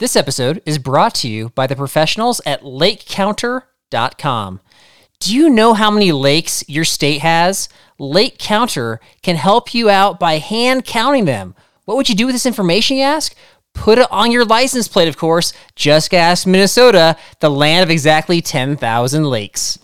This 0.00 0.16
episode 0.16 0.62
is 0.64 0.78
brought 0.78 1.14
to 1.16 1.28
you 1.28 1.50
by 1.50 1.66
the 1.66 1.76
professionals 1.76 2.40
at 2.46 2.62
LakeCounter.com. 2.62 4.60
Do 5.18 5.36
you 5.36 5.50
know 5.50 5.74
how 5.74 5.90
many 5.90 6.10
lakes 6.10 6.64
your 6.66 6.86
state 6.86 7.20
has? 7.20 7.68
Lake 7.98 8.38
Counter 8.38 8.98
can 9.20 9.36
help 9.36 9.74
you 9.74 9.90
out 9.90 10.18
by 10.18 10.38
hand 10.38 10.86
counting 10.86 11.26
them. 11.26 11.54
What 11.84 11.98
would 11.98 12.08
you 12.08 12.14
do 12.14 12.24
with 12.24 12.34
this 12.34 12.46
information, 12.46 12.96
you 12.96 13.02
ask? 13.02 13.34
Put 13.74 13.98
it 13.98 14.10
on 14.10 14.32
your 14.32 14.46
license 14.46 14.88
plate, 14.88 15.06
of 15.08 15.18
course. 15.18 15.52
Just 15.76 16.14
ask 16.14 16.46
Minnesota, 16.46 17.18
the 17.40 17.50
land 17.50 17.82
of 17.82 17.90
exactly 17.90 18.40
10,000 18.40 19.24
lakes. 19.24 19.78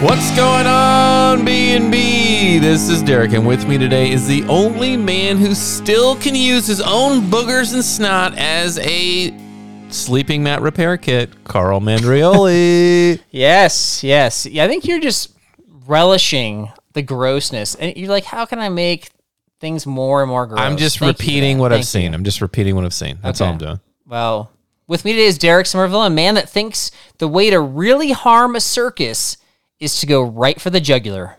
What's 0.00 0.30
going 0.36 0.68
on, 0.68 1.13
B&B? 1.42 2.58
This 2.58 2.88
is 2.88 3.02
Derek, 3.02 3.32
and 3.32 3.46
with 3.46 3.66
me 3.66 3.78
today 3.78 4.10
is 4.12 4.26
the 4.28 4.44
only 4.44 4.96
man 4.96 5.38
who 5.38 5.54
still 5.54 6.14
can 6.16 6.34
use 6.34 6.66
his 6.66 6.80
own 6.80 7.22
boogers 7.22 7.74
and 7.74 7.82
snot 7.84 8.36
as 8.36 8.78
a 8.78 9.36
sleeping 9.88 10.42
mat 10.42 10.60
repair 10.62 10.96
kit, 10.96 11.44
Carl 11.44 11.80
Mandrioli. 11.80 13.20
Yes, 13.30 14.04
yes. 14.04 14.46
Yeah, 14.46 14.64
I 14.64 14.68
think 14.68 14.84
you're 14.84 15.00
just 15.00 15.32
relishing 15.86 16.70
the 16.92 17.02
grossness. 17.02 17.74
And 17.74 17.96
you're 17.96 18.10
like, 18.10 18.24
how 18.24 18.44
can 18.44 18.58
I 18.60 18.68
make 18.68 19.10
things 19.60 19.86
more 19.86 20.22
and 20.22 20.28
more 20.28 20.46
gross? 20.46 20.60
I'm 20.60 20.76
just 20.76 20.98
Thank 21.00 21.18
repeating 21.18 21.56
that. 21.56 21.62
what 21.62 21.72
I've 21.72 21.78
Thank 21.78 21.86
seen. 21.86 22.12
you. 22.12 22.16
I'm 22.18 22.24
just 22.24 22.40
repeating 22.40 22.76
what 22.76 22.84
I've 22.84 22.94
seen. 22.94 23.18
That's 23.22 23.40
all 23.40 23.48
I'm 23.48 23.58
doing. 23.58 23.80
Well, 24.06 24.52
with 24.86 25.04
me 25.04 25.12
today 25.12 25.24
is 25.24 25.38
Derek 25.38 25.66
Somerville, 25.66 26.02
a 26.02 26.10
man 26.10 26.34
that 26.36 26.48
thinks 26.48 26.90
the 27.18 27.26
way 27.28 27.50
to 27.50 27.58
really 27.60 28.12
harm 28.12 28.54
a 28.54 28.60
circus 28.60 29.36
is 29.80 30.00
to 30.00 30.06
go 30.06 30.22
right 30.22 30.60
for 30.60 30.70
the 30.70 30.80
jugular. 30.80 31.36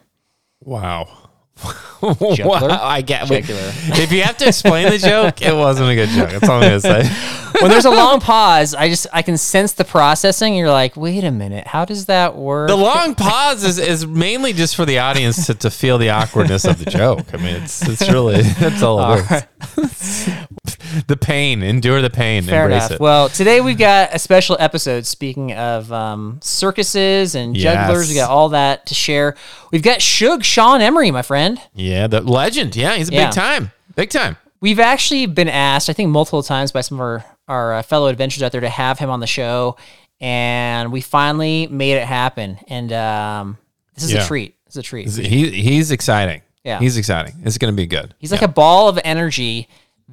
Wow. 0.61 1.29
Juggler? 2.13 2.69
wow. 2.69 2.79
I 2.81 3.01
get. 3.01 3.29
If 3.29 4.11
you 4.11 4.21
have 4.23 4.37
to 4.37 4.47
explain 4.47 4.89
the 4.89 4.97
joke, 4.97 5.41
it 5.41 5.53
wasn't 5.53 5.89
a 5.89 5.95
good 5.95 6.09
joke. 6.09 6.29
That's 6.29 6.49
all 6.49 6.61
I'm 6.61 6.69
going 6.69 6.81
to 6.81 7.03
say. 7.03 7.35
when 7.61 7.71
there's 7.71 7.85
a 7.85 7.91
long 7.91 8.19
pause, 8.19 8.73
I 8.73 8.89
just 8.89 9.07
I 9.13 9.21
can 9.21 9.37
sense 9.37 9.73
the 9.73 9.85
processing. 9.85 10.55
You're 10.55 10.71
like, 10.71 10.95
wait 10.97 11.23
a 11.23 11.31
minute, 11.31 11.67
how 11.67 11.85
does 11.85 12.05
that 12.07 12.35
work? 12.35 12.69
The 12.69 12.75
long 12.75 13.15
pause 13.15 13.63
is, 13.63 13.79
is 13.79 14.05
mainly 14.05 14.53
just 14.53 14.75
for 14.75 14.85
the 14.85 14.99
audience 14.99 15.45
to, 15.47 15.55
to 15.55 15.69
feel 15.69 15.97
the 15.97 16.09
awkwardness 16.09 16.65
of 16.65 16.83
the 16.83 16.89
joke. 16.89 17.33
I 17.33 17.37
mean, 17.37 17.55
it's 17.55 17.87
it's 17.87 18.09
really 18.09 18.41
that's 18.41 18.81
all 18.81 19.13
it 19.13 19.47
the 21.07 21.17
pain, 21.17 21.63
endure 21.63 22.01
the 22.01 22.09
pain, 22.09 22.43
Fair 22.43 22.63
embrace 22.63 22.83
enough. 22.83 22.91
it. 22.91 22.99
Well, 22.99 23.29
today 23.29 23.61
we've 23.61 23.77
got 23.77 24.13
a 24.13 24.19
special 24.19 24.57
episode. 24.59 25.05
Speaking 25.05 25.53
of 25.53 25.91
um, 25.91 26.39
circuses 26.41 27.35
and 27.35 27.55
jugglers, 27.55 28.09
we 28.09 28.15
got 28.15 28.29
all 28.29 28.49
that 28.49 28.85
to 28.87 28.93
share. 28.93 29.35
We've 29.71 29.83
got 29.83 30.01
Shug 30.01 30.43
Sean 30.43 30.81
Emery, 30.81 31.11
my 31.11 31.21
friend. 31.21 31.59
yeah, 31.73 31.94
the 32.07 32.21
legend. 32.21 32.75
Yeah, 32.75 32.95
he's 32.95 33.09
a 33.09 33.13
Yeah. 33.13 33.25
big 33.27 33.33
time, 33.35 33.71
big 33.95 34.09
time. 34.09 34.37
We've 34.61 34.79
actually 34.79 35.25
been 35.27 35.49
asked, 35.49 35.89
I 35.89 35.93
think, 35.93 36.09
multiple 36.09 36.41
times 36.43 36.71
by 36.71 36.81
some 36.81 36.97
of 36.97 37.01
our, 37.01 37.25
our 37.47 37.73
uh, 37.75 37.81
fellow 37.83 38.07
adventurers 38.07 38.41
out 38.43 38.51
there 38.51 38.61
to 38.61 38.69
have 38.69 38.97
him 38.99 39.09
on 39.09 39.19
the 39.19 39.27
show, 39.27 39.75
and 40.19 40.91
we 40.91 41.01
finally 41.01 41.67
made 41.67 41.93
it 41.93 42.05
happen. 42.05 42.57
And 42.67 42.91
um, 42.93 43.57
this 43.93 44.05
is 44.05 44.13
Yeah. 44.13 44.23
a 44.23 44.27
treat. 44.27 44.55
It's 44.67 44.77
a 44.77 44.81
treat. 44.81 45.07
He 45.09 45.49
he's 45.51 45.91
exciting. 45.91 46.41
Yeah. 46.63 46.79
he's 46.79 46.97
exciting. 46.97 47.35
It's 47.43 47.57
going 47.59 47.71
to 47.71 47.75
be 47.77 47.85
good. 47.85 48.15
He's 48.17 48.31
like 48.31 48.41
a 48.41 48.47
ball 48.47 48.89
of 48.89 48.99
energy 49.03 49.67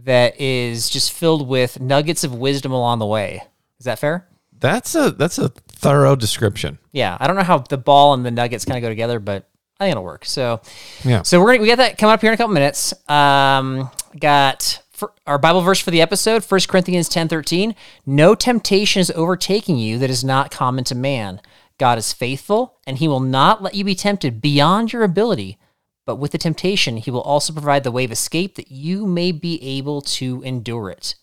that 0.05 0.39
is 0.39 0.91
just 0.91 1.13
filled 1.13 1.49
with 1.49 1.81
nuggets 1.81 2.25
of 2.25 2.35
wisdom 2.35 2.73
along 2.73 2.99
the 2.99 3.07
way. 3.07 3.43
Is 3.79 3.87
that 3.87 3.99
fair? 3.99 4.27
That's 4.61 4.95
a 4.95 5.11
that's 5.13 5.39
a 5.39 5.49
thorough 5.49 6.15
description. 6.15 6.79
Yeah, 6.93 7.17
I 7.19 7.27
don't 7.27 7.37
know 7.37 7.43
how 7.43 7.59
the 7.59 7.79
ball 7.79 8.13
and 8.15 8.25
the 8.25 8.31
nuggets 8.31 8.65
kind 8.67 8.77
of 8.77 8.83
go 8.83 8.89
together, 8.91 9.19
but 9.19 9.49
I 9.81 9.85
think 9.85 9.93
it'll 9.93 10.05
work. 10.05 10.25
So, 10.25 10.61
Yeah. 11.05 11.23
So 11.23 11.41
we're 11.41 11.53
gonna, 11.53 11.63
we 11.63 11.67
got 11.69 11.79
that 11.79 11.99
coming 11.99 12.15
up 12.15 12.21
here 12.21 12.31
in 12.31 12.35
a 12.35 12.37
couple 12.37 12.55
minutes. 12.55 12.95
Um, 13.09 13.91
got 14.19 14.81
for 14.93 15.13
our 15.27 15.39
Bible 15.39 15.61
verse 15.63 15.81
for 15.81 15.91
the 15.91 16.01
episode, 16.01 16.45
1 16.45 16.61
Corinthians 16.69 17.09
ten 17.09 17.27
thirteen. 17.29 17.75
No 18.07 18.35
temptation 18.35 19.01
is 19.01 19.11
overtaking 19.13 19.77
you 19.77 19.99
that 19.99 20.11
is 20.11 20.23
not 20.23 20.51
common 20.51 20.85
to 20.85 20.95
man. 20.95 21.41
God 21.79 21.99
is 21.99 22.13
faithful, 22.13 22.79
and 22.87 22.99
He 22.99 23.09
will 23.09 23.19
not 23.21 23.63
let 23.63 23.75
you 23.75 23.83
be 23.85 23.95
tempted 23.97 24.41
beyond 24.41 24.93
your 24.93 25.03
ability. 25.03 25.59
But 26.05 26.17
with 26.17 26.31
the 26.33 26.39
temptation, 26.39 26.99
He 26.99 27.11
will 27.11 27.23
also 27.23 27.53
provide 27.53 27.83
the 27.83 27.91
way 27.91 28.05
of 28.05 28.13
escape 28.13 28.55
that 28.57 28.71
you 28.71 29.07
may 29.07 29.33
be 29.33 29.61
able 29.79 30.01
to 30.03 30.43
endure 30.43 30.91
it. 30.91 31.17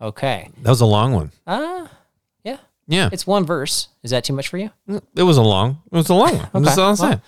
Okay. 0.00 0.48
That 0.62 0.70
was 0.70 0.80
a 0.80 0.86
long 0.86 1.12
one. 1.12 1.30
Uh, 1.46 1.86
yeah. 2.42 2.56
Yeah, 2.88 3.10
It's 3.12 3.26
one 3.28 3.46
verse. 3.46 3.88
Is 4.02 4.10
that 4.10 4.24
too 4.24 4.32
much 4.32 4.48
for 4.48 4.58
you? 4.58 4.70
it 5.14 5.22
was 5.22 5.36
a 5.36 5.42
long. 5.42 5.82
It 5.92 5.96
was 5.96 6.08
a 6.08 6.14
long 6.14 6.36
one. 6.38 6.62
That's 6.64 6.76
all 6.78 6.84
I'm 6.90 6.96
well, 6.96 6.96
saying. 6.96 7.20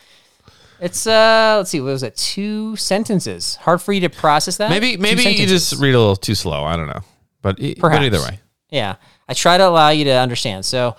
It's 0.84 1.06
uh, 1.06 1.54
let's 1.56 1.70
see, 1.70 1.80
what 1.80 1.92
was 1.92 2.02
it? 2.02 2.14
Two 2.14 2.76
sentences. 2.76 3.56
Hard 3.56 3.80
for 3.80 3.94
you 3.94 4.02
to 4.02 4.10
process 4.10 4.58
that. 4.58 4.68
Maybe 4.68 4.98
maybe 4.98 5.22
you 5.22 5.46
just 5.46 5.80
read 5.80 5.94
a 5.94 5.98
little 5.98 6.14
too 6.14 6.34
slow. 6.34 6.62
I 6.62 6.76
don't 6.76 6.88
know, 6.88 7.00
but, 7.40 7.58
e- 7.58 7.72
but 7.72 7.88
Perhaps. 7.88 8.04
either 8.04 8.20
way. 8.20 8.38
Yeah, 8.68 8.96
I 9.26 9.32
try 9.32 9.56
to 9.56 9.66
allow 9.66 9.88
you 9.88 10.04
to 10.04 10.10
understand. 10.10 10.66
So, 10.66 10.94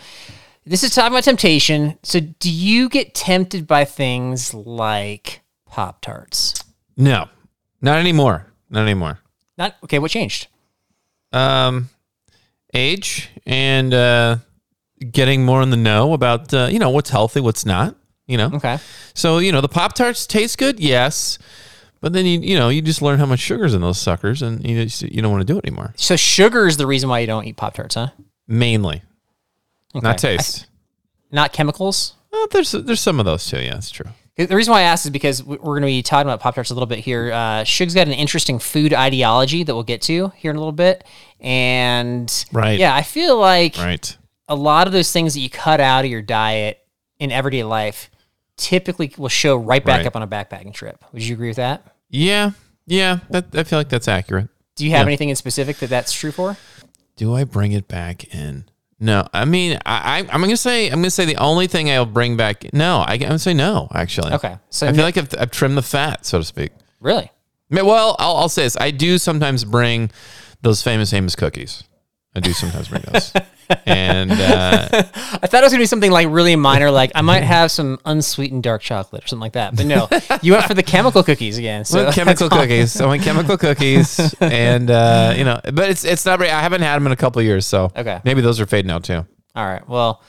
this 0.66 0.84
is 0.84 0.96
talking 0.96 1.14
about 1.14 1.24
temptation. 1.24 2.00
So, 2.02 2.20
do 2.20 2.52
you 2.52 2.90
get 2.90 3.14
tempted 3.14 3.68
by 3.68 3.86
things 3.86 4.56
like 4.56 5.42
Pop 5.68 6.02
Tarts? 6.02 6.56
No, 6.98 7.30
not 7.80 8.00
anymore. 8.00 8.48
Not 8.72 8.82
anymore. 8.82 9.20
Not 9.56 9.76
okay. 9.84 10.00
What 10.00 10.10
changed? 10.10 10.48
Um, 11.32 11.90
age 12.74 13.30
and 13.46 13.94
uh, 13.94 14.38
getting 15.12 15.46
more 15.46 15.62
in 15.62 15.70
the 15.70 15.78
know 15.78 16.14
about 16.14 16.52
uh, 16.56 16.70
you 16.72 16.80
know 16.80 16.90
what's 16.90 17.12
healthy, 17.12 17.40
what's 17.40 17.68
not. 17.68 17.96
You 18.28 18.38
know, 18.38 18.50
Okay. 18.56 18.80
so 19.14 19.38
you 19.38 19.52
know 19.52 19.62
the 19.62 19.68
Pop 19.70 19.94
Tarts 19.94 20.26
taste 20.26 20.58
good, 20.58 20.80
yes, 20.80 21.38
but 22.02 22.12
then 22.14 22.26
you 22.26 22.40
you 22.40 22.56
know 22.58 22.70
you 22.70 22.82
just 22.82 23.02
learn 23.02 23.20
how 23.20 23.26
much 23.28 23.40
sugar's 23.40 23.74
in 23.76 23.82
those 23.82 24.00
suckers, 24.00 24.42
and 24.42 24.66
you 24.68 24.84
just, 24.86 25.04
you 25.04 25.22
don't 25.22 25.32
want 25.32 25.42
to 25.46 25.54
do 25.54 25.60
it 25.60 25.66
anymore. 25.66 25.94
So, 25.96 26.16
sugar 26.16 26.66
is 26.68 26.78
the 26.78 26.88
reason 26.88 27.08
why 27.08 27.20
you 27.20 27.28
don't 27.28 27.46
eat 27.46 27.56
Pop 27.56 27.76
Tarts, 27.76 27.94
huh? 27.96 28.10
Mainly, 28.48 29.04
not 29.94 30.16
Okay. 30.24 30.38
taste. 30.38 30.66
Not 31.32 31.54
chemicals. 31.54 32.14
Well, 32.32 32.48
there's 32.52 32.72
there's 32.72 33.00
some 33.00 33.20
of 33.20 33.26
those 33.26 33.46
too. 33.46 33.60
Yeah, 33.62 33.74
that's 33.76 33.92
true. 33.92 34.06
The 34.38 34.56
reason 34.56 34.72
why 34.74 34.80
I 34.80 34.84
asked 34.84 35.06
is 35.06 35.12
because 35.12 35.42
we- 35.44 35.56
we're 35.58 35.80
going 35.80 35.84
to 35.84 35.88
be 35.88 36.02
talking 36.04 36.28
about 36.28 36.42
Pop 36.42 36.56
Tarts 36.56 36.70
a 36.70 36.74
little 36.74 36.88
bit 36.88 37.00
here. 37.00 37.32
Uh, 37.32 37.64
Shug's 37.64 37.94
got 37.94 38.08
an 38.08 38.14
interesting 38.14 38.60
food 38.60 38.94
ideology 38.94 39.64
that 39.64 39.74
we'll 39.74 39.84
get 39.84 40.02
to 40.04 40.34
here 40.36 40.52
in 40.52 40.58
a 40.58 40.60
little 40.60 40.74
bit. 40.74 41.06
And 41.40 42.46
Right. 42.52 42.78
yeah, 42.78 42.94
I 42.94 43.02
feel 43.02 43.38
like 43.38 43.78
Right. 43.78 44.18
a 44.50 44.56
lot 44.56 44.88
of 44.88 44.94
those 44.94 45.12
things 45.14 45.36
that 45.36 45.40
you 45.40 45.50
cut 45.50 45.80
out 45.80 46.04
of 46.04 46.12
your 46.12 46.22
diet 46.22 46.80
in 47.18 47.32
everyday 47.32 47.64
life 47.64 48.10
typically 48.58 49.14
will 49.18 49.30
show 49.30 49.56
right 49.58 49.84
back 49.84 50.00
Right. 50.00 50.08
up 50.08 50.16
on 50.16 50.22
a 50.22 50.28
backpacking 50.28 50.74
trip. 50.74 51.04
Would 51.14 51.24
you 51.24 51.34
agree 51.36 51.50
with 51.50 51.58
that? 51.58 51.86
Yeah. 52.10 52.52
Yeah. 52.86 53.20
That 53.30 53.48
I 53.56 53.64
feel 53.64 53.80
like 53.80 53.90
that's 53.90 54.08
accurate. 54.08 54.48
Do 54.76 54.86
you 54.86 54.92
have 54.92 55.02
Yeah. 55.02 55.08
anything 55.08 55.30
in 55.30 55.36
specific 55.36 55.78
that 55.78 55.90
that's 55.90 56.14
true 56.14 56.32
for? 56.32 56.58
Do 57.16 57.34
I 57.36 57.44
bring 57.46 57.72
it 57.72 57.88
back 57.88 58.34
in? 58.34 58.66
No, 59.00 59.28
I 59.34 59.44
mean, 59.46 59.78
I, 59.86 60.20
I 60.20 60.34
I'm 60.34 60.42
gonna 60.42 60.56
say 60.56 60.88
I'm 60.88 61.00
gonna 61.00 61.10
say 61.10 61.26
the 61.26 61.36
only 61.38 61.68
thing 61.68 61.90
I'll 61.92 62.06
bring 62.06 62.38
back. 62.38 62.72
No, 62.74 63.00
I, 63.06 63.14
I'm 63.14 63.20
gonna 63.20 63.40
say 63.40 63.54
no. 63.54 63.90
Actually, 63.94 64.34
Okay, 64.34 64.58
so 64.70 64.88
I 64.88 64.94
feel 64.94 65.04
like 65.04 65.18
I've, 65.18 65.30
I've 65.38 65.52
trimmed 65.52 65.78
the 65.78 65.82
fat, 65.82 66.26
so 66.26 66.38
to 66.40 66.46
speak. 66.46 66.72
Really? 67.02 67.30
Well, 67.70 68.16
I'll, 68.20 68.38
I'll 68.38 68.50
say 68.50 68.64
this: 68.64 68.78
I 68.80 68.92
do 68.92 69.18
sometimes 69.18 69.66
bring 69.66 70.12
those 70.62 70.82
famous 70.82 71.12
Amos 71.14 71.36
cookies. 71.36 71.84
I 72.36 72.40
do 72.42 72.52
sometimes 72.54 72.90
bring 72.90 73.02
those. 73.12 73.32
and 73.86 74.32
uh, 74.32 74.88
I 74.92 75.48
thought 75.48 75.54
it 75.56 75.64
was 75.64 75.72
gonna 75.72 75.82
be 75.82 75.86
something 75.88 76.12
like 76.12 76.28
really 76.30 76.56
minor, 76.56 76.92
like 76.92 77.12
I 77.16 77.22
might 77.22 77.44
have 77.44 77.72
some 77.72 77.98
unsweetened 78.06 78.62
dark 78.64 78.82
chocolate 78.82 79.24
or 79.24 79.28
something 79.28 79.42
like 79.42 79.54
that. 79.54 79.76
But 79.76 79.86
no, 79.86 80.08
you 80.42 80.52
went 80.54 80.66
for 80.66 80.74
the 80.74 80.84
chemical 80.84 81.24
cookies 81.24 81.58
again. 81.58 81.86
So 81.86 82.04
well, 82.04 82.14
chemical 82.14 82.50
cookies. 82.50 83.00
I 83.00 83.06
want 83.06 83.22
chemical 83.22 83.58
cookies, 83.58 84.34
and 84.42 84.92
uh, 84.92 85.34
you 85.38 85.46
know, 85.46 85.60
but 85.74 85.90
it's 85.90 86.04
it's 86.04 86.26
not. 86.26 86.40
very- 86.40 86.52
I 86.52 86.62
haven't 86.62 86.82
had 86.82 86.96
them 86.98 87.06
in 87.08 87.12
a 87.14 87.16
couple 87.16 87.40
of 87.40 87.46
years, 87.46 87.66
so 87.66 87.92
Okay. 87.96 88.20
maybe 88.26 88.42
those 88.42 88.60
are 88.60 88.66
fading 88.66 88.92
out 88.92 89.04
too. 89.06 89.26
All 89.56 89.66
right. 89.66 89.88
Well, 89.88 90.22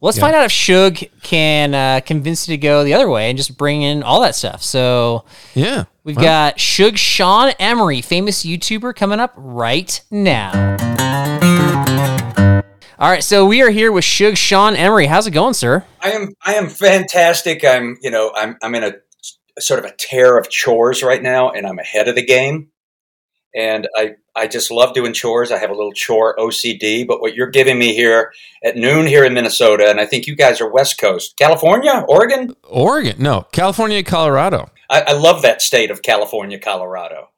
let's 0.00 0.18
find 0.18 0.34
out 0.34 0.44
if 0.44 0.50
Shug 0.52 0.98
can 1.22 1.74
uh, 1.74 2.00
convince 2.04 2.48
you 2.48 2.56
to 2.56 2.58
go 2.60 2.82
the 2.84 2.94
other 2.94 3.08
way 3.08 3.30
and 3.30 3.38
just 3.38 3.56
bring 3.56 3.82
in 3.82 4.02
all 4.02 4.20
that 4.22 4.34
stuff. 4.34 4.62
So 4.62 5.24
Yeah, 5.54 5.84
we've 6.02 6.16
Well, 6.16 6.24
got 6.24 6.58
Shug 6.60 6.98
Sean 6.98 7.52
Emery, 7.60 8.02
famous 8.02 8.44
YouTuber, 8.44 8.94
coming 8.96 9.20
up 9.20 9.32
right 9.36 10.02
now. 10.10 10.50
All 12.98 13.10
right, 13.10 13.24
so 13.24 13.44
we 13.44 13.60
are 13.62 13.70
here 13.70 13.90
with 13.90 14.04
Shug 14.04 14.36
Sean 14.36 14.76
Emery. 14.76 15.06
How's 15.06 15.26
it 15.26 15.32
going, 15.32 15.54
sir? 15.54 15.84
I 16.00 16.12
am 16.12 16.32
I 16.44 16.54
am 16.54 16.68
fantastic. 16.68 17.64
I'm 17.64 17.96
you 18.02 18.10
know 18.10 18.32
I'm 18.36 18.56
I'm 18.62 18.74
in 18.76 18.84
a, 18.84 18.92
a 19.56 19.60
sort 19.60 19.80
of 19.80 19.86
a 19.90 19.94
tear 19.96 20.38
of 20.38 20.48
chores 20.48 21.02
right 21.02 21.22
now, 21.22 21.50
and 21.50 21.66
I'm 21.66 21.78
ahead 21.78 22.06
of 22.08 22.14
the 22.14 22.24
game. 22.24 22.68
And 23.52 23.88
I 23.96 24.12
I 24.36 24.46
just 24.46 24.70
love 24.70 24.94
doing 24.94 25.12
chores. 25.12 25.50
I 25.50 25.58
have 25.58 25.70
a 25.70 25.74
little 25.74 25.92
chore 25.92 26.36
OCD. 26.36 27.04
But 27.04 27.20
what 27.20 27.34
you're 27.34 27.50
giving 27.50 27.78
me 27.80 27.94
here 27.94 28.32
at 28.64 28.76
noon 28.76 29.06
here 29.08 29.24
in 29.24 29.34
Minnesota, 29.34 29.90
and 29.90 30.00
I 30.00 30.06
think 30.06 30.28
you 30.28 30.36
guys 30.36 30.60
are 30.60 30.70
West 30.70 30.98
Coast, 30.98 31.36
California, 31.36 32.04
Oregon. 32.08 32.54
Oregon, 32.62 33.16
no, 33.18 33.46
California, 33.50 34.04
Colorado. 34.04 34.70
I, 34.88 35.00
I 35.08 35.12
love 35.14 35.42
that 35.42 35.62
state 35.62 35.90
of 35.90 36.02
California, 36.02 36.58
Colorado. 36.60 37.30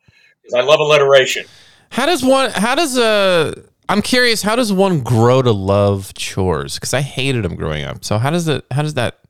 'Cause 0.44 0.54
I 0.54 0.60
love 0.60 0.78
alliteration. 0.80 1.46
How 1.90 2.04
does 2.06 2.22
one? 2.22 2.50
How 2.50 2.74
does 2.74 2.96
uh? 2.98 3.62
I'm 3.88 4.02
curious. 4.02 4.42
How 4.42 4.56
does 4.56 4.72
one 4.72 5.00
grow 5.00 5.42
to 5.42 5.52
love 5.52 6.12
chores? 6.14 6.74
Because 6.74 6.92
I 6.92 7.02
hated 7.02 7.44
them 7.44 7.54
growing 7.54 7.84
up. 7.84 8.04
So 8.04 8.18
how 8.18 8.30
does 8.30 8.48
it? 8.48 8.64
How 8.70 8.82
does 8.82 8.94
that? 8.94 9.20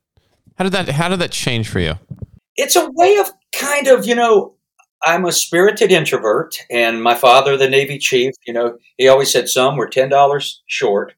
How 0.56 0.64
did 0.64 0.72
that? 0.72 0.88
How 0.88 1.08
did 1.08 1.18
that 1.18 1.30
change 1.30 1.68
for 1.68 1.80
you? 1.80 1.94
it's 2.56 2.76
a 2.76 2.90
way 2.92 3.16
of 3.16 3.30
kind 3.54 3.86
of 3.86 4.06
you 4.06 4.14
know 4.14 4.54
i'm 5.02 5.24
a 5.24 5.32
spirited 5.32 5.92
introvert 5.92 6.56
and 6.70 7.02
my 7.02 7.14
father 7.14 7.56
the 7.56 7.68
navy 7.68 7.98
chief 7.98 8.32
you 8.46 8.52
know 8.52 8.76
he 8.96 9.08
always 9.08 9.30
said 9.30 9.48
some 9.48 9.76
were 9.76 9.88
$10 9.88 10.54
short 10.66 11.14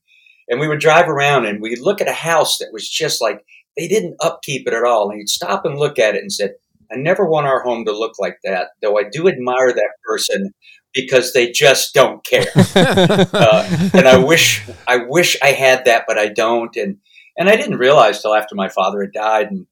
and 0.48 0.60
we 0.60 0.68
would 0.68 0.80
drive 0.80 1.08
around 1.08 1.46
and 1.46 1.60
we'd 1.60 1.80
look 1.80 2.00
at 2.00 2.08
a 2.08 2.12
house 2.12 2.58
that 2.58 2.72
was 2.72 2.88
just 2.88 3.20
like 3.20 3.44
they 3.76 3.88
didn't 3.88 4.16
upkeep 4.20 4.66
it 4.66 4.74
at 4.74 4.84
all 4.84 5.10
and 5.10 5.18
he'd 5.18 5.28
stop 5.28 5.64
and 5.64 5.78
look 5.78 5.98
at 5.98 6.14
it 6.14 6.22
and 6.22 6.32
said 6.32 6.54
i 6.92 6.96
never 6.96 7.24
want 7.24 7.46
our 7.46 7.62
home 7.62 7.84
to 7.84 7.92
look 7.92 8.18
like 8.18 8.38
that 8.44 8.68
though 8.82 8.98
i 8.98 9.02
do 9.10 9.28
admire 9.28 9.72
that 9.72 9.92
person 10.04 10.52
because 11.00 11.32
they 11.32 11.50
just 11.50 11.94
don't 11.94 12.24
care 12.24 12.46
uh, 12.74 13.88
and 13.92 14.08
I 14.08 14.18
wish 14.18 14.66
I 14.86 14.96
wish 14.96 15.36
I 15.42 15.52
had 15.52 15.84
that, 15.84 16.04
but 16.08 16.18
I 16.18 16.28
don't. 16.28 16.74
And 16.76 16.98
and 17.36 17.48
I 17.48 17.56
didn't 17.56 17.78
realize 17.78 18.20
till 18.20 18.34
after 18.34 18.54
my 18.54 18.68
father 18.68 19.00
had 19.00 19.12
died. 19.12 19.50
And 19.50 19.66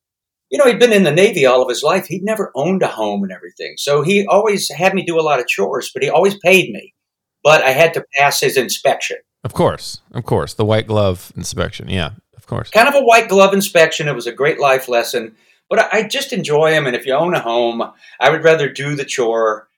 you 0.51 0.59
know, 0.59 0.67
he'd 0.67 0.79
been 0.79 0.93
in 0.93 1.03
the 1.03 1.11
Navy 1.11 1.45
all 1.45 1.63
of 1.63 1.69
his 1.69 1.83
life. 1.83 2.07
He'd 2.07 2.23
never 2.23 2.53
owned 2.55 2.83
a 2.83 2.87
home 2.87 3.25
and 3.25 3.33
everything, 3.33 3.75
so 3.77 4.03
he 4.03 4.27
always 4.27 4.71
had 4.71 4.95
me 4.95 5.05
do 5.05 5.19
a 5.19 5.23
lot 5.23 5.41
of 5.41 5.49
chores. 5.49 5.91
But 5.93 6.03
he 6.05 6.09
always 6.09 6.39
paid 6.39 6.71
me. 6.71 6.95
But 7.43 7.63
I 7.63 7.71
had 7.71 7.95
to 7.95 8.05
pass 8.19 8.41
his 8.41 8.57
inspection, 8.57 9.19
Of 9.45 9.53
course, 9.53 10.01
of 10.13 10.25
course, 10.25 10.55
the 10.55 10.65
white 10.65 10.87
glove 10.87 11.33
inspection. 11.37 11.89
Yeah, 11.89 12.11
of 12.37 12.47
course. 12.47 12.71
kind 12.71 12.89
of 12.89 12.95
a 12.95 13.03
white 13.05 13.29
glove 13.29 13.55
inspection. 13.55 14.09
It 14.09 14.15
was 14.15 14.27
a 14.27 14.33
great 14.33 14.59
life 14.61 14.89
lesson. 14.89 15.37
But 15.69 15.81
I, 15.81 15.99
I 15.99 16.03
just 16.09 16.33
enjoy 16.33 16.71
them. 16.71 16.87
And 16.87 16.95
if 16.95 17.07
you 17.07 17.13
own 17.13 17.35
a 17.35 17.41
home, 17.41 17.83
I 18.21 18.31
would 18.31 18.45
rather 18.45 18.69
do 18.73 18.95
the 18.95 19.05
chore 19.05 19.69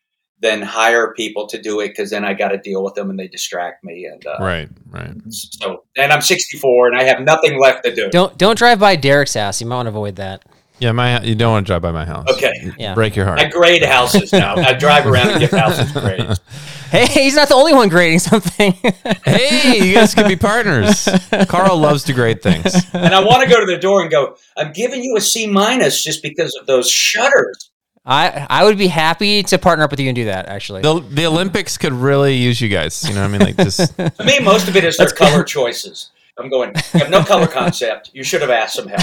than 0.41 0.63
hire 0.63 1.13
people 1.15 1.47
to 1.49 1.61
do 1.61 1.81
it 1.81 1.89
because 1.89 2.11
then 2.11 2.25
I 2.25 2.35
got 2.35 2.49
to 2.49 2.59
deal 2.59 2.85
with 2.85 2.95
them 2.95 3.11
and 3.11 3.19
they 3.19 3.29
distract 3.29 3.83
me. 3.85 4.05
And 4.05 4.25
uh, 4.27 4.37
Right, 4.41 4.69
right. 4.91 5.11
So, 5.31 5.85
and 5.97 6.13
I'm 6.13 6.23
64 6.23 6.89
and 6.89 6.97
I 6.97 7.05
have 7.05 7.21
nothing 7.21 7.61
left 7.61 7.85
to 7.85 7.95
do. 7.95 8.09
Don't 8.11 8.37
don't 8.39 8.57
drive 8.57 8.79
by 8.79 8.97
Derek's 8.97 9.35
house. 9.35 9.61
You 9.61 9.67
might 9.67 9.77
want 9.77 9.87
to 9.87 9.91
avoid 9.91 10.17
that. 10.17 10.45
Yeah, 10.81 10.93
my 10.93 11.21
you 11.23 11.35
don't 11.35 11.51
want 11.51 11.67
to 11.67 11.71
drive 11.71 11.83
by 11.83 11.91
my 11.91 12.05
house. 12.05 12.29
Okay. 12.31 12.53
Yeah. 12.79 12.95
break 12.95 13.17
your 13.17 13.25
heart. 13.25 13.41
I 13.41 13.49
grade 13.49 13.85
houses 13.85 14.33
now. 14.33 14.55
I 14.55 14.75
drive 14.75 15.07
around 15.07 15.31
and 15.31 15.41
give 15.41 15.51
houses 15.51 15.91
grades. 15.93 16.41
Hey, 16.89 17.05
he's 17.05 17.35
not 17.37 17.49
the 17.49 17.55
only 17.55 17.75
one 17.75 17.91
grading 17.91 18.21
something. 18.21 18.73
hey, 19.27 19.87
you 19.87 19.93
guys 19.93 20.15
could 20.15 20.27
be 20.27 20.37
partners. 20.37 21.07
Carl 21.47 21.77
loves 21.77 22.03
to 22.05 22.15
grade 22.15 22.41
things. 22.41 22.75
And 22.95 23.15
I 23.15 23.23
want 23.23 23.43
to 23.43 23.49
go 23.55 23.61
to 23.61 23.67
the 23.67 23.77
door 23.77 24.01
and 24.01 24.11
go, 24.11 24.37
I'm 24.57 24.73
giving 24.73 25.05
you 25.05 25.15
a 25.15 25.21
C 25.21 25.47
minus 25.47 26.03
just 26.03 26.23
because 26.23 26.57
of 26.59 26.67
those 26.67 26.91
shutters. 26.91 27.68
I 28.11 28.47
I 28.49 28.65
would 28.65 28.79
be 28.79 28.87
happy 28.89 29.43
to 29.45 29.59
partner 29.59 29.85
up 29.85 29.91
with 29.91 30.01
you 30.01 30.09
and 30.09 30.17
do 30.17 30.25
that. 30.25 30.47
Actually, 30.47 30.81
The, 30.83 31.01
the 31.01 31.27
Olympics 31.27 31.77
could 31.77 31.93
really 31.93 32.35
use 32.35 32.59
you 32.61 32.69
guys. 32.71 33.07
You 33.07 33.15
know 33.15 33.21
what 33.21 33.29
I 33.29 33.39
mean? 33.39 33.41
Like 33.43 33.57
just 33.59 33.95
To 34.17 34.25
me, 34.25 34.41
most 34.41 34.67
of 34.67 34.75
it 34.77 34.85
is 34.85 34.97
their 34.97 35.11
color 35.11 35.45
choices. 35.45 36.11
I'm 36.39 36.49
going, 36.49 36.73
you 36.95 37.01
have 37.01 37.11
no 37.11 37.23
color 37.23 37.47
concept. 37.49 38.11
You 38.15 38.23
should 38.23 38.41
have 38.41 38.51
asked 38.51 38.77
some 38.77 38.89
help. 38.89 39.03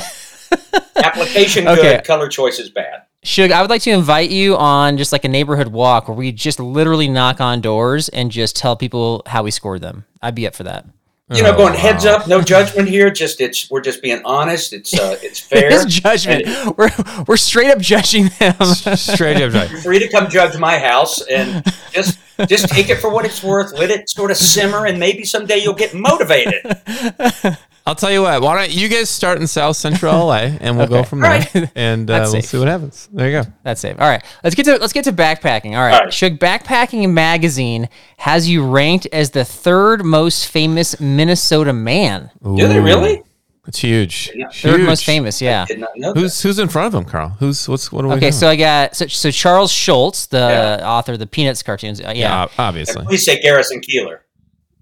Application 0.96 1.66
good, 1.66 1.80
Okay. 1.80 2.02
color 2.04 2.28
choices 2.30 2.70
bad. 2.70 3.04
Shug, 3.24 3.52
I 3.52 3.62
would 3.62 3.70
like 3.70 3.82
to 3.84 3.92
invite 3.92 4.30
you 4.30 4.56
on 4.56 4.98
just 4.98 5.12
like 5.12 5.26
a 5.26 5.28
neighborhood 5.28 5.68
walk 5.70 6.08
where 6.08 6.16
we 6.16 6.32
just 6.32 6.60
literally 6.60 7.08
knock 7.10 7.42
on 7.42 7.60
doors 7.60 8.08
and 8.10 8.32
just 8.32 8.56
tell 8.56 8.76
people 8.76 9.22
how 9.26 9.44
we 9.44 9.52
scored 9.52 9.82
them. 9.82 10.06
I'd 10.22 10.36
be 10.36 10.48
up 10.48 10.56
for 10.56 10.64
that. 10.64 10.86
You 11.32 11.42
know, 11.42 11.54
Oh, 11.54 11.58
going 11.58 11.74
heads 11.74 12.06
wow. 12.06 12.18
up, 12.18 12.28
no 12.28 12.40
judgment 12.42 12.88
here. 12.88 13.10
Just 13.10 13.42
it's 13.42 13.68
we're 13.72 13.82
just 13.82 14.04
being 14.04 14.22
honest. 14.26 14.74
It's 14.74 14.94
uh, 14.94 15.18
it's 15.24 15.40
fair. 15.40 15.70
It's 15.72 15.86
judgment. 15.86 16.78
we're 16.78 16.92
we're 17.28 17.38
straight 17.38 17.72
up 17.72 17.80
judging 17.80 18.30
them. 18.40 18.54
straight 18.96 19.42
up. 19.42 19.54
You're 19.72 19.82
free 19.82 19.98
to 20.00 20.08
come 20.08 20.30
judge 20.30 20.56
my 20.60 20.78
house 20.78 21.22
and 21.22 21.64
just 21.92 22.20
just 22.48 22.70
take 22.70 22.90
it 22.90 22.98
for 22.98 23.10
what 23.10 23.26
it's 23.26 23.42
worth. 23.44 23.74
Let 23.74 23.90
it 23.90 24.08
sort 24.08 24.30
of 24.30 24.38
simmer, 24.38 24.86
and 24.86 25.00
maybe 25.00 25.24
someday 25.24 25.58
you'll 25.58 25.74
get 25.74 25.96
motivated. 25.96 26.62
I'll 27.88 27.94
tell 27.96 28.12
you 28.12 28.24
what. 28.24 28.42
Why 28.42 28.56
don't 28.66 28.76
you 28.76 28.90
guys 28.90 29.10
start 29.12 29.40
in 29.40 29.46
South 29.46 29.76
Central 29.76 30.26
LA, 30.26 30.38
and 30.60 30.76
we'll 30.76 30.88
go 30.88 31.04
from 31.04 31.20
there, 31.20 31.34
Alright. 31.34 31.72
and 31.76 32.10
uh, 32.10 32.18
That's 32.20 32.32
we'll 32.34 32.42
safe. 32.42 32.50
see 32.50 32.58
what 32.58 32.68
happens. 32.68 33.08
There 33.14 33.30
you 33.30 33.44
go. 33.44 33.50
That's 33.64 33.80
safe. 33.80 33.96
All 34.00 34.08
right, 34.10 34.24
let's 34.44 34.56
get 34.56 34.64
to 34.66 34.78
let's 34.78 34.94
get 34.94 35.04
to 35.04 35.14
backpacking. 35.14 35.76
All 35.78 35.84
right, 35.84 35.94
All 35.94 36.00
right. 36.06 36.14
Shug, 36.14 36.40
Backpacking 36.40 37.12
Magazine 37.14 37.88
has 38.18 38.50
you 38.50 38.66
ranked 38.68 39.08
as 39.14 39.32
the 39.32 39.46
third 39.46 40.04
most 40.04 40.48
famous 40.48 41.00
Minnesota 41.00 41.74
man. 41.74 42.32
Do 42.44 42.68
they 42.68 42.80
really? 42.80 43.22
It's 43.68 43.80
huge. 43.80 44.32
Yeah. 44.36 44.48
Third 44.50 44.78
Huge. 44.82 44.86
most 44.88 45.06
famous, 45.06 45.42
yeah. 45.42 45.66
Did 45.66 45.80
not 45.80 45.90
know 45.96 46.14
that. 46.14 46.20
Who's 46.20 46.40
who's 46.42 46.60
in 46.60 46.68
front 46.70 46.86
of 46.88 46.94
him, 46.94 47.04
Carl? 47.10 47.30
Who's 47.40 47.68
what's 47.68 47.92
what 47.92 48.06
are 48.06 48.10
we 48.10 48.14
Okay, 48.16 48.30
so 48.30 48.48
I 48.48 48.56
got 48.56 48.96
so, 48.96 49.08
so 49.08 49.32
Charles 49.32 49.72
Schulz, 49.72 50.28
the 50.28 50.38
Yeah. 50.80 50.88
author 50.88 51.14
of 51.14 51.20
the 51.20 51.26
Peanuts 51.26 51.64
cartoons. 51.64 52.00
Uh, 52.00 52.14
yeah. 52.16 52.44
yeah, 52.44 52.48
obviously. 52.60 53.04
please 53.06 53.26
say 53.26 53.40
Garrison 53.42 53.82
Keillor. 53.82 54.20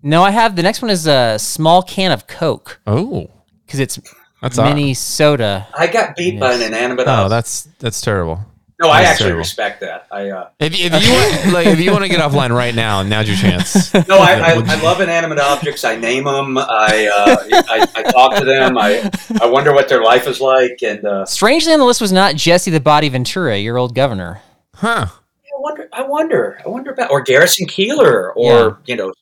No, 0.03 0.21
I 0.23 0.31
have 0.31 0.55
the 0.55 0.63
next 0.63 0.81
one 0.81 0.91
is 0.91 1.07
a 1.07 1.39
small 1.39 1.81
can 1.81 2.11
of 2.11 2.27
Coke 2.27 2.79
Oh, 2.85 3.29
because 3.65 3.79
it's 3.79 3.99
that's 4.41 4.59
odd. 4.59 4.93
soda. 4.97 5.67
I 5.77 5.87
got 5.87 6.15
beat 6.17 6.39
by 6.39 6.53
an 6.53 6.61
inanimate 6.61 7.07
Oh, 7.07 7.11
object. 7.11 7.29
that's 7.29 7.61
that's 7.79 8.01
terrible. 8.01 8.39
no, 8.81 8.89
I 8.89 8.99
that's 9.01 9.11
actually 9.11 9.23
terrible. 9.27 9.39
respect 9.39 9.79
that. 9.79 10.07
I 10.11 10.29
uh, 10.31 10.49
If, 10.59 10.73
if 10.73 10.91
you 11.07 11.13
want, 11.13 11.53
like, 11.53 11.67
if 11.67 11.79
you 11.79 11.91
want 11.91 12.03
to 12.03 12.09
get 12.09 12.19
offline 12.19 12.53
right 12.53 12.75
now, 12.75 13.01
now's 13.03 13.29
your 13.29 13.37
chance. 13.37 13.93
no, 14.09 14.17
I, 14.17 14.33
I, 14.33 14.51
I 14.65 14.81
love 14.83 14.99
inanimate 14.99 15.39
objects. 15.39 15.85
I 15.85 15.95
name 15.95 16.25
them. 16.25 16.57
I, 16.57 17.07
uh, 17.07 17.37
I 17.69 17.87
I 17.95 18.03
talk 18.11 18.35
to 18.39 18.43
them. 18.43 18.77
I 18.77 19.09
I 19.41 19.45
wonder 19.45 19.71
what 19.73 19.87
their 19.87 20.03
life 20.03 20.27
is 20.27 20.41
like, 20.41 20.83
and 20.83 21.05
uh, 21.05 21.25
Strangely, 21.25 21.71
on 21.71 21.79
the 21.79 21.85
list 21.85 22.01
was 22.01 22.11
not 22.11 22.35
Jesse 22.35 22.71
the 22.71 22.81
Body 22.81 23.07
Ventura, 23.07 23.57
your 23.57 23.77
old 23.77 23.95
governor. 23.95 24.41
Huh? 24.75 25.05
I 25.07 25.59
wonder. 25.59 25.87
I 25.93 26.01
wonder. 26.01 26.59
I 26.65 26.67
wonder 26.67 26.91
about 26.91 27.09
or 27.09 27.21
Garrison 27.21 27.67
Keillor 27.67 28.33
or 28.35 28.79
you 28.85 28.97
know 28.97 29.13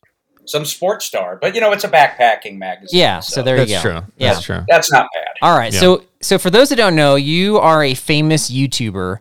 some 0.45 0.65
sports 0.65 1.05
star. 1.05 1.37
But 1.41 1.55
you 1.55 1.61
know, 1.61 1.71
it's 1.71 1.83
a 1.83 1.89
backpacking 1.89 2.57
magazine. 2.57 2.99
Yeah, 2.99 3.19
so, 3.19 3.41
there 3.43 3.57
you 3.57 3.65
That's 3.65 3.83
go. 3.83 3.89
true. 3.99 4.07
Yeah. 4.17 4.33
That's 4.33 4.45
true. 4.45 4.65
that's 4.67 4.91
not 4.91 5.07
bad. 5.13 5.27
All 5.41 5.57
right. 5.57 5.73
Yeah. 5.73 5.79
So 5.79 6.03
so 6.21 6.37
for 6.37 6.49
those 6.49 6.69
that 6.69 6.75
don't 6.75 6.95
know, 6.95 7.15
you 7.15 7.57
are 7.57 7.83
a 7.83 7.93
famous 7.93 8.49
YouTuber. 8.51 9.19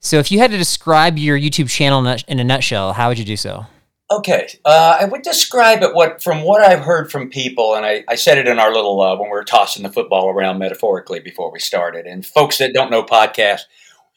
So 0.00 0.18
if 0.18 0.30
you 0.30 0.38
had 0.38 0.50
to 0.50 0.58
describe 0.58 1.16
your 1.18 1.38
YouTube 1.38 1.70
channel 1.70 2.04
in 2.28 2.38
a- 2.38 2.44
nutshell, 2.44 2.92
how 2.92 3.08
would 3.08 3.18
you 3.18 3.24
do 3.24 3.36
so? 3.36 3.66
Okay, 4.10 4.48
uh, 4.66 4.98
I 5.00 5.06
would 5.06 5.22
describe 5.22 5.82
it 5.82 5.94
what 5.94 6.22
from 6.22 6.42
what 6.42 6.60
I've 6.60 6.80
heard 6.84 7.10
from 7.10 7.30
people, 7.30 7.74
and 7.74 7.86
I, 7.86 8.04
I 8.06 8.16
said 8.16 8.36
it 8.36 8.46
in 8.46 8.58
our 8.58 8.70
little 8.72 9.00
uh, 9.00 9.14
when 9.16 9.24
we 9.30 9.30
were 9.30 9.44
tossing 9.44 9.82
the 9.82 9.90
football 9.90 10.28
around 10.28 10.58
metaphorically 10.58 11.20
before 11.20 11.50
we 11.50 11.58
started. 11.58 12.04
And 12.04 12.24
folks 12.24 12.58
that 12.58 12.74
don't 12.74 12.90
know 12.90 13.02
podcast, 13.02 13.60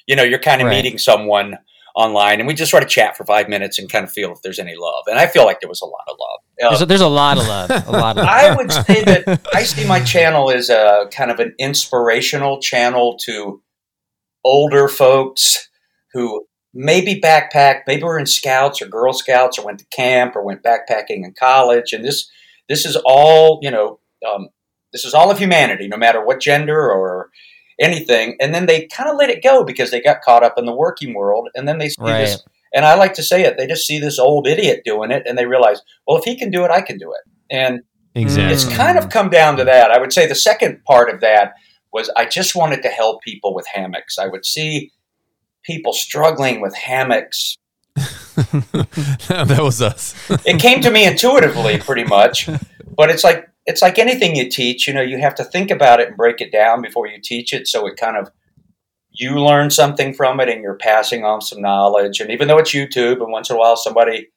you 0.06 0.16
know, 0.18 0.24
you're 0.24 0.40
kind 0.40 0.62
of 0.62 0.68
Right. 0.68 0.84
meeting 0.84 0.98
someone 0.98 1.58
online, 1.98 2.40
and 2.40 2.48
we 2.48 2.54
just 2.54 2.70
sort 2.70 2.84
of 2.84 2.90
chat 2.90 3.18
for 3.18 3.26
five 3.26 3.50
minutes 3.50 3.80
and 3.80 3.92
kind 3.92 4.06
of 4.06 4.12
feel 4.12 4.32
if 4.32 4.42
there's 4.44 4.60
any 4.60 4.76
love. 4.78 5.04
And 5.08 5.18
I 5.18 5.26
feel 5.26 5.46
like 5.46 5.60
there 5.62 5.68
was 5.68 5.82
a 5.82 5.86
lot 5.86 6.06
of 6.08 6.16
love. 6.20 6.40
Uh, 6.62 6.70
There's 6.70 6.82
a, 6.82 6.86
there's 6.86 7.02
a 7.02 7.08
lot 7.08 7.38
of 7.38 7.48
love. 7.48 7.70
A 7.70 7.92
lot 7.92 8.18
of 8.18 8.24
love. 8.24 8.28
I 8.28 8.56
would 8.56 8.72
say 8.72 9.04
that 9.04 9.48
I 9.54 9.64
see 9.64 9.86
my 9.88 10.00
channel 10.00 10.52
as 10.52 10.70
a 10.70 11.08
kind 11.12 11.32
of 11.32 11.40
an 11.40 11.56
inspirational 11.58 12.62
channel 12.62 13.18
to 13.26 13.62
older 14.46 14.88
folks 14.88 15.70
who 16.14 16.46
maybe 16.74 17.20
backpacked, 17.20 17.82
maybe 17.88 18.04
were 18.04 18.20
in 18.20 18.28
scouts 18.28 18.82
or 18.82 18.88
Girl 18.88 19.14
Scouts 19.14 19.58
or 19.58 19.66
went 19.66 19.80
to 19.80 19.86
camp 19.88 20.36
or 20.36 20.44
went 20.44 20.64
backpacking 20.64 21.26
in 21.26 21.34
college. 21.38 21.94
And 21.94 22.06
this 22.06 22.30
this 22.70 22.86
is 22.86 22.96
all, 23.06 23.60
you 23.64 23.72
know, 23.72 24.00
um, 24.28 24.50
this 24.94 25.04
is 25.04 25.14
all 25.14 25.32
of 25.32 25.40
humanity, 25.40 25.88
no 25.88 25.98
matter 25.98 26.24
what 26.24 26.40
gender 26.40 26.80
or 26.80 27.30
anything. 27.80 28.36
And 28.40 28.54
then 28.54 28.66
they 28.66 28.88
kind 28.88 29.10
of 29.10 29.18
let 29.18 29.30
it 29.30 29.44
go 29.44 29.64
because 29.64 29.92
they 29.92 30.02
got 30.02 30.22
caught 30.22 30.44
up 30.44 30.56
in 30.58 30.66
the 30.66 30.76
working 30.76 31.14
world. 31.14 31.50
And 31.56 31.68
then 31.68 31.78
they 31.78 31.90
see 31.90 31.96
this 32.06 32.44
And 32.74 32.86
I 32.86 32.96
like 32.96 33.14
to 33.16 33.24
say 33.24 33.44
it. 33.44 33.58
They 33.58 33.68
just 33.68 33.86
see 33.86 34.00
this 34.00 34.20
old 34.20 34.48
idiot 34.48 34.82
doing 34.84 35.12
it, 35.12 35.24
and 35.26 35.38
they 35.38 35.46
realize, 35.46 35.82
well, 36.06 36.18
if 36.18 36.24
he 36.24 36.38
can 36.38 36.52
do 36.52 36.66
it, 36.66 36.72
I 36.72 36.82
can 36.82 36.98
do 36.98 37.12
it. 37.12 37.32
And 37.50 37.82
Exactly. 38.16 38.54
it's 38.54 38.68
kind 38.76 38.98
of 38.98 39.10
come 39.10 39.30
down 39.30 39.58
to 39.58 39.64
that. 39.66 39.92
I 39.92 40.00
would 40.00 40.12
say 40.12 40.28
the 40.28 40.36
second 40.36 40.84
part 40.86 41.14
of 41.14 41.22
that 41.22 41.54
was 41.94 42.10
I 42.18 42.26
just 42.26 42.56
wanted 42.56 42.82
to 42.84 42.90
help 42.90 43.22
people 43.22 43.54
with 43.54 43.68
hammocks. 43.68 44.18
I 44.18 44.28
would 44.28 44.46
see 44.46 44.92
people 45.64 45.94
struggling 45.94 46.60
with 46.62 46.76
hammocks. 46.76 47.58
that 47.96 49.58
was 49.60 49.82
us. 49.82 50.16
It 50.46 50.60
came 50.60 50.82
to 50.82 50.92
me 50.92 51.06
intuitively, 51.06 51.78
pretty 51.80 52.04
much. 52.04 52.50
But 52.96 53.10
it's 53.10 53.24
like 53.24 53.48
it's 53.68 53.82
like 53.84 54.00
anything 54.00 54.36
you 54.36 54.50
teach. 54.50 54.88
You 54.88 54.94
know, 54.96 55.02
you 55.02 55.20
have 55.20 55.36
to 55.36 55.44
think 55.44 55.70
about 55.70 56.00
it 56.00 56.08
and 56.08 56.18
break 56.18 56.42
it 56.42 56.52
down 56.52 56.82
before 56.82 57.06
you 57.08 57.20
teach 57.22 57.54
it. 57.54 57.68
So 57.68 57.86
it 57.86 57.98
kind 57.98 58.18
of 58.18 58.32
you 59.12 59.40
learn 59.40 59.70
something 59.70 60.14
from 60.14 60.40
it, 60.40 60.50
and 60.50 60.62
you're 60.62 60.76
passing 60.76 61.24
on 61.24 61.42
some 61.42 61.62
knowledge. 61.62 62.20
And 62.20 62.32
even 62.32 62.48
though 62.48 62.58
it's 62.58 62.74
YouTube, 62.74 63.22
and 63.22 63.32
once 63.32 63.50
in 63.50 63.56
a 63.56 63.60
while 63.60 63.76
somebody 63.76 64.30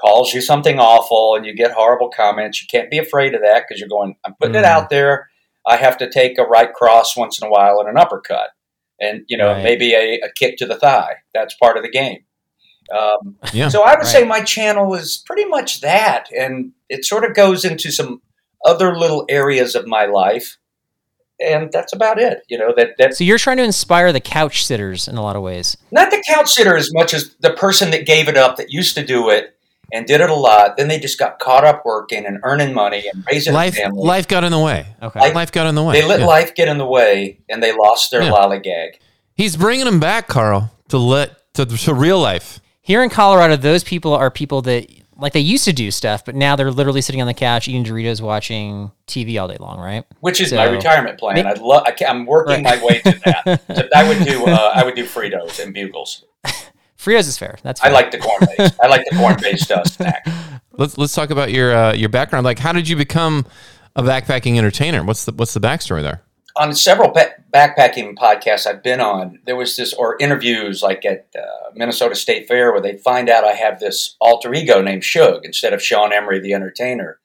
calls 0.00 0.32
you 0.32 0.40
something 0.40 0.78
awful 0.78 1.34
and 1.34 1.44
you 1.44 1.54
get 1.54 1.72
horrible 1.72 2.08
comments, 2.08 2.60
you 2.62 2.68
can't 2.70 2.90
be 2.90 2.98
afraid 2.98 3.34
of 3.34 3.42
that 3.42 3.64
because 3.66 3.80
you're 3.80 3.88
going, 3.88 4.14
I'm 4.24 4.34
putting 4.40 4.54
it 4.54 4.64
Mm. 4.64 4.76
out 4.76 4.90
there. 4.90 5.28
I 5.66 5.76
have 5.76 5.98
to 5.98 6.08
take 6.08 6.38
a 6.38 6.44
right 6.44 6.72
cross 6.72 7.16
once 7.16 7.40
in 7.42 7.48
a 7.48 7.50
while 7.50 7.80
and 7.80 7.88
an 7.88 7.96
uppercut, 7.98 8.50
and 9.00 9.22
you 9.28 9.36
know 9.36 9.52
Right. 9.52 9.62
maybe 9.64 9.94
a, 9.94 10.20
a 10.20 10.30
kick 10.34 10.56
to 10.58 10.66
the 10.66 10.76
thigh. 10.76 11.14
That's 11.34 11.54
part 11.54 11.76
of 11.76 11.82
the 11.82 11.90
game. 11.90 12.20
Um, 12.96 13.36
Yeah. 13.52 13.68
so 13.68 13.82
I 13.82 13.90
would 13.92 13.98
Right. 14.04 14.06
say 14.06 14.24
my 14.24 14.40
channel 14.40 14.94
is 14.94 15.18
pretty 15.26 15.44
much 15.44 15.80
that, 15.80 16.28
and 16.36 16.72
it 16.88 17.04
sort 17.04 17.24
of 17.24 17.34
goes 17.34 17.64
into 17.64 17.90
some 17.92 18.22
other 18.64 18.96
little 18.96 19.24
areas 19.28 19.74
of 19.74 19.86
my 19.86 20.06
life, 20.06 20.56
and 21.40 21.70
that's 21.72 21.92
about 21.92 22.18
it. 22.18 22.42
You 22.48 22.58
know 22.58 22.72
that 22.76 22.90
that 22.98 23.14
So 23.14 23.24
you're 23.24 23.38
trying 23.38 23.58
to 23.58 23.62
inspire 23.64 24.12
the 24.12 24.20
couch 24.20 24.64
sitters 24.66 25.08
in 25.08 25.16
a 25.16 25.22
lot 25.22 25.36
of 25.36 25.42
ways. 25.42 25.76
not 25.92 26.10
the 26.10 26.22
couch 26.28 26.50
sitter 26.52 26.76
as 26.76 26.90
much 26.92 27.14
as 27.14 27.34
the 27.40 27.52
person 27.52 27.90
that 27.92 28.06
gave 28.06 28.28
it 28.28 28.36
up 28.36 28.56
that 28.56 28.70
used 28.70 28.94
to 28.96 29.04
do 29.04 29.30
it 29.30 29.54
and 29.92 30.04
did 30.06 30.20
it 30.20 30.28
a 30.28 30.34
lot. 30.34 30.76
Then 30.76 30.88
they 30.88 30.98
just 30.98 31.18
got 31.18 31.38
caught 31.38 31.64
up 31.64 31.82
working 31.84 32.26
and 32.26 32.38
earning 32.42 32.74
money 32.74 33.04
and 33.12 33.24
raising 33.30 33.54
life 33.54 33.74
a 33.74 33.82
family. 33.82 34.02
life 34.04 34.28
got 34.28 34.44
in 34.44 34.52
the 34.52 34.58
way. 34.58 34.86
Okay. 35.02 35.32
life 35.32 35.50
got 35.52 35.66
in 35.66 35.74
the 35.74 35.82
way. 35.82 36.00
they 36.00 36.06
let 36.06 36.20
Yeah. 36.20 36.26
life 36.26 36.54
get 36.54 36.68
in 36.68 36.76
the 36.78 36.86
way, 36.86 37.38
and 37.48 37.62
they 37.62 37.72
lost 37.72 38.10
their 38.10 38.22
Yeah. 38.22 38.30
lollygag. 38.32 38.94
He's 39.34 39.56
bringing 39.56 39.84
them 39.86 40.00
back, 40.00 40.26
Carl, 40.28 40.72
to 40.88 40.98
let 40.98 41.36
to, 41.54 41.64
to 41.64 41.94
real 41.94 42.18
life. 42.20 42.60
Here 42.82 43.02
in 43.02 43.10
Colorado, 43.10 43.56
those 43.56 43.82
people 43.84 44.12
are 44.14 44.30
people 44.30 44.62
that 44.62 44.88
like 45.18 45.32
they 45.32 45.40
used 45.40 45.64
to 45.64 45.72
do 45.72 45.90
stuff, 45.90 46.24
but 46.24 46.34
now 46.34 46.54
they're 46.56 46.70
literally 46.70 47.00
sitting 47.00 47.20
on 47.20 47.26
the 47.26 47.34
couch 47.34 47.66
eating 47.68 47.84
Doritos, 47.84 48.20
watching 48.20 48.92
TV 49.06 49.40
all 49.40 49.48
day 49.48 49.56
long, 49.58 49.78
right? 49.78 50.04
Which 50.20 50.40
is 50.40 50.50
So- 50.50 50.56
my 50.56 50.64
retirement 50.64 51.18
plan. 51.18 51.42
Ma- 51.44 51.50
I'd 51.50 51.58
love. 51.58 51.82
I 51.86 51.94
am 52.04 52.24
working 52.24 52.62
Right. 52.64 52.78
my 52.80 52.84
way 52.84 53.00
to 53.00 53.20
that. 53.24 53.62
So 53.76 53.88
I 53.94 54.08
would 54.08 54.24
do. 54.26 54.46
Uh, 54.46 54.72
I 54.74 54.84
would 54.84 54.94
do 54.94 55.04
Fritos 55.04 55.62
and 55.62 55.74
Bugles. 55.74 56.24
Fritos 56.98 57.20
is 57.28 57.38
fair. 57.38 57.58
That's 57.62 57.82
I 57.82 57.88
like 57.90 58.10
the 58.10 58.18
corn 58.18 58.40
based. 58.56 58.74
I 58.82 58.86
like 58.88 59.04
the 59.10 59.16
corn 59.16 59.36
based 59.40 59.70
uh, 59.70 59.84
snack. 59.84 60.26
Let's 60.72 60.96
let's 60.96 61.12
talk 61.12 61.30
about 61.30 61.50
your 61.50 61.74
uh, 61.74 61.92
your 61.94 62.08
background. 62.08 62.44
Like, 62.44 62.60
how 62.60 62.72
did 62.72 62.88
you 62.88 62.94
become 62.94 63.46
a 63.96 64.02
backpacking 64.04 64.56
entertainer? 64.58 65.02
What's 65.02 65.24
the 65.24 65.32
what's 65.32 65.52
the 65.52 65.58
backstory 65.60 66.02
there? 66.02 66.22
On 66.58 66.74
several 66.74 67.10
pa- 67.10 67.34
backpacking 67.54 68.16
podcasts 68.16 68.66
I've 68.66 68.82
been 68.82 69.00
on, 69.00 69.38
there 69.46 69.56
was 69.56 69.76
this 69.76 69.94
or 69.94 70.16
interviews 70.18 70.82
like 70.82 71.04
at 71.04 71.28
uh, 71.36 71.70
Minnesota 71.74 72.16
State 72.16 72.48
Fair 72.48 72.72
where 72.72 72.80
they 72.80 72.98
find 72.98 73.28
out 73.28 73.44
I 73.44 73.52
have 73.52 73.78
this 73.78 74.16
alter 74.20 74.52
ego 74.52 74.82
named 74.82 75.04
Shug 75.04 75.44
instead 75.44 75.72
of 75.72 75.82
Sean 75.82 76.12
Emery 76.12 76.40
the 76.40 76.54
entertainer, 76.54 77.20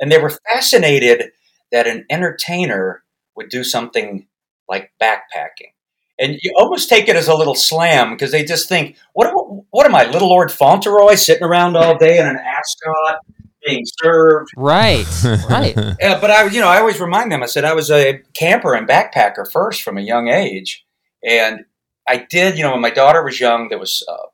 and 0.00 0.10
they 0.10 0.18
were 0.18 0.36
fascinated 0.52 1.30
that 1.70 1.86
an 1.86 2.04
entertainer 2.10 3.04
would 3.36 3.48
do 3.48 3.62
something 3.62 4.26
like 4.68 4.90
backpacking. 5.00 5.72
And 6.18 6.38
you 6.42 6.52
almost 6.56 6.88
take 6.88 7.08
it 7.08 7.16
as 7.16 7.28
a 7.28 7.34
little 7.34 7.54
slam 7.54 8.10
because 8.10 8.30
they 8.30 8.44
just 8.44 8.68
think, 8.68 8.96
what, 9.12 9.32
what 9.70 9.86
am 9.86 9.94
I, 9.94 10.04
Little 10.04 10.28
Lord 10.28 10.52
Fauntleroy, 10.52 11.14
sitting 11.14 11.42
around 11.42 11.76
all 11.76 11.96
day 11.96 12.18
in 12.18 12.26
an 12.26 12.36
ascot 12.36 13.20
being 13.64 13.84
served? 14.02 14.50
right, 14.56 15.06
right. 15.50 15.74
Yeah, 16.00 16.20
but 16.20 16.30
I, 16.30 16.46
you 16.46 16.60
know, 16.60 16.68
I 16.68 16.78
always 16.78 17.00
remind 17.00 17.32
them. 17.32 17.42
I 17.42 17.46
said 17.46 17.64
I 17.64 17.74
was 17.74 17.90
a 17.90 18.20
camper 18.34 18.74
and 18.74 18.88
backpacker 18.88 19.50
first 19.50 19.82
from 19.82 19.98
a 19.98 20.02
young 20.02 20.28
age, 20.28 20.84
and 21.24 21.64
I 22.08 22.26
did. 22.28 22.56
You 22.56 22.64
know, 22.64 22.72
when 22.72 22.80
my 22.80 22.90
daughter 22.90 23.22
was 23.22 23.40
young, 23.40 23.68
there 23.68 23.78
was 23.78 24.04
uh, 24.08 24.28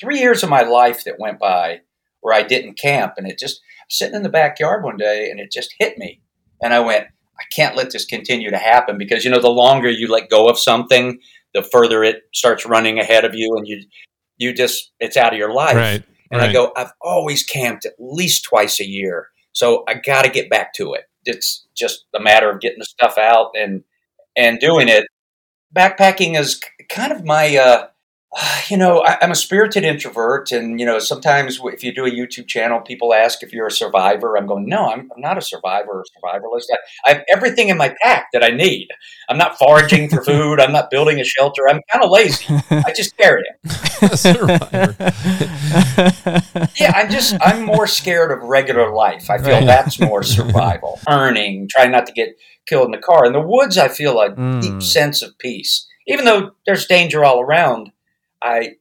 three 0.00 0.20
years 0.20 0.42
of 0.42 0.50
my 0.50 0.62
life 0.62 1.04
that 1.04 1.18
went 1.18 1.38
by 1.38 1.80
where 2.20 2.34
I 2.34 2.42
didn't 2.42 2.78
camp, 2.78 3.14
and 3.16 3.26
it 3.26 3.38
just 3.38 3.60
sitting 3.88 4.14
in 4.14 4.22
the 4.22 4.28
backyard 4.28 4.82
one 4.82 4.96
day, 4.96 5.30
and 5.30 5.40
it 5.40 5.52
just 5.52 5.74
hit 5.78 5.98
me, 5.98 6.20
and 6.62 6.72
I 6.72 6.80
went, 6.80 7.06
I 7.38 7.44
can't 7.54 7.76
let 7.76 7.90
this 7.90 8.04
continue 8.04 8.50
to 8.50 8.58
happen 8.58 8.98
because 8.98 9.24
you 9.24 9.30
know, 9.30 9.40
the 9.40 9.48
longer 9.48 9.90
you 9.90 10.08
let 10.08 10.30
go 10.30 10.48
of 10.48 10.58
something, 10.58 11.18
the 11.52 11.62
further 11.62 12.04
it 12.04 12.22
starts 12.32 12.66
running 12.66 12.98
ahead 12.98 13.24
of 13.24 13.34
you, 13.34 13.56
and 13.56 13.66
you, 13.66 13.84
you 14.36 14.52
just 14.52 14.92
it's 15.00 15.16
out 15.16 15.32
of 15.32 15.38
your 15.38 15.52
life. 15.52 15.76
Right. 15.76 16.02
And 16.30 16.40
I 16.40 16.52
go, 16.52 16.72
I've 16.76 16.92
always 17.00 17.42
camped 17.42 17.84
at 17.84 17.94
least 17.98 18.44
twice 18.44 18.80
a 18.80 18.86
year. 18.86 19.28
So 19.52 19.84
I 19.86 19.94
got 19.94 20.22
to 20.22 20.30
get 20.30 20.50
back 20.50 20.72
to 20.74 20.94
it. 20.94 21.04
It's 21.24 21.66
just 21.76 22.06
a 22.14 22.20
matter 22.20 22.50
of 22.50 22.60
getting 22.60 22.80
the 22.80 22.84
stuff 22.84 23.18
out 23.18 23.52
and 23.56 23.84
and 24.36 24.58
doing 24.58 24.88
it. 24.88 25.06
Backpacking 25.74 26.38
is 26.38 26.60
kind 26.88 27.12
of 27.12 27.24
my, 27.24 27.56
uh, 27.56 27.86
you 28.68 28.76
know, 28.76 29.02
I, 29.04 29.18
I'm 29.22 29.30
a 29.30 29.34
spirited 29.34 29.84
introvert, 29.84 30.50
and 30.52 30.78
you 30.80 30.86
know, 30.86 30.98
sometimes 30.98 31.60
if 31.64 31.82
you 31.84 31.94
do 31.94 32.04
a 32.06 32.10
YouTube 32.10 32.46
channel, 32.48 32.80
people 32.80 33.14
ask 33.14 33.42
if 33.42 33.52
you're 33.52 33.66
a 33.66 33.70
survivor. 33.70 34.36
I'm 34.36 34.46
going, 34.46 34.66
no, 34.68 34.86
I'm, 34.90 35.10
I'm 35.14 35.20
not 35.20 35.38
a 35.38 35.42
survivor 35.42 36.02
or 36.02 36.04
survivalist. 36.22 36.64
I, 36.72 36.76
I 37.06 37.14
have 37.14 37.22
everything 37.32 37.68
in 37.68 37.76
my 37.76 37.94
pack 38.02 38.26
that 38.32 38.42
I 38.42 38.48
need. 38.50 38.88
I'm 39.28 39.38
not 39.38 39.58
foraging 39.58 40.08
for 40.08 40.22
food. 40.30 40.60
I'm 40.60 40.72
not 40.72 40.90
building 40.90 41.20
a 41.20 41.24
shelter. 41.24 41.68
I'm 41.68 41.80
kind 41.92 42.04
of 42.04 42.10
lazy. 42.10 42.46
I 42.70 42.92
just 42.94 43.16
carry 43.16 43.42
it. 43.44 43.56
Yeah, 46.78 46.92
I'm 46.94 47.10
just 47.10 47.36
I'm 47.40 47.64
more 47.64 47.86
scared 47.86 48.30
of 48.32 48.42
regular 48.48 48.92
life. 48.92 49.30
I 49.30 49.38
feel 49.38 49.54
Right. 49.54 49.66
that's 49.66 50.00
more 50.00 50.22
survival. 50.22 50.98
Earning, 51.08 51.68
trying 51.70 51.90
not 51.92 52.06
to 52.06 52.12
get 52.12 52.30
killed 52.66 52.86
in 52.86 52.90
the 52.92 52.98
car. 52.98 53.24
In 53.26 53.32
the 53.32 53.40
woods 53.40 53.78
I 53.78 53.88
feel 53.88 54.20
a 54.20 54.30
Mm. 54.30 54.60
deep 54.60 54.82
sense 54.82 55.22
of 55.22 55.38
peace. 55.38 55.86
Even 56.06 56.24
though 56.24 56.50
there's 56.66 56.86
danger 56.86 57.24
all 57.24 57.40
around, 57.40 57.90
I 58.44 58.74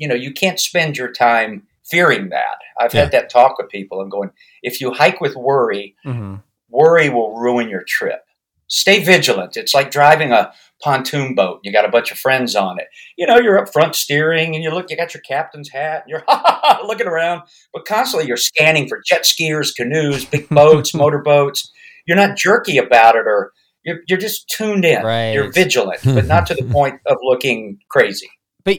you 0.00 0.06
know, 0.06 0.14
you 0.14 0.32
can't 0.32 0.60
spend 0.60 0.96
your 0.96 1.10
time 1.10 1.66
fearing 1.90 2.28
that. 2.28 2.58
I've 2.78 2.94
Yeah. 2.94 3.00
had 3.00 3.10
that 3.12 3.30
talk 3.30 3.58
with 3.58 3.68
people 3.68 4.00
and 4.00 4.08
going, 4.08 4.30
if 4.62 4.80
you 4.80 4.92
hike 4.92 5.20
with 5.20 5.34
worry, 5.34 5.96
Mhm. 6.06 6.40
worry 6.70 7.08
will 7.08 7.34
ruin 7.36 7.68
your 7.68 7.82
trip. 7.82 8.22
Stay 8.68 9.02
vigilant. 9.02 9.56
It's 9.56 9.74
like 9.74 9.90
driving 9.90 10.30
a 10.30 10.52
pontoon 10.84 11.34
boat. 11.34 11.58
You 11.64 11.72
got 11.72 11.84
a 11.84 11.88
bunch 11.88 12.12
of 12.12 12.18
friends 12.18 12.54
on 12.54 12.78
it. 12.78 12.86
You 13.16 13.26
know, 13.26 13.38
you're 13.38 13.58
up 13.58 13.72
front 13.72 13.96
steering 13.96 14.54
and 14.54 14.62
you 14.62 14.70
look, 14.70 14.88
you 14.88 14.96
got 14.96 15.14
your 15.14 15.22
captain's 15.22 15.70
hat 15.70 16.04
and 16.06 16.10
you're 16.10 16.24
looking 16.86 17.08
around, 17.08 17.42
but 17.72 17.84
constantly 17.84 18.28
you're 18.28 18.36
scanning 18.36 18.86
for 18.86 19.02
jet 19.04 19.24
skiers, 19.24 19.74
canoes, 19.74 20.24
big 20.26 20.48
boats, 20.50 20.94
motorboats. 20.94 21.72
You're 22.06 22.16
not 22.18 22.36
jerky 22.36 22.78
about 22.78 23.16
it 23.16 23.26
or 23.26 23.52
you're, 23.82 23.98
you're 24.06 24.18
just 24.18 24.48
tuned 24.48 24.84
in. 24.84 25.02
Right. 25.02 25.32
You're 25.32 25.50
vigilant, 25.50 26.02
but 26.04 26.26
not 26.26 26.46
to 26.46 26.54
the 26.54 26.62
point 26.72 27.00
of 27.06 27.16
looking 27.22 27.80
crazy. 27.88 28.28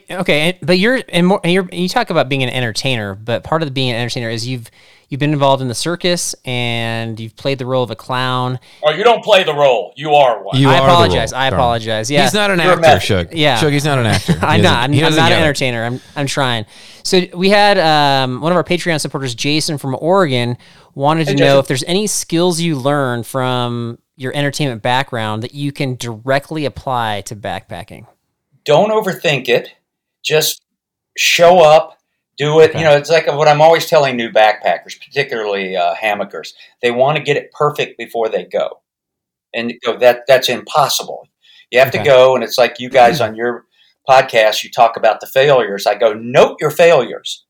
But 0.08 0.20
okay, 0.22 0.60
but 0.62 0.78
you're 0.78 1.02
and 1.10 1.26
more 1.26 1.40
and 1.44 1.52
you're 1.52 1.64
and 1.64 1.82
you 1.82 1.90
talk 1.90 2.10
about 2.12 2.30
being 2.30 2.44
an 2.44 2.50
entertainer, 2.50 3.16
but 3.16 3.44
part 3.44 3.62
of 3.64 3.68
the 3.68 3.72
being 3.72 3.90
an 3.90 3.96
entertainer 3.96 4.30
is 4.30 4.48
you've 4.48 4.70
you've 5.08 5.20
been 5.20 5.34
involved 5.34 5.62
in 5.64 5.68
the 5.68 5.74
circus 5.74 6.36
and 6.46 7.20
you've 7.20 7.36
played 7.36 7.58
the 7.58 7.66
role 7.66 7.82
of 7.84 7.90
a 7.90 7.96
clown. 7.96 8.60
Oh, 8.84 8.92
you 8.92 9.04
don't 9.04 9.24
play 9.24 9.44
the 9.44 9.54
role. 9.56 9.92
You 9.96 10.12
are 10.14 10.44
one. 10.44 10.58
You 10.58 10.70
I 10.70 10.74
are 10.78 10.82
the 10.82 10.84
apologize. 10.94 11.32
role, 11.32 11.42
I 11.42 11.48
apologize. 11.48 12.12
Yeah. 12.12 12.22
He's 12.24 12.36
not 12.36 12.52
an 12.52 12.60
You're 12.60 12.86
actor. 12.86 13.00
Shug. 13.00 13.34
Yeah. 13.34 13.58
Shug, 13.58 13.72
he's 13.74 13.86
not 13.86 13.98
an 13.98 14.06
actor. 14.06 14.34
I'm 14.42 14.62
doesn't- 14.62 14.64
not. 14.64 14.84
I'm, 14.84 14.92
I'm 14.94 15.00
doesn't 15.00 15.18
not 15.24 15.30
get 15.30 15.38
an 15.38 15.42
it. 15.42 15.46
entertainer. 15.46 15.84
I'm 15.86 16.02
I'm 16.16 16.28
trying. 16.28 16.66
So 17.04 17.22
we 17.34 17.50
had 17.50 17.80
um, 17.80 18.42
one 18.42 18.52
of 18.52 18.56
our 18.58 18.64
Patreon 18.64 19.02
supporters, 19.02 19.34
Jason 19.34 19.80
from 19.80 19.98
Oregon, 20.00 20.56
wanted 20.94 21.26
to 21.26 21.32
Hey, 21.34 21.40
know 21.40 21.58
if 21.58 21.66
there's 21.68 21.84
any 21.86 22.06
skills 22.06 22.62
you 22.62 22.76
learned 22.76 23.26
from 23.26 23.98
your 24.18 24.36
entertainment 24.36 24.84
background 24.84 25.42
that 25.42 25.56
you 25.56 25.72
can 25.72 25.96
directly 25.96 26.66
apply 26.66 27.22
to 27.22 27.36
backpacking. 27.36 28.06
don't 28.66 28.92
overthink 28.92 29.48
it. 29.50 29.74
Just 30.24 30.62
show 31.18 31.60
up, 31.60 31.98
do 32.38 32.60
it. 32.60 32.72
Okay. 32.72 32.80
You 32.80 32.86
know, 32.86 32.96
it's 32.98 33.10
like 33.10 33.28
what 33.28 33.48
I'm 33.48 33.62
always 33.62 33.86
telling 33.88 34.16
new 34.16 34.30
backpackers, 34.30 35.00
particularly 35.00 35.76
uh, 35.76 35.96
hammockers. 35.96 36.54
They 36.82 36.92
want 36.92 37.18
to 37.18 37.24
get 37.24 37.38
it 37.38 37.52
perfect 37.52 37.98
before 37.98 38.30
they 38.30 38.46
go, 38.46 38.82
and 39.54 39.72
you 39.72 39.80
know, 39.86 39.98
that 40.00 40.22
that's 40.28 40.50
impossible. 40.50 41.28
You 41.72 41.80
have 41.80 41.90
Okay. 41.90 42.00
to 42.00 42.04
go, 42.04 42.36
and 42.36 42.44
it's 42.44 42.58
like 42.58 42.80
you 42.80 42.90
guys 42.90 43.22
on 43.22 43.36
your 43.36 43.66
podcast. 44.10 44.64
You 44.64 44.72
talk 44.72 44.98
about 44.98 45.20
the 45.22 45.28
failures. 45.28 45.86
I 45.86 45.96
go, 45.96 46.14
note 46.14 46.58
your 46.60 46.72
failures, 46.72 47.46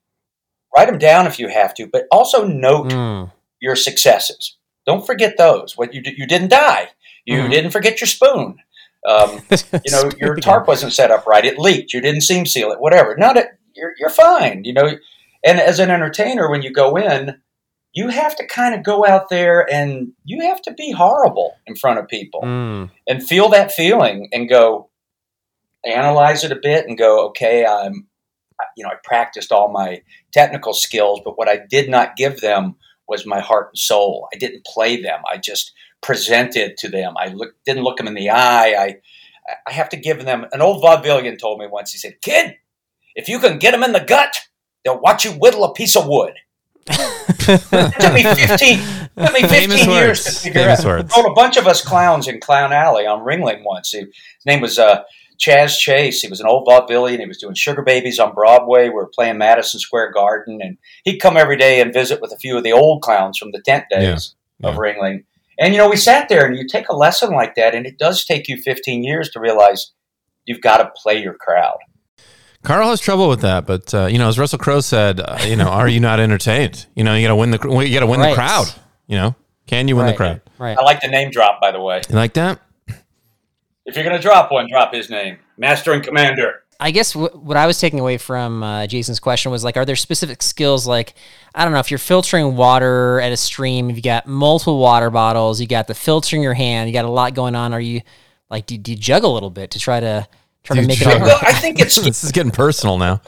write 0.75 0.87
them 0.87 0.97
down 0.97 1.27
if 1.27 1.39
you 1.39 1.47
have 1.49 1.73
to, 1.75 1.87
but 1.87 2.05
also 2.11 2.45
note 2.45 2.89
Mm. 2.91 3.31
your 3.61 3.75
successes. 3.75 4.57
Don't 4.85 5.05
forget 5.05 5.37
those. 5.37 5.77
What 5.77 5.93
you 5.93 6.01
you 6.05 6.25
didn't 6.27 6.49
die. 6.49 6.89
You 7.25 7.43
Mhm. 7.43 7.51
didn't 7.51 7.71
forget 7.71 7.99
your 8.01 8.07
spoon. 8.07 8.57
Um, 9.07 9.41
you 9.85 9.91
know 9.91 10.09
your 10.19 10.35
tarp 10.35 10.67
wasn't 10.67 10.93
set 10.93 11.11
up 11.11 11.25
right 11.25 11.45
it 11.45 11.57
leaked 11.57 11.93
you 11.93 12.01
didn't 12.01 12.21
seam 12.21 12.45
seal 12.45 12.71
it 12.71 12.79
whatever 12.81 13.15
not 13.15 13.37
it 13.37 13.47
you're, 13.75 13.93
you're 13.97 14.09
fine 14.09 14.63
you 14.65 14.73
know 14.73 14.89
and 15.45 15.59
as 15.59 15.79
an 15.79 15.89
entertainer 15.89 16.49
when 16.51 16.61
you 16.61 16.71
go 16.73 16.97
in 16.97 17.39
you 17.93 18.09
have 18.09 18.35
to 18.35 18.45
kind 18.45 18.75
of 18.75 18.83
go 18.83 19.05
out 19.05 19.29
there 19.29 19.65
and 19.71 20.11
you 20.25 20.41
have 20.45 20.61
to 20.63 20.73
be 20.73 20.91
horrible 20.91 21.55
in 21.65 21.75
front 21.75 21.97
of 21.99 22.07
people 22.07 22.41
Mm. 22.43 22.91
and 23.07 23.23
feel 23.25 23.47
that 23.49 23.71
feeling 23.71 24.27
and 24.33 24.49
go 24.49 24.89
analyze 25.85 26.43
it 26.43 26.51
a 26.51 26.59
bit 26.61 26.85
and 26.87 26.97
go 26.97 27.27
okay 27.27 27.65
i'm 27.65 28.05
you 28.75 28.83
know, 28.83 28.89
I 28.89 28.95
practiced 29.03 29.53
all 29.53 29.71
my 29.71 30.01
technical 30.33 30.73
skills, 30.73 31.21
but 31.23 31.37
what 31.37 31.47
I 31.47 31.61
did 31.69 31.89
not 31.89 32.15
give 32.17 32.41
them 32.41 32.75
was 33.07 33.25
my 33.25 33.39
heart 33.39 33.69
and 33.71 33.77
soul. 33.77 34.27
I 34.33 34.37
didn't 34.37 34.65
play 34.65 35.01
them. 35.01 35.21
I 35.31 35.37
just 35.37 35.71
presented 36.01 36.77
to 36.77 36.89
them. 36.89 37.15
I 37.17 37.27
look, 37.27 37.55
didn't 37.65 37.83
look 37.83 37.97
them 37.97 38.07
in 38.07 38.13
the 38.15 38.29
eye. 38.29 38.73
I, 38.73 38.95
I 39.67 39.71
have 39.71 39.89
to 39.89 39.97
give 39.97 40.23
them. 40.25 40.45
An 40.51 40.61
old 40.61 40.83
vaudevillian 40.83 41.39
told 41.39 41.59
me 41.59 41.67
once. 41.67 41.91
He 41.91 41.97
said, 41.97 42.21
"Kid, 42.21 42.55
if 43.15 43.27
you 43.29 43.39
can 43.39 43.57
get 43.59 43.71
them 43.71 43.83
in 43.83 43.91
the 43.93 43.99
gut, 43.99 44.35
they'll 44.83 44.99
watch 44.99 45.25
you 45.25 45.31
whittle 45.31 45.63
a 45.63 45.73
piece 45.73 45.95
of 45.95 46.07
wood." 46.07 46.33
it 46.87 47.93
took 47.99 48.13
me 48.13 48.23
fifteen. 48.23 48.79
Took 49.17 49.33
me 49.33 49.41
fifteen 49.41 49.69
Famous 49.69 49.85
years 49.85 50.07
words. 50.07 50.23
to 50.25 50.31
figure 50.41 50.61
Famous 50.63 50.79
out. 50.81 50.85
words. 50.85 51.13
Told 51.13 51.25
a 51.27 51.33
bunch 51.33 51.57
of 51.57 51.67
us 51.67 51.83
clowns 51.83 52.27
in 52.27 52.39
Clown 52.39 52.71
Alley 52.73 53.05
on 53.05 53.19
Ringling 53.25 53.63
once. 53.63 53.91
He- 53.91 53.99
his 53.99 54.45
name 54.45 54.61
was 54.61 54.79
uh, 54.79 55.03
Chaz 55.39 55.77
Chase. 55.77 56.21
He 56.21 56.27
was 56.29 56.39
an 56.39 56.47
old 56.47 56.67
vaudevillian. 56.67 57.19
He 57.19 57.25
was 57.25 57.37
doing 57.37 57.55
Sugar 57.55 57.81
Babies 57.81 58.19
on 58.19 58.33
Broadway. 58.33 58.85
We 58.85 58.95
were 58.95 59.07
playing 59.13 59.37
Madison 59.37 59.79
Square 59.79 60.13
Garden, 60.13 60.59
and 60.61 60.77
he'd 61.03 61.17
come 61.19 61.37
every 61.37 61.57
day 61.57 61.81
and 61.81 61.93
visit 61.93 62.21
with 62.21 62.31
a 62.31 62.37
few 62.37 62.57
of 62.57 62.63
the 62.63 62.71
old 62.73 63.01
clowns 63.01 63.37
from 63.37 63.51
the 63.51 63.61
tent 63.61 63.85
days 63.91 64.35
Yeah, 64.59 64.69
of 64.69 64.75
yeah. 64.75 64.79
Ringling. 64.81 65.23
And 65.59 65.73
you 65.73 65.77
know, 65.77 65.89
we 65.89 65.97
sat 65.97 66.29
there, 66.29 66.45
and 66.45 66.55
you 66.57 66.65
take 66.67 66.87
a 66.89 66.95
lesson 66.95 67.31
like 67.31 67.55
that, 67.55 67.75
and 67.75 67.85
it 67.85 67.97
does 67.99 68.23
take 68.25 68.47
you 68.47 68.57
15 68.57 69.03
years 69.03 69.29
to 69.31 69.39
realize 69.39 69.91
you've 70.45 70.61
got 70.61 70.77
to 70.77 70.89
play 70.95 71.21
your 71.21 71.33
crowd. 71.33 71.77
Carl 72.63 72.89
has 72.89 72.99
trouble 72.99 73.29
with 73.29 73.41
that, 73.41 73.65
but 73.65 73.93
uh, 73.93 74.05
you 74.07 74.17
know, 74.17 74.27
as 74.27 74.37
Russell 74.39 74.59
Crowe 74.59 74.81
said, 74.81 75.19
uh, 75.19 75.37
you 75.45 75.55
know, 75.55 75.67
are 75.67 75.87
you 75.87 75.99
not 75.99 76.19
entertained? 76.19 76.87
You 76.95 77.03
know, 77.03 77.13
you 77.15 77.23
got 77.23 77.29
to 77.29 77.35
win 77.35 77.51
the 77.51 77.59
you 77.85 77.93
got 77.93 78.01
to 78.01 78.05
win 78.07 78.19
Right. 78.19 78.29
the 78.29 78.35
crowd. 78.35 78.67
You 79.07 79.17
know, 79.17 79.35
can 79.67 79.87
you 79.87 79.95
win 79.95 80.05
right, 80.05 80.11
the 80.11 80.17
crowd? 80.17 80.41
Right. 80.57 80.77
I 80.77 80.81
like 80.81 81.01
the 81.01 81.07
name 81.07 81.29
drop, 81.31 81.61
by 81.61 81.71
the 81.71 81.81
way. 81.81 82.01
You 82.09 82.15
like 82.15 82.33
that? 82.33 82.59
If 83.85 83.95
you're 83.95 84.03
going 84.03 84.15
to 84.15 84.21
drop 84.21 84.51
one, 84.51 84.67
drop 84.69 84.93
his 84.93 85.09
name, 85.09 85.39
Master 85.57 85.93
and 85.93 86.03
Commander. 86.03 86.63
I 86.79 86.91
guess 86.91 87.13
w- 87.13 87.31
what 87.37 87.57
I 87.57 87.67
was 87.67 87.79
taking 87.79 87.99
away 87.99 88.17
from 88.17 88.63
uh, 88.63 88.87
Jason's 88.87 89.19
question 89.19 89.51
was 89.51 89.63
like, 89.63 89.75
are 89.75 89.83
there 89.85 89.95
specific 89.97 90.41
skills 90.41 90.87
like, 90.87 91.13
I 91.53 91.63
don't 91.65 91.73
know, 91.73 91.79
if 91.79 91.91
you're 91.91 91.97
filtering 91.97 92.55
water 92.55 93.19
at 93.19 93.31
a 93.33 93.37
stream, 93.37 93.89
if 93.89 93.97
you 93.97 94.01
got 94.01 94.27
multiple 94.27 94.79
water 94.79 95.09
bottles, 95.09 95.59
you 95.59 95.67
got 95.67 95.87
the 95.87 95.93
filter 95.93 96.35
in 96.37 96.41
your 96.41 96.53
hand, 96.53 96.89
you 96.89 96.93
got 96.93 97.05
a 97.05 97.09
lot 97.09 97.33
going 97.33 97.55
on. 97.55 97.73
Are 97.73 97.81
you 97.81 98.01
like, 98.49 98.65
do, 98.65 98.77
do 98.77 98.91
you 98.91 98.97
juggle 98.97 99.31
a 99.31 99.33
little 99.33 99.49
bit 99.49 99.71
to 99.71 99.79
try 99.79 99.99
to 99.99 100.25
try 100.63 100.75
Do 100.77 100.81
to 100.81 100.87
make 100.87 101.01
it 101.01 101.03
juggle? 101.03 101.23
all 101.23 101.27
Well, 101.27 101.39
I 101.41 101.53
think 101.53 101.79
it's 101.79 101.95
this 102.01 102.23
is 102.23 102.31
getting 102.31 102.51
personal 102.51 102.97
now. 102.97 103.21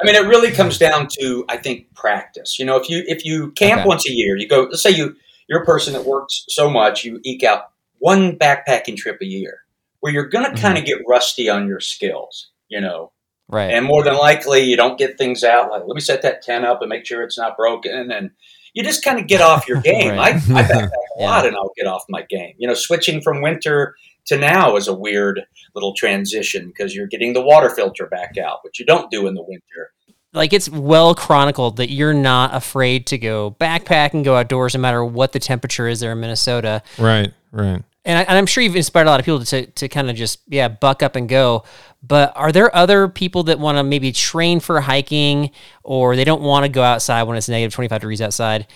I 0.00 0.04
mean, 0.04 0.14
it 0.16 0.26
really 0.26 0.50
comes 0.50 0.78
down 0.78 1.08
to 1.20 1.44
I 1.48 1.56
think 1.58 1.94
practice. 1.94 2.58
You 2.58 2.64
know, 2.64 2.76
if 2.76 2.88
you 2.88 3.04
if 3.06 3.24
you 3.24 3.52
camp 3.52 3.80
Okay. 3.80 3.88
once 3.88 4.08
a 4.08 4.12
year, 4.12 4.36
you 4.36 4.48
go. 4.48 4.62
Let's 4.62 4.82
say 4.82 4.90
you 4.90 5.14
you're 5.48 5.62
a 5.62 5.66
person 5.66 5.92
that 5.92 6.04
works 6.06 6.44
so 6.48 6.70
much, 6.70 7.04
you 7.04 7.20
eke 7.22 7.44
out 7.44 7.70
one 7.98 8.36
backpacking 8.38 8.96
trip 8.96 9.18
a 9.20 9.26
year, 9.26 9.58
where 10.00 10.12
you're 10.12 10.26
going 10.28 10.50
to 10.52 10.60
kind 10.60 10.78
of 10.78 10.84
get 10.86 10.98
rusty 11.06 11.48
on 11.50 11.68
your 11.68 11.80
skills. 11.80 12.50
You 12.74 12.80
know, 12.80 13.12
right? 13.48 13.70
and 13.72 13.86
more 13.86 14.02
than 14.02 14.16
likely 14.16 14.62
you 14.64 14.76
don't 14.76 14.98
get 14.98 15.16
things 15.18 15.44
out 15.44 15.70
like 15.70 15.82
let 15.86 15.94
me 15.94 16.00
set 16.00 16.22
that 16.22 16.42
tent 16.42 16.64
up 16.64 16.80
and 16.82 16.88
make 16.88 17.06
sure 17.06 17.22
it's 17.22 17.38
not 17.38 17.56
broken, 17.56 18.10
and 18.10 18.30
you 18.74 18.82
just 18.82 19.04
kind 19.04 19.20
of 19.20 19.26
get 19.28 19.40
off 19.40 19.68
your 19.68 19.80
game. 19.92 20.10
Right. 20.16 20.34
I, 20.34 20.36
I 20.36 20.62
backpack 20.62 20.86
a 20.88 20.90
Yeah. 21.18 21.26
lot, 21.30 21.46
and 21.46 21.54
I'll 21.56 21.72
get 21.76 21.86
off 21.86 22.02
my 22.08 22.22
game. 22.28 22.54
You 22.58 22.66
know, 22.68 22.74
switching 22.74 23.20
from 23.22 23.40
winter 23.42 23.94
to 24.26 24.36
now 24.38 24.74
is 24.76 24.88
a 24.88 24.94
weird 24.94 25.42
little 25.74 25.94
transition 25.94 26.66
because 26.68 26.94
you're 26.96 27.06
getting 27.06 27.32
the 27.34 27.42
water 27.42 27.68
filter 27.70 28.06
back 28.06 28.36
out, 28.38 28.58
which 28.64 28.80
you 28.80 28.86
don't 28.86 29.10
do 29.10 29.26
in 29.28 29.34
the 29.34 29.42
winter. 29.44 29.92
like 30.32 30.52
it's 30.52 30.68
well 30.70 31.14
chronicled 31.14 31.76
that 31.76 31.90
you're 31.90 32.14
not 32.14 32.52
afraid 32.54 33.06
to 33.08 33.18
go 33.18 33.54
backpack 33.60 34.14
and 34.14 34.24
go 34.24 34.34
outdoors 34.36 34.74
no 34.74 34.80
matter 34.80 35.04
what 35.04 35.30
the 35.32 35.38
temperature 35.38 35.86
is 35.86 36.00
there 36.00 36.10
in 36.12 36.18
Minnesota. 36.20 36.82
Right, 36.98 37.32
right. 37.52 37.82
And, 38.06 38.18
I, 38.18 38.22
and 38.22 38.36
I'm 38.36 38.46
sure 38.46 38.62
you've 38.62 38.76
inspired 38.76 39.06
a 39.06 39.10
lot 39.10 39.18
of 39.20 39.24
people 39.24 39.42
to, 39.44 39.66
to 39.66 39.88
kind 39.88 40.10
of 40.10 40.16
just 40.16 40.40
yeah 40.46 40.68
buck 40.68 41.02
up 41.02 41.16
and 41.16 41.28
go. 41.28 41.64
But 42.02 42.32
are 42.36 42.52
there 42.52 42.74
other 42.76 43.08
people 43.08 43.44
that 43.44 43.58
want 43.58 43.78
to 43.78 43.82
maybe 43.82 44.12
train 44.12 44.60
for 44.60 44.80
hiking 44.82 45.50
or 45.82 46.16
they 46.16 46.24
don't 46.24 46.42
want 46.42 46.64
to 46.64 46.68
go 46.68 46.82
outside 46.82 47.22
when 47.22 47.36
it's 47.38 47.48
negative 47.48 47.72
25 47.72 48.00
degrees 48.02 48.20
outside? 48.20 48.66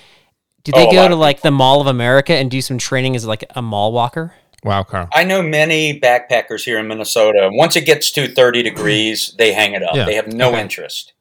Do 0.65 0.73
they 0.73 0.87
Oh, 0.87 0.93
go 0.93 1.09
to 1.09 1.15
like 1.15 1.43
the 1.43 1.51
Mall 1.51 1.81
of 1.81 1.87
America 1.87 2.33
and 2.35 2.51
do 2.51 2.61
some 2.63 2.79
training 2.79 3.17
as 3.17 3.27
like 3.27 3.45
a 3.55 3.61
mall 3.63 3.93
walker? 3.93 4.35
Wow, 4.65 4.83
Carl. 4.83 5.09
I 5.13 5.25
know 5.25 5.41
many 5.43 6.01
backpackers 6.01 6.65
here 6.65 6.79
in 6.79 6.89
Minnesota. 6.89 7.49
Once 7.53 7.77
it 7.77 7.83
gets 7.87 8.11
to 8.13 8.27
30 8.35 8.63
degrees, 8.63 9.35
they 9.39 9.53
hang 9.53 9.75
it 9.75 9.83
up. 9.83 9.95
Yeah. 9.95 10.05
They 10.07 10.15
have 10.15 10.27
no 10.33 10.49
Okay. 10.51 10.61
interest. 10.63 11.13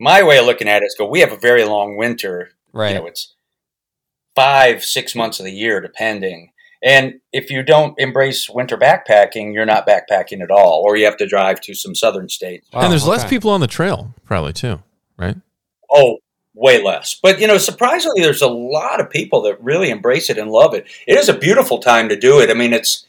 My 0.00 0.22
way 0.24 0.38
of 0.38 0.44
looking 0.44 0.68
at 0.68 0.82
it 0.82 0.86
is 0.86 0.96
go, 0.98 1.06
we 1.06 1.20
have 1.20 1.32
a 1.32 1.36
very 1.36 1.64
long 1.64 1.96
winter. 1.96 2.50
Right. 2.72 2.90
You 2.90 2.98
know, 2.98 3.06
it's 3.06 3.32
five, 4.34 4.84
six 4.84 5.14
months 5.14 5.38
of 5.38 5.44
the 5.46 5.52
year, 5.52 5.80
depending. 5.80 6.50
And 6.84 7.14
if 7.32 7.50
you 7.50 7.62
don't 7.62 7.98
embrace 7.98 8.50
winter 8.50 8.76
backpacking, 8.76 9.54
you're 9.54 9.64
not 9.64 9.86
backpacking 9.86 10.42
at 10.42 10.50
all, 10.50 10.82
or 10.84 10.96
you 10.96 11.06
have 11.06 11.16
to 11.16 11.26
drive 11.26 11.62
to 11.62 11.74
some 11.74 11.94
southern 11.94 12.28
states. 12.28 12.68
Wow, 12.74 12.82
and 12.82 12.92
there's 12.92 13.08
less 13.08 13.24
people 13.24 13.50
on 13.50 13.60
the 13.60 13.66
trail, 13.66 14.14
probably 14.26 14.52
too, 14.52 14.82
right? 15.16 15.36
Oh, 15.90 16.18
way 16.52 16.82
less. 16.82 17.18
But 17.22 17.40
you 17.40 17.46
know, 17.46 17.56
surprisingly, 17.56 18.20
there's 18.20 18.42
a 18.42 18.48
lot 18.48 19.00
of 19.00 19.08
people 19.08 19.40
that 19.42 19.62
really 19.64 19.88
embrace 19.88 20.28
it 20.28 20.36
and 20.36 20.50
love 20.50 20.74
it. 20.74 20.86
It 21.06 21.16
is 21.16 21.30
a 21.30 21.38
beautiful 21.38 21.78
time 21.78 22.10
to 22.10 22.16
do 22.16 22.40
it. 22.40 22.50
I 22.50 22.54
mean, 22.54 22.74
it's 22.74 23.06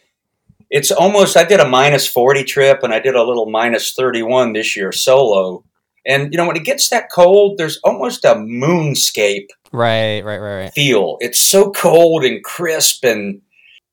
it's 0.69 0.89
almost. 0.89 1.35
I 1.35 1.43
did 1.43 1.59
a 1.59 1.67
minus 1.67 2.07
forty 2.07 2.45
trip, 2.45 2.81
and 2.81 2.93
I 2.93 2.99
did 2.99 3.15
a 3.15 3.23
little 3.23 3.45
minus 3.45 3.93
thirty 3.93 4.23
one 4.23 4.53
this 4.53 4.77
year 4.77 4.93
solo. 4.93 5.65
And 6.07 6.31
you 6.31 6.38
know, 6.38 6.47
when 6.47 6.55
it 6.55 6.63
gets 6.63 6.88
that 6.89 7.11
cold, 7.11 7.57
there's 7.57 7.77
almost 7.83 8.23
a 8.23 8.35
moonscape 8.35 9.47
Right, 9.75 10.23
right, 10.23 10.39
right, 10.39 10.55
right. 10.63 10.73
feel. 10.73 11.17
It's 11.19 11.39
so 11.39 11.71
cold 11.71 12.23
and 12.23 12.41
crisp, 12.41 13.03
and 13.03 13.41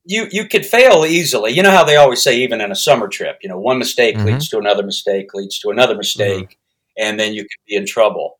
you 0.05 0.27
you 0.31 0.47
could 0.47 0.67
fail 0.67 1.05
easily. 1.07 1.53
You 1.53 1.63
know 1.63 1.71
how 1.71 1.85
they 1.85 1.97
always 1.97 2.23
say, 2.23 2.39
even 2.39 2.61
in 2.61 2.73
a 2.73 2.77
summer 2.77 3.09
trip, 3.09 3.39
you 3.43 3.49
know, 3.49 3.59
one 3.59 3.79
mistake 3.79 4.17
Mhm. 4.17 4.25
leads 4.27 4.49
to 4.49 4.59
another 4.59 4.83
mistake, 4.83 5.35
leads 5.35 5.59
to 5.61 5.71
another 5.71 5.95
mistake, 5.95 6.59
and 6.99 7.19
then 7.19 7.35
you 7.35 7.43
could 7.43 7.65
be 7.67 7.77
in 7.77 7.87
trouble. 7.87 8.39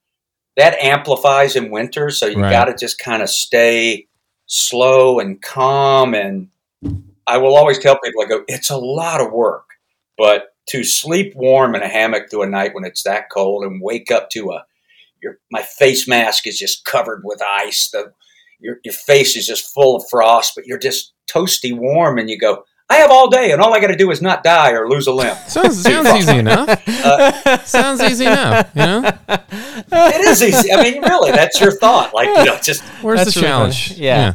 That 0.57 0.79
amplifies 0.83 1.57
in 1.57 1.71
winter, 1.71 2.11
so 2.11 2.27
you 2.27 2.41
Right. 2.43 2.51
got 2.51 2.65
to 2.67 2.75
just 2.75 2.99
kind 2.99 3.23
of 3.23 3.31
stay 3.31 4.09
slow 4.47 5.19
and 5.19 5.41
calm. 5.41 6.15
And 6.15 6.49
I 7.27 7.39
will 7.39 7.57
always 7.57 7.79
tell 7.79 7.99
people, 7.99 8.23
I 8.23 8.27
go, 8.27 8.45
it's 8.49 8.71
a 8.71 8.77
lot 8.77 9.21
of 9.21 9.33
work, 9.33 9.71
but 10.19 10.55
to 10.71 10.85
sleep 10.85 11.35
warm 11.35 11.75
in 11.75 11.83
a 11.83 11.89
hammock 11.89 12.31
through 12.31 12.43
a 12.43 12.47
night 12.47 12.75
when 12.75 12.85
it's 12.85 13.03
that 13.05 13.31
cold 13.31 13.65
and 13.65 13.81
wake 13.83 14.11
up 14.11 14.31
to 14.31 14.51
a 14.53 14.65
your 15.23 15.39
my 15.51 15.63
face 15.63 16.07
mask 16.09 16.47
is 16.47 16.59
just 16.59 16.85
covered 16.85 17.23
with 17.25 17.41
ice. 17.43 17.91
The 17.91 18.13
your 18.61 18.79
your 18.85 18.95
face 18.95 19.37
is 19.37 19.47
just 19.47 19.73
full 19.73 19.97
of 19.97 20.05
frost, 20.11 20.55
but 20.55 20.67
you're 20.67 20.79
just 20.79 21.13
toasty 21.29 21.77
warm, 21.77 22.19
and 22.19 22.29
you 22.31 22.39
go. 22.39 22.65
I 22.91 22.97
have 22.97 23.11
all 23.11 23.31
day, 23.31 23.53
and 23.53 23.63
all 23.63 23.73
I 23.73 23.81
got 23.81 23.87
to 23.87 23.97
do 23.97 24.11
is 24.11 24.21
not 24.21 24.45
die 24.45 24.73
or 24.73 24.87
lose 24.87 25.07
a 25.07 25.13
limb. 25.15 25.35
Sounds 25.49 25.83
sounds 25.83 26.11
easy 26.11 26.37
enough. 26.37 26.85
sounds 27.67 28.03
easy 28.03 28.27
enough. 28.27 28.69
You 28.75 28.83
know, 28.83 29.11
It 29.29 30.21
is 30.27 30.43
easy. 30.43 30.71
I 30.71 30.83
mean, 30.83 31.01
really, 31.01 31.31
that's 31.31 31.59
your 31.59 31.73
thought. 31.73 32.13
Like, 32.13 32.27
you 32.29 32.45
know, 32.45 32.59
just 32.63 32.83
where's 33.01 33.21
the 33.21 33.31
really 33.41 33.47
challenge? 33.49 33.89
funny. 33.95 34.01
Yeah. 34.03 34.35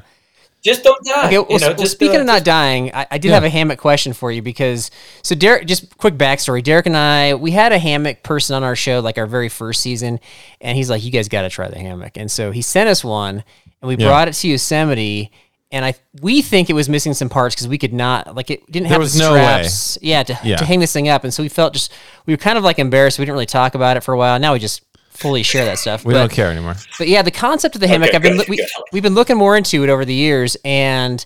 just 0.64 0.84
don't 0.84 1.04
die. 1.06 1.28
Okay, 1.28 1.38
well, 1.38 1.48
you 1.52 1.60
know, 1.60 1.68
well, 1.68 1.76
just, 1.78 1.92
speaking 1.92 2.16
uh, 2.18 2.22
of 2.22 2.26
not 2.26 2.44
dying, 2.44 2.90
I, 2.96 3.06
I 3.12 3.18
did 3.20 3.28
Yeah. 3.28 3.36
have 3.36 3.44
a 3.44 3.50
hammock 3.50 3.78
question 3.78 4.14
for 4.14 4.32
you 4.32 4.42
because 4.42 4.90
so 5.22 5.36
Derek, 5.36 5.68
just 5.68 5.96
quick 5.98 6.16
backstory. 6.16 6.64
Derek 6.64 6.88
and 6.88 6.98
I, 6.98 7.36
we 7.36 7.52
had 7.52 7.74
a 7.74 7.78
hammock 7.78 8.24
person 8.24 8.56
on 8.56 8.64
our 8.64 8.76
show 8.76 9.02
like 9.02 9.20
our 9.20 9.28
very 9.28 9.50
first 9.50 9.82
season, 9.82 10.20
and 10.62 10.76
he's 10.76 10.90
like, 10.90 11.04
"You 11.04 11.12
guys 11.12 11.30
got 11.30 11.44
to 11.44 11.50
try 11.50 11.68
the 11.68 11.78
hammock," 11.78 12.18
and 12.18 12.32
so 12.32 12.50
he 12.50 12.64
sent 12.64 12.90
us 12.90 13.04
one, 13.04 13.44
and 13.82 13.88
we 13.88 13.98
Yeah. 13.98 14.08
brought 14.08 14.30
it 14.30 14.34
to 14.34 14.48
Yosemite. 14.48 15.32
And 15.72 15.84
I, 15.84 15.96
we 16.22 16.42
think 16.42 16.70
it 16.70 16.74
was 16.74 16.88
missing 16.88 17.14
some 17.14 17.28
parts 17.28 17.54
because 17.54 17.68
we 17.68 17.78
could 17.78 17.92
not, 17.94 18.36
like, 18.36 18.50
it 18.50 18.72
didn't 18.72 18.88
have 18.88 19.00
was 19.00 19.14
the 19.16 19.20
no 19.20 19.34
way. 19.34 19.40
straps, 19.42 19.98
yeah, 20.02 20.24
to, 20.24 20.40
Yeah. 20.44 20.56
to 20.58 20.66
hang 20.66 20.80
this 20.80 20.94
thing 20.94 21.10
up. 21.10 21.26
And 21.26 21.34
so 21.34 21.44
we 21.44 21.50
felt 21.50 21.74
just, 21.74 21.92
we 22.26 22.32
were 22.34 22.38
kind 22.38 22.58
of 22.58 22.64
like 22.64 22.80
embarrassed. 22.80 23.20
We 23.20 23.26
didn't 23.26 23.34
really 23.34 23.46
talk 23.48 23.76
about 23.76 23.98
it 23.98 24.02
for 24.02 24.14
a 24.14 24.18
while. 24.18 24.40
Now 24.40 24.54
we 24.54 24.60
just 24.60 24.82
fully 25.10 25.44
share 25.44 25.66
that 25.66 25.78
stuff. 25.78 26.06
We 26.06 26.14
But- 26.14 26.20
don't 26.20 26.32
care 26.32 26.50
anymore. 26.52 26.76
but 26.98 27.10
yeah, 27.10 27.22
the 27.22 27.32
concept 27.32 27.76
of 27.76 27.82
the 27.82 27.88
hammock, 27.90 28.10
Okay, 28.10 28.16
I've 28.16 28.22
been 28.22 28.38
good, 28.38 28.48
we, 28.48 28.56
good. 28.58 28.68
we've 28.94 29.04
been 29.04 29.14
looking 29.16 29.36
more 29.36 29.58
into 29.58 29.84
it 29.84 29.90
over 29.90 30.06
the 30.06 30.14
years, 30.14 30.56
and 30.64 31.26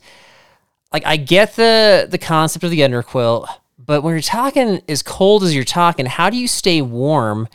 like 0.92 1.06
I 1.06 1.18
get 1.18 1.56
the 1.56 2.08
the 2.10 2.18
concept 2.18 2.64
of 2.64 2.72
the 2.72 2.80
underquilt, 2.80 3.48
but 3.78 4.02
when 4.02 4.14
you're 4.14 4.22
talking 4.22 4.82
as 4.90 5.04
cold 5.04 5.44
as 5.44 5.54
you're 5.54 5.64
talking, 5.64 6.06
how 6.08 6.30
do 6.30 6.38
you 6.38 6.48
stay 6.48 6.82
warm 6.82 7.48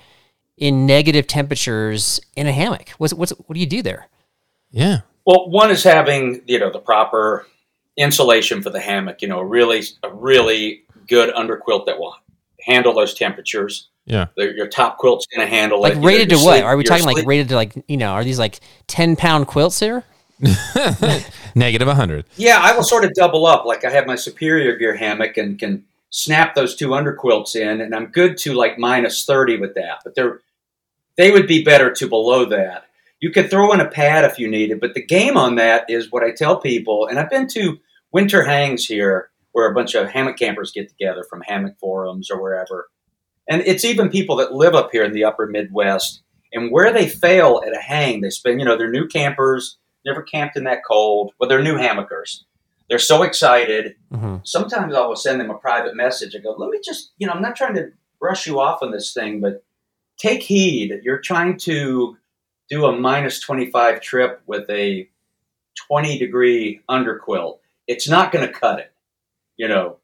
in 0.57 0.87
negative 0.87 1.27
temperatures 1.27 2.21
in 2.37 2.47
a 2.47 2.53
hammock? 2.53 2.91
What's 2.99 3.13
what's 3.15 3.33
what 3.33 3.55
do 3.55 3.61
you 3.61 3.67
do 3.67 3.83
there? 3.83 4.07
Yeah. 4.71 5.01
Well, 5.27 5.51
one 5.51 5.71
is 5.71 5.83
having 5.83 6.43
you 6.47 6.59
know 6.59 6.71
the 6.71 6.79
proper 6.79 7.47
insulation 7.97 8.63
for 8.63 8.71
the 8.71 8.81
hammock. 8.81 9.23
You 9.23 9.29
know, 9.29 9.41
really 9.41 9.83
a 10.03 10.15
really 10.15 10.85
good 11.09 11.35
underquilt 11.35 11.87
that 11.87 11.99
will 11.99 12.17
handle 12.65 12.95
those 12.95 13.15
temperatures. 13.15 13.89
Yeah. 14.05 14.27
The, 14.37 14.53
your 14.55 14.69
top 14.69 14.99
quilt's 14.99 15.27
going 15.27 15.47
to 15.47 15.53
handle 15.53 15.81
Like 15.81 15.93
it. 15.93 15.97
You 15.97 16.01
know, 16.03 16.07
rated 16.07 16.29
to 16.31 16.37
your 16.37 16.45
what? 16.45 16.63
Are 16.63 16.77
we 16.77 16.85
your 16.85 16.91
talking 16.91 17.05
like 17.05 17.27
rated 17.27 17.49
to 17.51 17.57
like 17.57 17.75
you 17.89 17.97
know? 17.97 18.13
Are 18.13 18.25
these 18.25 18.39
like 18.39 18.61
ten 18.87 19.17
pound 19.17 19.49
quilts 19.49 19.81
here? 19.81 20.05
Negative 21.55 21.89
100. 21.89 22.27
Yeah, 22.37 22.59
I 22.61 22.77
will 22.77 22.83
sort 22.83 23.05
of 23.05 23.15
double 23.15 23.47
up. 23.47 23.65
Like 23.65 23.85
I 23.85 23.91
have 23.91 24.07
my 24.07 24.17
superior 24.17 24.77
gear 24.77 24.95
hammock 24.95 25.39
and 25.39 25.59
can 25.59 25.85
snap 26.11 26.55
those 26.55 26.77
two 26.77 26.89
underquilts 26.91 27.57
in, 27.57 27.81
and 27.81 27.95
I'm 27.95 28.07
good 28.07 28.37
to 28.39 28.53
like 28.53 28.79
minus 28.79 29.25
thirty 29.25 29.57
with 29.57 29.75
that. 29.75 30.01
But 30.05 30.15
they're 30.15 30.41
they 31.17 31.31
would 31.31 31.47
be 31.47 31.65
better 31.65 31.91
to 31.93 32.09
below 32.09 32.45
that. 32.47 32.86
You 33.21 33.31
could 33.31 33.51
throw 33.51 33.73
in 33.73 33.81
a 33.81 33.89
pad 33.89 34.25
if 34.25 34.39
you 34.39 34.49
needed, 34.49 34.81
but 34.81 34.95
the 34.95 35.05
game 35.05 35.37
on 35.37 35.55
that 35.57 35.89
is 35.89 36.13
what 36.13 36.23
I 36.23 36.33
tell 36.33 36.61
people. 36.61 37.07
And 37.07 37.19
I've 37.19 37.31
been 37.31 37.49
to 37.49 37.79
winter 38.13 38.45
hangs 38.45 38.85
here 38.85 39.31
where 39.53 39.71
a 39.71 39.75
bunch 39.75 39.95
of 39.95 40.11
hammock 40.11 40.37
campers 40.39 40.71
get 40.71 40.89
together 40.89 41.25
from 41.29 41.41
hammock 41.43 41.79
forums 41.81 42.31
or 42.31 42.41
wherever. 42.41 42.89
And 43.49 43.63
it's 43.63 43.85
even 43.85 44.11
people 44.11 44.37
that 44.37 44.53
live 44.53 44.75
up 44.75 44.91
here 44.93 45.03
in 45.05 45.13
the 45.13 45.25
upper 45.25 45.47
Midwest. 45.47 46.23
And 46.53 46.71
where 46.71 46.93
they 46.93 47.09
fail 47.09 47.63
at 47.67 47.77
a 47.77 47.81
hang, 47.81 48.21
they 48.21 48.31
spend, 48.31 48.61
you 48.61 48.67
know, 48.67 48.77
they're 48.77 48.91
new 48.91 49.07
campers, 49.09 49.79
never 50.05 50.23
camped 50.23 50.57
in 50.57 50.65
that 50.65 50.81
cold. 50.87 51.33
but 51.39 51.49
they're 51.49 51.63
new 51.63 51.77
hammockers. 51.77 52.45
They're 52.89 52.99
so 52.99 53.23
excited. 53.23 53.95
hmm 54.13 54.37
Sometimes 54.45 54.95
I 54.95 55.07
will 55.07 55.17
send 55.17 55.41
them 55.41 55.51
a 55.51 55.59
private 55.59 55.97
message. 55.97 56.37
I 56.37 56.39
go, 56.41 56.53
let 56.53 56.71
me 56.71 56.79
just, 56.85 57.13
you 57.19 57.27
know, 57.27 57.33
I'm 57.33 57.43
not 57.43 57.57
trying 57.57 57.75
to 57.75 57.89
brush 58.21 58.47
you 58.47 58.61
off 58.61 58.83
on 58.83 58.91
this 58.93 59.13
thing, 59.13 59.41
but 59.41 59.65
take 60.19 60.43
heed. 60.43 60.91
That 60.93 61.03
you're 61.03 61.19
trying 61.21 61.57
to 61.61 62.17
do 62.71 62.87
a 62.87 62.97
minus 62.99 63.41
25 63.41 64.01
trip 64.01 64.43
with 64.47 64.69
a 64.71 65.09
20 65.89 66.19
degree 66.19 66.81
underquilt. 66.89 67.59
It's 67.87 68.09
not 68.09 68.33
going 68.33 68.47
to 68.47 68.53
cut 68.53 68.79
it. 68.81 68.93
You 69.57 69.69
know, 69.69 69.97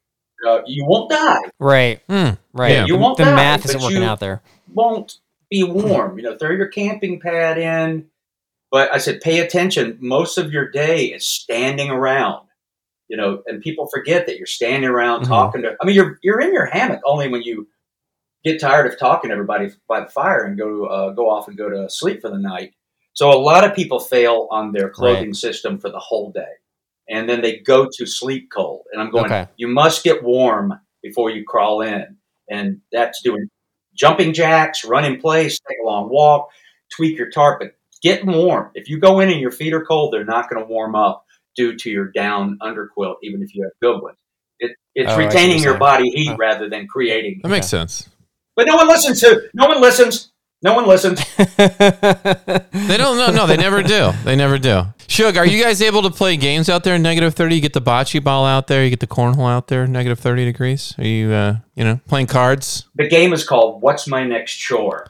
uh, 0.47 0.61
you 0.65 0.85
won't 0.85 1.09
die. 1.11 1.39
Right. 1.59 2.01
Hmm. 2.09 2.31
Right. 2.53 2.71
Yeah. 2.71 2.85
You 2.85 2.97
won't 2.97 3.17
the 3.17 3.25
die, 3.25 3.35
math 3.35 3.65
isn't 3.65 3.81
working 3.81 4.03
out 4.03 4.19
there. 4.19 4.41
won't 4.73 5.19
be 5.49 5.63
warm. 5.63 6.17
You 6.17 6.23
know, 6.23 6.37
throw 6.37 6.51
your 6.51 6.67
camping 6.67 7.19
pad 7.19 7.57
in. 7.57 8.07
But 8.71 8.91
I 8.91 8.97
said, 8.97 9.21
pay 9.21 9.39
attention. 9.39 9.97
Most 10.01 10.37
of 10.39 10.51
your 10.51 10.69
day 10.71 11.05
is 11.07 11.27
standing 11.27 11.89
around. 11.91 12.47
You 13.09 13.17
know, 13.17 13.43
and 13.45 13.61
people 13.61 13.87
forget 13.93 14.25
that 14.25 14.37
you're 14.37 14.47
standing 14.47 14.89
around 14.89 15.23
Mhm. 15.23 15.27
talking 15.27 15.61
to. 15.63 15.75
I 15.79 15.85
mean, 15.85 15.95
you're 15.95 16.17
you're 16.23 16.41
in 16.41 16.53
your 16.53 16.65
hammock 16.65 17.01
only 17.05 17.27
when 17.27 17.43
you 17.43 17.67
get 18.43 18.59
tired 18.59 18.91
of 18.91 18.99
talking 18.99 19.29
to 19.29 19.33
everybody 19.33 19.69
by 19.87 20.01
the 20.01 20.07
fire 20.07 20.43
and 20.43 20.57
go 20.57 20.85
uh, 20.85 21.09
go 21.11 21.29
off 21.29 21.47
and 21.47 21.57
go 21.57 21.69
to 21.69 21.89
sleep 21.89 22.21
for 22.21 22.29
the 22.29 22.37
night. 22.39 22.73
So 23.13 23.29
a 23.31 23.37
lot 23.37 23.63
of 23.63 23.75
people 23.75 23.99
fail 23.99 24.47
on 24.51 24.71
their 24.71 24.89
clothing 24.89 25.33
system 25.35 25.77
for 25.77 25.89
the 25.91 25.99
whole 25.99 26.31
day, 26.31 26.53
and 27.09 27.29
then 27.29 27.41
they 27.41 27.57
go 27.59 27.87
to 27.97 28.05
sleep 28.05 28.49
cold. 28.53 28.85
And 28.91 29.01
I'm 29.01 29.11
going, 29.11 29.25
Okay. 29.25 29.47
you 29.57 29.67
must 29.67 30.03
get 30.03 30.23
warm 30.23 30.73
before 31.03 31.29
you 31.29 31.43
crawl 31.45 31.81
in, 31.81 32.17
and 32.49 32.81
that's 32.91 33.21
doing 33.21 33.47
jumping 33.95 34.33
jacks, 34.33 34.83
run 34.83 35.05
in 35.05 35.19
place, 35.21 35.59
take 35.69 35.77
a 35.83 35.85
long 35.85 36.09
walk, 36.09 36.49
tweak 36.95 37.17
your 37.17 37.29
tarp, 37.29 37.59
but 37.59 37.73
get 38.01 38.25
warm. 38.25 38.71
If 38.73 38.89
you 38.89 38.99
go 38.99 39.19
in 39.19 39.29
and 39.29 39.39
your 39.39 39.51
feet 39.51 39.73
are 39.73 39.85
cold, 39.85 40.11
they're 40.13 40.25
not 40.25 40.49
going 40.49 40.61
to 40.63 40.67
warm 40.67 40.95
up 40.95 41.23
due 41.55 41.75
to 41.77 41.89
your 41.91 42.09
down 42.09 42.57
underquilt, 42.63 43.17
even 43.21 43.43
if 43.43 43.53
you 43.53 43.61
have 43.61 43.71
good 43.79 44.01
ones. 44.01 44.17
It, 44.59 44.71
it's 44.95 45.11
Oh, 45.11 45.13
I 45.13 45.15
see 45.17 45.23
what 45.25 45.33
retaining 45.33 45.61
your 45.63 45.77
body 45.77 46.09
heat 46.09 46.31
Oh. 46.31 46.37
rather 46.37 46.67
than 46.69 46.87
creating. 46.87 47.41
That 47.43 47.49
makes 47.49 47.67
sense. 47.67 48.09
But 48.55 48.67
no 48.67 48.75
one 48.75 48.87
listens 48.87 49.19
to. 49.21 49.49
No 49.53 49.67
one 49.67 49.81
listens. 49.81 50.31
No 50.61 50.73
one 50.75 50.87
listens. 50.87 51.21
They 52.83 52.97
don't. 52.97 53.17
No, 53.17 53.31
no, 53.31 53.47
they 53.47 53.57
never 53.57 53.81
do. 53.81 54.11
They 54.23 54.35
never 54.35 54.57
do. 54.59 54.83
Shug, 55.07 55.37
are 55.37 55.45
you 55.45 55.61
guys 55.63 55.81
able 55.81 56.01
to 56.03 56.09
play 56.09 56.37
games 56.37 56.69
out 56.69 56.83
there 56.83 56.95
in 56.95 57.01
negative 57.01 57.33
thirty? 57.33 57.55
You 57.55 57.61
get 57.61 57.73
the 57.73 57.81
bocce 57.81 58.21
ball 58.23 58.45
out 58.45 58.67
there. 58.67 58.83
You 58.83 58.89
get 58.89 58.99
the 58.99 59.07
cornhole 59.07 59.49
out 59.49 59.67
there, 59.67 59.87
negative 59.87 60.19
thirty 60.19 60.43
degrees. 60.45 60.93
Are 60.97 61.05
you, 61.05 61.31
uh, 61.31 61.57
you 61.75 61.83
know, 61.83 61.99
playing 62.07 62.27
cards? 62.27 62.87
The 62.95 63.07
game 63.07 63.31
is 63.33 63.43
called 63.47 63.81
"What's 63.81 64.07
My 64.07 64.23
Next 64.25 64.53
Chore." 64.55 65.07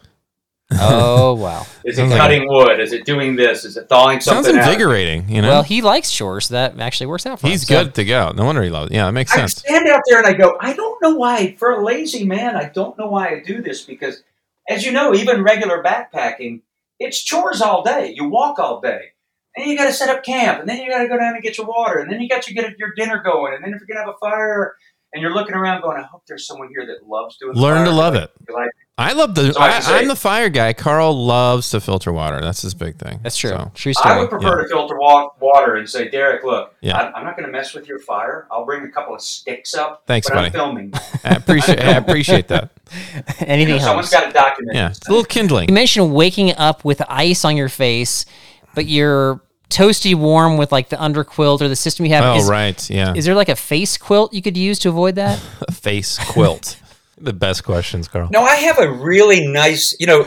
Oh 0.79 1.33
wow. 1.35 1.65
Is 1.85 1.97
Sounds 1.97 2.11
it 2.11 2.15
like 2.15 2.21
cutting 2.21 2.47
wood? 2.47 2.79
Is 2.79 2.93
it 2.93 3.05
doing 3.05 3.35
this? 3.35 3.65
Is 3.65 3.75
it 3.77 3.89
thawing 3.89 4.21
Sounds 4.21 4.45
something 4.45 4.55
out? 4.61 4.69
invigorating. 4.69 5.27
You 5.29 5.41
know, 5.41 5.49
Well, 5.49 5.63
he 5.63 5.81
likes 5.81 6.11
chores. 6.11 6.49
That 6.49 6.79
actually 6.79 7.07
works 7.07 7.25
out 7.25 7.39
for 7.39 7.47
he's 7.47 7.63
him. 7.69 7.75
So- 7.77 7.83
good 7.85 7.95
to 7.95 8.05
go. 8.05 8.31
No 8.35 8.45
wonder 8.45 8.61
he 8.63 8.69
loves. 8.69 8.91
It. 8.91 8.95
Yeah, 8.95 9.05
that 9.05 9.11
makes 9.11 9.31
I 9.33 9.37
sense. 9.37 9.57
stand 9.57 9.87
out 9.87 10.01
there 10.09 10.19
and 10.19 10.27
I 10.27 10.33
go, 10.33 10.57
I 10.59 10.73
don't 10.73 11.01
know 11.01 11.15
why, 11.15 11.55
for 11.57 11.71
a 11.71 11.83
lazy 11.83 12.25
man, 12.25 12.55
I 12.55 12.69
don't 12.69 12.97
know 12.97 13.07
why 13.07 13.29
I 13.29 13.39
do 13.45 13.61
this 13.61 13.81
because, 13.83 14.23
as 14.69 14.85
you 14.85 14.91
know, 14.91 15.13
even 15.13 15.43
regular 15.43 15.83
backpacking, 15.83 16.61
it's 16.99 17.21
chores 17.21 17.61
all 17.61 17.83
day. 17.83 18.13
You 18.15 18.29
walk 18.29 18.59
all 18.59 18.79
day. 18.81 19.07
And 19.55 19.67
you 19.69 19.77
got 19.77 19.85
to 19.85 19.93
set 19.93 20.09
up 20.09 20.23
camp, 20.23 20.61
and 20.61 20.67
then 20.67 20.81
you 20.81 20.89
got 20.89 21.03
to 21.03 21.07
go 21.07 21.15
down 21.15 21.35
and 21.35 21.43
get 21.43 21.59
your 21.59 21.67
water, 21.67 21.99
and 21.99 22.11
then 22.11 22.19
you 22.19 22.27
got 22.27 22.41
to 22.41 22.53
get 22.55 22.75
your 22.79 22.91
dinner 22.95 23.21
going, 23.23 23.53
and 23.53 23.63
then 23.63 23.71
if 23.71 23.81
you're 23.81 23.85
gonna 23.87 24.03
have 24.03 24.15
a 24.15 24.17
fire, 24.17 24.73
and 25.13 25.21
you're 25.21 25.33
looking 25.33 25.55
around 25.55 25.81
going, 25.81 25.97
I 25.97 26.03
hope 26.03 26.23
there's 26.27 26.45
someone 26.47 26.69
here 26.69 26.85
that 26.85 27.07
loves 27.07 27.37
doing. 27.37 27.53
the 27.53 27.59
Learn 27.61 27.85
to 27.85 27.91
fire." 27.91 27.97
love 27.99 28.15
it. 28.15 28.31
Like, 28.49 28.69
I 28.95 29.13
love 29.13 29.33
the. 29.33 29.53
So 29.53 29.59
I, 29.59 29.77
I 29.77 29.79
say, 29.79 29.99
I'm 29.99 30.07
the 30.07 30.15
fire 30.15 30.49
guy. 30.49 30.73
Carl 30.73 31.13
loves 31.25 31.71
to 31.71 31.81
filter 31.81 32.11
water. 32.13 32.39
That's 32.41 32.61
his 32.61 32.75
big 32.75 32.97
thing. 32.99 33.19
That's 33.23 33.35
true. 33.35 33.49
So, 33.49 33.71
True 33.73 33.93
I 34.03 34.19
would 34.19 34.29
prefer 34.29 34.61
to 34.61 34.67
filter 34.69 34.95
wa- 34.99 35.31
water 35.41 35.77
and 35.77 35.89
say, 35.89 36.09
Derek, 36.09 36.43
look, 36.43 36.75
Yeah. 36.81 36.97
I'm, 36.97 37.15
I'm 37.15 37.23
not 37.23 37.35
going 37.35 37.47
to 37.47 37.51
mess 37.51 37.73
with 37.73 37.87
your 37.87 37.97
fire. 37.97 38.47
I'll 38.51 38.65
bring 38.65 38.83
a 38.83 38.91
couple 38.91 39.15
of 39.15 39.21
sticks 39.21 39.73
up, 39.73 40.03
Thanks, 40.05 40.27
but 40.29 40.35
buddy. 40.35 40.45
I'm 40.47 40.51
filming. 40.51 40.93
I 41.23 41.29
appreciate. 41.35 41.79
I 41.79 41.93
appreciate 41.97 42.47
that. 42.49 42.69
Anything 43.39 43.75
You 43.75 43.79
know, 43.79 43.85
someone's 43.85 44.11
helps. 44.11 44.25
got 44.25 44.27
to 44.27 44.31
document. 44.31 44.75
Yeah, 44.75 44.89
it's 44.91 45.07
a 45.07 45.09
little 45.09 45.25
kindling. 45.25 45.69
You 45.69 45.73
mentioned 45.73 46.13
waking 46.13 46.55
up 46.57 46.85
with 46.85 47.01
ice 47.09 47.43
on 47.45 47.57
your 47.57 47.69
face, 47.69 48.27
but 48.75 48.85
you're 48.85 49.41
toasty 49.73 50.15
warm 50.15 50.57
with 50.57 50.71
like 50.71 50.89
the 50.89 51.01
under 51.01 51.23
quilt 51.23 51.61
or 51.61 51.67
the 51.67 51.75
system 51.75 52.05
you 52.05 52.13
have. 52.13 52.23
Oh 52.23 52.37
is, 52.37 52.49
right, 52.49 52.89
yeah. 52.89 53.13
is 53.15 53.25
there 53.25 53.35
like 53.35 53.49
a 53.49 53.55
face 53.55 53.97
quilt 53.97 54.33
you 54.33 54.41
could 54.41 54.57
use 54.57 54.79
to 54.79 54.89
avoid 54.89 55.15
that? 55.15 55.41
a 55.67 55.71
face 55.71 56.17
quilt. 56.19 56.79
the 57.17 57.33
best 57.33 57.63
questions, 57.63 58.07
Carl. 58.07 58.29
No, 58.31 58.43
I 58.43 58.55
have 58.55 58.79
a 58.79 58.91
really 58.91 59.47
nice, 59.47 59.95
you 59.99 60.07
know, 60.07 60.25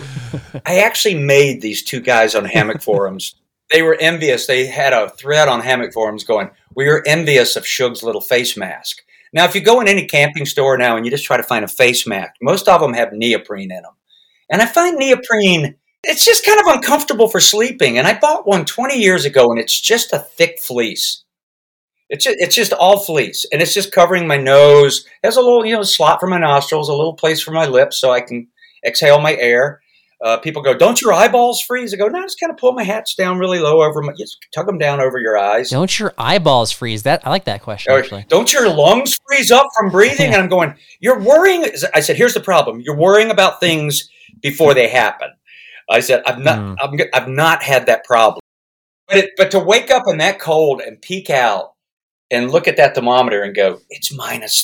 I 0.67 0.81
actually 0.81 1.15
made 1.15 1.63
these 1.63 1.83
two 1.83 2.01
guys 2.01 2.35
on 2.35 2.45
hammock 2.45 2.83
forums. 2.89 3.37
They 3.71 3.83
were 3.83 3.97
envious. 3.99 4.47
They 4.47 4.67
had 4.67 4.93
a 4.93 5.11
thread 5.11 5.49
on 5.49 5.61
hammock 5.61 5.93
forums 5.93 6.25
going, 6.25 6.51
We 6.75 6.89
are 6.89 7.03
envious 7.07 7.57
of 7.57 7.67
Shug's 7.67 8.03
little 8.03 8.21
face 8.21 8.57
mask. 8.57 9.03
Now, 9.33 9.45
if 9.45 9.55
you 9.55 9.61
go 9.61 9.81
in 9.81 9.89
any 9.89 10.07
camping 10.07 10.47
store 10.47 10.79
now 10.79 10.97
and 10.97 11.05
you 11.05 11.11
just 11.11 11.25
try 11.25 11.37
to 11.37 11.43
find 11.43 11.65
a 11.65 11.69
face 11.69 12.07
mask, 12.07 12.35
most 12.41 12.69
of 12.69 12.81
them 12.81 12.95
have 12.95 13.13
neoprene 13.13 13.71
in 13.71 13.83
them. 13.83 13.93
And 14.51 14.63
I 14.63 14.67
find 14.67 14.97
neoprene, 14.97 15.77
it's 16.03 16.25
just 16.25 16.45
kind 16.45 16.61
of 16.61 16.67
uncomfortable 16.67 17.29
for 17.29 17.41
sleeping. 17.41 17.99
And 17.99 18.07
I 18.07 18.19
bought 18.19 18.47
one 18.47 18.65
20 18.65 18.99
years 18.99 19.25
ago 19.25 19.51
and 19.51 19.59
it's 19.59 19.79
just 19.79 20.13
a 20.13 20.19
thick 20.19 20.59
fleece. 20.61 21.25
It's 22.09 22.25
just, 22.25 22.37
it's 22.39 22.55
just 22.55 22.73
all 22.73 23.01
fleece, 23.01 23.45
and 23.53 23.61
it's 23.61 23.75
just 23.75 23.91
covering 23.91 24.29
my 24.29 24.37
nose. 24.37 25.05
It 25.23 25.27
has 25.27 25.37
a 25.37 25.41
little, 25.41 25.67
you 25.67 25.75
know, 25.75 25.83
slot 25.83 26.21
for 26.21 26.29
my 26.29 26.39
nostrils, 26.39 26.89
a 26.89 26.95
little 26.95 27.15
place 27.15 27.43
for 27.43 27.51
my 27.51 27.67
lips, 27.67 28.01
so 28.01 28.13
I 28.13 28.21
can 28.21 28.47
exhale 28.87 29.21
my 29.21 29.35
air. 29.35 29.81
Uh, 30.25 30.37
people 30.37 30.63
go, 30.63 30.73
"Don't 30.73 31.01
your 31.03 31.13
eyeballs 31.13 31.61
freeze?" 31.61 31.93
I 31.93 31.97
go, 31.97 32.07
"No, 32.07 32.21
I 32.21 32.23
just 32.23 32.39
kind 32.39 32.51
of 32.51 32.59
pull 32.59 32.73
my 32.73 32.85
hats 32.85 33.17
down 33.17 33.39
really 33.39 33.59
low 33.59 33.83
over 33.83 34.01
my, 34.03 34.13
just 34.17 34.39
tug 34.55 34.67
them 34.67 34.79
down 34.79 35.01
over 35.01 35.19
your 35.19 35.37
eyes." 35.37 35.69
Don't 35.69 35.99
your 35.99 36.15
eyeballs 36.17 36.71
freeze? 36.71 37.03
That 37.03 37.27
I 37.27 37.31
like 37.31 37.45
that 37.45 37.63
question 37.63 37.93
Or, 37.93 37.99
actually. 37.99 38.25
Don't 38.29 38.53
your 38.53 38.69
lungs 38.69 39.19
freeze 39.27 39.51
up 39.51 39.67
from 39.77 39.91
breathing? 39.91 40.33
And 40.33 40.37
I'm 40.37 40.49
going, 40.49 40.75
"You're 41.01 41.19
worrying." 41.19 41.67
I 41.93 42.01
said, 42.01 42.17
"Here's 42.17 42.35
the 42.35 42.41
problem: 42.41 42.81
you're 42.81 42.97
worrying 42.97 43.31
about 43.33 43.59
things 43.59 44.09
before 44.41 44.75
they 44.75 44.87
happen." 44.89 45.31
I 45.89 46.01
said, 46.01 46.23
"I've 46.27 46.39
not, 46.39 46.59
Hmm. 46.59 46.75
I'm, 46.81 47.01
I've 47.13 47.29
not 47.29 47.63
had 47.63 47.87
that 47.87 48.05
problem." 48.05 48.41
But 49.09 49.19
it, 49.19 49.31
but 49.37 49.51
to 49.53 49.61
wake 49.61 49.91
up 49.91 50.05
in 50.09 50.19
that 50.19 50.41
cold 50.41 50.81
and 50.81 51.01
peek 51.01 51.31
out 51.31 51.75
and 52.31 52.51
look 52.51 52.67
at 52.67 52.77
that 52.77 52.95
thermometer 52.95 53.43
and 53.43 53.55
go, 53.55 53.81
"It's 53.91 54.13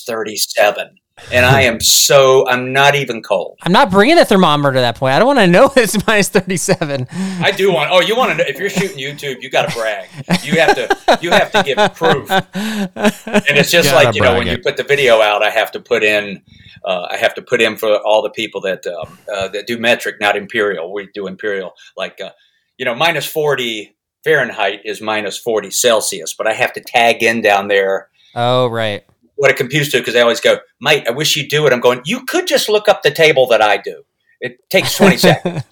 37," 0.04 0.98
and 1.30 1.44
I 1.44 1.62
am 1.62 1.80
so 1.80 2.48
I'm 2.48 2.72
not 2.72 2.94
even 2.94 3.22
cold. 3.22 3.58
I'm 3.62 3.72
not 3.72 3.90
bringing 3.90 4.16
the 4.16 4.24
thermometer 4.24 4.74
to 4.74 4.80
that 4.80 4.96
point. 4.96 5.14
I 5.14 5.18
don't 5.18 5.26
want 5.26 5.38
to 5.38 5.46
know 5.46 5.70
it's 5.76 6.06
minus 6.06 6.28
37. 6.28 7.06
I 7.10 7.50
do 7.50 7.72
want. 7.72 7.90
Oh, 7.92 8.00
you 8.00 8.16
want 8.16 8.32
to 8.32 8.38
know 8.38 8.44
if 8.46 8.58
you're 8.58 8.70
shooting 8.70 8.98
YouTube, 8.98 9.42
you 9.42 9.50
got 9.50 9.68
to 9.68 9.74
brag. 9.74 10.08
You 10.42 10.60
have 10.60 10.74
to. 10.76 11.18
You 11.20 11.30
have 11.30 11.52
to 11.52 11.62
give 11.62 11.94
proof. 11.94 12.30
And 12.30 13.58
it's 13.58 13.70
just 13.70 13.90
Gotta 13.90 14.06
like 14.06 14.14
you 14.14 14.22
know 14.22 14.34
when 14.34 14.44
brag 14.44 14.58
you 14.58 14.62
put 14.62 14.76
the 14.76 14.84
video 14.84 15.20
out, 15.20 15.42
I 15.42 15.50
have 15.50 15.72
to 15.72 15.80
put 15.80 16.02
in. 16.02 16.42
Uh, 16.84 17.06
I 17.10 17.16
have 17.16 17.34
to 17.34 17.42
put 17.42 17.60
in 17.60 17.76
for 17.76 17.96
all 17.98 18.22
the 18.22 18.30
people 18.30 18.60
that 18.62 18.86
um, 18.86 19.18
uh, 19.32 19.48
that 19.48 19.66
do 19.66 19.78
metric, 19.78 20.16
not 20.20 20.36
imperial. 20.36 20.92
We 20.92 21.08
do 21.14 21.26
imperial, 21.28 21.74
like 21.96 22.20
uh, 22.20 22.30
you 22.76 22.84
know, 22.84 22.94
minus 22.94 23.26
forty 23.26 23.96
Fahrenheit 24.24 24.80
is 24.84 25.00
minus 25.00 25.38
forty 25.38 25.70
Celsius, 25.70 26.34
but 26.34 26.46
I 26.46 26.54
have 26.54 26.72
to 26.72 26.80
tag 26.80 27.22
in 27.22 27.40
down 27.40 27.68
there 27.68 28.08
Oh 28.34 28.66
right. 28.68 29.04
What 29.36 29.50
it 29.50 29.56
computes 29.56 29.90
to 29.92 29.98
because 29.98 30.14
they 30.14 30.20
always 30.20 30.40
go, 30.40 30.58
"Mate, 30.80 31.04
I 31.06 31.10
wish 31.10 31.36
you'd 31.36 31.48
do 31.50 31.66
it." 31.66 31.72
I'm 31.72 31.80
going. 31.80 32.00
You 32.04 32.24
could 32.26 32.46
just 32.46 32.68
look 32.68 32.88
up 32.88 33.02
the 33.02 33.10
table 33.10 33.46
that 33.48 33.60
I 33.62 33.76
do. 33.78 34.02
It 34.40 34.58
takes 34.70 34.96
twenty 34.98 35.16
seconds. 35.16 35.62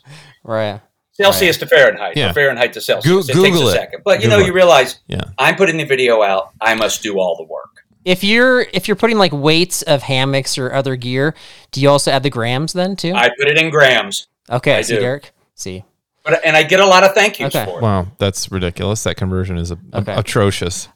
Right. 0.44 0.80
Celsius 1.12 1.58
to 1.58 1.66
Fahrenheit, 1.66 2.16
Yeah. 2.16 2.30
or 2.30 2.32
Fahrenheit 2.32 2.72
to 2.72 2.80
Celsius. 2.80 3.04
Goo- 3.04 3.18
it 3.20 3.26
takes 3.44 3.56
Google 3.56 3.68
a 3.68 3.72
it. 3.72 3.74
second, 3.74 4.02
but 4.04 4.20
you 4.20 4.26
Google 4.26 4.38
know, 4.38 4.44
it. 4.44 4.46
you 4.46 4.52
realize 4.54 5.00
Yeah. 5.06 5.20
I'm 5.38 5.54
putting 5.56 5.76
the 5.76 5.84
video 5.84 6.22
out. 6.22 6.50
I 6.62 6.74
must 6.74 7.02
do 7.02 7.18
all 7.18 7.36
the 7.36 7.42
work. 7.44 7.68
If 8.06 8.24
you're 8.24 8.62
if 8.72 8.88
you're 8.88 8.96
putting 8.96 9.18
like 9.18 9.30
weights 9.32 9.82
of 9.82 10.02
hammocks 10.02 10.56
or 10.56 10.72
other 10.72 10.96
gear, 10.96 11.34
do 11.72 11.82
you 11.82 11.90
also 11.90 12.10
add 12.10 12.22
the 12.22 12.30
grams 12.30 12.72
then 12.72 12.96
too? 12.96 13.12
I 13.14 13.28
put 13.38 13.48
it 13.48 13.58
in 13.58 13.68
grams, 13.70 14.28
okay, 14.48 14.76
I 14.76 14.80
see 14.82 14.94
do. 14.94 15.00
Derek. 15.00 15.32
See. 15.54 15.84
but 16.24 16.40
and 16.42 16.56
I 16.56 16.62
get 16.62 16.80
a 16.80 16.86
lot 16.86 17.04
of 17.04 17.12
thank 17.12 17.38
yous 17.38 17.54
Okay. 17.54 17.66
for 17.70 17.80
it. 17.80 17.82
Wow, 17.82 18.06
that's 18.16 18.50
ridiculous. 18.50 19.02
That 19.02 19.16
conversion 19.16 19.58
is 19.58 19.70
a, 19.70 19.78
Okay. 19.92 20.14
atrocious. 20.14 20.88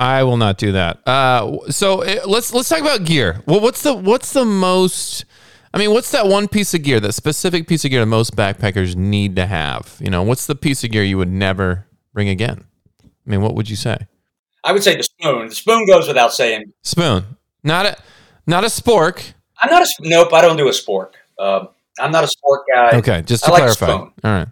I 0.00 0.24
will 0.24 0.38
not 0.38 0.56
do 0.56 0.72
that. 0.72 1.06
Uh, 1.06 1.70
so 1.70 2.02
uh, 2.02 2.22
let's 2.26 2.54
let's 2.54 2.70
talk 2.70 2.80
about 2.80 3.04
gear. 3.04 3.42
Well, 3.46 3.60
what's 3.60 3.82
the 3.82 3.94
what's 3.94 4.32
the 4.32 4.46
most? 4.46 5.26
I 5.74 5.78
mean, 5.78 5.92
what's 5.92 6.10
that 6.12 6.26
one 6.26 6.48
piece 6.48 6.72
of 6.72 6.82
gear, 6.82 6.98
that 7.00 7.12
specific 7.12 7.68
piece 7.68 7.84
of 7.84 7.90
gear 7.90 8.00
that 8.00 8.06
most 8.06 8.34
backpackers 8.34 8.96
need 8.96 9.36
to 9.36 9.44
have? 9.46 9.98
You 10.00 10.10
know, 10.10 10.22
what's 10.22 10.46
the 10.46 10.54
piece 10.54 10.82
of 10.82 10.90
gear 10.90 11.04
you 11.04 11.18
would 11.18 11.30
never 11.30 11.86
bring 12.14 12.30
again? 12.30 12.64
I 13.04 13.30
mean, 13.30 13.42
what 13.42 13.54
would 13.54 13.68
you 13.68 13.76
say? 13.76 13.98
I 14.64 14.72
would 14.72 14.82
say 14.82 14.96
the 14.96 15.02
spoon. 15.02 15.48
The 15.48 15.54
spoon 15.54 15.86
goes 15.86 16.08
without 16.08 16.32
saying. 16.32 16.72
Spoon, 16.82 17.36
not 17.62 17.84
a 17.84 17.96
not 18.46 18.64
a 18.64 18.68
spork. 18.68 19.34
I'm 19.58 19.70
not 19.70 19.82
a 19.82 19.88
nope. 20.00 20.32
I 20.32 20.40
don't 20.40 20.56
do 20.56 20.68
a 20.68 20.72
spork. 20.72 21.10
Um, 21.38 21.68
I'm 21.98 22.10
not 22.10 22.24
a 22.24 22.28
sport 22.28 22.62
guy. 22.72 22.96
Okay, 22.96 23.20
just 23.20 23.44
I 23.44 23.48
to 23.48 23.52
like 23.52 23.70
a 23.70 23.76
clarify. 23.76 23.86
spoon. 23.86 24.12
All 24.24 24.30
right. 24.32 24.48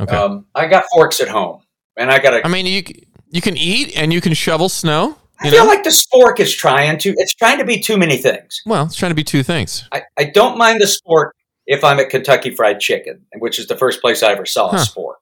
Okay. 0.00 0.14
Um, 0.16 0.44
I 0.54 0.66
got 0.66 0.84
forks 0.92 1.20
at 1.20 1.28
home, 1.28 1.62
and 1.96 2.10
I 2.10 2.18
got 2.18 2.34
a. 2.34 2.46
I 2.46 2.50
mean, 2.50 2.66
you 2.66 2.82
you 3.30 3.40
can 3.40 3.56
eat 3.56 3.96
and 3.96 4.12
you 4.12 4.20
can 4.20 4.34
shovel 4.34 4.68
snow. 4.68 5.16
I 5.40 5.48
feel 5.50 5.64
know? 5.64 5.70
like 5.70 5.84
the 5.84 5.90
spork 5.90 6.38
is 6.38 6.54
trying 6.54 6.98
to. 6.98 7.14
It's 7.16 7.34
trying 7.34 7.58
to 7.58 7.64
be 7.64 7.80
too 7.80 7.96
many 7.96 8.18
things. 8.18 8.60
Well, 8.66 8.84
it's 8.86 8.96
trying 8.96 9.10
to 9.10 9.14
be 9.16 9.24
two 9.24 9.42
things. 9.42 9.88
I, 9.90 10.02
I 10.18 10.24
don't 10.24 10.58
mind 10.58 10.80
the 10.80 10.84
spork 10.86 11.30
if 11.66 11.82
I'm 11.82 11.98
at 11.98 12.10
Kentucky 12.10 12.50
Fried 12.54 12.80
Chicken, 12.80 13.24
which 13.38 13.58
is 13.58 13.66
the 13.66 13.76
first 13.76 14.00
place 14.02 14.22
I 14.22 14.32
ever 14.32 14.44
saw 14.44 14.68
a 14.68 14.76
Huh. 14.78 14.84
spork. 14.84 15.14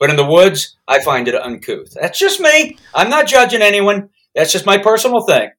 But 0.00 0.10
in 0.10 0.16
the 0.16 0.24
woods, 0.24 0.76
I 0.88 1.00
find 1.00 1.28
it 1.28 1.34
uncouth. 1.36 1.94
That's 1.94 2.18
just 2.18 2.40
me. 2.40 2.76
I'm 2.92 3.08
not 3.08 3.28
judging 3.28 3.62
anyone. 3.62 4.08
That's 4.34 4.50
just 4.50 4.66
my 4.66 4.78
personal 4.78 5.20
thing. 5.20 5.50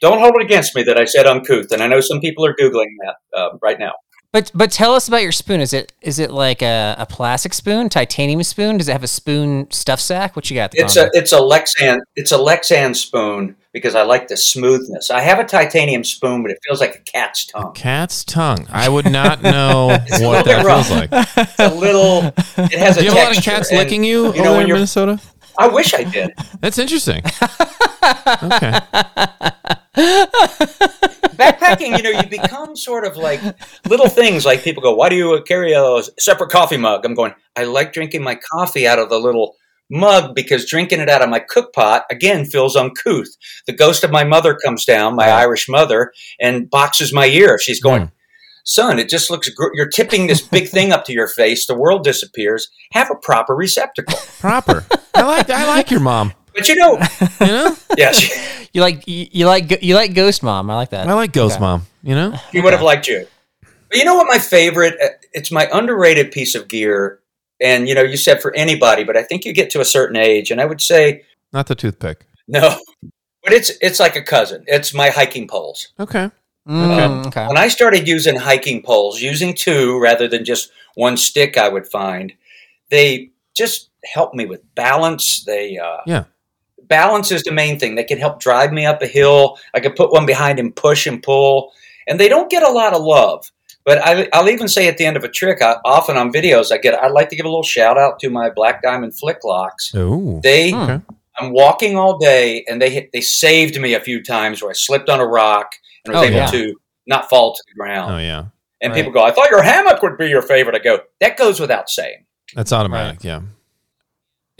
Don't 0.00 0.20
hold 0.20 0.34
it 0.36 0.44
against 0.44 0.76
me 0.76 0.84
that 0.84 0.96
I 0.98 1.04
said 1.04 1.26
uncouth, 1.26 1.72
and 1.72 1.82
I 1.82 1.88
know 1.88 2.00
some 2.00 2.20
people 2.20 2.44
are 2.46 2.54
googling 2.54 2.90
that 3.04 3.16
uh, 3.36 3.48
right 3.60 3.78
now. 3.78 3.92
But 4.32 4.50
but 4.54 4.70
tell 4.72 4.94
us 4.94 5.08
about 5.08 5.22
your 5.22 5.30
spoon. 5.32 5.60
Is 5.60 5.74
it 5.74 5.92
is 6.00 6.18
it 6.18 6.30
like 6.30 6.62
a, 6.62 6.96
a 6.98 7.04
plastic 7.04 7.52
spoon, 7.52 7.90
titanium 7.90 8.42
spoon? 8.42 8.78
Does 8.78 8.88
it 8.88 8.92
have 8.92 9.02
a 9.02 9.08
spoon 9.08 9.70
stuff 9.70 10.00
sack? 10.00 10.34
What 10.34 10.48
you 10.50 10.54
got? 10.54 10.64
at 10.64 10.70
the 10.72 10.78
It's 10.78 10.96
a 10.96 11.10
it's 11.12 11.32
a 11.32 11.38
Lexan 11.38 11.98
it's 12.16 12.32
a 12.32 12.38
Lexan 12.38 12.96
spoon 12.96 13.56
because 13.72 13.94
I 13.94 14.02
like 14.04 14.28
the 14.28 14.38
smoothness. 14.38 15.10
I 15.10 15.20
have 15.20 15.38
a 15.38 15.44
titanium 15.44 16.02
spoon, 16.02 16.40
but 16.40 16.50
it 16.50 16.58
feels 16.66 16.80
like 16.80 16.94
a 16.94 17.00
cat's 17.00 17.44
tongue. 17.44 17.74
Cat's 17.74 18.24
tongue. 18.24 18.66
I 18.70 18.88
would 18.88 19.10
not 19.10 19.42
know 19.42 19.88
what 19.88 20.10
little 20.10 20.32
bit 20.32 20.44
that 20.46 20.64
feels 20.64 20.90
like. 20.90 21.10
It's 21.12 21.58
a 21.58 21.74
little. 21.74 22.32
It 22.64 22.78
has 22.78 22.96
a 22.96 23.00
Do 23.00 23.06
you 23.06 23.12
have 23.12 23.24
a 23.24 23.28
lot 23.28 23.36
of 23.38 23.44
cats 23.44 23.68
and 23.68 23.78
licking 23.78 24.02
you, 24.02 24.32
you 24.34 24.42
know, 24.42 24.52
there 24.54 24.62
in 24.62 24.68
you're- 24.68 24.78
Minnesota? 24.78 25.20
I 25.58 25.68
wish 25.68 25.92
I 25.92 26.04
did. 26.04 26.32
That's 26.62 26.78
interesting. 26.78 27.22
okay. 28.42 28.80
Backpacking, 31.42 31.96
you 31.96 32.02
know, 32.02 32.10
you 32.10 32.28
become 32.28 32.76
sort 32.76 33.04
of 33.04 33.16
like 33.16 33.40
little 33.86 34.08
things. 34.08 34.44
Like 34.44 34.62
people 34.62 34.82
go, 34.82 34.94
"Why 34.94 35.08
do 35.08 35.16
you 35.16 35.42
carry 35.46 35.72
a 35.72 36.02
separate 36.18 36.50
coffee 36.50 36.76
mug?" 36.76 37.04
I'm 37.04 37.14
going, 37.14 37.34
I 37.56 37.64
like 37.64 37.92
drinking 37.92 38.22
my 38.22 38.38
coffee 38.52 38.86
out 38.86 38.98
of 38.98 39.08
the 39.08 39.18
little 39.18 39.56
mug 39.90 40.34
because 40.34 40.68
drinking 40.68 41.00
it 41.00 41.08
out 41.08 41.22
of 41.22 41.28
my 41.28 41.38
cook 41.38 41.72
pot 41.72 42.04
again 42.10 42.44
feels 42.44 42.76
uncouth. 42.76 43.28
The 43.66 43.72
ghost 43.72 44.04
of 44.04 44.10
my 44.10 44.24
mother 44.24 44.56
comes 44.64 44.84
down, 44.84 45.16
my 45.16 45.28
Irish 45.28 45.68
mother, 45.68 46.12
and 46.40 46.70
boxes 46.70 47.12
my 47.12 47.26
ear. 47.26 47.58
She's 47.58 47.80
hmm. 47.80 47.88
going. 47.88 48.12
Son, 48.64 49.00
it 49.00 49.08
just 49.08 49.28
looks. 49.28 49.48
Gr- 49.48 49.74
you're 49.74 49.88
tipping 49.88 50.28
this 50.28 50.40
big 50.40 50.68
thing 50.68 50.92
up 50.92 51.04
to 51.06 51.12
your 51.12 51.26
face. 51.26 51.66
The 51.66 51.76
world 51.76 52.04
disappears. 52.04 52.68
Have 52.92 53.10
a 53.10 53.16
proper 53.16 53.56
receptacle. 53.56 54.16
Proper. 54.38 54.84
I 55.14 55.22
like 55.22 55.50
I 55.50 55.66
like 55.66 55.90
your 55.90 56.00
mom. 56.00 56.32
But 56.54 56.68
you 56.68 56.76
know, 56.76 56.98
You 57.40 57.46
know? 57.46 57.76
yeah, 57.96 58.12
she, 58.12 58.32
you 58.72 58.80
like 58.80 59.06
you, 59.08 59.26
you 59.32 59.46
like 59.46 59.82
you 59.82 59.94
like 59.94 60.14
Ghost 60.14 60.42
Mom. 60.42 60.70
I 60.70 60.74
like 60.76 60.90
that. 60.90 61.08
I 61.08 61.12
like 61.14 61.32
Ghost 61.32 61.54
Okay. 61.56 61.60
Mom. 61.60 61.82
You 62.02 62.14
know? 62.14 62.30
He 62.52 62.60
would 62.60 62.72
have 62.72 62.82
liked 62.82 63.08
you. 63.08 63.26
But 63.88 63.98
you 63.98 64.04
know 64.04 64.14
what? 64.14 64.26
My 64.28 64.38
favorite. 64.38 64.94
uh, 65.02 65.08
It's 65.32 65.50
my 65.50 65.68
underrated 65.72 66.32
piece 66.32 66.54
of 66.54 66.68
gear, 66.68 67.20
and 67.60 67.88
you 67.88 67.94
know, 67.94 68.02
you 68.02 68.16
said 68.16 68.40
for 68.42 68.54
anybody, 68.54 69.04
but 69.04 69.16
I 69.16 69.22
think 69.22 69.44
you 69.44 69.52
get 69.52 69.70
to 69.70 69.80
a 69.80 69.84
certain 69.84 70.16
age, 70.16 70.50
and 70.50 70.60
I 70.60 70.64
would 70.66 70.80
say 70.80 71.22
Not 71.52 71.66
the 71.66 71.74
toothpick. 71.74 72.26
no. 72.48 72.76
But 73.44 73.52
it's 73.52 73.70
it's 73.80 73.98
like 73.98 74.14
a 74.14 74.22
cousin. 74.22 74.62
It's 74.68 74.94
my 74.94 75.08
hiking 75.10 75.48
poles. 75.48 75.88
Okay. 75.98 76.30
Mm, 76.68 77.26
okay. 77.26 77.44
When 77.48 77.56
I 77.58 77.66
started 77.68 78.06
using 78.06 78.36
hiking 78.36 78.82
poles, 78.82 79.20
using 79.20 79.52
two 79.52 79.98
rather 79.98 80.28
than 80.28 80.44
just 80.44 80.70
one 80.94 81.16
stick, 81.16 81.56
I 81.58 81.68
would 81.68 81.88
find 81.88 82.32
they 82.90 83.30
just 83.56 83.90
help 84.14 84.32
me 84.32 84.46
with 84.46 84.60
balance. 84.76 85.42
They 85.44 85.76
uh, 85.76 85.98
Yeah. 86.06 86.24
Balance 86.98 87.32
is 87.32 87.42
the 87.42 87.52
main 87.52 87.78
thing. 87.78 87.94
They 87.94 88.04
can 88.04 88.18
help 88.18 88.38
drive 88.40 88.72
me 88.72 88.84
up 88.86 89.00
a 89.02 89.06
hill. 89.06 89.58
I 89.74 89.80
could 89.80 89.96
put 89.96 90.12
one 90.12 90.26
behind 90.26 90.58
and 90.58 90.74
push 90.76 91.06
and 91.06 91.22
pull, 91.22 91.72
and 92.06 92.20
they 92.20 92.28
don't 92.28 92.50
get 92.50 92.62
a 92.62 92.70
lot 92.70 92.92
of 92.94 93.02
love. 93.02 93.50
But 93.84 93.98
I, 94.06 94.28
I'll 94.32 94.48
even 94.48 94.68
say 94.68 94.86
at 94.88 94.96
the 94.98 95.04
end 95.06 95.16
of 95.16 95.24
a 95.24 95.28
trick, 95.28 95.60
I, 95.62 95.76
often 95.84 96.16
on 96.16 96.32
videos, 96.32 96.70
I 96.70 96.78
get. 96.78 96.94
I'd 97.02 97.12
like 97.12 97.28
to 97.30 97.36
give 97.36 97.46
a 97.46 97.48
little 97.48 97.62
shout 97.76 97.96
out 97.98 98.18
to 98.20 98.30
my 98.30 98.50
Black 98.50 98.82
Diamond 98.82 99.18
Flick 99.18 99.38
Locks. 99.44 99.92
Oh. 99.94 100.40
They. 100.42 100.72
Okay. 100.74 101.00
I'm 101.38 101.52
walking 101.52 101.96
all 101.96 102.18
day, 102.18 102.62
and 102.68 102.80
they 102.82 102.90
hit, 102.90 103.10
they 103.12 103.22
saved 103.22 103.80
me 103.80 103.94
a 103.94 104.00
few 104.00 104.22
times 104.22 104.60
where 104.62 104.70
I 104.70 104.74
slipped 104.74 105.08
on 105.08 105.18
a 105.18 105.26
rock 105.26 105.72
and 106.04 106.14
was 106.14 106.22
Oh, 106.22 106.26
able 106.26 106.36
yeah. 106.36 106.46
to 106.58 106.74
not 107.06 107.28
fall 107.30 107.54
to 107.54 107.62
the 107.68 107.74
ground. 107.74 108.12
Oh 108.14 108.18
yeah. 108.18 108.44
And 108.82 108.92
Right. 108.92 108.98
people 108.98 109.12
go, 109.12 109.22
I 109.24 109.30
thought 109.30 109.50
your 109.50 109.62
hammock 109.62 110.02
would 110.02 110.18
be 110.18 110.28
your 110.28 110.42
favorite. 110.42 110.76
I 110.76 110.80
go, 110.80 111.00
that 111.20 111.36
goes 111.38 111.58
without 111.58 111.88
saying. 111.88 112.26
That's 112.54 112.72
automatic, 112.72 113.24
yeah. 113.24 113.40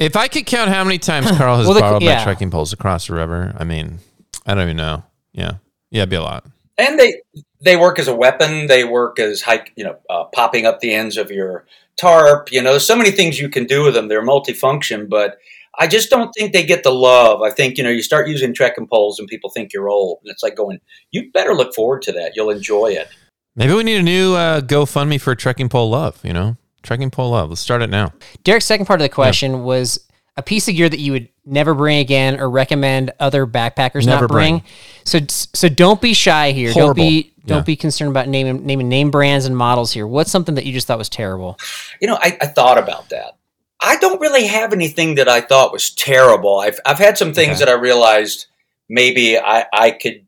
If 0.03 0.17
I 0.17 0.29
could 0.29 0.47
count 0.47 0.71
how 0.71 0.83
many 0.85 0.99
times 0.99 1.31
Carl 1.37 1.59
has 1.59 1.67
Well, 1.67 1.75
the- 1.75 1.81
borrowed 1.81 2.03
yeah. 2.03 2.19
my 2.19 2.25
trekking 2.25 2.51
poles 2.51 2.73
across 2.73 3.07
the 3.07 3.15
river, 3.15 3.55
I 3.59 3.65
mean, 3.65 3.99
I 4.47 4.55
don't 4.55 4.65
even 4.65 4.77
know. 4.77 5.05
Yeah. 5.33 5.53
Yeah, 5.91 6.03
it'd 6.03 6.11
be 6.11 6.17
a 6.17 6.23
lot. 6.23 6.45
And 6.79 6.99
they 6.99 7.21
they 7.61 7.77
work 7.77 7.99
as 7.99 8.09
a 8.09 8.15
weapon. 8.15 8.67
They 8.67 8.83
work 8.85 9.19
as 9.19 9.43
hike, 9.43 9.73
you 9.77 9.85
know, 9.85 9.97
uh, 10.11 10.25
popping 10.25 10.67
up 10.67 10.81
the 10.81 10.93
ends 10.95 11.17
of 11.17 11.31
your 11.31 11.65
tarp. 11.97 12.51
You 12.51 12.63
know, 12.63 12.71
there's 12.71 12.87
so 12.87 12.97
many 12.97 13.11
things 13.11 13.39
you 13.39 13.49
can 13.49 13.67
do 13.67 13.85
with 13.85 13.95
them. 13.95 14.09
They're 14.09 14.25
multifunction, 14.25 15.09
but 15.09 15.37
I 15.79 15.87
just 15.87 16.11
don't 16.11 16.33
think 16.33 16.53
they 16.53 16.65
get 16.65 16.83
the 16.83 16.91
love. 16.93 17.43
I 17.43 17.51
think 17.51 17.77
you 17.79 17.85
know, 17.85 17.91
you 17.91 18.03
start 18.03 18.27
using 18.27 18.53
trekking 18.55 18.87
poles 18.89 19.19
and 19.19 19.29
people 19.29 19.51
think 19.51 19.73
you're 19.73 19.89
old, 19.91 20.19
and 20.23 20.33
it's 20.33 20.43
like 20.43 20.57
going, 20.57 20.81
you 21.13 21.31
better 21.33 21.55
look 21.55 21.75
forward 21.75 22.03
to 22.03 22.13
that. 22.13 22.33
You'll 22.35 22.51
enjoy 22.51 22.89
it. 22.93 23.09
Maybe 23.55 23.75
we 23.75 23.83
need 23.85 23.99
a 23.99 24.03
new 24.03 24.35
uh, 24.35 24.61
GoFundMe 24.63 25.21
for 25.21 25.35
trekking 25.35 25.69
pole 25.69 25.91
love, 25.91 26.19
you 26.25 26.33
know? 26.33 26.57
Trekking 26.83 27.11
pole 27.11 27.31
love. 27.31 27.51
Let's 27.51 27.61
start 27.61 27.83
it 27.83 27.91
now. 27.91 28.13
Derek's 28.45 28.65
second 28.67 28.87
part 28.87 29.01
of 29.01 29.05
the 29.05 29.09
question 29.09 29.65
was 29.65 29.99
a 30.37 30.43
piece 30.43 30.67
of 30.69 30.75
gear 30.75 30.89
that 30.89 30.99
you 30.99 31.13
would 31.13 31.29
never 31.45 31.75
bring 31.75 31.99
again 31.99 32.41
or 32.41 32.49
recommend 32.51 33.13
other 33.21 33.47
backpackers 33.47 34.07
Never 34.07 34.23
not 34.23 34.31
bring. 34.31 34.59
bring. 34.59 34.65
So 35.05 35.19
so 35.29 35.69
don't 35.69 36.01
be 36.01 36.15
shy 36.15 36.53
here. 36.53 36.73
Horrible. 36.73 36.95
Don't 36.95 36.97
be 36.97 37.33
don't 37.45 37.59
Yeah. 37.59 37.63
be 37.65 37.77
concerned 37.77 38.11
about 38.11 38.29
naming 38.29 38.65
naming 38.65 38.89
name 38.89 39.11
brands 39.11 39.45
and 39.47 39.57
models 39.57 39.93
here. 39.93 40.07
What's 40.07 40.31
something 40.31 40.55
that 40.55 40.65
you 40.65 40.73
just 40.73 40.87
thought 40.87 40.99
was 40.99 41.09
terrible? 41.09 41.59
You 42.01 42.09
know, 42.09 42.17
I, 42.21 42.37
I 42.41 42.47
thought 42.47 42.79
about 42.79 43.09
that. 43.11 43.37
I 43.81 43.97
don't 43.97 44.21
really 44.21 44.47
have 44.47 44.73
anything 44.73 45.17
that 45.17 45.29
I 45.29 45.41
thought 45.41 45.73
was 45.73 45.91
terrible. 45.91 46.61
I've 46.61 46.79
I've 46.87 46.99
had 46.99 47.19
some 47.19 47.35
things 47.35 47.57
Okay. 47.61 47.65
that 47.65 47.69
I 47.69 47.75
realized 47.81 48.47
maybe 48.89 49.39
I, 49.39 49.67
I 49.73 49.91
could 49.91 50.25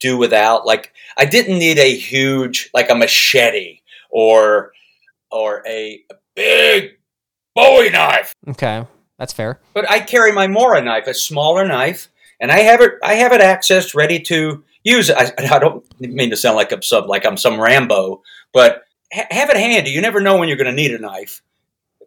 do 0.00 0.16
without. 0.16 0.64
Like 0.66 0.92
I 1.16 1.24
didn't 1.26 1.58
need 1.58 1.78
a 1.78 1.94
huge 1.96 2.70
like 2.74 2.88
a 2.90 2.94
machete 2.94 3.80
or 4.10 4.72
or 5.30 5.62
a, 5.66 6.02
big 6.34 6.92
Bowie 7.54 7.90
knife. 7.90 8.32
Okay, 8.48 8.84
that's 9.18 9.32
fair. 9.32 9.58
But 9.74 9.90
I 9.90 9.98
carry 10.00 10.30
my 10.32 10.46
Mora 10.46 10.80
knife, 10.80 11.06
a 11.08 11.14
smaller 11.14 11.66
knife, 11.66 12.08
and 12.40 12.52
I 12.52 12.58
have 12.60 12.80
it 12.80 12.92
I 13.02 13.14
have 13.14 13.32
it 13.32 13.40
accessed 13.40 13.94
ready 13.94 14.20
to 14.20 14.62
use. 14.84 15.10
I, 15.10 15.32
I 15.50 15.58
don't 15.58 15.84
mean 16.00 16.30
to 16.30 16.36
sound 16.36 16.54
like 16.56 16.70
I'm 16.70 16.82
some 16.82 17.06
like 17.08 17.26
I'm 17.26 17.36
some 17.36 17.60
Rambo, 17.60 18.22
but 18.52 18.82
ha- 19.12 19.26
have 19.32 19.50
it 19.50 19.56
handy. 19.56 19.90
You 19.90 20.00
never 20.00 20.20
know 20.20 20.36
when 20.36 20.48
you're 20.48 20.56
going 20.56 20.66
to 20.74 20.82
need 20.82 20.92
a 20.92 20.98
knife. 21.00 21.42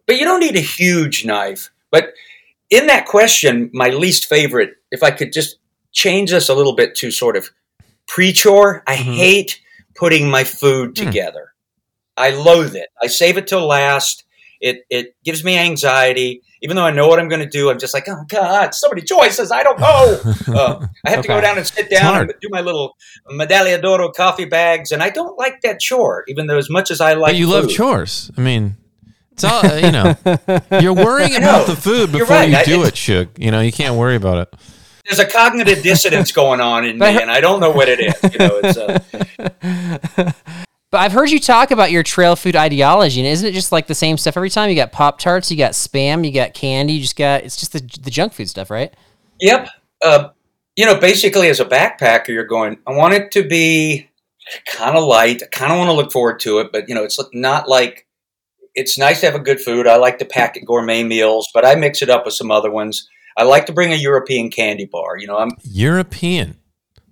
But 0.06 0.16
you 0.16 0.24
don't 0.24 0.40
need 0.40 0.56
a 0.56 0.60
huge 0.60 1.24
knife. 1.26 1.70
But 1.90 2.14
in 2.70 2.86
that 2.86 3.04
question, 3.06 3.70
my 3.74 3.90
least 3.90 4.26
favorite, 4.26 4.70
if 4.90 5.02
I 5.02 5.10
could 5.10 5.32
just 5.34 5.58
change 5.92 6.30
this 6.30 6.48
a 6.48 6.54
little 6.54 6.74
bit 6.74 6.94
to 6.96 7.10
sort 7.10 7.36
of 7.36 7.50
pre-chore, 8.08 8.82
I 8.86 8.96
Mhm. 8.96 9.14
hate 9.16 9.60
putting 9.94 10.30
my 10.30 10.44
food 10.44 10.96
Hmm. 10.98 11.04
together. 11.04 11.51
I 12.16 12.30
loathe 12.30 12.74
it. 12.76 12.88
I 13.02 13.06
save 13.06 13.36
it 13.36 13.46
till 13.46 13.66
last. 13.66 14.24
It 14.60 14.84
it 14.90 15.16
gives 15.24 15.42
me 15.42 15.56
anxiety. 15.58 16.42
Even 16.64 16.76
though 16.76 16.84
I 16.84 16.92
know 16.92 17.08
what 17.08 17.18
I'm 17.18 17.28
going 17.28 17.40
to 17.40 17.48
do, 17.48 17.70
I'm 17.70 17.78
just 17.80 17.92
like, 17.92 18.08
oh 18.08 18.24
God, 18.28 18.72
so 18.72 18.88
many 18.88 19.02
choices. 19.02 19.50
I 19.50 19.62
don't 19.64 19.80
know. 19.80 20.20
Uh, 20.52 20.86
I 21.06 21.10
have 21.10 21.22
to 21.22 21.28
go 21.28 21.40
down 21.40 21.56
and 21.56 21.66
sit 21.66 21.88
down 21.90 22.14
hard. 22.14 22.30
and 22.30 22.40
do 22.40 22.48
my 22.50 22.60
little 22.60 22.96
Medaglia 23.30 23.80
d'Oro 23.80 24.10
coffee 24.12 24.44
bags, 24.44 24.92
and 24.92 25.02
I 25.02 25.08
don't 25.10 25.36
like 25.38 25.62
that 25.62 25.80
chore. 25.80 26.24
Even 26.28 26.46
though 26.46 26.58
as 26.58 26.68
much 26.68 26.90
as 26.90 27.00
I 27.00 27.14
like, 27.14 27.32
but 27.32 27.36
you 27.36 27.46
love 27.48 27.68
chores. 27.70 28.30
I 28.36 28.40
mean, 28.42 28.76
it's 29.32 29.44
all, 29.44 29.64
uh, 29.64 29.76
you 29.76 29.90
know, 29.92 30.14
you're 30.80 30.94
worrying 30.94 31.34
I 31.34 31.38
about 31.38 31.66
the 31.66 31.74
food 31.76 32.12
before 32.12 32.36
right. 32.36 32.50
you 32.50 32.64
do 32.64 32.80
it's- 32.82 32.88
it, 32.88 32.96
Shug. 32.96 33.28
You 33.38 33.50
know, 33.50 33.60
you 33.60 33.72
can't 33.72 33.96
worry 33.96 34.16
about 34.16 34.38
it. 34.38 34.54
There's 35.04 35.18
a 35.18 35.26
cognitive 35.26 35.82
dissonance 35.82 36.30
going 36.32 36.60
on 36.60 36.84
in 36.84 36.98
me, 36.98 37.20
and 37.20 37.30
I 37.30 37.40
don't 37.40 37.60
know 37.60 37.70
what 37.70 37.88
it 37.88 37.98
is. 37.98 38.32
You 38.32 38.38
know, 38.38 38.60
it's 38.62 38.78
uh, 38.78 40.32
But 40.92 41.00
I've 41.00 41.12
heard 41.12 41.30
you 41.30 41.40
talk 41.40 41.70
about 41.70 41.90
your 41.90 42.02
trail 42.02 42.36
food 42.36 42.54
ideology, 42.54 43.18
and 43.18 43.26
isn't 43.26 43.48
it 43.48 43.52
just 43.52 43.72
like 43.72 43.86
the 43.86 43.94
same 43.94 44.18
stuff 44.18 44.36
every 44.36 44.50
time? 44.50 44.68
You 44.68 44.76
got 44.76 44.92
Pop 44.92 45.18
Tarts, 45.18 45.50
you 45.50 45.56
got 45.56 45.72
spam, 45.72 46.22
you 46.22 46.30
got 46.30 46.52
candy, 46.52 46.92
you 46.92 47.00
just 47.00 47.16
got 47.16 47.42
it's 47.42 47.56
just 47.56 47.72
the, 47.72 47.80
the 48.02 48.10
junk 48.10 48.34
food 48.34 48.48
stuff, 48.48 48.70
right? 48.70 48.94
Yep. 49.40 49.68
Uh, 50.04 50.28
you 50.76 50.84
know, 50.84 51.00
basically, 51.00 51.48
as 51.48 51.60
a 51.60 51.64
backpacker, 51.64 52.28
you're 52.28 52.44
going, 52.44 52.76
I 52.86 52.92
want 52.92 53.14
it 53.14 53.30
to 53.32 53.42
be 53.42 54.10
kind 54.66 54.96
of 54.96 55.04
light. 55.04 55.42
I 55.42 55.46
kind 55.46 55.72
of 55.72 55.78
want 55.78 55.88
to 55.88 55.94
look 55.94 56.12
forward 56.12 56.40
to 56.40 56.58
it, 56.58 56.72
but, 56.72 56.88
you 56.90 56.94
know, 56.94 57.04
it's 57.04 57.18
not 57.32 57.68
like 57.68 58.06
it's 58.74 58.98
nice 58.98 59.20
to 59.20 59.26
have 59.26 59.34
a 59.34 59.42
good 59.42 59.60
food. 59.60 59.86
I 59.86 59.96
like 59.96 60.18
to 60.18 60.26
pack 60.26 60.58
it 60.58 60.66
gourmet 60.66 61.04
meals, 61.04 61.48
but 61.54 61.64
I 61.64 61.74
mix 61.74 62.02
it 62.02 62.10
up 62.10 62.26
with 62.26 62.34
some 62.34 62.50
other 62.50 62.70
ones. 62.70 63.08
I 63.38 63.44
like 63.44 63.64
to 63.66 63.72
bring 63.72 63.94
a 63.94 63.96
European 63.96 64.50
candy 64.50 64.84
bar. 64.84 65.16
You 65.16 65.26
know, 65.26 65.38
I'm, 65.38 65.52
European. 65.62 66.58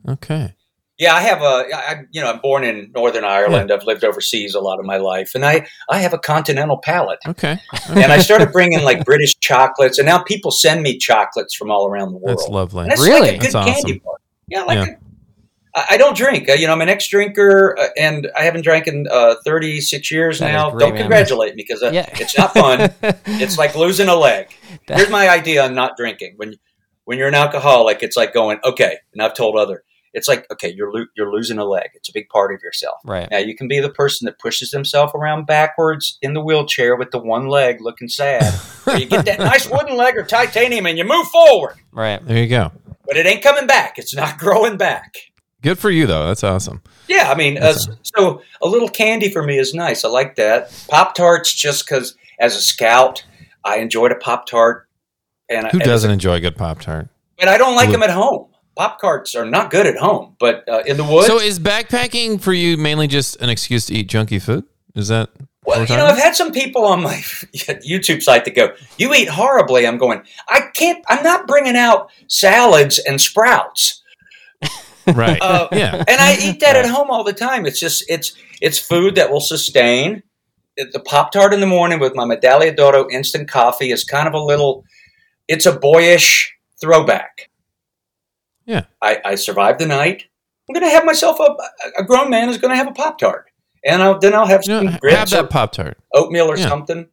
Okay. 0.07 0.55
Yeah, 1.01 1.15
I 1.15 1.21
have 1.23 1.41
a, 1.41 1.65
I, 1.75 2.03
you 2.13 2.21
know, 2.21 2.31
I'm 2.31 2.41
born 2.41 2.63
in 2.63 2.93
Northern 2.95 3.25
Ireland. 3.25 3.73
I've 3.73 3.85
lived 3.85 4.05
overseas 4.05 4.55
a 4.55 4.61
lot 4.61 4.79
of 4.79 4.85
my 4.85 4.99
life, 4.99 5.35
and 5.35 5.45
I, 5.45 5.67
I 5.89 5.99
have 5.99 6.13
a 6.13 6.19
continental 6.19 6.77
palate. 6.79 7.19
Okay. 7.27 7.59
And 7.89 8.13
I 8.13 8.19
started 8.19 8.53
bringing 8.53 8.83
like 8.85 9.05
British 9.05 9.39
chocolates, 9.41 9.99
and 9.99 10.07
now 10.07 10.23
people 10.23 10.51
send 10.51 10.83
me 10.83 10.99
chocolates 10.99 11.55
from 11.57 11.71
all 11.71 11.89
around 11.89 12.13
the 12.13 12.19
world. 12.19 12.39
That's 12.39 12.49
lovely. 12.49 12.85
And 12.85 12.93
it's 12.93 13.01
Really? 13.03 13.29
like 13.33 13.37
a 13.37 13.39
good 13.39 13.53
That's 13.53 13.67
candy 13.67 13.93
awesome. 13.93 13.99
bar. 14.05 14.15
Yeah, 14.49 14.63
like 14.65 14.87
Yeah. 14.89 14.95
a- 14.95 14.97
I 15.93 15.97
don't 15.97 16.17
drink. 16.17 16.49
Uh, 16.51 16.55
you 16.55 16.67
know, 16.67 16.73
I'm 16.73 16.81
an 16.81 16.89
ex-drinker, 16.89 17.79
uh, 17.79 17.87
and 17.97 18.29
I 18.37 18.43
haven't 18.43 18.63
drank 18.63 18.87
in 18.89 19.07
uh, 19.11 19.37
36 19.47 20.11
years 20.11 20.41
That 20.41 20.53
now. 20.53 20.71
great, 20.71 20.81
don't 20.81 20.95
man. 20.95 21.03
congratulate 21.03 21.55
me 21.55 21.65
because 21.67 21.83
uh, 21.83 21.91
Yeah. 21.93 22.07
it's 22.15 22.37
not 22.37 22.53
fun. 22.53 22.93
it's 23.27 23.57
like 23.57 23.75
losing 23.77 24.09
a 24.09 24.17
leg. 24.17 24.49
Here's 24.89 25.09
my 25.11 25.29
idea 25.31 25.65
on 25.65 25.75
not 25.75 25.97
drinking. 25.97 26.35
When 26.37 26.57
when 27.05 27.19
you're 27.19 27.29
an 27.29 27.35
alcoholic, 27.35 28.03
it's 28.03 28.17
like 28.17 28.35
going, 28.35 28.59
okay, 28.65 28.99
and 29.15 29.23
I've 29.23 29.35
told 29.35 29.57
other, 29.57 29.83
it's 30.13 30.27
like, 30.29 30.47
okay, 30.53 30.73
you're 30.73 30.93
lo- 30.93 31.07
you're 31.17 31.33
losing 31.33 31.59
a 31.59 31.65
leg. 31.65 31.91
It's 31.95 32.09
a 32.09 32.13
big 32.13 32.29
part 32.29 32.53
of 32.55 32.61
yourself. 32.63 32.97
Right. 33.05 33.29
Now 33.31 33.39
you 33.39 33.55
can 33.57 33.69
be 33.69 33.81
the 33.81 33.91
person 33.91 34.27
that 34.27 34.39
pushes 34.39 34.73
himself 34.73 35.15
around 35.15 35.47
backwards 35.47 36.19
in 36.23 36.35
the 36.35 36.41
wheelchair 36.41 36.97
with 36.97 37.11
the 37.11 37.19
one 37.19 37.49
leg 37.49 37.81
looking 37.81 38.09
sad. 38.09 38.53
or 38.87 38.97
you 38.97 39.07
get 39.07 39.25
that 39.27 39.39
nice 39.39 39.69
wooden 39.71 39.97
leg 39.97 40.17
or 40.17 40.25
titanium 40.25 40.87
and 40.87 40.99
you 40.99 41.05
move 41.05 41.27
forward. 41.29 41.77
Right. 41.93 42.25
There 42.27 42.39
you 42.39 42.49
go. 42.49 42.73
But 43.07 43.17
it 43.17 43.27
ain't 43.27 43.43
coming 43.43 43.67
back. 43.67 43.99
It's 43.99 44.15
not 44.15 44.39
growing 44.39 44.77
back. 44.77 45.15
Good 45.63 45.79
for 45.79 45.91
you 45.91 46.07
though. 46.07 46.27
That's 46.27 46.43
awesome. 46.45 46.83
Yeah, 47.09 47.31
I 47.31 47.35
mean, 47.35 47.59
uh, 47.59 47.75
so 48.03 48.41
a 48.63 48.69
little 48.69 48.89
candy 48.89 49.29
for 49.31 49.43
me 49.43 49.59
is 49.59 49.75
nice. 49.75 50.05
I 50.05 50.09
like 50.09 50.37
that. 50.37 50.73
Pop 50.89 51.15
tarts, 51.15 51.53
just 51.53 51.85
because 51.85 52.17
as 52.39 52.57
a 52.57 52.61
scout, 52.61 53.25
I 53.65 53.79
enjoyed 53.79 54.13
a 54.13 54.15
pop 54.15 54.47
tart. 54.47 54.87
And 55.49 55.67
Who 55.67 55.79
and- 55.79 55.85
doesn't 55.85 56.11
enjoy 56.11 56.35
a 56.35 56.41
good 56.41 56.55
Pop 56.57 56.81
Tart? 56.81 57.09
But 57.37 57.49
I 57.49 57.59
don't 57.59 57.75
like 57.75 57.89
Would- 57.89 57.95
them 57.95 58.03
at 58.05 58.11
home. 58.11 58.47
Pop 58.77 59.01
tarts 59.01 59.35
are 59.35 59.45
not 59.45 59.71
good 59.71 59.87
at 59.87 59.97
home, 59.97 60.37
but 60.39 60.69
uh, 60.69 60.83
in 60.87 60.97
the 60.97 61.05
woods. 61.05 61.27
So 61.27 61.39
is 61.39 61.59
backpacking 61.59 62.41
for 62.41 62.53
you 62.53 62.77
mainly 62.77 63.07
just 63.07 63.41
an 63.41 63.51
excuse 63.51 63.87
to 63.87 63.95
eat 63.95 64.09
junky 64.09 64.41
food? 64.41 64.65
Is 64.95 65.09
that 65.09 65.31
well, 65.67 65.85
you 65.85 65.97
know, 65.97 66.07
I've 66.07 66.19
had 66.19 66.35
some 66.35 66.53
people 66.53 66.85
on 66.85 67.03
my 67.03 67.15
YouTube 67.55 68.23
site 68.23 68.45
that 68.47 68.55
go, 68.55 68.75
"You 68.97 69.15
eat 69.15 69.29
horribly." 69.29 69.87
I'm 69.87 69.99
going, 69.99 70.23
I 70.49 70.63
can't. 70.75 71.05
I'm 71.09 71.23
not 71.23 71.47
bringing 71.47 71.77
out 71.77 72.11
salads 72.29 72.99
and 72.99 73.21
sprouts. 73.21 74.03
right? 75.07 75.41
Uh, 75.41 75.69
yeah. 75.73 75.97
and 75.97 76.21
I 76.21 76.37
eat 76.41 76.61
that 76.61 76.77
at 76.77 76.87
home 76.87 77.11
all 77.11 77.25
the 77.25 77.33
time. 77.33 77.67
It's 77.67 77.79
just 77.79 78.05
it's 78.09 78.35
it's 78.63 78.79
food 78.79 79.17
that 79.17 79.31
will 79.31 79.41
sustain. 79.41 80.23
The 80.77 81.01
Pop 81.01 81.33
Tart 81.33 81.53
in 81.53 81.61
the 81.61 81.67
morning 81.67 82.01
with 82.01 82.15
my 82.15 82.25
Medaglia 82.25 82.75
d'Oro 82.75 83.09
instant 83.11 83.49
coffee 83.49 83.93
is 83.93 84.03
kind 84.03 84.27
of 84.27 84.33
a 84.33 84.41
little. 84.41 84.85
It's 85.47 85.67
a 85.67 85.79
boyish 85.79 86.57
throwback. 86.81 87.50
Yeah. 88.71 88.85
I, 89.03 89.19
I 89.25 89.35
survived 89.35 89.81
the 89.81 89.87
night. 89.87 90.25
I'm 90.69 90.75
going 90.75 90.87
to 90.87 90.91
have 90.95 91.05
myself 91.05 91.39
a 91.41 91.57
a 92.01 92.05
grown 92.05 92.31
man 92.31 92.49
is 92.49 92.59
going 92.59 92.71
to 92.71 92.77
have 92.77 92.87
a 92.89 92.93
Pop 92.93 93.19
Tart, 93.19 93.47
and 93.85 94.03
I'll, 94.03 94.19
then 94.19 94.35
I'll 94.35 94.47
have 94.47 94.61
You 94.63 94.75
some 94.77 94.87
know, 94.87 94.99
grits 95.01 95.17
have 95.17 95.31
that 95.31 95.51
Pop 95.51 95.73
Tart. 95.73 95.99
oatmeal 96.15 96.47
or 96.51 96.57
Yeah. 96.57 96.69
something. 96.69 97.09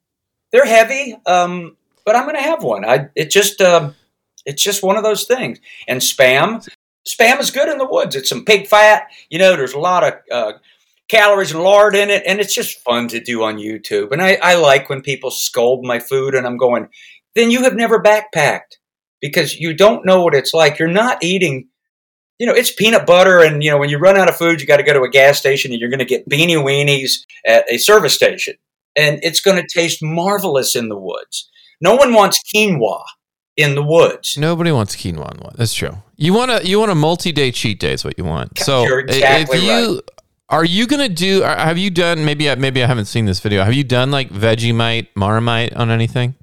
They're 0.51 0.65
heavy, 0.65 1.15
um, 1.25 1.75
but 2.05 2.15
I'm 2.15 2.23
going 2.25 2.35
to 2.35 2.41
have 2.41 2.61
one. 2.63 2.85
I 2.85 3.09
it 3.15 3.31
just 3.31 3.59
um, 3.61 3.95
it's 4.45 4.61
just 4.63 4.83
one 4.83 4.95
of 4.95 5.03
those 5.03 5.23
things. 5.25 5.59
And 5.87 5.99
spam, 6.01 6.67
spam 7.07 7.39
is 7.39 7.49
good 7.51 7.67
in 7.67 7.79
the 7.79 7.87
woods. 7.87 8.15
It's 8.15 8.29
some 8.29 8.45
pig 8.45 8.67
fat. 8.67 9.07
You 9.29 9.39
know, 9.39 9.55
there's 9.57 9.73
a 9.73 9.79
lot 9.79 10.03
of 10.03 10.13
uh, 10.31 10.53
calories 11.09 11.51
and 11.51 11.63
lard 11.63 11.95
in 11.95 12.09
it, 12.11 12.23
and 12.27 12.39
it's 12.39 12.53
just 12.53 12.79
fun 12.81 13.07
to 13.09 13.19
do 13.19 13.43
on 13.43 13.57
YouTube. 13.57 14.11
And 14.11 14.21
I, 14.21 14.37
I 14.41 14.55
like 14.55 14.87
when 14.89 15.01
people 15.01 15.31
scold 15.31 15.83
my 15.83 15.99
food, 15.99 16.35
and 16.35 16.45
I'm 16.45 16.57
going, 16.57 16.87
then 17.35 17.49
you 17.51 17.63
have 17.63 17.75
never 17.75 18.01
backpacked 18.01 18.76
because 19.21 19.55
you 19.55 19.73
don't 19.73 20.05
know 20.05 20.23
what 20.23 20.33
it's 20.35 20.53
like. 20.53 20.79
You're 20.79 20.87
not 20.87 21.23
eating. 21.23 21.67
You 22.39 22.45
know, 22.45 22.53
it's 22.53 22.71
peanut 22.71 23.05
butter, 23.07 23.41
and 23.41 23.63
you 23.63 23.71
know 23.71 23.77
when 23.77 23.89
you 23.89 23.97
run 23.97 24.17
out 24.17 24.29
of 24.29 24.35
food, 24.37 24.61
you 24.61 24.67
got 24.67 24.77
to 24.77 24.83
go 24.83 24.93
to 24.93 25.01
a 25.01 25.09
gas 25.09 25.39
station, 25.39 25.71
and 25.71 25.81
you're 25.81 25.89
going 25.89 25.99
to 25.99 26.05
get 26.05 26.29
beanie 26.29 26.55
weenies 26.55 27.13
at 27.45 27.65
a 27.71 27.77
service 27.77 28.13
station 28.13 28.55
and 28.97 29.19
it's 29.21 29.39
going 29.39 29.61
to 29.61 29.67
taste 29.71 30.03
marvelous 30.03 30.75
in 30.75 30.89
the 30.89 30.97
woods. 30.97 31.49
No 31.79 31.95
one 31.95 32.13
wants 32.13 32.41
quinoa 32.53 33.03
in 33.55 33.75
the 33.75 33.83
woods. 33.83 34.37
Nobody 34.37 34.71
wants 34.71 34.95
quinoa 34.95 35.33
in 35.35 35.39
one. 35.41 35.53
That's 35.55 35.73
true. 35.73 35.97
You 36.15 36.33
want 36.33 36.49
a 36.51 36.67
you 36.67 36.79
want 36.79 36.91
a 36.91 36.95
multi 36.95 37.31
day 37.31 37.51
cheat 37.51 37.79
day 37.79 37.93
is 37.93 38.03
what 38.03 38.17
you 38.17 38.25
want. 38.25 38.57
So 38.57 38.83
You're 38.83 38.99
exactly 39.01 39.59
if 39.59 39.63
you 39.63 40.01
are 40.49 40.65
you 40.65 40.87
gonna 40.87 41.09
do? 41.09 41.41
Have 41.41 41.77
you 41.77 41.91
done? 41.91 42.25
Maybe 42.25 42.49
I- 42.49 42.55
maybe 42.55 42.83
I 42.83 42.87
haven't 42.87 43.05
seen 43.05 43.25
this 43.25 43.39
video. 43.39 43.63
Have 43.63 43.75
you 43.75 43.83
done 43.83 44.09
like 44.09 44.29
Vegemite, 44.29 45.09
Marmite 45.15 45.73
on 45.75 45.91
anything? 45.91 46.33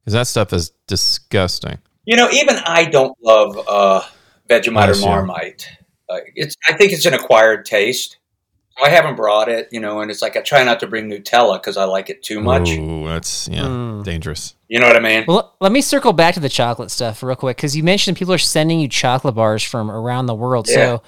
Because 0.00 0.12
that 0.12 0.26
stuff 0.26 0.52
is 0.52 0.70
disgusting. 0.86 1.78
You 2.08 2.16
know, 2.16 2.30
even 2.30 2.56
I 2.64 2.86
don't 2.86 3.14
love 3.22 3.58
uh, 3.68 4.00
Vegemite 4.48 4.86
Yes, 4.86 4.98
or 4.98 5.02
yeah. 5.02 5.08
Marmite. 5.10 5.68
Uh, 6.08 6.16
it's 6.34 6.56
I 6.66 6.72
think 6.72 6.92
it's 6.92 7.04
an 7.04 7.12
acquired 7.12 7.66
taste. 7.66 8.16
I 8.82 8.88
haven't 8.88 9.16
brought 9.16 9.50
it, 9.50 9.68
you 9.72 9.78
know, 9.80 10.00
and 10.00 10.10
it's 10.10 10.22
like 10.22 10.34
I 10.34 10.40
try 10.40 10.64
not 10.64 10.80
to 10.80 10.86
bring 10.86 11.10
Nutella 11.10 11.60
because 11.60 11.76
I 11.76 11.84
like 11.84 12.08
it 12.08 12.22
too 12.22 12.40
much. 12.40 12.70
Ooh, 12.70 13.06
that's 13.06 13.46
yeah, 13.48 13.64
Mm. 13.64 14.04
dangerous. 14.04 14.54
You 14.68 14.80
know 14.80 14.86
what 14.86 14.96
I 14.96 15.00
mean? 15.00 15.24
Well, 15.28 15.54
let 15.60 15.70
me 15.70 15.82
circle 15.82 16.14
back 16.14 16.32
to 16.34 16.40
the 16.40 16.48
chocolate 16.48 16.90
stuff 16.90 17.22
real 17.22 17.36
quick 17.36 17.58
because 17.58 17.76
you 17.76 17.82
mentioned 17.82 18.16
people 18.16 18.32
are 18.32 18.38
sending 18.38 18.80
you 18.80 18.88
chocolate 18.88 19.34
bars 19.34 19.62
from 19.62 19.90
around 19.90 20.26
the 20.26 20.34
world. 20.34 20.66
Yeah. 20.66 20.74
So 20.76 21.02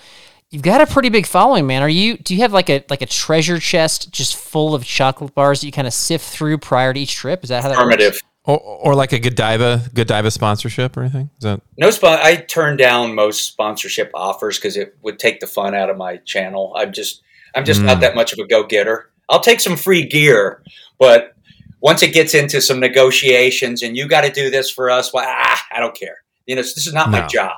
you've 0.50 0.62
got 0.62 0.82
a 0.82 0.86
pretty 0.86 1.08
big 1.08 1.24
following, 1.26 1.66
man. 1.66 1.80
Are 1.82 1.88
you? 1.88 2.18
Do 2.18 2.34
you 2.34 2.42
have 2.42 2.52
like 2.52 2.68
a 2.68 2.84
like 2.90 3.00
a 3.00 3.06
treasure 3.06 3.58
chest 3.58 4.12
just 4.12 4.36
full 4.36 4.74
of 4.74 4.84
chocolate 4.84 5.34
bars 5.34 5.60
that 5.60 5.66
you 5.66 5.72
kind 5.72 5.86
of 5.86 5.94
sift 5.94 6.28
through 6.28 6.58
prior 6.58 6.92
to 6.92 7.00
each 7.00 7.14
trip? 7.14 7.42
Is 7.42 7.48
that 7.48 7.62
how 7.62 7.70
that 7.70 7.78
Affirmative. 7.78 8.12
works? 8.14 8.22
Or, 8.44 8.58
or 8.58 8.94
like 8.94 9.12
a 9.12 9.18
Godiva 9.18 9.82
Godiva 9.92 10.30
sponsorship 10.30 10.96
or 10.96 11.02
anything? 11.02 11.28
Is 11.38 11.42
that 11.44 11.60
No 11.76 11.90
spon- 11.90 12.18
I 12.22 12.36
turn 12.36 12.76
down 12.78 13.14
most 13.14 13.42
sponsorship 13.46 14.10
offers 14.14 14.56
because 14.58 14.76
it 14.78 14.96
would 15.02 15.18
take 15.18 15.40
the 15.40 15.46
fun 15.46 15.74
out 15.74 15.90
of 15.90 15.96
my 15.98 16.16
channel. 16.18 16.72
I'm 16.76 16.92
just 16.92 17.22
I'm 17.54 17.64
just 17.64 17.82
not 17.82 17.98
Mm. 17.98 18.00
that 18.00 18.14
much 18.14 18.32
of 18.32 18.38
a 18.38 18.46
go 18.46 18.62
getter. 18.64 19.10
I'll 19.28 19.40
take 19.40 19.60
some 19.60 19.76
free 19.76 20.04
gear, 20.06 20.62
but 20.98 21.34
once 21.82 22.02
it 22.02 22.12
gets 22.14 22.34
into 22.34 22.60
some 22.60 22.80
negotiations 22.80 23.82
and 23.82 23.96
you 23.96 24.06
got 24.08 24.22
to 24.22 24.30
do 24.30 24.50
this 24.50 24.70
for 24.70 24.90
us, 24.90 25.12
well, 25.12 25.24
ah, 25.26 25.64
I 25.72 25.80
don't 25.80 25.94
care. 25.96 26.16
You 26.46 26.56
know, 26.56 26.62
this 26.62 26.86
is 26.86 26.92
not 26.94 27.10
my 27.10 27.26
job. 27.26 27.56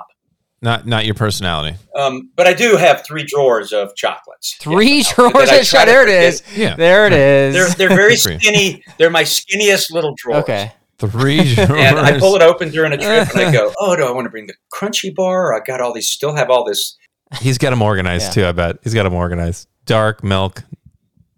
Not 0.62 0.86
not 0.86 1.04
your 1.04 1.14
personality? 1.14 1.76
Um, 1.96 2.30
but 2.36 2.46
I 2.46 2.52
do 2.54 2.76
have 2.76 3.04
three 3.04 3.24
drawers 3.24 3.72
of 3.72 3.94
chocolates. 3.96 4.54
Three 4.56 4.98
Yeah, 4.98 5.12
drawers 5.14 5.32
that 5.50 5.60
of 5.60 5.66
try 5.68 5.80
chocolate. 5.80 5.86
There 5.86 6.02
it 6.02 6.24
is. 6.24 6.42
Yeah, 6.56 6.76
There 6.76 7.06
it 7.06 7.12
is. 7.12 7.54
They're 7.54 7.88
they're 7.88 7.96
very 7.96 8.16
skinny. 8.38 8.82
They're 8.98 9.10
my 9.10 9.24
skinniest 9.24 9.90
little 9.90 10.14
drawers. 10.16 10.44
okay. 10.44 10.72
three. 10.98 11.54
drawers. 11.54 11.70
And 11.70 11.98
I 11.98 12.18
pull 12.18 12.36
it 12.36 12.42
open 12.42 12.70
during 12.70 12.92
a 12.92 12.96
trip 12.96 13.28
and 13.30 13.40
I 13.40 13.52
go, 13.52 13.72
oh, 13.80 13.96
do 13.96 14.04
I 14.04 14.10
want 14.12 14.24
to 14.26 14.30
bring 14.30 14.46
the 14.46 14.54
crunchy 14.72 15.14
bar? 15.14 15.54
I 15.54 15.60
got 15.64 15.80
all 15.80 15.92
these, 15.92 16.08
still 16.08 16.34
have 16.36 16.48
all 16.48 16.64
this 16.64 16.96
He's 17.40 17.58
got 17.58 17.70
them 17.70 17.80
organized 17.82 18.36
Yeah. 18.36 18.42
too. 18.44 18.46
I 18.48 18.52
bet 18.52 18.76
he's 18.84 18.94
got 18.94 19.04
them 19.04 19.14
organized. 19.14 19.66
Dark 19.86 20.22
milk, 20.22 20.62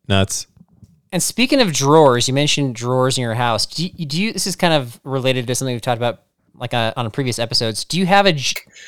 nuts. 0.08 0.46
And 1.12 1.22
speaking 1.22 1.60
of 1.60 1.72
drawers, 1.72 2.26
you 2.26 2.34
mentioned 2.34 2.74
drawers 2.74 3.16
in 3.16 3.22
your 3.22 3.34
house. 3.34 3.64
Do 3.66 3.86
you, 3.86 4.04
do 4.04 4.20
you 4.20 4.32
this 4.32 4.46
is 4.48 4.56
kind 4.56 4.74
of 4.74 4.98
related 5.04 5.46
to 5.46 5.54
something 5.54 5.72
we've 5.74 5.80
talked 5.80 5.98
about 5.98 6.22
like 6.56 6.74
uh, 6.74 6.92
on 6.96 7.10
previous 7.10 7.38
episodes. 7.38 7.84
Do 7.84 7.98
you 7.98 8.06
have 8.06 8.26
a 8.26 8.34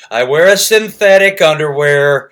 I 0.09 0.23
wear 0.23 0.47
a 0.51 0.57
synthetic 0.57 1.41
underwear. 1.41 2.31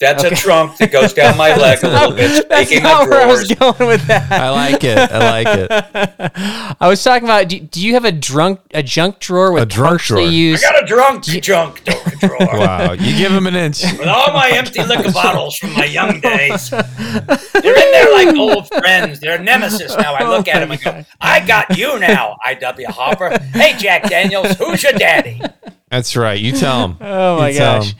That's 0.00 0.24
Okay. 0.24 0.34
a 0.34 0.36
trunk 0.36 0.76
that 0.78 0.90
goes 0.90 1.12
down 1.12 1.36
my 1.36 1.54
leg 1.56 1.82
a 1.84 1.88
little 1.88 2.12
bit. 2.12 2.48
That's 2.48 2.70
not 2.82 3.04
of 3.04 3.08
where 3.08 3.22
I 3.22 3.26
was 3.26 3.50
going 3.50 3.86
with 3.86 4.04
that. 4.08 4.30
I 4.32 4.50
like 4.50 4.82
it. 4.82 4.98
I 4.98 5.18
like 5.42 5.46
it. 5.70 5.70
I 6.80 6.88
was 6.88 7.02
talking 7.02 7.24
about. 7.26 7.48
Do, 7.48 7.60
do 7.60 7.80
you 7.86 7.94
have 7.94 8.04
a 8.04 8.10
drunk 8.12 8.60
a 8.74 8.82
junk 8.82 9.20
drawer 9.20 9.52
with 9.52 9.62
A 9.62 9.66
drunk 9.66 10.00
partially 10.00 10.50
drawer. 10.50 10.58
I 10.58 10.72
got 10.72 10.82
a 10.82 10.86
drunk 10.86 11.24
junk 11.24 11.84
drawer 12.18 12.36
Wow, 12.40 12.92
you 12.92 13.16
give 13.16 13.30
him 13.32 13.46
an 13.46 13.54
inch. 13.54 13.82
with 13.84 14.08
all 14.08 14.32
my 14.32 14.50
empty 14.50 14.82
liquor 14.82 15.12
bottles 15.12 15.56
from 15.56 15.72
my 15.74 15.84
young 15.84 16.18
days. 16.20 16.70
They're 16.70 16.82
in 16.82 17.92
there 17.92 18.12
like 18.12 18.36
old 18.36 18.66
friends. 18.68 19.20
They're 19.20 19.38
nemesis 19.38 19.96
now. 19.96 20.14
I 20.14 20.28
look 20.28 20.48
at 20.48 20.58
them 20.60 20.72
and 20.72 20.82
go, 20.82 20.90
oh 20.98 21.04
"I 21.20 21.46
got 21.46 21.78
you 21.78 21.98
now, 22.00 22.36
I.W. 22.44 22.88
Harper. 22.88 23.38
Hey, 23.52 23.76
Jack 23.78 24.08
Daniels, 24.10 24.56
who's 24.56 24.82
your 24.82 24.92
daddy?" 24.92 25.40
That's 25.88 26.16
right. 26.16 26.38
You 26.40 26.52
tell 26.52 26.88
him. 26.88 26.96
Oh 27.00 27.38
my 27.38 27.50
You 27.50 27.58
tell 27.58 27.80
gosh. 27.80 27.94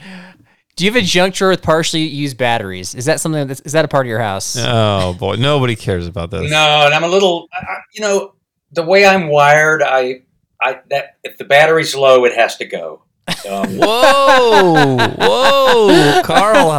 Him. 0.75 0.77
Do 0.77 0.85
you 0.85 0.91
have 0.91 1.01
a 1.01 1.05
junk 1.05 1.35
drawer 1.35 1.51
with 1.51 1.61
partially 1.61 2.01
used 2.03 2.37
batteries? 2.37 2.93
Is 2.95 3.05
that 3.05 3.21
something 3.21 3.47
that's 3.47 3.61
is 3.61 3.71
that 3.73 3.85
a 3.85 3.87
part 3.87 4.05
of 4.05 4.09
your 4.09 4.19
house? 4.19 4.57
Oh 4.59 5.13
boy, 5.17 5.35
nobody 5.35 5.75
cares 5.75 6.05
about 6.07 6.31
this. 6.31 6.49
No, 6.51 6.83
and 6.85 6.93
I'm 6.93 7.03
a 7.03 7.07
little, 7.07 7.47
I, 7.53 7.57
I- 7.59 7.81
you 7.93 8.01
know, 8.01 8.33
the 8.71 8.83
way 8.83 9.05
I'm 9.05 9.27
wired, 9.29 9.81
I, 9.81 10.21
I 10.61 10.79
that 10.89 11.17
if 11.23 11.37
the 11.37 11.45
battery's 11.45 11.95
low, 11.95 12.25
it 12.25 12.33
has 12.35 12.57
to 12.57 12.65
go. 12.65 13.03
Um, 13.49 13.77
Whoa, 13.77 14.97
whoa, 14.97 16.21
Carl, 16.23 16.71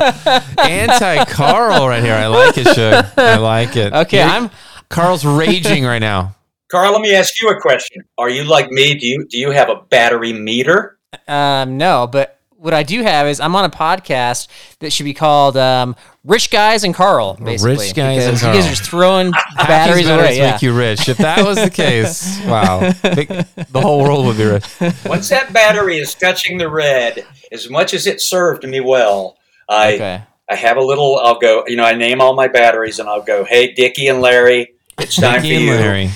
anti 0.58 1.24
Carl 1.24 1.88
right 1.88 2.02
here. 2.02 2.14
I 2.14 2.26
like 2.26 2.58
it, 2.58 2.66
Shug. 2.74 3.06
I 3.16 3.36
like 3.38 3.76
it. 3.76 3.92
Okay, 3.92 4.18
You're- 4.18 4.30
I'm 4.30 4.50
Carl's 4.90 5.24
raging 5.24 5.84
right 5.84 5.98
now. 6.00 6.34
Carl, 6.70 6.92
let 6.92 7.00
me 7.00 7.14
ask 7.14 7.40
you 7.40 7.48
a 7.48 7.60
question. 7.60 8.02
Are 8.18 8.28
you 8.28 8.44
like 8.44 8.70
me? 8.70 8.94
Do 8.98 9.06
you 9.06 9.24
do 9.26 9.38
you 9.38 9.50
have 9.52 9.68
a 9.70 9.76
battery 9.88 10.32
meter? 10.32 10.98
um 11.28 11.78
no, 11.78 12.06
but 12.06 12.35
what 12.58 12.74
I 12.74 12.82
do 12.82 13.02
have 13.02 13.26
is 13.26 13.40
I'm 13.40 13.54
on 13.56 13.64
a 13.64 13.70
podcast 13.70 14.48
that 14.80 14.90
should 14.92 15.04
be 15.04 15.14
called 15.14 15.56
um, 15.56 15.94
"Rich 16.24 16.50
Guys 16.50 16.84
and 16.84 16.94
Carl." 16.94 17.34
Basically, 17.34 17.76
Rich 17.76 17.94
Guys 17.94 18.24
and 18.26 18.34
because 18.34 18.42
You 18.42 18.48
guys 18.48 18.54
Carl. 18.54 18.56
are 18.58 18.68
just 18.70 18.82
throwing 18.82 19.30
batteries 19.56 19.96
these 19.96 20.06
batteries 20.06 20.08
away. 20.08 20.36
Yeah. 20.38 20.50
make 20.52 20.62
you 20.62 20.76
rich. 20.76 21.08
If 21.08 21.18
that 21.18 21.44
was 21.44 21.56
the 21.62 21.70
case, 21.70 22.40
wow, 22.46 22.80
the 22.80 23.80
whole 23.80 24.02
world 24.02 24.26
would 24.26 24.36
be 24.36 24.44
rich. 24.44 24.64
Once 25.04 25.28
that 25.28 25.52
battery 25.52 25.98
is 25.98 26.14
touching 26.14 26.58
the 26.58 26.68
red, 26.68 27.24
as 27.52 27.68
much 27.70 27.94
as 27.94 28.06
it 28.06 28.20
served 28.20 28.64
me 28.66 28.80
well, 28.80 29.36
I 29.68 29.94
okay. 29.94 30.22
I 30.48 30.54
have 30.54 30.76
a 30.76 30.82
little. 30.82 31.18
I'll 31.22 31.38
go. 31.38 31.64
You 31.66 31.76
know, 31.76 31.84
I 31.84 31.94
name 31.94 32.20
all 32.20 32.34
my 32.34 32.48
batteries, 32.48 32.98
and 32.98 33.08
I'll 33.08 33.22
go. 33.22 33.44
Hey, 33.44 33.72
Dickie 33.72 34.06
and 34.08 34.20
Larry, 34.20 34.74
it's 34.98 35.16
time 35.16 35.42
Dickie 35.42 35.56
for 35.56 35.60
you 35.62 35.70
Larry. 35.72 36.10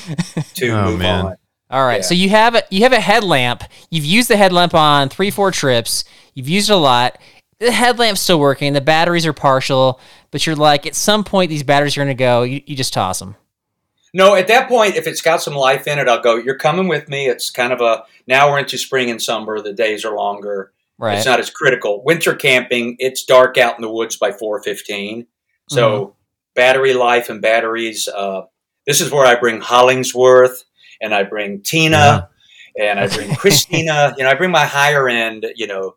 to 0.54 0.68
Oh, 0.70 0.84
move 0.90 0.98
man. 1.00 1.26
on. 1.26 1.36
All 1.70 1.84
right. 1.86 1.96
Yeah. 1.96 2.02
So 2.02 2.14
you 2.14 2.30
have 2.30 2.54
a 2.54 2.62
you 2.70 2.82
have 2.82 2.92
a 2.92 3.00
headlamp. 3.00 3.62
You've 3.90 4.04
used 4.04 4.28
the 4.28 4.36
headlamp 4.36 4.74
on 4.74 5.08
three 5.08 5.30
four 5.30 5.50
trips. 5.50 6.04
You've 6.34 6.48
used 6.48 6.68
it 6.70 6.74
a 6.74 6.76
lot. 6.76 7.18
The 7.58 7.70
headlamp's 7.70 8.20
still 8.20 8.40
working. 8.40 8.72
The 8.72 8.80
batteries 8.80 9.26
are 9.26 9.32
partial, 9.32 10.00
but 10.30 10.46
you're 10.46 10.56
like 10.56 10.86
at 10.86 10.94
some 10.94 11.24
point 11.24 11.48
these 11.50 11.62
batteries 11.62 11.96
are 11.96 12.00
going 12.00 12.08
to 12.08 12.14
go. 12.14 12.42
You, 12.42 12.62
you 12.66 12.74
just 12.74 12.92
toss 12.92 13.18
them. 13.20 13.36
No, 14.12 14.34
at 14.34 14.48
that 14.48 14.68
point, 14.68 14.96
if 14.96 15.06
it's 15.06 15.20
got 15.20 15.40
some 15.42 15.54
life 15.54 15.86
in 15.86 15.98
it, 16.00 16.08
I'll 16.08 16.20
go. 16.20 16.34
You're 16.36 16.58
coming 16.58 16.88
with 16.88 17.08
me. 17.08 17.28
It's 17.28 17.50
kind 17.50 17.72
of 17.72 17.80
a 17.80 18.04
now 18.26 18.50
we're 18.50 18.58
into 18.58 18.76
spring 18.78 19.08
and 19.10 19.22
summer. 19.22 19.60
The 19.60 19.72
days 19.72 20.04
are 20.04 20.16
longer. 20.16 20.72
Right. 20.98 21.16
It's 21.16 21.26
not 21.26 21.38
as 21.38 21.48
critical. 21.50 22.02
Winter 22.02 22.34
camping, 22.34 22.96
it's 22.98 23.24
dark 23.24 23.56
out 23.56 23.76
in 23.76 23.82
the 23.82 23.90
woods 23.90 24.16
by 24.16 24.32
four 24.32 24.60
fifteen. 24.62 25.26
So 25.68 26.00
Mm-hmm. 26.00 26.12
battery 26.56 26.94
life 26.94 27.30
and 27.30 27.40
batteries. 27.40 28.08
Uh, 28.08 28.42
this 28.86 29.00
is 29.00 29.12
where 29.12 29.24
I 29.26 29.38
bring 29.38 29.60
Hollingsworth 29.60 30.64
and 31.00 31.14
I 31.14 31.22
bring 31.24 31.62
Tina 31.62 32.28
and 32.78 32.98
I 33.00 33.08
bring 33.08 33.34
Christina. 33.36 34.14
You 34.18 34.24
know, 34.24 34.30
I 34.30 34.34
bring 34.34 34.50
my 34.50 34.64
higher 34.66 35.08
end. 35.08 35.46
You 35.56 35.66
know, 35.66 35.94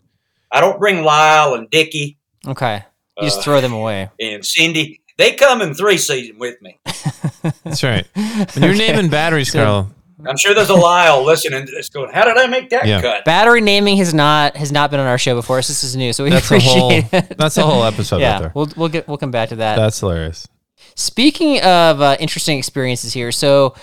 I 0.51 0.61
don't 0.61 0.79
bring 0.79 1.03
Lyle 1.03 1.53
and 1.55 1.69
Dickie 1.69 2.17
okay. 2.47 2.83
You 3.17 3.23
just 3.23 3.39
Uh, 3.39 3.43
throw 3.43 3.61
them 3.61 3.73
away. 3.73 4.09
and 4.19 4.45
Cindy. 4.45 5.01
They 5.17 5.33
come 5.33 5.61
in 5.61 5.75
three 5.75 5.97
season 5.99 6.39
with 6.39 6.59
me. 6.61 6.79
That's 7.63 7.83
right. 7.83 8.07
When 8.15 8.63
you're 8.63 8.73
naming 8.75 9.09
batteries, 9.09 9.51
So- 9.51 9.63
Carl, 9.63 9.91
I'm 10.25 10.37
sure 10.37 10.53
there's 10.55 10.69
a 10.69 10.73
Lyle 10.75 11.23
listening 11.23 11.65
to 11.65 11.71
this 11.71 11.89
going, 11.89 12.11
"How 12.13 12.23
did 12.25 12.37
I 12.37 12.47
make 12.47 12.69
that 12.69 12.87
Yeah. 12.87 13.01
cut?" 13.01 13.25
Battery 13.25 13.59
naming 13.61 13.97
has 13.97 14.13
not 14.13 14.55
has 14.57 14.71
not 14.71 14.89
been 14.89 14.99
on 14.99 15.05
our 15.07 15.17
show 15.17 15.35
before, 15.35 15.61
so 15.61 15.71
this 15.71 15.83
is 15.83 15.95
new. 15.97 16.13
So 16.13 16.23
we 16.23 16.29
that's 16.29 16.49
a 16.49 16.59
whole 16.59 16.87
appreciate 16.91 17.13
it. 17.31 17.37
that's 17.37 17.57
a 17.57 17.63
whole 17.63 17.83
episode 17.91 18.15
right 18.17 18.21
yeah, 18.21 18.39
there. 18.39 18.51
we'll 18.55 18.69
we'll 18.77 18.89
get 18.89 19.07
we'll 19.07 19.17
come 19.17 19.31
back 19.31 19.49
to 19.49 19.55
that. 19.57 19.75
That's 19.75 19.99
hilarious. 19.99 20.47
Speaking 20.95 21.59
of 21.61 22.01
uh, 22.01 22.15
interesting 22.19 22.57
experiences 22.57 23.13
here, 23.13 23.31
so 23.31 23.75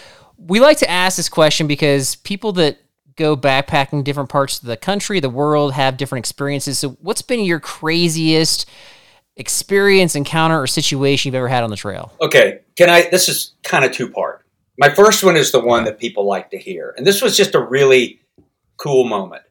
we 0.46 0.60
like 0.60 0.78
to 0.78 0.90
ask 0.90 1.16
this 1.16 1.28
question 1.28 1.66
because 1.66 2.16
people 2.16 2.52
that 2.52 2.78
go 3.16 3.36
backpacking 3.36 4.02
different 4.02 4.30
parts 4.30 4.60
of 4.60 4.66
the 4.66 4.76
country, 4.76 5.20
the 5.20 5.28
world, 5.30 5.72
have 5.74 5.96
different 5.96 6.20
experiences. 6.20 6.78
So, 6.78 6.90
what's 7.00 7.22
been 7.22 7.40
your 7.40 7.60
craziest 7.60 8.68
experience, 9.36 10.14
encounter, 10.14 10.60
or 10.60 10.66
situation 10.66 11.28
you've 11.28 11.36
ever 11.36 11.48
had 11.48 11.62
on 11.62 11.70
the 11.70 11.76
trail? 11.76 12.12
Okay, 12.20 12.60
can 12.76 12.88
I? 12.88 13.08
This 13.10 13.28
is 13.28 13.52
kind 13.62 13.84
of 13.84 13.92
two 13.92 14.08
part. 14.10 14.44
My 14.78 14.88
first 14.88 15.22
one 15.22 15.36
is 15.36 15.52
the 15.52 15.60
one 15.60 15.84
that 15.84 15.98
people 15.98 16.26
like 16.26 16.50
to 16.50 16.58
hear, 16.58 16.94
and 16.96 17.06
this 17.06 17.20
was 17.20 17.36
just 17.36 17.54
a 17.54 17.60
really 17.60 18.20
cool 18.76 19.04
moment. 19.04 19.42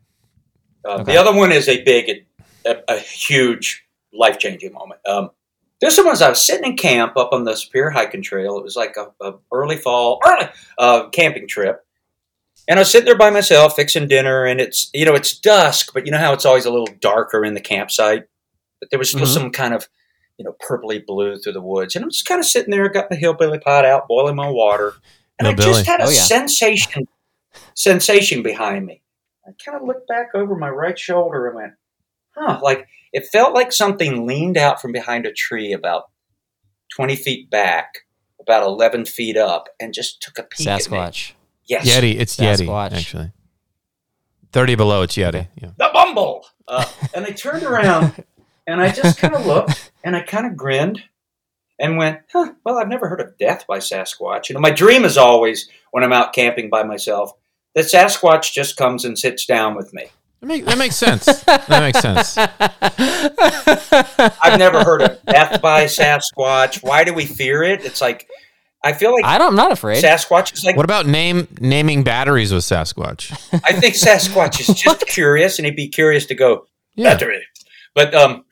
Uh, 0.84 0.96
Okay. 0.96 1.14
The 1.14 1.18
other 1.18 1.36
one 1.36 1.52
is 1.52 1.68
a 1.68 1.84
big, 1.84 2.26
a, 2.66 2.78
a 2.88 2.98
huge, 2.98 3.86
life 4.14 4.40
changing 4.40 4.74
moment. 4.74 5.02
Um, 5.06 5.30
this 5.82 5.98
one 5.98 6.08
was 6.08 6.22
I 6.22 6.30
was 6.30 6.42
sitting 6.42 6.72
in 6.72 6.78
camp 6.78 7.16
up 7.18 7.30
on 7.32 7.44
the 7.46 7.56
Superior 7.56 7.90
Hiking 7.92 8.22
Trail. 8.22 8.58
It 8.58 8.64
was 8.64 8.76
like 8.76 8.96
a, 8.98 9.12
a 9.26 9.34
early 9.52 9.78
fall, 9.78 10.20
early 10.26 10.48
uh, 10.78 11.10
camping 11.10 11.48
trip, 11.48 11.86
and 12.68 12.78
I 12.80 12.82
was 12.82 12.92
sitting 12.92 13.06
there 13.06 13.18
by 13.18 13.30
myself 13.30 13.76
fixing 13.76 14.08
dinner. 14.08 14.46
And 14.46 14.60
it's 14.60 14.90
you 14.94 15.06
know 15.06 15.16
it's 15.16 15.38
dusk, 15.38 15.92
but 15.94 16.06
you 16.06 16.12
know 16.12 16.18
how 16.18 16.34
it's 16.34 16.46
always 16.46 16.66
a 16.66 16.72
little 16.72 16.90
darker 17.00 17.44
in 17.46 17.54
the 17.54 17.62
campsite. 17.62 18.26
But 18.80 18.90
there 18.92 19.00
was 19.00 19.10
still 19.10 19.22
Mhm. 19.26 19.34
some 19.34 19.52
kind 19.52 19.74
of 19.74 19.88
you 20.38 20.46
know 20.46 20.56
purpley 20.66 21.06
blue 21.06 21.38
through 21.40 21.54
the 21.54 21.62
woods, 21.62 21.96
and 21.96 22.04
I'm 22.04 22.12
just 22.12 22.26
kind 22.26 22.40
of 22.40 22.46
sitting 22.46 22.72
there, 22.72 22.88
got 22.90 23.10
the 23.10 23.16
hillbilly 23.16 23.60
pot 23.60 23.86
out, 23.86 24.08
boiling 24.08 24.36
my 24.36 24.50
water, 24.50 24.94
and 25.38 25.48
I 25.48 25.52
Hillbilly. 25.52 25.74
just 25.74 25.86
had 25.86 26.00
a 26.02 26.06
Oh, 26.06 26.10
yeah. 26.10 26.22
sensation 26.22 27.08
sensation 27.74 28.44
behind 28.44 28.86
me. 28.86 29.02
I 29.48 29.52
kind 29.64 29.82
of 29.82 29.88
looked 29.88 30.08
back 30.08 30.30
over 30.36 30.56
my 30.56 30.70
right 30.70 30.98
shoulder 30.98 31.48
and 31.48 31.56
went, 31.56 31.74
huh, 32.36 32.60
like 32.62 32.88
it 33.14 33.28
felt 33.32 33.54
like 33.54 33.72
something 33.72 34.26
leaned 34.26 34.58
out 34.58 34.82
from 34.82 34.92
behind 34.92 35.26
a 35.26 35.32
tree 35.32 35.74
about 35.74 36.10
20 36.96 37.16
feet 37.16 37.50
back, 37.50 38.00
about 38.40 38.64
11 38.64 39.06
feet 39.06 39.38
up, 39.38 39.70
and 39.80 39.94
just 39.94 40.22
took 40.22 40.38
a 40.38 40.44
peek 40.44 40.68
at 40.68 40.90
me. 40.90 40.98
Sasquatch. 40.98 41.32
Yes. 41.66 41.88
Yeti, 41.88 42.20
it's 42.20 42.36
Sasquatch. 42.36 42.92
Yeti 42.92 42.94
actually. 42.94 43.32
Thirty 44.52 44.74
below, 44.74 45.04
it's 45.04 45.16
Yeti. 45.16 45.48
Yeah. 45.56 45.70
The 45.78 45.90
Bumble! 45.94 46.46
Uh, 46.68 46.86
and 47.14 47.26
I 47.26 47.30
turned 47.30 47.64
around 47.64 48.24
and 48.66 48.82
I 48.82 48.92
just 48.92 49.20
kind 49.20 49.36
of 49.36 49.46
looked 49.46 49.92
and 50.04 50.16
I 50.16 50.22
kind 50.22 50.48
of 50.48 50.58
grinned 50.58 51.04
and 51.80 51.98
went, 51.98 52.20
huh, 52.32 52.54
well, 52.66 52.78
I've 52.78 52.88
never 52.88 53.08
heard 53.08 53.22
of 53.22 53.38
death 53.38 53.66
by 53.68 53.78
Sasquatch. 53.78 54.50
You 54.50 54.56
know, 54.56 54.60
my 54.60 54.72
dream 54.72 55.06
is 55.06 55.18
always 55.18 55.70
when 55.92 56.04
I'm 56.04 56.14
out 56.14 56.34
camping 56.34 56.70
by 56.70 56.84
myself 56.84 57.32
that 57.76 57.86
Sasquatch 57.86 58.52
just 58.52 58.76
comes 58.76 59.06
and 59.06 59.18
sits 59.18 59.46
down 59.46 59.76
with 59.76 59.94
me. 59.94 60.08
That, 60.42 60.48
make, 60.48 60.66
that 60.66 60.78
makes 60.78 60.96
sense. 60.96 61.26
that 61.44 61.70
makes 61.70 62.00
sense. 62.00 62.38
I've 64.42 64.58
never 64.60 64.84
heard 64.84 65.02
of 65.02 65.24
death 65.26 65.62
by 65.62 65.86
Sasquatch. 65.86 66.82
Why 66.84 67.04
do 67.04 67.14
we 67.14 67.26
fear 67.26 67.64
it? 67.64 67.84
It's 67.84 68.00
like 68.02 68.28
I 68.84 68.94
feel 68.94 69.12
like 69.14 69.26
I 69.26 69.38
don't. 69.38 69.50
I'm 69.50 69.56
not 69.56 69.72
afraid. 69.74 70.02
Sasquatch 70.04 70.54
is 70.54 70.64
like 70.64 70.78
What 70.78 70.86
about 70.86 71.06
name 71.06 71.48
naming 71.60 72.04
batteries 72.04 72.54
with 72.54 72.64
Sasquatch? 72.64 73.32
I 73.66 73.74
think 73.74 73.96
Sasquatch 73.96 74.60
is 74.62 74.68
just 74.80 75.06
curious, 75.08 75.60
and 75.60 75.66
he'd 75.66 75.76
be 75.76 75.90
curious 75.90 76.26
to 76.28 76.36
go 76.36 76.66
Yeah. 76.96 77.14
battery, 77.14 77.44
but 77.94 78.14
um, 78.16 78.46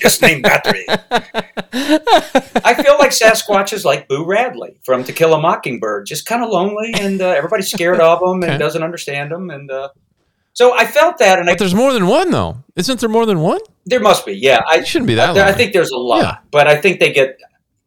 just 0.00 0.20
name 0.22 0.42
battery. 0.42 0.84
I 0.88 2.74
feel 2.82 2.96
like 2.98 3.10
Sasquatch 3.10 3.72
is 3.72 3.84
like 3.84 4.08
Boo 4.08 4.24
Radley 4.24 4.80
from 4.84 5.04
To 5.04 5.12
Kill 5.12 5.34
a 5.34 5.40
Mockingbird, 5.40 6.06
just 6.06 6.26
kind 6.26 6.42
of 6.42 6.50
lonely, 6.50 6.92
and 6.98 7.20
uh, 7.22 7.28
everybody's 7.28 7.70
scared 7.70 8.00
of 8.00 8.20
him 8.20 8.42
Okay. 8.42 8.50
and 8.52 8.58
doesn't 8.60 8.82
understand 8.82 9.30
him, 9.30 9.50
and 9.50 9.70
uh, 9.70 9.88
so 10.52 10.76
I 10.76 10.86
felt 10.86 11.18
that, 11.18 11.38
and 11.38 11.48
I, 11.48 11.52
But 11.52 11.58
there's 11.60 11.74
more 11.74 11.92
than 11.92 12.06
one 12.06 12.30
though. 12.30 12.58
Isn't 12.76 13.00
there 13.00 13.08
more 13.08 13.26
than 13.26 13.40
one? 13.40 13.60
there 13.84 14.00
must 14.00 14.24
be, 14.24 14.32
yeah. 14.34 14.60
I 14.68 14.78
It 14.78 14.86
shouldn't 14.86 15.08
be 15.08 15.14
that 15.16 15.30
I 15.36 15.46
long. 15.46 15.54
think 15.54 15.72
there's 15.72 15.90
a 15.90 15.96
lot, 15.98 16.22
Yeah. 16.22 16.36
but 16.52 16.68
I 16.68 16.76
think 16.80 17.00
they 17.00 17.12
get, 17.12 17.36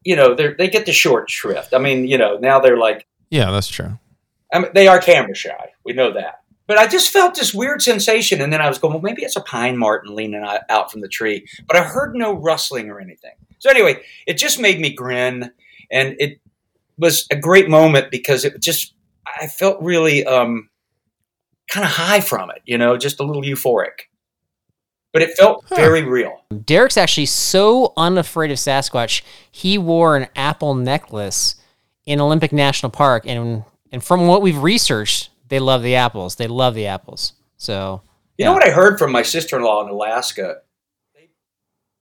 you 0.03 0.15
know, 0.15 0.33
they 0.35 0.53
they 0.53 0.67
get 0.69 0.85
the 0.85 0.91
short 0.93 1.29
shrift. 1.29 1.73
I 1.73 1.77
mean, 1.77 2.05
you 2.07 2.17
know, 2.17 2.37
now 2.37 2.59
they're 2.59 2.77
like. 2.77 3.07
Yeah, 3.29 3.49
that's 3.51 3.67
true. 3.69 3.97
I 4.53 4.59
mean, 4.59 4.71
they 4.73 4.87
are 4.87 4.99
camera 4.99 5.33
shy. 5.35 5.71
We 5.85 5.93
know 5.93 6.11
that. 6.13 6.41
But 6.67 6.77
I 6.77 6.87
just 6.87 7.11
felt 7.11 7.35
this 7.35 7.53
weird 7.53 7.81
sensation, 7.81 8.41
and 8.41 8.51
then 8.51 8.59
I 8.61 8.67
was 8.67 8.77
going, 8.79 8.93
well, 8.93 9.01
maybe 9.01 9.23
it's 9.23 9.35
a 9.35 9.41
pine 9.41 9.77
marten 9.77 10.15
leaning 10.15 10.41
out- 10.43 10.61
out 10.69 10.91
from 10.91 11.01
the 11.01 11.07
tree. 11.07 11.45
But 11.67 11.77
I 11.77 11.83
heard 11.83 12.15
no 12.15 12.33
rustling 12.33 12.89
or 12.89 12.99
anything. 12.99 13.33
So 13.59 13.69
anyway, 13.69 14.01
it 14.27 14.33
just 14.37 14.59
made 14.59 14.79
me 14.79 14.89
grin, 14.93 15.51
and 15.91 16.15
it 16.19 16.39
was 16.97 17.25
a 17.31 17.35
great 17.35 17.69
moment 17.69 18.11
because 18.11 18.45
it 18.45 18.59
just 18.61 18.93
I 19.41 19.47
felt 19.47 19.81
really 19.81 20.25
um, 20.25 20.69
kind 21.69 21.85
of 21.85 21.91
high 21.91 22.19
from 22.21 22.49
it, 22.51 22.61
you 22.65 22.77
know, 22.77 22.97
just 22.97 23.19
a 23.19 23.23
little 23.23 23.41
euphoric. 23.41 24.07
But 25.13 25.21
it 25.21 25.35
felt 25.37 25.65
Huh. 25.69 25.75
very 25.75 26.03
real. 26.03 26.41
Derek's 26.65 26.97
actually 26.97 27.25
so 27.27 27.93
unafraid 27.97 28.51
of 28.51 28.57
Sasquatch, 28.57 29.21
he 29.51 29.77
wore 29.77 30.17
an 30.17 30.27
apple 30.35 30.75
necklace 30.75 31.55
in 32.05 32.19
Olympic 32.21 32.51
National 32.51 32.89
Park, 32.89 33.23
and 33.25 33.63
and 33.91 34.03
from 34.03 34.27
what 34.27 34.41
we've 34.41 34.57
researched, 34.61 35.29
they 35.47 35.59
love 35.59 35.81
the 35.81 35.95
apples. 35.95 36.35
They 36.35 36.47
love 36.47 36.75
the 36.75 36.87
apples. 36.87 37.33
So 37.57 38.01
You 38.37 38.43
Yeah. 38.43 38.47
know 38.49 38.53
what 38.55 38.67
I 38.67 38.71
heard 38.71 38.99
from 38.99 39.11
my 39.13 39.21
sister 39.21 39.55
in 39.55 39.63
law 39.63 39.81
in 39.83 39.89
Alaska? 39.89 40.57
They, 41.13 41.29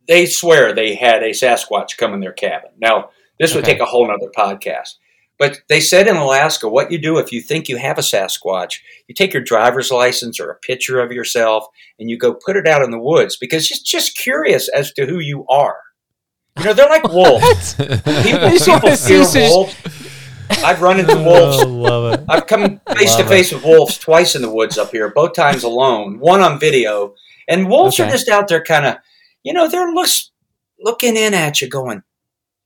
they 0.08 0.26
swear 0.26 0.72
they 0.72 0.96
had 0.96 1.22
a 1.22 1.30
Sasquatch 1.30 1.96
come 1.96 2.12
in 2.14 2.18
their 2.20 2.32
cabin. 2.32 2.70
Now, 2.78 3.10
this 3.38 3.54
would 3.54 3.62
Okay. 3.62 3.74
take 3.74 3.80
a 3.80 3.84
whole 3.84 4.08
nother 4.08 4.30
podcast. 4.36 4.94
But 5.38 5.62
they 5.68 5.80
said 5.80 6.06
in 6.06 6.16
Alaska, 6.16 6.68
what 6.68 6.92
you 6.92 6.98
do 6.98 7.18
if 7.18 7.32
you 7.32 7.40
think 7.40 7.68
you 7.68 7.76
have 7.76 7.98
a 7.98 8.02
Sasquatch, 8.02 8.78
you 9.08 9.14
take 9.14 9.32
your 9.32 9.42
driver's 9.42 9.90
license 9.90 10.38
or 10.38 10.50
a 10.50 10.58
picture 10.58 11.00
of 11.00 11.10
yourself 11.10 11.66
and 11.98 12.08
you 12.08 12.16
go 12.16 12.34
put 12.34 12.56
it 12.56 12.68
out 12.68 12.82
in 12.82 12.92
the 12.92 12.98
woods 12.98 13.36
because 13.36 13.70
it's 13.70 13.82
just 13.82 14.16
curious 14.16 14.68
as 14.68 14.92
to 14.92 15.06
who 15.06 15.18
you 15.18 15.44
are. 15.48 15.78
You 16.58 16.66
know, 16.66 16.72
they're 16.72 16.88
like 16.88 17.02
wolves. 17.08 17.74
People, 17.74 18.50
people 18.50 18.96
fear 18.96 19.24
wolves. 19.34 19.76
I've 20.50 20.82
run 20.82 21.00
into 21.00 21.16
wolves 21.24 21.64
love 21.64 22.14
it. 22.14 22.24
I've 22.28 22.46
come 22.46 22.80
face 22.96 23.16
to 23.16 23.24
face 23.24 23.52
with 23.52 23.64
wolves 23.64 23.98
twice 23.98 24.36
in 24.36 24.42
the 24.42 24.50
woods 24.50 24.78
up 24.78 24.90
here, 24.90 25.08
both 25.08 25.34
times 25.34 25.64
alone, 25.64 26.18
one 26.20 26.40
on 26.40 26.60
video. 26.60 27.14
And 27.48 27.68
wolves 27.68 27.98
are 28.00 28.08
just 28.08 28.28
out 28.28 28.48
there 28.48 28.62
kind 28.62 28.86
of, 28.86 28.96
you 29.42 29.52
know, 29.52 29.68
they're 29.68 29.92
looks, 29.92 30.30
looking 30.80 31.16
in 31.16 31.34
at 31.34 31.60
you 31.60 31.68
going, 31.68 32.02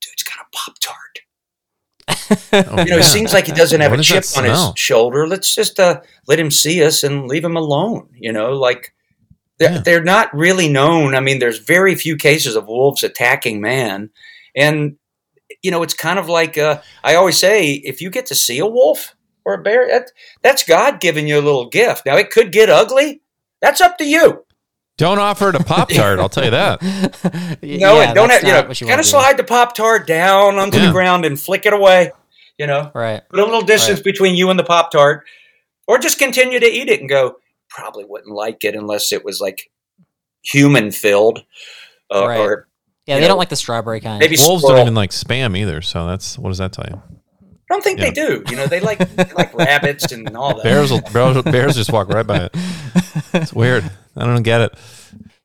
dude's 0.01 0.23
got 0.23 0.45
a 0.45 0.45
Pop 0.55 0.77
Tart. 0.79 1.19
Oh, 2.09 2.75
You 2.83 2.91
know, 2.91 2.97
it 2.97 3.03
seems 3.03 3.33
like 3.33 3.45
he 3.45 3.51
doesn't 3.51 3.79
have 3.81 3.91
What 3.91 3.99
a 3.99 4.03
chip 4.03 4.25
on 4.37 4.43
his 4.45 4.71
shoulder. 4.75 5.27
Let's 5.27 5.53
just 5.53 5.79
uh, 5.79 6.01
let 6.27 6.39
him 6.39 6.51
see 6.51 6.83
us 6.83 7.03
and 7.03 7.27
leave 7.27 7.43
him 7.43 7.55
alone. 7.55 8.09
You 8.13 8.31
know, 8.31 8.53
like 8.53 8.93
they're, 9.57 9.71
Yeah. 9.73 9.81
they're 9.83 10.03
not 10.03 10.33
really 10.33 10.69
known. 10.69 11.15
I 11.15 11.19
mean, 11.19 11.39
there's 11.39 11.59
very 11.59 11.95
few 11.95 12.15
cases 12.17 12.55
of 12.55 12.67
wolves 12.67 13.03
attacking 13.03 13.61
man. 13.61 14.09
And, 14.55 14.97
you 15.61 15.71
know, 15.71 15.83
it's 15.83 15.93
kind 15.93 16.19
of 16.19 16.27
like 16.29 16.57
uh, 16.57 16.81
I 17.03 17.15
always 17.15 17.37
say 17.37 17.73
if 17.73 18.01
you 18.01 18.09
get 18.09 18.25
to 18.27 18.35
see 18.35 18.59
a 18.59 18.65
wolf 18.67 19.15
or 19.45 19.53
a 19.55 19.61
bear, 19.61 19.87
that, 19.87 20.11
that's 20.41 20.63
God 20.63 20.99
giving 20.99 21.27
you 21.27 21.37
a 21.39 21.41
little 21.41 21.67
gift. 21.69 22.05
Now, 22.05 22.17
it 22.17 22.29
could 22.31 22.51
get 22.51 22.69
ugly. 22.69 23.21
That's 23.61 23.81
up 23.81 23.97
to 23.97 24.05
you. 24.05 24.45
Don't 24.99 25.17
offer 25.17 25.49
it 25.49 25.55
a 25.55 25.63
Pop 25.63 25.89
Tart, 25.89 26.19
I'll 26.19 26.29
tell 26.29 26.43
you 26.45 26.51
that. 26.51 26.81
No, 27.61 27.67
yeah, 27.95 28.01
and 28.09 28.15
don't 28.15 28.27
that's 28.27 28.43
have, 28.43 28.63
you 28.65 28.67
know, 28.69 28.73
you 28.73 28.87
kind 28.87 28.99
of 28.99 29.05
do. 29.05 29.09
slide 29.09 29.37
the 29.37 29.43
Pop 29.43 29.73
Tart 29.75 30.05
down 30.05 30.59
onto 30.59 30.77
Yeah. 30.77 30.87
the 30.87 30.91
ground 30.91 31.25
and 31.25 31.39
flick 31.39 31.65
it 31.65 31.73
away, 31.73 32.11
you 32.57 32.67
know. 32.67 32.91
Right. 32.93 33.21
put 33.29 33.39
a 33.39 33.43
little 33.45 33.61
distance 33.61 34.01
between 34.01 34.35
you 34.35 34.49
and 34.49 34.59
the 34.59 34.63
pop 34.63 34.91
tart 34.91 35.25
or 35.87 35.97
just 35.99 36.19
continue 36.19 36.59
to 36.59 36.65
eat 36.65 36.89
it 36.89 36.99
and 36.99 37.09
go 37.09 37.37
probably 37.69 38.03
wouldn't 38.07 38.33
like 38.35 38.63
it 38.63 38.75
unless 38.75 39.11
it 39.11 39.23
was 39.25 39.39
like 39.41 39.71
human 40.43 40.91
filled 40.91 41.39
uh, 42.13 42.27
Right. 42.27 42.39
or 42.39 42.67
Yeah, 43.05 43.15
they 43.15 43.21
know, 43.21 43.29
don't 43.29 43.37
like 43.37 43.49
the 43.49 43.55
strawberry 43.55 43.99
kind. 44.01 44.19
maybe 44.19 44.35
Wolves 44.39 44.63
squirrel. 44.63 44.77
don't 44.79 44.87
even 44.87 44.95
like 44.95 45.11
spam 45.11 45.57
either, 45.57 45.81
so 45.81 46.07
that's 46.07 46.37
what 46.37 46.49
does 46.49 46.57
that 46.59 46.73
tell 46.73 46.85
you? 46.89 47.01
I 47.71 47.75
don't 47.75 47.83
think 47.83 47.99
they 47.99 48.09
do. 48.11 48.43
You 48.49 48.55
know, 48.55 48.65
they 48.65 48.79
like 48.79 48.97
they 48.97 49.31
like 49.33 49.53
rabbits 49.53 50.11
and 50.11 50.35
all 50.35 50.55
that. 50.55 50.63
Bears 50.63 50.91
will 50.91 51.01
bears, 51.01 51.41
bears 51.43 51.75
just 51.75 51.91
walk 51.93 52.09
right 52.09 52.25
by 52.25 52.45
it. 52.45 52.51
It's 53.33 53.53
weird. 53.53 53.89
I 54.19 54.25
don't 54.25 54.43
get 54.43 54.61
it. 54.61 54.73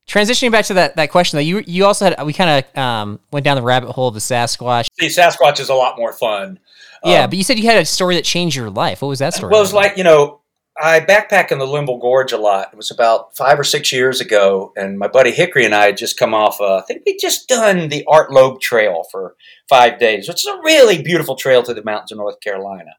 Transitioning 0.07 0.53
back 0.53 0.67
to 0.67 0.75
that, 0.75 0.97
that 0.97 1.11
question 1.11 1.39
though, 1.39 1.43
you 1.43 1.63
you 1.67 1.87
also 1.87 2.05
had 2.05 2.23
we 2.25 2.33
kind 2.35 2.65
of 2.65 2.79
um, 2.79 3.21
went 3.33 3.45
down 3.45 3.57
the 3.57 3.63
rabbit 3.63 3.91
hole 3.91 4.09
of 4.09 4.15
the 4.15 4.21
Sasquatch. 4.21 4.89
See, 5.01 5.07
Sasquatch 5.07 5.61
is 5.61 5.71
a 5.71 5.75
lot 5.75 5.97
more 5.97 6.13
fun. 6.13 6.59
Yeah, 7.03 7.25
Um, 7.25 7.31
but 7.31 7.39
you 7.39 7.45
said 7.45 7.59
you 7.59 7.67
had 7.67 7.79
a 7.79 7.85
story 7.85 8.17
that 8.17 8.25
changed 8.25 8.57
your 8.57 8.71
life. 8.71 9.01
What 9.03 9.09
was 9.09 9.19
that 9.21 9.35
story? 9.35 9.51
Well, 9.51 9.61
it 9.61 9.63
was 9.63 9.73
like, 9.73 9.97
you 9.97 10.05
know, 10.05 10.41
I 10.81 11.01
backpack 11.01 11.53
in 11.53 11.59
the 11.59 11.67
Linville 11.67 11.99
Gorge 11.99 12.33
a 12.33 12.39
lot. 12.39 12.71
It 12.73 12.77
was 12.77 12.91
about 12.91 13.37
five 13.37 13.59
or 13.59 13.65
six 13.65 13.93
years 13.93 14.21
ago, 14.21 14.73
and 14.77 14.99
my 14.99 15.07
buddy 15.09 15.31
Hickory 15.31 15.65
and 15.65 15.75
I 15.75 15.87
had 15.87 15.97
just 15.97 16.19
come 16.19 16.35
off, 16.35 16.61
uh, 16.61 16.77
I 16.77 16.81
think 16.83 17.03
we 17.07 17.17
just 17.17 17.49
done 17.49 17.89
the 17.89 18.05
Art 18.09 18.33
Loeb 18.33 18.61
Trail 18.61 19.05
for 19.11 19.37
five 19.69 19.99
days, 19.99 20.29
which 20.29 20.45
is 20.45 20.47
a 20.47 20.61
really 20.65 21.01
beautiful 21.03 21.37
trail 21.37 21.63
to 21.63 21.75
the 21.75 21.85
mountains 21.85 22.13
of 22.13 22.19
North 22.19 22.41
Carolina. 22.41 22.91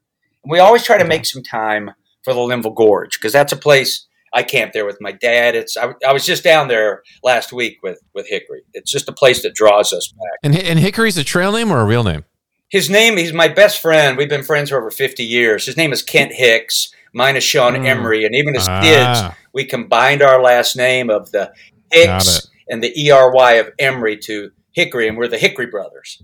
And 0.43 0.51
we 0.51 0.59
always 0.59 0.83
try 0.83 0.97
to 0.97 1.05
make 1.05 1.25
some 1.25 1.43
time 1.43 1.91
for 2.23 2.33
the 2.33 2.39
Linville 2.39 2.71
Gorge 2.71 3.19
because 3.19 3.33
that's 3.33 3.51
a 3.51 3.57
place 3.57 4.07
I 4.35 4.43
camped 4.43 4.73
there 4.73 4.85
with 4.85 4.97
my 4.99 5.11
dad. 5.13 5.55
It's 5.55 5.75
I, 5.77 5.93
I 6.07 6.13
was 6.13 6.25
just 6.25 6.43
down 6.43 6.67
there 6.67 7.01
last 7.23 7.51
week 7.53 7.77
with, 7.81 7.99
with 8.13 8.27
Hickory. 8.27 8.61
It's 8.73 8.91
just 8.91 9.07
a 9.09 9.13
place 9.13 9.41
that 9.43 9.55
draws 9.55 9.91
us 9.93 10.11
back. 10.11 10.39
And 10.43 10.55
and 10.55 10.77
Hickory's 10.77 11.17
a 11.17 11.23
trail 11.23 11.51
name 11.53 11.71
or 11.71 11.79
a 11.79 11.85
real 11.85 12.03
name? 12.03 12.25
His 12.69 12.89
name, 12.89 13.15
he's 13.17 13.31
my 13.33 13.47
best 13.47 13.81
friend. 13.81 14.17
We've 14.17 14.27
been 14.29 14.43
friends 14.43 14.69
for 14.71 14.77
over 14.77 14.91
50 14.91 15.23
years. 15.23 15.65
His 15.65 15.77
name 15.77 15.93
is 15.93 16.01
Kent 16.03 16.33
Hicks. 16.33 16.91
Mine 17.13 17.37
is 17.37 17.43
Sean 17.43 17.75
Hmm. 17.75 17.85
Emery. 17.85 18.25
And 18.25 18.35
even 18.35 18.55
as 18.55 18.67
Ah. 18.67 18.81
kids, 18.81 19.37
we 19.53 19.63
combined 19.65 20.21
our 20.21 20.41
last 20.41 20.75
name 20.75 21.09
of 21.09 21.31
the 21.31 21.53
Got 21.93 22.23
Hicks 22.23 22.47
and 22.67 22.83
the 22.83 22.91
ERY 23.07 23.53
of 23.59 23.69
Emery 23.79 24.17
to 24.25 24.51
Hickory, 24.73 25.07
and 25.07 25.17
we're 25.17 25.27
the 25.29 25.37
Hickory 25.37 25.67
brothers. 25.67 26.21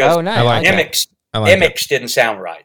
Oh, 0.00 0.20
nice. 0.20 0.38
I 0.38 0.42
like 0.42 0.66
okay. 0.66 0.74
Emmix, 0.84 1.06
I 1.32 1.38
like 1.38 1.52
it. 1.52 1.60
Emmix 1.60 1.86
didn't 1.86 2.08
sound 2.08 2.40
right. 2.42 2.64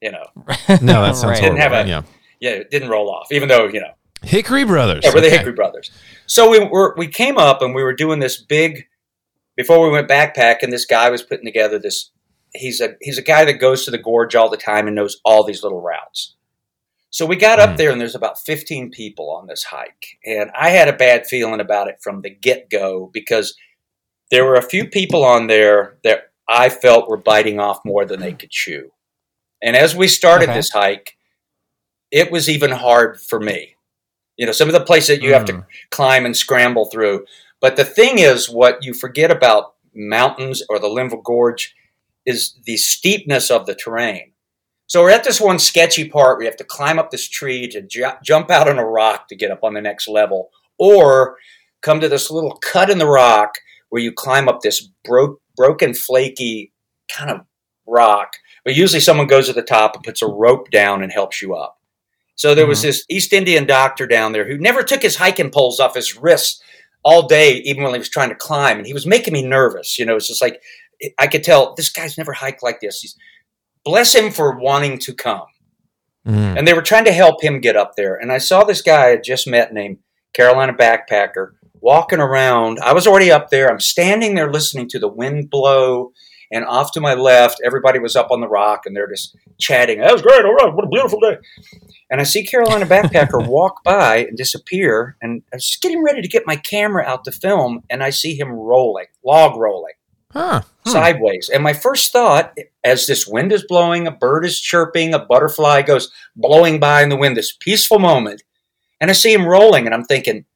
You 0.00 0.12
know, 0.12 0.26
No, 0.80 1.02
that 1.02 1.16
sounds 1.16 1.24
Right. 1.24 1.40
Didn't 1.40 1.56
have 1.58 1.72
horrible. 1.72 1.90
a- 1.90 1.94
yeah. 1.94 2.02
yeah, 2.40 2.50
it 2.60 2.70
didn't 2.70 2.90
roll 2.90 3.10
off, 3.10 3.32
even 3.32 3.48
though, 3.48 3.66
you 3.66 3.80
know, 3.80 3.92
Hickory 4.22 4.64
Brothers. 4.64 5.04
yeah, 5.04 5.10
we're 5.14 5.20
the 5.20 5.26
Okay. 5.28 5.38
Hickory 5.38 5.52
brothers. 5.52 5.90
So 6.26 6.50
we 6.50 6.58
were, 6.60 6.94
we 6.96 7.08
came 7.08 7.36
up 7.38 7.62
and 7.62 7.74
we 7.74 7.82
were 7.82 7.92
doing 7.94 8.18
this 8.20 8.40
big, 8.40 8.86
before 9.56 9.82
we 9.84 9.90
went 9.90 10.08
backpacking, 10.08 10.70
this 10.70 10.86
guy 10.86 11.10
was 11.10 11.22
putting 11.22 11.44
together 11.44 11.78
this, 11.78 12.10
he's 12.54 12.80
a, 12.80 12.94
he's 13.00 13.18
a 13.18 13.22
guy 13.22 13.44
that 13.44 13.54
goes 13.54 13.84
to 13.84 13.90
the 13.90 13.98
gorge 13.98 14.34
all 14.34 14.48
the 14.48 14.56
time 14.56 14.86
and 14.86 14.96
knows 14.96 15.20
all 15.24 15.44
these 15.44 15.62
little 15.62 15.80
routes. 15.82 16.36
So 17.10 17.26
we 17.26 17.36
got 17.36 17.58
Hmm. 17.58 17.70
up 17.72 17.76
there 17.76 17.90
and 17.90 18.00
there's 18.00 18.14
about 18.14 18.40
15 18.40 18.90
people 18.90 19.30
on 19.30 19.46
this 19.46 19.64
hike. 19.64 20.18
And 20.24 20.50
I 20.58 20.70
had 20.70 20.88
a 20.88 20.92
bad 20.94 21.26
feeling 21.26 21.60
about 21.60 21.88
it 21.88 21.96
from 22.02 22.22
the 22.22 22.30
get 22.30 22.70
go 22.70 23.10
because 23.12 23.54
there 24.30 24.44
were 24.46 24.54
a 24.54 24.62
few 24.62 24.86
people 24.86 25.22
on 25.24 25.46
there 25.46 25.98
that 26.04 26.30
I 26.48 26.70
felt 26.70 27.08
were 27.10 27.18
biting 27.18 27.60
off 27.60 27.80
more 27.84 28.04
than 28.06 28.20
they 28.20 28.32
could 28.32 28.50
chew. 28.50 28.92
And 29.62 29.76
as 29.76 29.94
we 29.94 30.08
started 30.08 30.48
Okay. 30.48 30.54
this 30.58 30.70
hike, 30.70 31.16
it 32.10 32.32
was 32.32 32.48
even 32.48 32.70
hard 32.70 33.20
for 33.20 33.38
me. 33.38 33.76
You 34.36 34.46
know, 34.46 34.52
some 34.52 34.68
of 34.68 34.72
the 34.74 34.80
places 34.84 35.08
that 35.18 35.22
you 35.22 35.32
have 35.34 35.44
to 35.46 35.52
Mm. 35.52 35.66
climb 35.90 36.24
and 36.26 36.36
scramble 36.36 36.86
through. 36.86 37.26
But 37.60 37.76
the 37.76 37.84
thing 37.84 38.18
is, 38.18 38.48
what 38.50 38.82
you 38.82 38.94
forget 38.94 39.30
about 39.30 39.74
mountains 39.94 40.62
or 40.68 40.78
the 40.78 40.88
Linville 40.88 41.20
Gorge 41.22 41.74
is 42.24 42.54
the 42.64 42.76
steepness 42.76 43.50
of 43.50 43.66
the 43.66 43.74
terrain. 43.74 44.32
So 44.86 45.02
we're 45.02 45.10
at 45.10 45.24
this 45.24 45.40
one 45.40 45.58
sketchy 45.58 46.08
part 46.08 46.36
where 46.36 46.44
you 46.44 46.50
have 46.50 46.56
to 46.58 46.64
climb 46.64 46.98
up 46.98 47.10
this 47.10 47.28
tree 47.28 47.66
to 47.68 47.82
ju- 47.82 48.12
jump 48.22 48.50
out 48.50 48.68
on 48.68 48.78
a 48.78 48.84
rock 48.84 49.28
to 49.28 49.36
get 49.36 49.50
up 49.50 49.62
on 49.64 49.74
the 49.74 49.80
next 49.80 50.08
level, 50.08 50.50
or 50.78 51.36
come 51.82 52.00
to 52.00 52.08
this 52.08 52.30
little 52.30 52.56
cut 52.58 52.90
in 52.90 52.98
the 52.98 53.06
rock 53.06 53.54
where 53.90 54.02
you 54.02 54.12
climb 54.12 54.48
up 54.48 54.60
this 54.60 54.88
bro- 55.04 55.38
broken, 55.56 55.94
flaky 55.94 56.72
kind 57.10 57.30
of 57.30 57.40
rock. 57.86 58.32
But 58.64 58.76
usually 58.76 59.00
someone 59.00 59.26
goes 59.26 59.46
to 59.48 59.52
the 59.52 59.62
top 59.62 59.94
and 59.94 60.04
puts 60.04 60.22
a 60.22 60.26
rope 60.26 60.70
down 60.70 61.02
and 61.02 61.12
helps 61.12 61.42
you 61.42 61.54
up. 61.54 61.78
So 62.34 62.54
there 62.54 62.66
was 62.66 62.82
this 62.82 63.04
East 63.08 63.32
Indian 63.32 63.66
doctor 63.66 64.06
down 64.06 64.32
there 64.32 64.46
who 64.46 64.58
never 64.58 64.82
took 64.82 65.02
his 65.02 65.16
hiking 65.16 65.50
poles 65.50 65.78
off 65.78 65.94
his 65.94 66.16
wrists 66.16 66.62
all 67.04 67.26
day, 67.26 67.56
even 67.58 67.82
when 67.82 67.92
he 67.92 67.98
was 67.98 68.08
trying 68.08 68.30
to 68.30 68.34
climb. 68.34 68.78
And 68.78 68.86
he 68.86 68.94
was 68.94 69.06
making 69.06 69.34
me 69.34 69.42
nervous. 69.42 69.98
You 69.98 70.06
know, 70.06 70.16
it's 70.16 70.28
just 70.28 70.42
like 70.42 70.60
I 71.18 71.26
could 71.26 71.44
tell 71.44 71.74
this 71.74 71.90
guy's 71.90 72.18
never 72.18 72.32
hiked 72.32 72.62
like 72.62 72.80
this. 72.80 73.00
He's 73.00 73.16
bless 73.84 74.14
him 74.14 74.30
for 74.30 74.56
wanting 74.58 74.98
to 75.00 75.14
come. 75.14 75.46
Mm. 76.26 76.58
And 76.58 76.68
they 76.68 76.74
were 76.74 76.82
trying 76.82 77.04
to 77.06 77.12
help 77.12 77.42
him 77.42 77.60
get 77.60 77.76
up 77.76 77.96
there. 77.96 78.16
And 78.16 78.30
I 78.32 78.38
saw 78.38 78.64
this 78.64 78.82
guy 78.82 79.10
I 79.10 79.16
just 79.16 79.48
met 79.48 79.72
named 79.72 79.98
Carolina 80.32 80.72
Backpacker 80.72 81.52
walking 81.80 82.20
around. 82.20 82.78
I 82.80 82.92
was 82.92 83.06
already 83.06 83.30
up 83.30 83.50
there. 83.50 83.68
I'm 83.68 83.80
standing 83.80 84.34
there 84.34 84.52
listening 84.52 84.88
to 84.90 84.98
the 84.98 85.08
wind 85.08 85.50
blow. 85.50 86.12
And 86.52 86.64
off 86.66 86.92
to 86.92 87.00
my 87.00 87.14
left, 87.14 87.60
everybody 87.64 87.98
was 87.98 88.14
up 88.14 88.30
on 88.30 88.40
the 88.40 88.48
rock 88.48 88.82
and 88.84 88.94
they're 88.94 89.08
just 89.08 89.36
chatting. 89.58 90.00
That 90.00 90.12
was 90.12 90.22
great. 90.22 90.44
All 90.44 90.54
right. 90.54 90.72
What 90.72 90.84
a 90.84 90.88
beautiful 90.88 91.18
day. 91.18 91.38
And 92.10 92.20
I 92.20 92.24
see 92.24 92.44
Carolina 92.44 92.84
Backpacker 92.84 93.46
walk 93.48 93.82
by 93.82 94.18
and 94.18 94.36
disappear. 94.36 95.16
And 95.22 95.42
I 95.52 95.56
was 95.56 95.66
just 95.66 95.82
getting 95.82 96.04
ready 96.04 96.20
to 96.20 96.28
get 96.28 96.46
my 96.46 96.56
camera 96.56 97.04
out 97.04 97.24
to 97.24 97.32
film. 97.32 97.82
And 97.88 98.02
I 98.02 98.10
see 98.10 98.38
him 98.38 98.52
rolling, 98.52 99.06
log 99.24 99.56
rolling 99.56 99.94
Huh. 100.32 100.62
Hmm. 100.84 100.90
sideways. 100.90 101.50
And 101.52 101.62
my 101.62 101.74
first 101.74 102.10
thought, 102.10 102.56
as 102.82 103.06
this 103.06 103.26
wind 103.26 103.52
is 103.52 103.66
blowing, 103.66 104.06
a 104.06 104.10
bird 104.10 104.46
is 104.46 104.58
chirping, 104.60 105.12
a 105.12 105.18
butterfly 105.18 105.82
goes 105.82 106.10
blowing 106.34 106.80
by 106.80 107.02
in 107.02 107.10
the 107.10 107.16
wind, 107.16 107.36
this 107.36 107.52
peaceful 107.52 107.98
moment, 107.98 108.42
and 108.98 109.10
I 109.10 109.14
see 109.14 109.32
him 109.32 109.46
rolling, 109.46 109.84
and 109.84 109.94
I'm 109.94 110.04
thinking, 110.04 110.46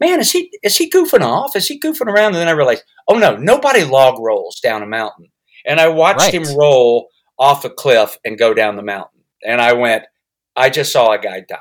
man, 0.00 0.20
is 0.20 0.32
he 0.32 0.50
is 0.62 0.78
he 0.78 0.90
goofing 0.90 1.20
off? 1.20 1.54
Is 1.54 1.68
he 1.68 1.78
goofing 1.78 2.06
around? 2.06 2.28
And 2.28 2.36
then 2.36 2.48
I 2.48 2.52
realized, 2.52 2.84
oh 3.08 3.18
no, 3.18 3.36
nobody 3.36 3.84
log 3.84 4.18
rolls 4.18 4.58
down 4.58 4.82
a 4.82 4.86
mountain. 4.86 5.28
And 5.66 5.80
I 5.80 5.88
watched 5.88 6.20
Right. 6.20 6.34
him 6.34 6.56
roll 6.56 7.08
off 7.38 7.64
a 7.64 7.70
cliff 7.70 8.16
and 8.24 8.38
go 8.38 8.54
down 8.54 8.76
the 8.76 8.82
mountain. 8.82 9.20
And 9.44 9.60
I 9.60 9.72
went, 9.74 10.04
I 10.54 10.70
just 10.70 10.92
saw 10.92 11.12
a 11.12 11.18
guy 11.18 11.40
die. 11.40 11.58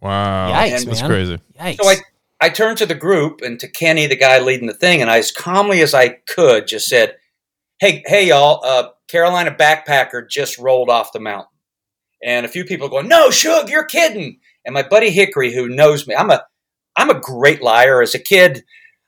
Wow. 0.00 0.52
Yikes, 0.52 0.84
That's 0.84 1.00
man. 1.00 1.10
crazy. 1.10 1.38
Yikes. 1.58 1.82
So 1.82 1.88
I, 1.88 1.96
I 2.40 2.48
turned 2.48 2.78
to 2.78 2.86
the 2.86 2.94
group 2.94 3.40
and 3.42 3.58
to 3.60 3.68
Kenny, 3.68 4.06
the 4.06 4.16
guy 4.16 4.38
leading 4.38 4.66
the 4.66 4.74
thing, 4.74 5.00
and 5.02 5.10
I, 5.10 5.18
as 5.18 5.32
calmly 5.32 5.82
as 5.82 5.92
I 5.94 6.08
could, 6.28 6.66
just 6.66 6.88
said, 6.88 7.16
"Hey, 7.80 8.02
hey, 8.06 8.28
y'all! 8.28 8.64
Uh, 8.64 8.90
Carolina 9.08 9.50
backpacker 9.54 10.26
just 10.28 10.56
rolled 10.58 10.88
off 10.88 11.12
the 11.12 11.20
mountain." 11.20 11.52
And 12.24 12.46
a 12.46 12.48
few 12.48 12.64
people 12.64 12.88
going, 12.88 13.08
"No, 13.08 13.30
Shug, 13.30 13.68
you're 13.68 13.84
kidding!" 13.84 14.38
And 14.64 14.72
my 14.72 14.82
buddy 14.82 15.10
Hickory, 15.10 15.52
who 15.52 15.68
knows 15.68 16.06
me, 16.06 16.14
I'm 16.14 16.30
a, 16.30 16.42
I'm 16.96 17.10
a 17.10 17.20
great 17.20 17.60
liar. 17.62 18.00
As 18.00 18.14
a 18.14 18.18
kid, 18.18 18.64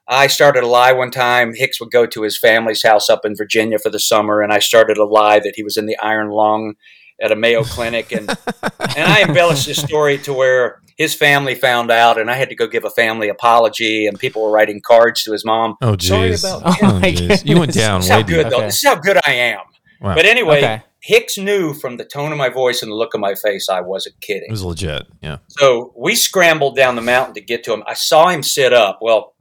I 0.09 0.27
started 0.27 0.65
a 0.65 0.67
lie 0.67 0.93
one 0.93 1.11
time. 1.11 1.53
Hicks 1.55 1.81
would 1.81 1.91
go 1.91 2.07
to 2.07 2.23
his 2.23 2.39
family's 2.39 2.83
house 2.83 3.09
up 3.09 3.25
in 3.25 3.37
Virginia 3.37 3.79
for 3.79 3.91
the 3.91 4.01
summer, 4.01 4.41
and 4.41 4.53
I 4.53 4.59
started 4.59 4.99
a 4.99 5.05
lie 5.05 5.39
that 5.39 5.53
he 5.57 5.63
was 5.63 5.77
in 5.77 5.87
the 5.87 5.97
Iron 6.03 6.31
Lung 6.31 6.75
at 7.23 7.31
a 7.31 7.37
Mayo 7.37 7.63
clinic, 7.63 8.11
and 8.13 8.29
and 8.97 9.13
I 9.13 9.23
embellished 9.23 9.67
this 9.67 9.81
story 9.81 10.19
to 10.19 10.33
where 10.33 10.81
his 10.97 11.15
family 11.15 11.55
found 11.55 11.91
out, 11.91 12.19
and 12.19 12.31
I 12.31 12.35
had 12.35 12.49
to 12.49 12.55
go 12.57 12.67
give 12.67 12.85
a 12.85 12.91
family 12.91 13.29
apology, 13.29 14.07
and 14.07 14.19
people 14.19 14.43
were 14.43 14.51
writing 14.51 14.81
cards 14.85 15.23
to 15.25 15.33
his 15.33 15.45
mom. 15.45 15.77
Oh, 15.81 15.97
Sorry 15.99 16.35
about 16.35 16.63
Oh, 16.65 16.77
Oh, 16.83 17.01
my 17.01 17.13
jeez. 17.13 17.47
You 17.47 17.59
went 17.59 17.73
down 17.73 18.01
This 18.01 18.07
is 18.07 18.11
how 18.11 18.23
good 18.23 18.43
deep. 18.45 18.51
though. 18.51 18.57
Okay. 18.59 18.67
This 18.67 18.83
is 18.83 18.89
how 18.89 18.97
good 18.97 19.19
I 19.25 19.33
am. 19.33 19.61
Wow. 20.01 20.15
But 20.17 20.27
anyway, 20.27 20.59
Okay. 20.59 20.83
Hicks 21.05 21.37
knew 21.37 21.75
from 21.75 21.97
the 21.97 22.05
tone 22.05 22.31
of 22.31 22.39
my 22.39 22.49
voice 22.49 22.81
and 22.83 22.91
the 22.91 22.95
look 22.95 23.13
of 23.15 23.21
my 23.21 23.35
face 23.35 23.69
I 23.69 23.81
wasn't 23.81 24.21
kidding. 24.21 24.45
It 24.49 24.53
was 24.53 24.63
legit. 24.63 25.03
Yeah. 25.21 25.39
So 25.49 25.93
we 25.97 26.15
scrambled 26.15 26.77
down 26.77 26.95
the 26.95 27.03
mountain 27.03 27.35
to 27.35 27.41
get 27.41 27.65
to 27.65 27.73
him. 27.73 27.83
I 27.89 27.95
saw 27.95 28.29
him 28.29 28.45
sit 28.45 28.73
up. 28.73 29.01
Well, 29.03 29.32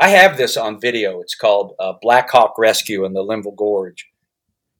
I 0.00 0.08
have 0.10 0.36
this 0.36 0.56
on 0.56 0.80
video. 0.80 1.20
It's 1.20 1.34
called 1.34 1.74
uh, 1.78 1.94
Black 2.00 2.30
Hawk 2.30 2.54
Rescue 2.58 3.04
in 3.04 3.12
the 3.14 3.22
Linville 3.22 3.52
Gorge. 3.56 4.06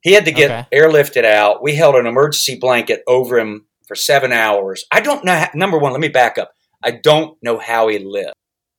He 0.01 0.13
had 0.13 0.25
to 0.27 0.33
get 0.33 0.51
Okay. 0.51 0.67
airlifted 0.79 1.25
out. 1.25 1.63
We 1.63 1.75
held 1.75 1.97
an 1.97 2.07
emergency 2.07 2.57
blanket 2.57 3.03
over 3.09 3.39
him 3.39 3.67
for 3.87 3.95
seven 3.97 4.33
hours. 4.33 4.85
I 4.93 5.01
don't 5.01 5.25
know. 5.25 5.35
How, 5.35 5.51
number 5.55 5.79
one, 5.79 5.93
let 5.93 6.01
me 6.01 6.09
back 6.09 6.39
up. 6.39 6.53
I 6.83 6.93
don't 6.93 7.37
know 7.43 7.59
how 7.59 7.89
he 7.89 7.99
lived 7.99 8.35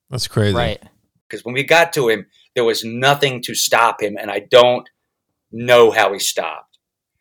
That's 0.08 0.28
crazy. 0.28 0.56
right. 0.56 0.82
because 1.28 1.44
when 1.44 1.54
we 1.54 1.62
got 1.62 1.92
to 1.94 2.08
him, 2.08 2.26
there 2.54 2.64
was 2.64 2.84
nothing 2.84 3.42
to 3.42 3.54
stop 3.54 4.02
him, 4.02 4.16
and 4.18 4.30
I 4.30 4.40
don't 4.50 4.88
know 5.52 5.90
how 5.90 6.12
he 6.12 6.18
stopped. 6.18 6.78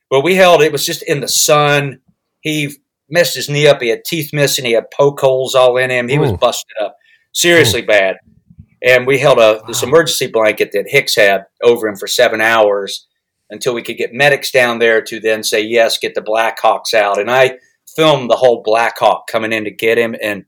But 0.10 0.22
we 0.22 0.36
held 0.36 0.62
it 0.62 0.72
was 0.72 0.86
just 0.86 1.04
in 1.04 1.20
the 1.20 1.28
sun. 1.28 2.00
He 2.42 2.74
messed 3.10 3.36
his 3.36 3.50
knee 3.50 3.68
up. 3.68 3.82
He 3.82 3.90
had 3.90 4.06
teeth 4.06 4.32
missing. 4.34 4.66
He 4.66 4.72
had 4.72 4.90
poke 4.92 5.20
holes 5.20 5.54
all 5.56 5.76
in 5.78 5.90
him. 5.92 6.08
He 6.08 6.18
was 6.18 6.32
busted 6.32 6.78
up, 6.82 6.96
seriously 7.34 7.82
bad. 7.82 8.16
And 8.82 9.06
we 9.06 9.18
held 9.20 9.40
a 9.40 9.62
this 9.68 9.84
emergency 9.84 10.28
blanket 10.28 10.72
that 10.74 10.88
Hicks 10.88 11.16
had 11.16 11.46
over 11.62 11.88
him 11.88 11.96
for 11.98 12.08
seven 12.08 12.40
hours 12.42 13.08
until 13.50 13.74
we 13.74 13.82
could 13.82 13.98
get 13.98 14.14
medics 14.14 14.52
down 14.52 14.80
there 14.80 15.02
to 15.02 15.20
then 15.20 15.44
say 15.44 15.62
yes, 15.62 15.98
get 15.98 16.16
the 16.16 16.22
Blackhawks 16.22 16.94
out. 16.94 17.20
And 17.20 17.30
I 17.32 17.58
filmed 17.96 18.30
the 18.30 18.36
whole 18.36 18.62
Blackhawk 18.64 19.28
coming 19.28 19.52
in 19.52 19.64
to 19.66 19.72
get 19.72 19.98
him, 19.98 20.16
and 20.22 20.46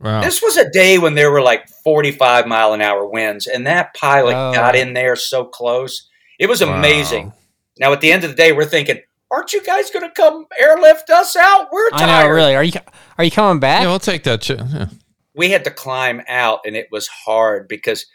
Wow. 0.00 0.20
this 0.22 0.42
was 0.42 0.56
a 0.58 0.68
day 0.68 0.98
when 0.98 1.14
there 1.14 1.30
were 1.30 1.40
like 1.40 1.68
45 1.84 2.46
mile 2.46 2.72
an 2.74 2.82
hour 2.82 3.06
winds, 3.06 3.46
and 3.46 3.66
that 3.66 3.94
pilot 3.94 4.34
Oh. 4.34 4.52
got 4.52 4.74
in 4.76 4.92
there 4.92 5.16
so 5.16 5.44
close. 5.44 6.08
It 6.38 6.48
was 6.48 6.62
Wow. 6.64 6.74
amazing. 6.74 7.32
Now, 7.78 7.92
at 7.92 8.00
the 8.00 8.12
end 8.12 8.24
of 8.24 8.30
the 8.30 8.36
day, 8.36 8.52
we're 8.52 8.64
thinking, 8.66 9.00
aren't 9.30 9.52
you 9.52 9.62
guys 9.62 9.90
going 9.90 10.04
to 10.06 10.10
come 10.14 10.46
airlift 10.58 11.08
us 11.10 11.34
out? 11.36 11.68
We're 11.72 11.88
I 11.92 11.98
tired. 11.98 12.24
know. 12.28 12.30
Really? 12.34 12.54
Are 12.56 12.64
you 12.64 12.72
are 13.18 13.24
you 13.24 13.30
coming 13.30 13.58
back? 13.60 13.82
Yeah, 13.82 13.88
we'll 13.88 13.98
take 13.98 14.22
that. 14.24 14.42
Ch- 14.42 14.50
yeah. 14.50 14.86
We 15.36 15.50
had 15.50 15.64
to 15.64 15.70
climb 15.70 16.22
out, 16.28 16.60
and 16.64 16.74
it 16.76 16.88
was 16.90 17.06
hard 17.08 17.68
because 17.68 18.06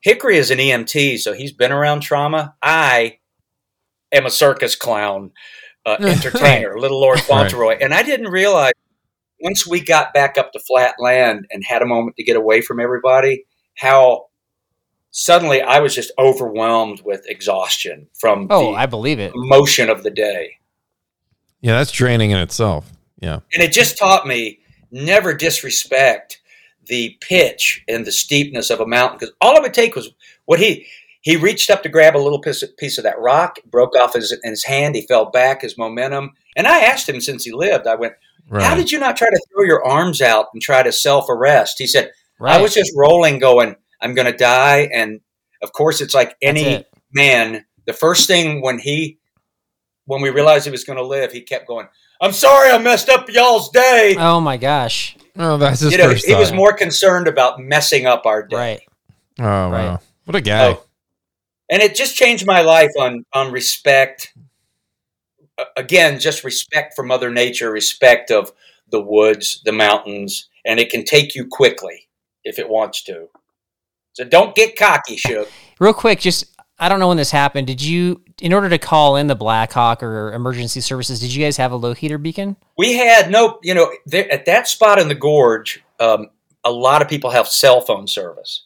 Hickory 0.00 0.36
is 0.36 0.50
an 0.50 0.58
EMT, 0.58 1.18
so 1.20 1.32
he's 1.32 1.52
been 1.52 1.70
around 1.70 2.00
trauma. 2.00 2.54
I 2.62 3.18
am 4.10 4.26
a 4.26 4.30
circus 4.30 4.74
clown 4.74 5.32
uh, 5.86 5.96
entertainer, 6.00 6.78
Little 6.78 7.00
Lord 7.00 7.20
Fauntleroy, 7.22 7.78
and 7.80 7.94
I 7.94 8.02
didn't 8.02 8.28
realize 8.28 8.72
once 9.40 9.66
we 9.66 9.80
got 9.80 10.14
back 10.14 10.38
up 10.38 10.52
to 10.52 10.60
flat 10.60 10.94
land 10.98 11.46
and 11.50 11.64
had 11.64 11.82
a 11.82 11.86
moment 11.86 12.16
to 12.16 12.24
get 12.24 12.36
away 12.36 12.60
from 12.62 12.80
everybody, 12.80 13.44
how 13.76 14.26
suddenly 15.10 15.60
I 15.60 15.80
was 15.80 15.94
just 15.94 16.10
overwhelmed 16.18 17.02
with 17.04 17.28
exhaustion 17.28 18.08
from 18.18 18.48
oh, 18.50 18.72
the 18.72 18.78
I 18.78 18.86
believe 18.86 19.18
it. 19.18 19.32
motion 19.34 19.90
of 19.90 20.02
the 20.02 20.10
day. 20.10 20.58
Yeah, 21.60 21.76
that's 21.76 21.92
draining 21.92 22.30
in 22.30 22.38
itself. 22.38 22.90
Yeah. 23.20 23.40
And 23.52 23.62
it 23.62 23.72
just 23.72 23.98
taught 23.98 24.26
me 24.26 24.60
never 24.90 25.32
disrespect 25.32 26.40
the 26.86 27.16
pitch 27.20 27.82
and 27.88 28.04
the 28.04 28.12
steepness 28.12 28.70
of 28.70 28.80
a 28.80 28.86
mountain 28.86 29.18
because 29.18 29.34
all 29.40 29.56
it 29.56 29.62
would 29.62 29.74
take 29.74 29.94
was 29.94 30.10
what 30.46 30.58
he 30.58 30.86
he 31.22 31.36
reached 31.36 31.70
up 31.70 31.84
to 31.84 31.88
grab 31.88 32.16
a 32.16 32.18
little 32.18 32.40
piece 32.40 32.64
of, 32.64 32.76
piece 32.76 32.98
of 32.98 33.04
that 33.04 33.18
rock, 33.18 33.58
broke 33.64 33.96
off 33.96 34.14
his, 34.14 34.36
in 34.42 34.50
his 34.50 34.64
hand. 34.64 34.96
He 34.96 35.06
fell 35.06 35.26
back, 35.30 35.62
his 35.62 35.78
momentum. 35.78 36.32
And 36.56 36.66
I 36.66 36.80
asked 36.80 37.08
him 37.08 37.20
since 37.20 37.44
he 37.44 37.52
lived, 37.52 37.86
I 37.86 37.94
went, 37.94 38.14
Right. 38.48 38.64
How 38.64 38.74
did 38.74 38.90
you 38.90 38.98
not 38.98 39.16
try 39.16 39.30
to 39.30 39.40
throw 39.50 39.64
your 39.64 39.86
arms 39.86 40.20
out 40.20 40.48
and 40.52 40.60
try 40.60 40.82
to 40.82 40.92
self 40.92 41.28
arrest? 41.30 41.76
He 41.78 41.86
said, 41.86 42.10
Right. 42.38 42.58
I 42.58 42.60
was 42.60 42.74
just 42.74 42.92
rolling, 42.94 43.38
going, 43.38 43.76
I'm 44.00 44.14
going 44.14 44.30
to 44.30 44.36
die. 44.36 44.88
And 44.92 45.20
of 45.62 45.72
course, 45.72 46.00
it's 46.00 46.12
like 46.12 46.36
any 46.42 46.64
it. 46.64 46.88
man. 47.12 47.64
The 47.86 47.92
first 47.92 48.26
thing 48.26 48.60
when 48.60 48.78
he, 48.78 49.18
when 50.06 50.22
we 50.22 50.30
realized 50.30 50.64
he 50.64 50.70
was 50.70 50.84
going 50.84 50.98
to 50.98 51.06
live, 51.06 51.32
he 51.32 51.40
kept 51.40 51.66
going, 51.66 51.86
I'm 52.20 52.32
sorry 52.32 52.70
I 52.70 52.78
messed 52.78 53.08
up 53.08 53.28
y'all's 53.28 53.70
day. 53.70 54.16
Oh 54.18 54.40
my 54.40 54.56
gosh. 54.56 55.16
Oh, 55.36 55.56
that's 55.56 55.80
his 55.80 55.92
you 55.92 55.98
know, 55.98 56.10
first 56.10 56.26
he 56.26 56.34
was 56.34 56.52
more 56.52 56.72
concerned 56.72 57.26
about 57.28 57.58
messing 57.58 58.06
up 58.06 58.26
our 58.26 58.46
day. 58.46 58.56
Right. 58.56 58.80
Oh, 59.38 59.70
wow. 59.70 60.00
What 60.24 60.36
a 60.36 60.40
guy. 60.40 60.72
Oh. 60.72 60.84
and 61.70 61.82
it 61.82 61.94
just 61.94 62.16
changed 62.16 62.46
my 62.46 62.60
life 62.60 62.90
on 62.98 63.24
on 63.32 63.50
respect 63.50 64.34
again 65.76 66.18
just 66.18 66.44
respect 66.44 66.94
for 66.94 67.02
mother 67.02 67.30
nature 67.30 67.70
respect 67.70 68.30
of 68.30 68.52
the 68.90 69.00
woods 69.00 69.62
the 69.64 69.72
mountains 69.72 70.48
and 70.64 70.78
it 70.80 70.90
can 70.90 71.04
take 71.04 71.34
you 71.34 71.46
quickly 71.46 72.08
if 72.44 72.58
it 72.58 72.68
wants 72.68 73.02
to 73.02 73.28
so 74.12 74.24
don't 74.24 74.54
get 74.54 74.76
cocky 74.76 75.16
Shug 75.16 75.46
Real 75.78 75.94
quick, 75.94 76.20
just 76.20 76.44
I 76.82 76.88
don't 76.88 76.98
know 76.98 77.08
when 77.08 77.16
this 77.16 77.30
happened. 77.30 77.68
Did 77.68 77.80
you, 77.80 78.20
in 78.40 78.52
order 78.52 78.68
to 78.68 78.78
call 78.78 79.16
in 79.16 79.28
the 79.28 79.36
Blackhawk 79.36 80.02
or 80.02 80.32
emergency 80.32 80.80
services, 80.80 81.20
did 81.20 81.32
you 81.32 81.44
guys 81.44 81.56
have 81.56 81.70
a 81.70 81.76
locator 81.76 82.18
beacon? 82.18 82.56
we 82.76 82.94
had 82.94 83.30
no 83.30 83.60
you 83.62 83.74
know 83.74 83.90
there, 84.04 84.30
at 84.32 84.46
that 84.46 84.66
spot 84.66 84.98
in 84.98 85.08
the 85.08 85.14
gorge 85.14 85.82
um, 86.00 86.28
a 86.64 86.70
lot 86.70 87.00
of 87.00 87.08
people 87.08 87.30
have 87.30 87.46
cell 87.46 87.80
phone 87.80 88.06
service 88.08 88.64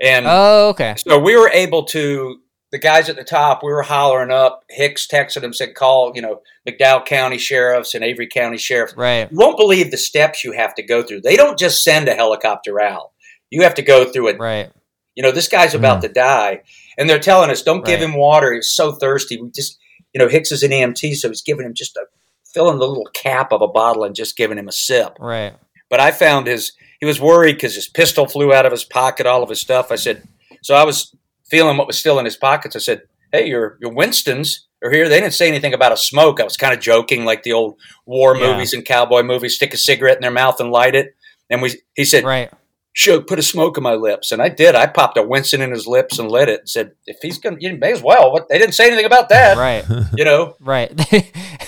and 0.00 0.26
Oh, 0.28 0.68
okay. 0.70 0.94
So 0.98 1.18
we 1.18 1.36
were 1.36 1.50
able 1.50 1.84
to, 1.86 2.40
the 2.70 2.78
guys 2.78 3.08
at 3.08 3.16
the 3.16 3.24
top, 3.24 3.62
we 3.62 3.72
were 3.72 3.82
hollering 3.82 4.30
up. 4.30 4.64
Hicks 4.68 5.06
texted 5.06 5.40
them, 5.40 5.52
said, 5.52 5.74
call, 5.74 6.12
you 6.14 6.22
know, 6.22 6.42
McDowell 6.68 7.04
County 7.04 7.38
sheriffs 7.38 7.94
and 7.94 8.04
Avery 8.04 8.28
County 8.28 8.58
sheriffs. 8.58 8.94
Right. 8.96 9.30
You 9.30 9.38
won't 9.38 9.56
believe 9.56 9.90
the 9.90 9.96
steps 9.96 10.44
you 10.44 10.52
have 10.52 10.74
to 10.76 10.82
go 10.82 11.02
through. 11.02 11.22
They 11.22 11.36
don't 11.36 11.58
just 11.58 11.82
send 11.82 12.08
a 12.08 12.14
helicopter 12.14 12.80
out. 12.80 13.10
You 13.50 13.62
have 13.62 13.74
to 13.76 13.82
go 13.82 14.04
through 14.04 14.28
it. 14.28 14.38
Right. 14.38 14.70
You 15.14 15.22
know, 15.22 15.32
this 15.32 15.48
guy's 15.48 15.74
about 15.74 16.02
to 16.02 16.08
die. 16.08 16.62
And 16.98 17.08
they're 17.08 17.18
telling 17.20 17.48
us, 17.50 17.62
don't 17.62 17.84
give 17.86 18.00
him 18.00 18.14
water. 18.14 18.52
He's 18.52 18.70
so 18.70 18.92
thirsty. 18.92 19.40
We 19.40 19.50
just, 19.50 19.78
you 20.12 20.18
know, 20.18 20.28
Hicks 20.28 20.50
is 20.52 20.62
an 20.64 20.72
EMT, 20.72 21.14
so 21.14 21.28
he's 21.28 21.42
giving 21.42 21.64
him 21.64 21.72
just 21.74 21.96
a, 21.96 22.04
filling 22.52 22.78
the 22.78 22.88
little 22.88 23.06
cap 23.14 23.52
of 23.52 23.62
a 23.62 23.68
bottle 23.68 24.04
and 24.04 24.14
just 24.16 24.36
giving 24.36 24.58
him 24.58 24.68
a 24.68 24.72
sip. 24.72 25.16
Right. 25.20 25.54
But 25.88 26.00
I 26.00 26.10
found 26.10 26.46
his 26.48 26.72
he 27.00 27.06
was 27.06 27.20
worried 27.20 27.54
because 27.54 27.74
his 27.76 27.88
pistol 27.88 28.26
flew 28.26 28.52
out 28.52 28.66
of 28.66 28.72
his 28.72 28.84
pocket, 28.84 29.26
all 29.26 29.42
of 29.44 29.48
his 29.48 29.60
stuff. 29.60 29.92
I 29.92 29.96
said, 29.96 30.26
so 30.62 30.74
I 30.74 30.84
was 30.84 31.14
feeling 31.48 31.76
what 31.76 31.86
was 31.86 31.96
still 31.96 32.18
in 32.18 32.24
his 32.24 32.36
pockets. 32.36 32.74
I 32.74 32.80
said, 32.80 33.02
hey, 33.32 33.46
your 33.46 33.78
your 33.80 33.92
Winstons 33.92 34.66
are 34.82 34.90
here. 34.90 35.08
They 35.08 35.20
didn't 35.20 35.34
say 35.34 35.46
anything 35.48 35.74
about 35.74 35.92
a 35.92 35.96
smoke. 35.96 36.40
I 36.40 36.44
was 36.44 36.56
kind 36.56 36.74
of 36.74 36.80
joking, 36.80 37.24
like 37.24 37.44
the 37.44 37.52
old 37.52 37.76
war 38.06 38.36
Yeah. 38.36 38.52
movies 38.52 38.72
and 38.72 38.84
cowboy 38.84 39.22
movies, 39.22 39.54
stick 39.54 39.72
a 39.72 39.76
cigarette 39.76 40.16
in 40.16 40.22
their 40.22 40.30
mouth 40.32 40.58
and 40.60 40.72
light 40.72 40.94
it. 40.96 41.14
And 41.48 41.62
we 41.62 41.80
he 41.94 42.04
said, 42.04 42.24
Right. 42.24 42.50
Shug, 42.98 43.28
put 43.28 43.38
a 43.38 43.42
smoke 43.42 43.76
in 43.76 43.84
my 43.84 43.94
lips. 43.94 44.32
And 44.32 44.42
I 44.42 44.48
did. 44.48 44.74
I 44.74 44.88
popped 44.88 45.16
a 45.18 45.22
Winston 45.22 45.60
in 45.62 45.70
his 45.70 45.86
lips 45.86 46.18
and 46.18 46.28
lit 46.28 46.48
it 46.48 46.60
and 46.62 46.68
said, 46.68 46.92
if 47.06 47.18
he's 47.22 47.38
going 47.38 47.56
to, 47.56 47.62
you 47.62 47.76
may 47.76 47.92
as 47.92 48.02
well. 48.02 48.32
What, 48.32 48.48
they 48.48 48.58
didn't 48.58 48.74
say 48.74 48.88
anything 48.88 49.04
about 49.04 49.28
that. 49.28 49.56
Right. 49.56 49.84
You 50.16 50.24
know, 50.24 50.56
Right. 50.58 50.90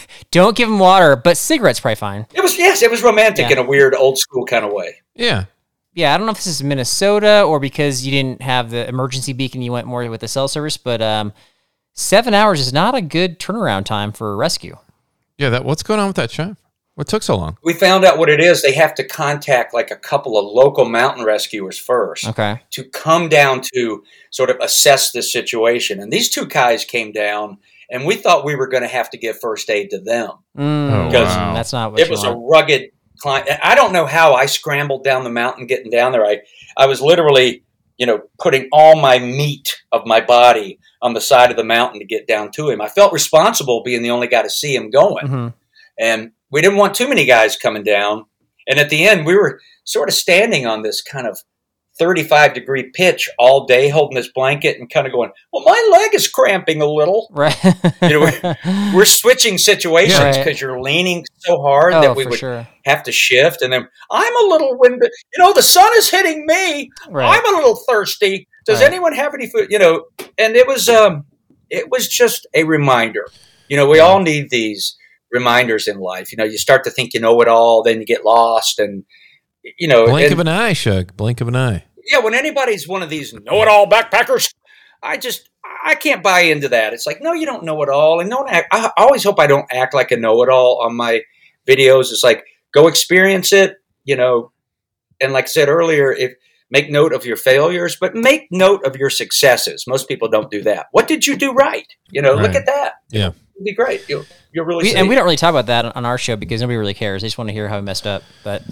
don't 0.33 0.57
give 0.57 0.69
him 0.69 0.81
water, 0.81 1.15
but 1.15 1.37
cigarettes 1.37 1.79
probably 1.79 1.95
fine. 1.95 2.27
it 2.35 2.41
was, 2.41 2.59
yes, 2.59 2.83
it 2.83 2.91
was 2.91 3.05
romantic 3.05 3.47
Yeah. 3.49 3.53
in 3.53 3.59
a 3.59 3.69
weird 3.69 3.95
old 3.95 4.19
school 4.19 4.45
kind 4.45 4.65
of 4.65 4.73
way. 4.73 4.97
Yeah. 5.15 5.45
Yeah, 5.95 6.13
I 6.13 6.17
don't 6.17 6.27
know 6.27 6.33
if 6.33 6.39
this 6.39 6.49
is 6.49 6.65
Minnesota 6.65 7.43
or 7.45 7.61
because 7.61 8.05
you 8.05 8.11
didn't 8.11 8.43
have 8.43 8.71
the 8.73 8.89
emergency 8.89 9.33
beacon, 9.33 9.63
you 9.63 9.71
went 9.71 9.87
more 9.87 10.05
with 10.11 10.23
the 10.23 10.29
cell 10.29 10.49
service, 10.49 10.77
but 10.77 11.01
um, 11.01 11.33
seven 11.95 12.35
hours 12.35 12.59
is 12.61 12.73
not 12.73 12.97
a 12.97 13.01
good 13.01 13.39
turnaround 13.39 13.85
time 13.85 14.11
for 14.11 14.33
a 14.33 14.37
rescue. 14.37 14.77
Yeah. 15.39 15.51
That. 15.51 15.65
What's 15.65 15.85
going 15.85 16.01
on 16.01 16.09
with 16.09 16.17
that 16.17 16.33
shop? 16.33 16.57
What 16.97 17.09
took 17.09 17.23
so 17.23 17.37
long? 17.37 17.57
we 17.63 17.73
found 17.73 18.05
out 18.05 18.19
what 18.19 18.29
it 18.29 18.41
is. 18.41 18.63
They 18.63 18.73
have 18.75 18.95
to 18.95 19.05
contact 19.05 19.73
like 19.73 19.91
a 19.91 19.97
couple 19.97 20.37
of 20.37 20.45
local 20.45 20.85
mountain 20.85 21.25
rescuers 21.25 21.79
first 21.79 22.27
Okay. 22.29 22.61
to 22.71 22.85
come 22.85 23.29
down 23.29 23.63
to 23.75 24.03
sort 24.31 24.51
of 24.51 24.57
assess 24.61 25.13
the 25.13 25.23
situation. 25.23 26.01
And 26.01 26.13
these 26.13 26.29
two 26.29 26.47
guys 26.47 26.85
came 26.85 27.13
down, 27.13 27.59
and 27.91 28.05
we 28.05 28.17
thought 28.17 28.45
we 28.45 28.57
were 28.57 28.67
going 28.69 28.83
to 28.83 28.89
have 28.89 29.09
to 29.11 29.19
give 29.19 29.39
first 29.41 29.71
aid 29.71 29.91
to 29.91 29.99
them. 30.01 30.31
Mm, 30.59 30.91
Oh, 30.93 31.07
Because 31.07 31.29
wow. 31.35 31.55
That's 31.55 31.73
not 31.73 31.93
what 31.93 32.01
It 32.01 32.09
you 32.09 32.11
was 32.11 32.25
a 32.25 32.33
rugged 32.33 32.91
climb. 33.19 33.45
I 33.63 33.75
don't 33.75 33.93
know 33.93 34.07
how 34.07 34.35
I 34.35 34.47
scrambled 34.47 35.05
down 35.05 35.25
the 35.25 35.31
mountain 35.31 35.67
getting 35.67 35.91
down 35.91 36.13
there. 36.13 36.27
I, 36.27 36.41
I 36.77 36.87
was 36.87 37.01
literally, 37.01 37.63
you 37.99 38.07
know, 38.07 38.23
putting 38.39 38.69
all 38.73 38.97
my 39.01 39.19
meat 39.19 39.81
of 39.93 40.07
my 40.07 40.21
body 40.21 40.79
on 41.03 41.15
the 41.15 41.21
side 41.21 41.51
of 41.51 41.57
the 41.57 41.65
mountain 41.65 42.01
to 42.01 42.05
get 42.07 42.27
down 42.27 42.51
to 42.53 42.69
him. 42.69 42.81
I 42.81 42.89
felt 42.89 43.13
responsible 43.13 43.83
being 43.83 44.03
the 44.03 44.11
only 44.11 44.27
guy 44.27 44.43
to 44.43 44.51
see 44.51 44.75
him 44.75 44.91
going 44.91 45.27
Mhm. 45.29 45.55
and 45.99 46.33
we 46.51 46.61
didn't 46.61 46.79
want 46.79 46.95
too 46.95 47.09
many 47.09 47.25
guys 47.25 47.57
coming 47.57 47.83
down. 47.83 48.25
And 48.67 48.79
at 48.79 48.91
the 48.91 49.07
end, 49.07 49.27
we 49.27 49.35
were 49.35 49.61
sort 49.85 50.09
of 50.09 50.15
standing 50.15 50.67
on 50.67 50.83
this 50.83 51.03
kind 51.03 51.27
of 51.27 51.39
35 51.99 52.55
degree 52.55 52.91
pitch 52.95 53.29
all 53.39 53.67
day, 53.67 53.89
holding 53.89 54.15
this 54.15 54.31
blanket 54.33 54.79
and 54.79 54.89
kind 54.91 55.07
of 55.07 55.13
going, 55.13 55.31
Well, 55.53 55.65
my 55.65 55.89
leg 55.93 56.15
is 56.15 56.29
cramping 56.29 56.81
a 56.81 56.87
little. 56.87 57.29
Right. 57.33 57.59
You 58.01 58.09
know, 58.21 58.55
We're 58.95 59.05
switching 59.05 59.59
situations 59.59 60.19
because 60.19 60.47
Right. 60.47 60.61
you're 60.61 60.81
leaning 60.81 61.27
so 61.39 61.61
hard 61.61 61.93
oh, 61.95 62.01
that 62.01 62.17
we 62.17 62.25
would 62.27 62.39
sure. 62.39 62.67
have 62.85 63.03
to 63.03 63.13
shift. 63.13 63.61
And 63.61 63.73
then 63.73 63.87
I'm 64.11 64.37
a 64.45 64.49
little 64.49 64.79
winded. 64.79 65.11
You 65.37 65.45
know, 65.45 65.53
the 65.53 65.63
sun 65.63 65.91
is 65.97 66.09
hitting 66.11 66.47
me. 66.47 66.91
Right. 67.11 67.37
I'm 67.39 67.55
a 67.55 67.57
little 67.59 67.77
thirsty. 67.77 68.49
Does 68.67 68.81
Right. 68.81 68.87
anyone 68.87 69.13
have 69.15 69.35
any 69.35 69.49
food? 69.51 69.67
You 69.71 69.79
know, 69.79 70.05
and 70.39 70.57
it 70.57 70.67
was 70.67 70.89
um, 70.89 71.25
it 71.71 71.91
was 71.91 72.09
just 72.09 72.47
a 72.55 72.65
reminder. 72.65 73.27
You 73.69 73.77
know, 73.77 73.89
we 73.89 73.99
all 74.01 74.21
need 74.21 74.49
these 74.51 74.97
reminders 75.33 75.87
in 75.89 75.99
life. 75.99 76.33
You 76.33 76.37
know, 76.39 76.45
you 76.45 76.59
start 76.59 76.85
to 76.85 76.91
think 76.91 77.15
you 77.15 77.21
know 77.21 77.41
it 77.41 77.49
all, 77.49 77.83
then 77.83 78.01
you 78.01 78.07
get 78.07 78.25
lost, 78.25 78.79
and 78.79 79.05
you 79.79 79.89
know, 79.89 80.07
Blink 80.07 80.25
and- 80.25 80.33
of 80.33 80.39
an 80.41 80.49
eye, 80.49 80.73
Shug. 80.73 81.17
Blink 81.17 81.41
of 81.41 81.49
an 81.49 81.57
eye. 81.57 81.85
yeah. 82.11 82.19
When 82.19 82.35
anybody's 82.35 82.89
one 82.89 83.03
of 83.03 83.11
these 83.11 83.33
know-it-all 83.33 83.89
backpackers, 83.89 84.53
I 85.03 85.17
just 85.17 85.49
I 85.85 85.95
can't 85.95 86.23
buy 86.23 86.41
into 86.41 86.69
that. 86.69 86.93
It's 86.93 87.07
like, 87.07 87.19
no, 87.23 87.33
you 87.33 87.47
don't 87.47 87.65
know 87.65 87.81
it 87.83 87.89
all, 87.89 88.21
and 88.21 88.29
don't 88.31 88.49
act. 88.51 88.69
I 88.73 88.91
always 88.97 89.23
hope 89.25 89.39
I 89.39 89.47
don't 89.47 89.67
act 89.71 89.95
like 89.95 90.11
a 90.11 90.17
know-it-all 90.17 90.81
on 90.83 90.97
my 90.97 91.23
videos. 91.67 92.11
It's 92.11 92.23
like 92.25 92.45
go 92.73 92.87
experience 92.87 93.53
it, 93.53 93.77
you 94.05 94.17
know, 94.17 94.53
and 95.21 95.33
like 95.33 95.45
I 95.45 95.49
said 95.49 95.69
earlier, 95.69 96.13
if 96.13 96.33
make 96.71 96.89
note 96.91 97.13
of 97.13 97.27
your 97.27 97.37
failures, 97.37 97.97
but 98.01 98.15
make 98.15 98.47
note 98.51 98.85
of 98.87 98.95
your 98.97 99.11
successes. 99.11 99.85
Most 99.89 100.07
people 100.09 100.29
don't 100.29 100.51
do 100.51 100.63
that. 100.63 100.87
What 100.93 101.09
did 101.09 101.27
you 101.27 101.37
do 101.37 101.53
right? 101.53 101.87
You 102.11 102.23
know, 102.23 102.35
look 102.35 102.55
at 102.55 102.67
that. 102.67 102.93
Yeah. 103.11 103.33
It'd 103.57 103.65
be 103.65 103.75
great. 103.75 104.09
You'll 104.09 104.25
you'll 104.53 104.65
really 104.65 104.85
We, 104.85 104.95
and 104.95 105.09
we 105.09 105.15
don't 105.15 105.25
really 105.25 105.37
talk 105.37 105.51
about 105.51 105.67
that 105.67 105.97
on 105.97 106.05
our 106.05 106.19
show 106.19 106.37
because 106.37 106.61
nobody 106.61 106.77
really 106.77 106.95
cares. 106.95 107.23
They 107.23 107.29
just 107.29 107.39
want 107.39 107.49
to 107.49 107.53
hear 107.55 107.69
how 107.69 107.77
we 107.77 107.83
messed 107.83 108.07
up. 108.07 108.23
But 108.45 108.63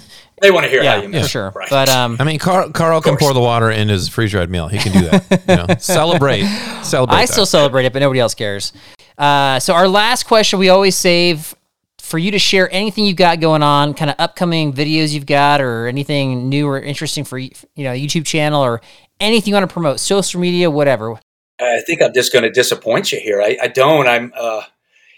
they 0.40 0.50
want 0.50 0.64
to 0.64 0.70
hear 0.70 0.80
how 0.80 0.84
yeah, 0.84 0.96
you 0.96 1.02
for 1.04 1.08
mess. 1.08 1.28
sure. 1.30 1.52
Right. 1.54 1.70
But 1.70 1.88
um, 1.88 2.16
I 2.20 2.24
mean, 2.24 2.38
Carl, 2.38 2.70
Carl 2.70 3.00
can 3.00 3.16
pour 3.16 3.32
the 3.32 3.40
water 3.40 3.70
in 3.70 3.88
his 3.88 4.08
freeze 4.08 4.30
dried 4.30 4.50
meal. 4.50 4.68
He 4.68 4.78
can 4.78 4.92
do 4.92 5.08
that. 5.08 5.44
You 5.48 5.56
know, 5.56 5.74
celebrate, 5.78 6.44
celebrate. 6.82 7.16
I 7.16 7.26
that. 7.26 7.32
still 7.32 7.46
celebrate 7.46 7.84
it, 7.84 7.92
but 7.92 8.00
nobody 8.00 8.20
else 8.20 8.34
cares. 8.34 8.72
Uh, 9.16 9.58
so 9.58 9.74
our 9.74 9.88
last 9.88 10.24
question 10.24 10.58
we 10.58 10.68
always 10.68 10.96
save 10.96 11.54
for 11.98 12.18
you 12.18 12.30
to 12.30 12.38
share 12.38 12.72
anything 12.72 13.04
you've 13.04 13.16
got 13.16 13.40
going 13.40 13.62
on, 13.62 13.92
kind 13.92 14.10
of 14.10 14.16
upcoming 14.18 14.72
videos 14.72 15.12
you've 15.12 15.26
got, 15.26 15.60
or 15.60 15.86
anything 15.86 16.48
new 16.48 16.66
or 16.66 16.80
interesting 16.80 17.24
for 17.24 17.38
you 17.38 17.50
you 17.74 17.84
know 17.84 17.92
YouTube 17.92 18.24
channel 18.24 18.62
or 18.62 18.80
anything 19.20 19.50
you 19.50 19.54
want 19.54 19.68
to 19.68 19.72
promote, 19.72 20.00
social 20.00 20.40
media, 20.40 20.70
whatever. 20.70 21.18
I 21.60 21.80
think 21.86 22.02
I'm 22.02 22.14
just 22.14 22.32
going 22.32 22.44
to 22.44 22.50
disappoint 22.50 23.10
you 23.10 23.18
here. 23.18 23.42
I, 23.42 23.58
I 23.60 23.68
don't. 23.68 24.06
I'm, 24.06 24.32
uh, 24.36 24.62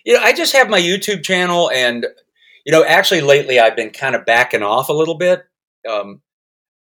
you 0.04 0.14
know, 0.14 0.20
I 0.20 0.32
just 0.32 0.54
have 0.54 0.68
my 0.68 0.80
YouTube 0.80 1.22
channel, 1.22 1.70
and 1.70 2.06
you 2.64 2.72
know, 2.72 2.84
actually 2.84 3.20
lately 3.20 3.58
I've 3.58 3.76
been 3.76 3.90
kind 3.90 4.14
of 4.14 4.24
backing 4.24 4.62
off 4.62 4.88
a 4.88 4.94
little 4.94 5.16
bit 5.16 5.44
um, 5.88 6.20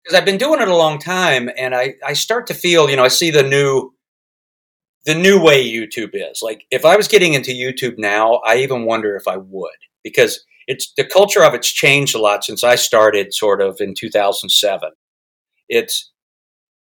because 0.03 0.19
I've 0.19 0.25
been 0.25 0.39
doing 0.39 0.61
it 0.61 0.69
a 0.69 0.77
long 0.77 0.99
time, 0.99 1.51
and 1.57 1.75
I 1.75 1.95
I 2.05 2.13
start 2.15 2.47
to 2.49 2.55
feel, 2.55 2.91
you 2.91 2.97
know, 2.97 3.05
I 3.05 3.09
see 3.09 3.31
the 3.31 3.43
new 3.43 3.93
the 5.05 5.15
new 5.15 5.41
way 5.41 5.67
YouTube 5.67 6.11
is. 6.13 6.43
Like 6.43 6.67
if 6.71 6.85
I 6.85 6.97
was 6.97 7.09
getting 7.09 7.35
into 7.35 7.53
YouTube 7.53 7.99
now, 7.99 8.41
I 8.45 8.59
even 8.59 8.85
wonder 8.85 9.17
if 9.17 9.27
I 9.27 9.37
would 9.37 9.71
because 10.05 10.45
it's 10.67 10.93
the 10.97 11.05
culture 11.05 11.43
of 11.43 11.55
it's 11.55 11.73
changed 11.73 12.15
a 12.15 12.21
lot 12.21 12.45
since 12.45 12.63
I 12.63 12.75
started 12.75 13.33
sort 13.33 13.63
of 13.63 13.81
in 13.81 13.95
2007. 13.95 14.91
It's 15.69 16.13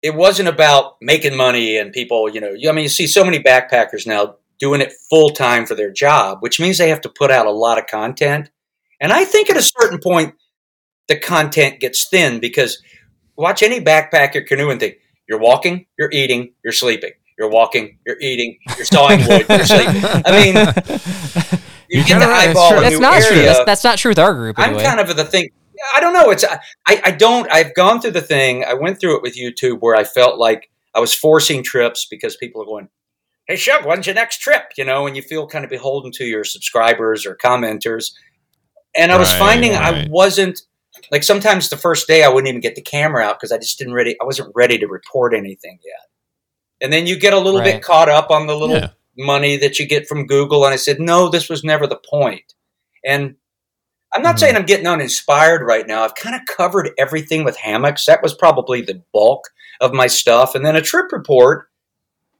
it 0.03 0.15
wasn't 0.15 0.49
about 0.49 0.97
making 1.01 1.37
money 1.37 1.77
and 1.77 1.93
people, 1.93 2.29
you 2.29 2.41
know, 2.41 2.55
I 2.69 2.73
mean, 2.73 2.85
you 2.85 2.89
see 2.89 3.07
so 3.07 3.25
many 3.25 3.41
backpackers 3.41 4.07
now 4.07 4.37
doing 4.63 4.81
it 4.81 4.95
full 5.11 5.31
time 5.31 5.67
for 5.67 5.75
their 5.75 5.91
job, 5.91 6.39
which 6.39 6.61
means 6.61 6.79
they 6.79 6.89
have 6.89 7.01
to 7.01 7.09
put 7.09 7.33
out 7.33 7.47
a 7.47 7.51
lot 7.51 7.79
of 7.79 7.89
content. 7.89 8.49
And 9.01 9.13
I 9.13 9.25
think 9.25 9.51
at 9.51 9.57
a 9.57 9.63
certain 9.63 9.99
point, 9.99 10.37
the 11.09 11.19
content 11.19 11.81
gets 11.81 12.09
thin 12.09 12.39
because 12.39 12.81
watch 13.37 13.65
any 13.65 13.81
backpacker 13.81 14.47
canoeing 14.47 14.79
thing. 14.79 14.95
You're 15.29 15.41
walking, 15.41 15.87
you're 15.99 16.13
eating, 16.13 16.55
you're 16.63 16.73
sleeping. 16.73 17.11
You're 17.37 17.51
walking, 17.51 17.99
you're 18.07 18.21
eating, 18.21 18.59
you're 18.77 18.85
sawing 18.85 19.19
wood, 19.27 19.47
you're 19.49 19.65
sleeping. 19.65 20.01
I 20.05 20.31
mean, 20.31 20.55
you 21.89 21.99
You're 21.99 22.05
get 22.05 22.21
kinda 22.21 22.27
to 22.27 22.31
right, 22.31 22.47
that's 22.47 22.59
eyeball 22.59 22.71
true. 22.71 22.81
That's 22.81 22.95
new 22.95 23.01
not 23.01 23.23
true. 23.23 23.43
That's, 23.43 23.65
that's 23.65 23.85
not 23.85 23.99
true 23.99 24.11
with 24.11 24.19
our 24.21 24.33
group. 24.33 24.61
I'm 24.61 24.79
kind 24.79 25.01
of 25.01 25.17
the 25.17 25.25
thing. 25.25 25.49
I 25.97 25.99
don't 25.99 26.13
know. 26.13 26.31
It's 26.31 26.45
I, 26.45 26.61
I 26.87 27.11
don't. 27.11 27.51
I've 27.51 27.75
gone 27.75 28.01
through 28.01 28.13
the 28.13 28.23
thing. 28.23 28.65
I 28.65 28.75
went 28.75 29.01
through 29.01 29.17
it 29.17 29.23
with 29.23 29.37
YouTube 29.37 29.81
where 29.81 29.97
I 29.97 30.05
felt 30.05 30.39
like 30.39 30.71
I 30.95 31.01
was 31.01 31.13
forcing 31.13 31.65
trips 31.65 32.07
because 32.09 32.37
people 32.37 32.63
are 32.63 32.67
going, 32.67 32.89
"Hey, 33.53 33.59
Shug, 33.59 33.85
when's 33.85 34.07
your 34.07 34.15
next 34.15 34.39
trip?" 34.39 34.73
You 34.77 34.85
know, 34.85 35.07
and 35.07 35.15
you 35.15 35.23
feel 35.23 35.47
kind 35.47 35.65
of 35.65 35.71
beholden 35.71 36.11
to 36.13 36.25
your 36.25 36.45
subscribers 36.45 37.27
or 37.27 37.37
commenters. 37.37 38.13
And 38.95 39.13
I 39.13 39.19
was 39.19 39.31
Right, 39.31 39.39
finding 39.39 39.75
I 39.75 40.07
wasn't 40.09 40.61
like 41.11 41.23
sometimes 41.23 41.69
the 41.69 41.77
first 41.77 42.07
day 42.07 42.23
I 42.23 42.29
wouldn't 42.29 42.49
even 42.49 42.61
get 42.61 42.75
the 42.75 42.83
camera 42.83 43.25
out 43.25 43.39
because 43.39 43.53
I 43.53 43.59
just 43.59 43.79
didn't 43.79 43.95
ready. 43.95 44.17
I 44.21 44.25
wasn't 44.25 44.53
ready 44.55 44.79
to 44.79 44.87
report 44.87 45.35
anything 45.35 45.79
yet. 45.85 46.09
And 46.81 46.93
then 46.93 47.07
you 47.07 47.17
get 47.17 47.33
a 47.33 47.39
little 47.39 47.61
Right. 47.61 47.75
bit 47.75 47.83
caught 47.83 48.09
up 48.09 48.31
on 48.31 48.47
the 48.47 48.57
little 48.57 48.77
Yeah. 48.77 48.91
money 49.17 49.57
that 49.59 49.79
you 49.79 49.87
get 49.87 50.09
from 50.09 50.27
Google. 50.27 50.65
And 50.65 50.73
I 50.73 50.77
said, 50.77 50.99
no, 51.01 51.29
this 51.29 51.49
was 51.49 51.63
never 51.63 51.87
the 51.87 52.01
point. 52.11 52.55
And 53.05 53.37
I'm 54.15 54.23
not 54.23 54.37
Mhm. 54.37 54.41
saying 54.41 54.57
I'm 54.57 54.67
getting 54.67 54.87
uninspired 54.87 55.63
right 55.63 55.87
now. 55.87 56.05
I've 56.05 56.15
kind 56.15 56.35
of 56.35 56.43
covered 56.47 56.91
everything 56.99 57.45
with 57.45 57.57
hammocks. 57.57 58.05
That 58.07 58.23
was 58.23 58.35
probably 58.35 58.83
the 58.83 59.03
bulk 59.13 59.49
of 59.81 59.93
my 59.95 60.07
stuff. 60.07 60.55
And 60.55 60.65
then 60.67 60.77
a 60.77 60.83
trip 60.83 61.13
report, 61.13 61.69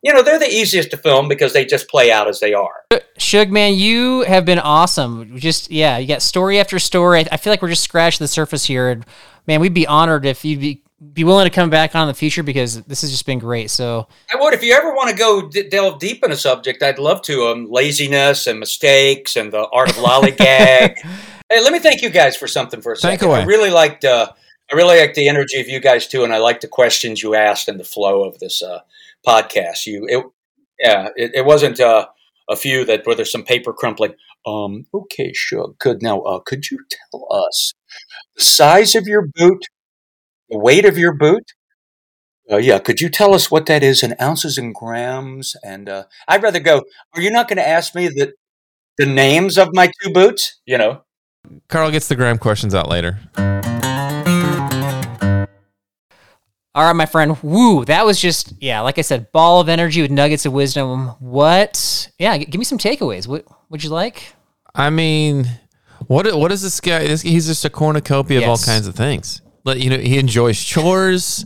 you 0.03 0.13
know, 0.13 0.23
they're 0.23 0.39
the 0.39 0.51
easiest 0.51 0.91
to 0.91 0.97
film 0.97 1.29
because 1.29 1.53
they 1.53 1.65
just 1.65 1.89
play 1.89 2.11
out 2.11 2.29
as 2.29 2.41
they 2.41 2.55
are. 2.55 2.85
Shug, 3.19 3.51
man, 3.51 3.75
you 3.75 4.23
have 4.23 4.45
been 4.45 4.59
awesome. 4.59 5.39
Just 5.39 5.71
yeah, 5.71 5.99
you 5.99 6.09
got 6.09 6.23
story 6.23 6.59
after 6.59 6.79
story. 6.79 7.21
I, 7.21 7.29
I 7.33 7.37
feel 7.37 7.53
like 7.53 7.63
we're 7.63 7.69
just 7.69 7.85
scratching 7.85 8.25
the 8.25 8.29
surface 8.29 8.65
here, 8.65 8.91
and 8.91 9.07
man, 9.47 9.61
we'd 9.61 9.75
be 9.75 9.87
honored 9.87 10.27
if 10.27 10.45
you'd 10.45 10.61
be 10.61 10.83
be 11.13 11.25
willing 11.25 11.45
to 11.45 11.51
come 11.51 11.69
back 11.69 11.97
on 11.97 12.03
in 12.03 12.09
the 12.09 12.15
future 12.15 12.43
because 12.43 12.83
this 12.83 13.01
has 13.01 13.11
just 13.11 13.27
been 13.27 13.39
great. 13.39 13.71
So 13.71 14.07
I 14.33 14.41
would, 14.41 14.55
if 14.55 14.63
you 14.63 14.73
ever 14.73 14.95
want 14.95 15.11
to 15.11 15.17
go 15.17 15.49
d- 15.49 15.69
delve 15.69 15.99
deep 15.99 16.25
in 16.25 16.31
a 16.31 16.37
subject, 16.37 16.83
I'd 16.83 16.99
love 16.99 17.23
to. 17.23 17.47
Um, 17.47 17.69
laziness 17.71 18.47
and 18.47 18.61
mistakes 18.61 19.37
and 19.37 19.53
the 19.53 19.67
art 19.69 19.91
of 19.91 19.97
lollygag. 19.97 20.99
hey, 21.51 21.61
let 21.61 21.73
me 21.73 21.81
thank 21.81 22.03
you 22.03 22.11
guys 22.11 22.37
for 22.37 22.47
something 22.47 22.81
for 22.81 22.93
a 22.93 22.97
Thank 22.97 23.21
second. 23.21 23.35
I 23.35 23.45
really 23.45 23.71
liked, 23.71 24.05
uh, 24.05 24.31
I 24.71 24.77
really 24.77 24.99
liked 24.99 25.17
the 25.17 25.29
energy 25.29 25.61
of 25.61 25.69
you 25.69 25.81
guys 25.81 26.07
too, 26.07 26.23
and 26.23 26.33
I 26.33 26.39
liked 26.39 26.61
the 26.61 26.69
questions 26.69 27.23
you 27.23 27.35
asked 27.35 27.69
and 27.69 27.81
the 27.81 27.85
flow 27.85 28.23
of 28.23 28.39
this 28.39 28.63
uh, 28.63 28.81
podcast. 29.27 29.87
You, 29.87 30.07
it, 30.09 30.25
yeah, 30.79 31.09
it, 31.17 31.33
it 31.35 31.45
wasn't 31.45 31.81
uh, 31.81 32.07
a 32.49 32.57
few 32.57 32.85
that 32.85 33.07
where 33.07 33.17
there's 33.17 33.33
some 33.33 33.45
paper 33.45 33.73
crumpling. 33.73 34.15
Um, 34.47 34.87
okay, 34.93 35.33
sure, 35.33 35.75
good. 35.79 36.03
Now, 36.03 36.21
uh, 36.21 36.41
could 36.41 36.71
you 36.71 36.79
tell 36.91 37.27
us 37.31 37.75
the 38.37 38.43
size 38.43 38.95
of 38.95 39.07
your 39.07 39.29
boot, 39.35 39.67
the 40.51 40.59
weight 40.59 40.85
of 40.85 40.99
your 40.99 41.15
boot? 41.15 41.53
Uh, 42.51 42.57
yeah, 42.57 42.79
could 42.79 43.01
you 43.01 43.09
tell 43.09 43.35
us 43.35 43.51
what 43.51 43.67
that 43.67 43.83
is 43.85 44.03
in 44.03 44.17
ounces 44.21 44.59
and 44.59 44.75
grams? 44.75 45.55
And 45.65 45.89
uh, 45.89 46.05
I'd 46.27 46.43
rather 46.43 46.59
go. 46.59 46.83
Are 47.15 47.21
you 47.21 47.31
not 47.31 47.49
going 47.49 47.59
to 47.59 47.67
ask 47.67 47.95
me 47.95 48.09
the 48.09 48.33
the 48.99 49.07
names 49.07 49.57
of 49.57 49.69
my 49.73 49.91
two 50.03 50.13
boots? 50.13 50.61
You 50.67 50.79
know, 50.79 51.03
Carl 51.69 51.91
gets 51.91 52.09
the 52.09 52.17
gram 52.17 52.39
questions 52.39 52.75
out 52.75 52.89
later. 52.89 53.21
All 56.75 56.85
right, 56.87 56.97
my 56.97 57.07
friend. 57.07 57.37
Woo, 57.43 57.85
that 57.85 58.07
was 58.07 58.21
just 58.21 58.55
yeah, 58.61 58.81
like 58.81 58.99
I 58.99 59.03
said, 59.03 59.31
ball 59.33 59.61
of 59.61 59.69
energy 59.69 60.03
with 60.03 60.11
nuggets 60.11 60.47
of 60.47 60.53
wisdom. 60.53 61.09
What? 61.21 62.11
Yeah, 62.19 62.39
g- 62.39 62.47
give 62.47 62.59
me 62.59 62.65
some 62.65 62.79
takeaways. 62.79 63.27
What 63.27 63.45
would 63.69 63.85
you 63.85 63.91
like? 63.91 64.35
I 64.75 64.89
mean, 64.91 65.47
what 66.07 66.33
what 66.35 66.51
is 66.51 66.63
this 66.63 66.81
guy? 66.81 67.01
This, 67.07 67.23
he's 67.23 67.47
just 67.47 67.65
a 67.65 67.71
cornucopia 67.71 68.39
of 68.39 68.49
all 68.49 68.59
kinds 68.59 68.87
of 68.87 68.95
things. 68.95 69.43
But 69.65 69.81
you 69.81 69.91
know, 69.91 69.99
he 69.99 70.19
enjoys 70.19 70.63
chores. 70.63 71.45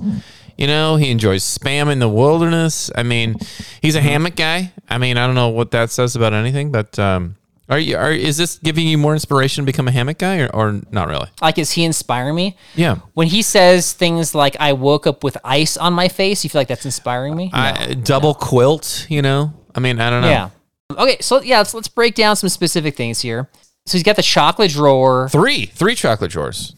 You 0.57 0.67
know, 0.67 0.97
he 0.97 1.11
enjoys 1.11 1.43
spam 1.45 1.93
in 1.93 1.99
the 1.99 2.09
wilderness. 2.09 2.91
I 2.95 3.03
mean, 3.03 3.37
he's 3.83 3.95
a 3.95 4.01
hammock 4.01 4.37
guy. 4.37 4.73
I 4.89 4.97
mean, 4.97 5.19
I 5.19 5.27
don't 5.27 5.35
know 5.35 5.51
what 5.51 5.73
that 5.73 5.91
says 5.91 6.17
about 6.17 6.33
anything, 6.33 6.73
but 6.73 6.99
um, 6.99 7.37
are 7.69 7.79
you 7.79 7.97
are 7.97 8.13
is 8.13 8.37
this 8.37 8.59
giving 8.59 8.87
you 8.87 8.97
more 8.97 9.13
inspiration 9.13 9.63
to 9.63 9.67
become 9.67 9.89
a 9.89 9.91
hammock 9.91 10.19
guy, 10.19 10.39
or, 10.39 10.55
or 10.55 10.81
not 10.91 11.09
really? 11.09 11.29
Like, 11.41 11.59
is 11.59 11.73
he 11.73 11.85
inspiring 11.85 12.35
me? 12.35 12.57
Yeah, 12.75 12.97
When 13.15 13.27
he 13.27 13.43
says 13.43 13.93
things 13.93 14.35
like 14.35 14.57
"I 14.61 14.73
woke 14.73 15.07
up 15.07 15.25
with 15.25 15.37
ice 15.45 15.77
on 15.77 15.93
my 15.93 16.09
face," 16.09 16.45
you 16.45 16.51
feel 16.51 16.61
like 16.61 16.69
that's 16.69 16.85
inspiring 16.85 17.35
me? 17.37 17.51
I, 17.53 17.95
double 17.95 18.35
quilt. 18.35 19.07
You 19.09 19.23
know, 19.23 19.53
I 19.75 19.81
mean, 19.81 20.01
I 20.01 20.11
don't 20.11 20.23
know. 20.23 20.29
Yeah. 20.29 20.51
Okay, 20.97 21.17
so 21.21 21.41
yeah, 21.43 21.59
let's 21.59 21.75
let's 21.75 21.89
break 21.89 22.15
down 22.15 22.37
some 22.37 22.49
specific 22.49 22.97
things 22.97 23.21
here. 23.21 23.51
So 23.87 23.99
he's 23.99 24.03
got 24.05 24.17
the 24.17 24.23
chocolate 24.23 24.71
drawer. 24.71 25.29
Three, 25.29 25.67
three 25.67 25.95
chocolate 25.95 26.31
drawers. 26.31 26.75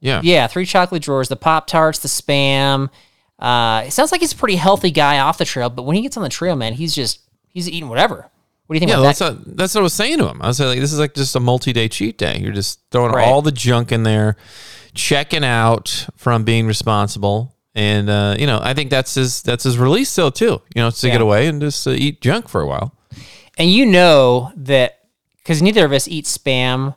Yeah. 0.00 0.20
Yeah, 0.22 0.46
three 0.46 0.66
chocolate 0.66 1.02
drawers, 1.02 1.28
the 1.28 1.36
Pop 1.36 1.66
Tarts, 1.66 1.98
the 1.98 2.08
spam. 2.08 2.90
Uh, 3.38 3.84
it 3.86 3.92
sounds 3.92 4.12
like 4.12 4.20
he's 4.20 4.32
a 4.32 4.36
pretty 4.36 4.56
healthy 4.56 4.90
guy 4.90 5.18
off 5.18 5.38
the 5.38 5.44
trail, 5.44 5.70
but 5.70 5.82
when 5.84 5.96
he 5.96 6.02
gets 6.02 6.16
on 6.16 6.22
the 6.22 6.28
trail, 6.28 6.56
man, 6.56 6.74
he's 6.74 6.94
just 6.94 7.20
he's 7.48 7.68
eating 7.68 7.88
whatever. 7.88 8.30
What 8.68 8.74
do 8.74 8.76
you 8.76 8.80
think 8.80 8.90
Yeah, 8.90 8.96
about 8.98 9.02
that's 9.06 9.18
that? 9.18 9.34
what, 9.46 9.56
that's 9.56 9.74
what 9.74 9.80
I 9.80 9.82
was 9.82 9.94
saying 9.94 10.18
to 10.18 10.28
him. 10.28 10.40
I 10.42 10.46
was 10.46 10.60
like, 10.60 10.78
this 10.78 10.92
is 10.92 10.98
like 11.00 11.14
just 11.14 11.34
a 11.34 11.40
multi-day 11.40 11.88
cheat 11.88 12.16
day. 12.18 12.38
You're 12.38 12.52
just 12.52 12.80
throwing 12.92 13.12
Right. 13.12 13.26
all 13.26 13.42
the 13.42 13.50
junk 13.50 13.90
in 13.92 14.02
there, 14.04 14.36
checking 14.94 15.42
out 15.44 16.06
from 16.16 16.44
being 16.44 16.66
responsible, 16.66 17.56
and 17.74 18.08
uh, 18.10 18.36
you 18.38 18.46
know, 18.46 18.60
I 18.62 18.74
think 18.74 18.90
that's 18.90 19.14
his 19.14 19.42
that's 19.42 19.64
his 19.64 19.78
release 19.78 20.10
still 20.10 20.30
too. 20.30 20.60
You 20.74 20.82
know, 20.82 20.90
to 20.90 21.06
Yeah. 21.06 21.14
get 21.14 21.20
away 21.22 21.46
and 21.48 21.60
just 21.60 21.86
uh, 21.86 21.90
eat 21.90 22.20
junk 22.20 22.48
for 22.48 22.60
a 22.60 22.66
while. 22.66 22.92
and 23.56 23.70
you 23.72 23.84
know 23.86 24.52
that 24.56 24.98
because 25.38 25.60
neither 25.62 25.84
of 25.84 25.92
us 25.92 26.06
eat 26.06 26.26
spam, 26.26 26.94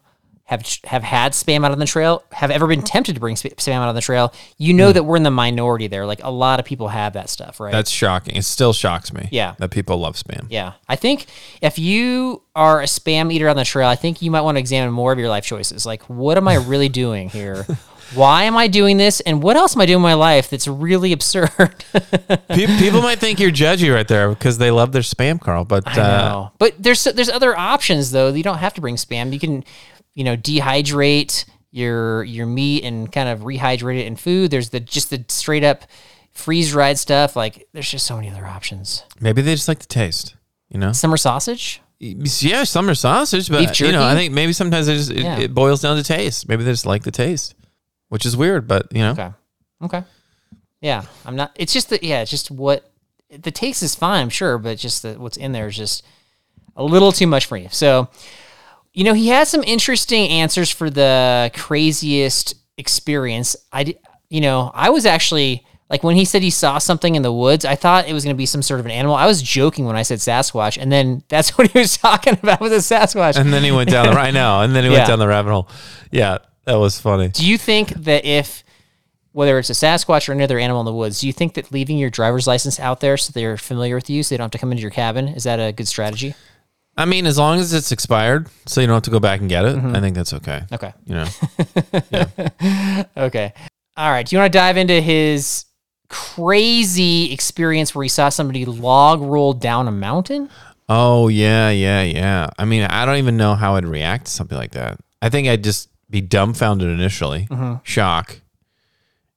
have 0.51 0.67
have 0.83 1.01
had 1.01 1.31
spam 1.31 1.63
out 1.63 1.71
on 1.71 1.79
the 1.79 1.85
trail, 1.85 2.25
have 2.33 2.51
ever 2.51 2.67
been 2.67 2.81
tempted 2.81 3.13
to 3.13 3.21
bring 3.21 3.35
spam 3.35 3.75
out 3.75 3.87
on 3.87 3.95
the 3.95 4.01
trail. 4.01 4.33
You 4.57 4.73
know 4.73 4.91
that 4.91 5.03
we're 5.03 5.15
in 5.15 5.23
the 5.23 5.31
minority 5.31 5.87
there. 5.87 6.05
Like 6.05 6.21
a 6.23 6.29
lot 6.29 6.59
of 6.59 6.65
people 6.65 6.89
have 6.89 7.13
that 7.13 7.29
stuff, 7.29 7.61
right? 7.61 7.71
That's 7.71 7.89
shocking. 7.89 8.35
It 8.35 8.43
still 8.43 8.73
shocks 8.73 9.13
me. 9.13 9.29
Yeah. 9.31 9.55
that 9.59 9.71
people 9.71 9.97
love 9.97 10.17
spam. 10.17 10.47
Yeah. 10.49 10.73
I 10.89 10.97
think 10.97 11.27
if 11.61 11.79
you 11.79 12.41
are 12.53 12.81
a 12.81 12.85
spam 12.85 13.31
eater 13.31 13.47
on 13.47 13.55
the 13.55 13.63
trail, 13.63 13.87
I 13.87 13.95
think 13.95 14.21
you 14.21 14.29
might 14.29 14.41
want 14.41 14.57
to 14.57 14.59
examine 14.59 14.93
more 14.93 15.13
of 15.13 15.19
your 15.19 15.29
life 15.29 15.45
choices. 15.45 15.85
Like, 15.85 16.03
what 16.09 16.35
am 16.35 16.49
I 16.49 16.55
really 16.71 16.89
doing 16.89 17.29
here? 17.29 17.65
Why 18.13 18.43
am 18.43 18.57
I 18.57 18.67
doing 18.67 18.97
this? 18.97 19.21
And 19.21 19.41
what 19.41 19.55
else 19.55 19.73
am 19.73 19.81
I 19.81 19.85
doing 19.85 19.99
in 19.99 20.01
my 20.01 20.15
life 20.15 20.49
that's 20.49 20.67
really 20.67 21.13
absurd? 21.13 21.85
People 22.49 23.01
might 23.01 23.19
think 23.19 23.39
you're 23.39 23.51
judgy 23.51 23.93
right 23.93 24.05
there 24.05 24.27
because 24.27 24.57
they 24.57 24.69
love 24.69 24.91
their 24.91 25.01
spam, 25.01 25.39
Carl. 25.39 25.63
But 25.63 25.87
I 25.87 25.91
uh, 25.93 26.29
know. 26.29 26.51
But 26.57 26.75
there's 26.77 27.05
there's 27.05 27.29
other 27.29 27.57
options 27.57 28.11
though. 28.11 28.33
You 28.33 28.43
don't 28.43 28.57
have 28.57 28.73
to 28.73 28.81
bring 28.81 28.97
spam. 28.97 29.31
You 29.31 29.39
can, 29.39 29.63
you 30.13 30.23
know, 30.23 30.35
dehydrate 30.37 31.45
your 31.71 32.23
your 32.23 32.45
meat 32.45 32.83
and 32.83 33.11
kind 33.11 33.29
of 33.29 33.39
rehydrate 33.41 33.99
it 33.99 34.05
in 34.07 34.15
food. 34.15 34.51
There's 34.51 34.69
the 34.69 34.79
just 34.79 35.09
the 35.09 35.23
straight 35.29 35.63
up 35.63 35.83
freeze 36.31 36.71
dried 36.71 36.97
stuff. 36.99 37.35
Like 37.35 37.67
there's 37.73 37.89
just 37.89 38.05
so 38.05 38.15
many 38.15 38.29
other 38.29 38.45
options. 38.45 39.03
maybe 39.19 39.41
they 39.41 39.53
just 39.55 39.67
like 39.67 39.79
the 39.79 39.85
taste. 39.85 40.35
You 40.69 40.79
know, 40.79 40.91
Summer 40.93 41.17
sausage. 41.17 41.81
yeah, 41.99 42.63
summer 42.63 42.95
sausage, 42.95 43.49
but 43.49 43.79
you 43.79 43.91
know, 43.91 44.03
I 44.03 44.15
think 44.15 44.33
maybe 44.33 44.53
sometimes 44.53 44.87
it 44.87 44.95
just 44.95 45.11
it, 45.11 45.19
Yeah. 45.19 45.37
it 45.39 45.53
boils 45.53 45.81
down 45.81 45.97
to 45.97 46.03
taste. 46.03 46.47
Maybe 46.47 46.63
they 46.63 46.71
just 46.71 46.85
like 46.85 47.03
the 47.03 47.11
taste, 47.11 47.55
which 48.09 48.25
is 48.25 48.35
weird, 48.37 48.67
but 48.67 48.87
you 48.91 48.99
know. 49.01 49.11
Okay. 49.11 49.29
Okay. 49.83 50.03
Yeah, 50.79 51.03
I'm 51.25 51.35
not. 51.35 51.51
It's 51.55 51.73
just 51.73 51.89
that. 51.89 52.03
Yeah, 52.03 52.21
it's 52.21 52.31
just 52.31 52.49
what 52.51 52.89
the 53.29 53.51
taste 53.51 53.83
is 53.83 53.95
fine, 53.95 54.21
I'm 54.23 54.29
sure, 54.29 54.57
but 54.57 54.77
just 54.77 55.03
that 55.03 55.19
what's 55.19 55.37
in 55.37 55.51
there 55.51 55.67
is 55.67 55.77
just 55.77 56.03
a 56.75 56.83
little 56.83 57.11
too 57.11 57.27
much 57.27 57.45
for 57.45 57.55
you. 57.57 57.67
So, 57.71 58.07
you 58.93 59.03
know, 59.03 59.13
he 59.13 59.27
had 59.29 59.47
some 59.47 59.63
interesting 59.63 60.27
answers 60.29 60.69
for 60.69 60.89
the 60.89 61.51
craziest 61.55 62.55
experience. 62.77 63.55
I, 63.71 63.95
you 64.29 64.41
know, 64.41 64.71
I 64.73 64.89
was 64.89 65.05
actually 65.05 65.65
like 65.89 66.03
when 66.03 66.15
he 66.15 66.23
said 66.25 66.41
he 66.41 66.49
saw 66.49 66.77
something 66.77 67.15
in 67.15 67.21
the 67.21 67.33
woods. 67.33 67.65
I 67.65 67.75
thought 67.75 68.07
it 68.07 68.13
was 68.13 68.23
going 68.23 68.35
to 68.35 68.37
be 68.37 68.45
some 68.45 68.61
sort 68.61 68.79
of 68.79 68.85
an 68.85 68.91
animal. 68.91 69.15
I 69.15 69.25
was 69.27 69.41
joking 69.41 69.85
when 69.85 69.95
I 69.97 70.03
said 70.03 70.19
Sasquatch, 70.19 70.81
and 70.81 70.91
then 70.91 71.23
that's 71.29 71.57
what 71.57 71.69
he 71.71 71.79
was 71.79 71.97
talking 71.97 72.37
about 72.41 72.59
with 72.61 72.73
a 72.73 72.77
Sasquatch. 72.77 73.37
And 73.37 73.51
then 73.53 73.63
he 73.63 73.71
went 73.71 73.89
down 73.89 74.07
the 74.07 74.13
right 74.15 74.33
now, 74.33 74.61
and 74.61 74.73
then 74.75 74.83
he 74.83 74.89
Yeah. 74.89 74.97
went 74.99 75.07
down 75.07 75.19
the 75.19 75.27
rabbit 75.27 75.51
hole. 75.51 75.69
Yeah, 76.11 76.37
that 76.65 76.75
was 76.75 76.99
funny. 76.99 77.29
Do 77.29 77.45
you 77.45 77.57
think 77.57 77.89
that 77.89 78.25
if 78.25 78.63
whether 79.33 79.57
it's 79.59 79.69
a 79.69 79.73
Sasquatch 79.73 80.27
or 80.27 80.33
another 80.33 80.59
animal 80.59 80.81
in 80.81 80.85
the 80.85 80.93
woods, 80.93 81.21
do 81.21 81.27
you 81.27 81.31
think 81.33 81.53
that 81.53 81.71
leaving 81.71 81.97
your 81.97 82.09
driver's 82.09 82.47
license 82.47 82.77
out 82.81 82.99
there 82.99 83.15
so 83.15 83.31
they're 83.33 83.55
familiar 83.55 83.95
with 83.95 84.09
you, 84.09 84.23
so 84.23 84.33
they 84.33 84.37
don't 84.37 84.45
have 84.45 84.51
to 84.51 84.57
come 84.57 84.71
into 84.71 84.81
your 84.81 84.91
cabin, 84.91 85.29
is 85.29 85.45
that 85.45 85.57
a 85.57 85.71
good 85.71 85.87
strategy? 85.87 86.35
I 86.97 87.05
mean, 87.05 87.25
as 87.25 87.37
long 87.37 87.59
as 87.59 87.73
it's 87.73 87.91
expired, 87.91 88.47
so 88.65 88.81
you 88.81 88.87
don't 88.87 88.95
have 88.95 89.03
to 89.03 89.11
go 89.11 89.19
back 89.19 89.39
and 89.39 89.49
get 89.49 89.65
it, 89.65 89.75
Mm-hmm. 89.77 89.95
I 89.95 89.99
think 90.01 90.15
that's 90.15 90.33
okay. 90.33 90.63
Okay. 90.71 90.93
You 91.05 91.15
know, 91.15 91.27
Okay. 93.17 93.53
All 93.97 94.11
right. 94.11 94.25
Do 94.25 94.35
you 94.35 94.39
want 94.41 94.51
to 94.51 94.57
dive 94.57 94.77
into 94.77 94.99
his 95.01 95.65
crazy 96.09 97.31
experience 97.31 97.95
where 97.95 98.03
he 98.03 98.09
saw 98.09 98.29
somebody 98.29 98.65
log 98.65 99.21
roll 99.21 99.53
down 99.53 99.87
a 99.87 99.91
mountain? 99.91 100.49
oh 100.89 101.29
yeah, 101.29 101.69
yeah, 101.69 102.03
yeah. 102.03 102.49
I 102.59 102.65
mean, 102.65 102.83
I 102.83 103.05
don't 103.05 103.15
even 103.17 103.37
know 103.37 103.55
how 103.55 103.75
I'd 103.75 103.85
react 103.85 104.25
to 104.25 104.31
something 104.31 104.57
like 104.57 104.71
that. 104.71 104.99
I 105.21 105.29
think 105.29 105.47
I'd 105.47 105.63
just 105.63 105.87
be 106.09 106.19
dumbfounded 106.19 106.89
initially, 106.89 107.47
Mm-hmm. 107.49 107.75
shock, 107.83 108.41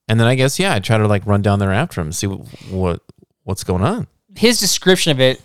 and 0.08 0.18
then 0.18 0.26
I 0.26 0.34
guess 0.34 0.58
yeah, 0.58 0.74
I'd 0.74 0.82
try 0.84 0.98
to 0.98 1.06
like 1.06 1.24
run 1.26 1.42
down 1.42 1.60
there 1.60 1.72
after 1.72 2.00
him, 2.00 2.10
see 2.10 2.26
what, 2.26 2.40
what 2.70 3.00
what's 3.44 3.62
going 3.62 3.82
on. 3.84 4.08
His 4.34 4.58
description 4.58 5.12
of 5.12 5.20
it, 5.20 5.40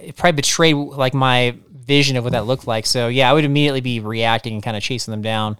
it 0.00 0.16
probably 0.16 0.36
betrayed 0.36 0.74
like 0.74 1.14
my 1.14 1.56
vision 1.72 2.16
of 2.16 2.24
what 2.24 2.32
that 2.32 2.46
looked 2.46 2.66
like. 2.66 2.86
So 2.86 3.08
yeah, 3.08 3.30
I 3.30 3.32
would 3.32 3.44
immediately 3.44 3.80
be 3.80 4.00
reacting 4.00 4.54
and 4.54 4.62
kind 4.62 4.76
of 4.76 4.82
chasing 4.82 5.12
them 5.12 5.22
down. 5.22 5.56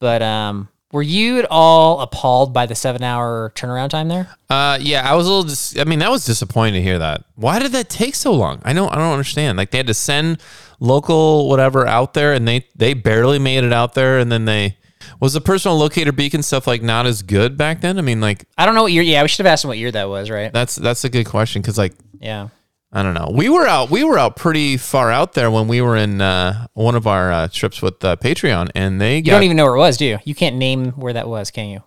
But 0.00 0.22
um, 0.22 0.68
were 0.92 1.02
you 1.02 1.38
at 1.38 1.46
all 1.50 2.00
appalled 2.00 2.54
by 2.54 2.66
the 2.66 2.74
seven-hour 2.74 3.52
turnaround 3.54 3.90
time 3.90 4.08
there? 4.08 4.28
Uh, 4.48 4.78
yeah, 4.80 5.10
I 5.10 5.14
was 5.16 5.26
a 5.26 5.28
little. 5.30 5.44
Dis- 5.44 5.78
I 5.78 5.84
mean, 5.84 5.98
that 5.98 6.10
was 6.10 6.24
disappointing 6.24 6.74
to 6.74 6.82
hear 6.82 6.98
that. 6.98 7.24
Why 7.34 7.58
did 7.58 7.72
that 7.72 7.90
take 7.90 8.14
so 8.14 8.32
long? 8.32 8.62
I 8.64 8.72
don't. 8.72 8.90
I 8.90 8.94
don't 8.96 9.12
understand. 9.12 9.58
Like 9.58 9.70
they 9.70 9.78
had 9.78 9.88
to 9.88 9.94
send 9.94 10.40
local 10.80 11.48
whatever 11.48 11.86
out 11.86 12.14
there, 12.14 12.32
and 12.32 12.46
they 12.46 12.66
they 12.76 12.94
barely 12.94 13.38
made 13.38 13.64
it 13.64 13.72
out 13.72 13.94
there, 13.94 14.18
and 14.18 14.30
then 14.30 14.44
they 14.44 14.76
was 15.20 15.32
the 15.32 15.40
personal 15.40 15.76
locator 15.76 16.12
beacon 16.12 16.42
stuff 16.42 16.66
like 16.66 16.82
not 16.82 17.06
as 17.06 17.22
good 17.22 17.56
back 17.56 17.80
then. 17.80 17.98
I 17.98 18.02
mean, 18.02 18.20
like 18.20 18.44
I 18.56 18.64
don't 18.64 18.74
know 18.74 18.82
what 18.82 18.92
year. 18.92 19.02
Yeah, 19.02 19.22
we 19.22 19.28
should 19.28 19.44
have 19.44 19.52
asked 19.52 19.64
him 19.64 19.68
what 19.68 19.78
year 19.78 19.90
that 19.90 20.08
was, 20.08 20.30
right? 20.30 20.52
that's 20.52 20.76
that's 20.76 21.04
a 21.04 21.08
good 21.08 21.26
question 21.26 21.60
because 21.60 21.76
like 21.76 21.94
Yeah. 22.20 22.48
I 22.90 23.02
don't 23.02 23.12
know. 23.14 23.30
We 23.32 23.48
were 23.50 23.66
out. 23.66 23.90
We 23.90 24.02
were 24.02 24.18
out 24.18 24.36
pretty 24.36 24.76
far 24.78 25.10
out 25.10 25.34
there 25.34 25.50
when 25.50 25.68
we 25.68 25.80
were 25.82 25.96
in 25.96 26.20
uh, 26.22 26.68
one 26.72 26.94
of 26.94 27.06
our 27.06 27.30
uh, 27.30 27.48
trips 27.48 27.82
with 27.82 28.02
uh, 28.04 28.16
Patreon, 28.16 28.70
and 28.74 28.98
they 29.00 29.16
You 29.16 29.22
got 29.24 29.32
don't 29.32 29.42
even 29.42 29.56
know 29.58 29.64
where 29.66 29.74
it 29.74 29.78
was, 29.78 29.96
do 29.98 30.06
you? 30.06 30.18
You 30.24 30.34
can't 30.34 30.56
name 30.56 30.92
where 30.92 31.12
that 31.12 31.28
was, 31.28 31.50
can 31.50 31.68
you? 31.68 31.82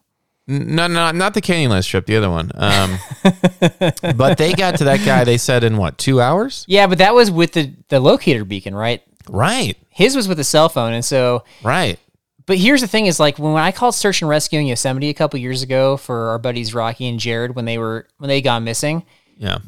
N- 0.47 0.76
No, 0.76 0.86
no, 0.88 1.10
not 1.12 1.34
the 1.34 1.41
Canyonlands 1.41 1.88
trip, 1.88 2.06
the 2.06 2.18
other 2.18 2.30
one. 2.30 2.52
Um, 2.54 2.99
but 4.16 4.38
they 4.38 4.54
got 4.54 4.78
to 4.78 4.84
that 4.86 5.04
guy. 5.04 5.24
They 5.24 5.38
said 5.38 5.64
in 5.64 5.78
what 5.78 5.97
two 5.97 6.22
hours? 6.22 6.66
Yeah, 6.68 6.86
but 6.88 6.99
that 6.99 7.14
was 7.16 7.32
with 7.32 7.54
the 7.54 7.74
the 7.89 7.99
locator 7.99 8.45
beacon, 8.45 8.76
right? 8.76 9.02
Right, 9.30 9.78
His 9.89 10.16
was 10.16 10.28
with 10.28 10.39
a 10.39 10.43
cell 10.43 10.68
phone, 10.70 10.93
and 10.93 11.06
so. 11.06 11.43
right. 11.64 11.97
But 12.47 12.58
here's 12.58 12.82
the 12.82 12.88
thing: 12.88 13.06
is 13.06 13.20
like 13.20 13.38
when 13.39 13.56
I 13.56 13.72
called 13.72 13.93
search 13.95 14.22
and 14.22 14.30
rescue 14.30 14.60
in 14.60 14.66
Yosemite 14.66 15.10
a 15.10 15.14
couple 15.14 15.39
years 15.39 15.62
ago 15.64 15.95
for 15.95 16.30
our 16.30 16.39
buddies 16.39 16.74
Rocky 16.74 17.08
and 17.08 17.20
Jared 17.20 17.56
when 17.56 17.66
they 17.66 17.78
were 17.78 18.08
when 18.18 18.28
they 18.28 18.41
got 18.41 18.62
missing. 18.64 19.04
Yeah, 19.38 19.60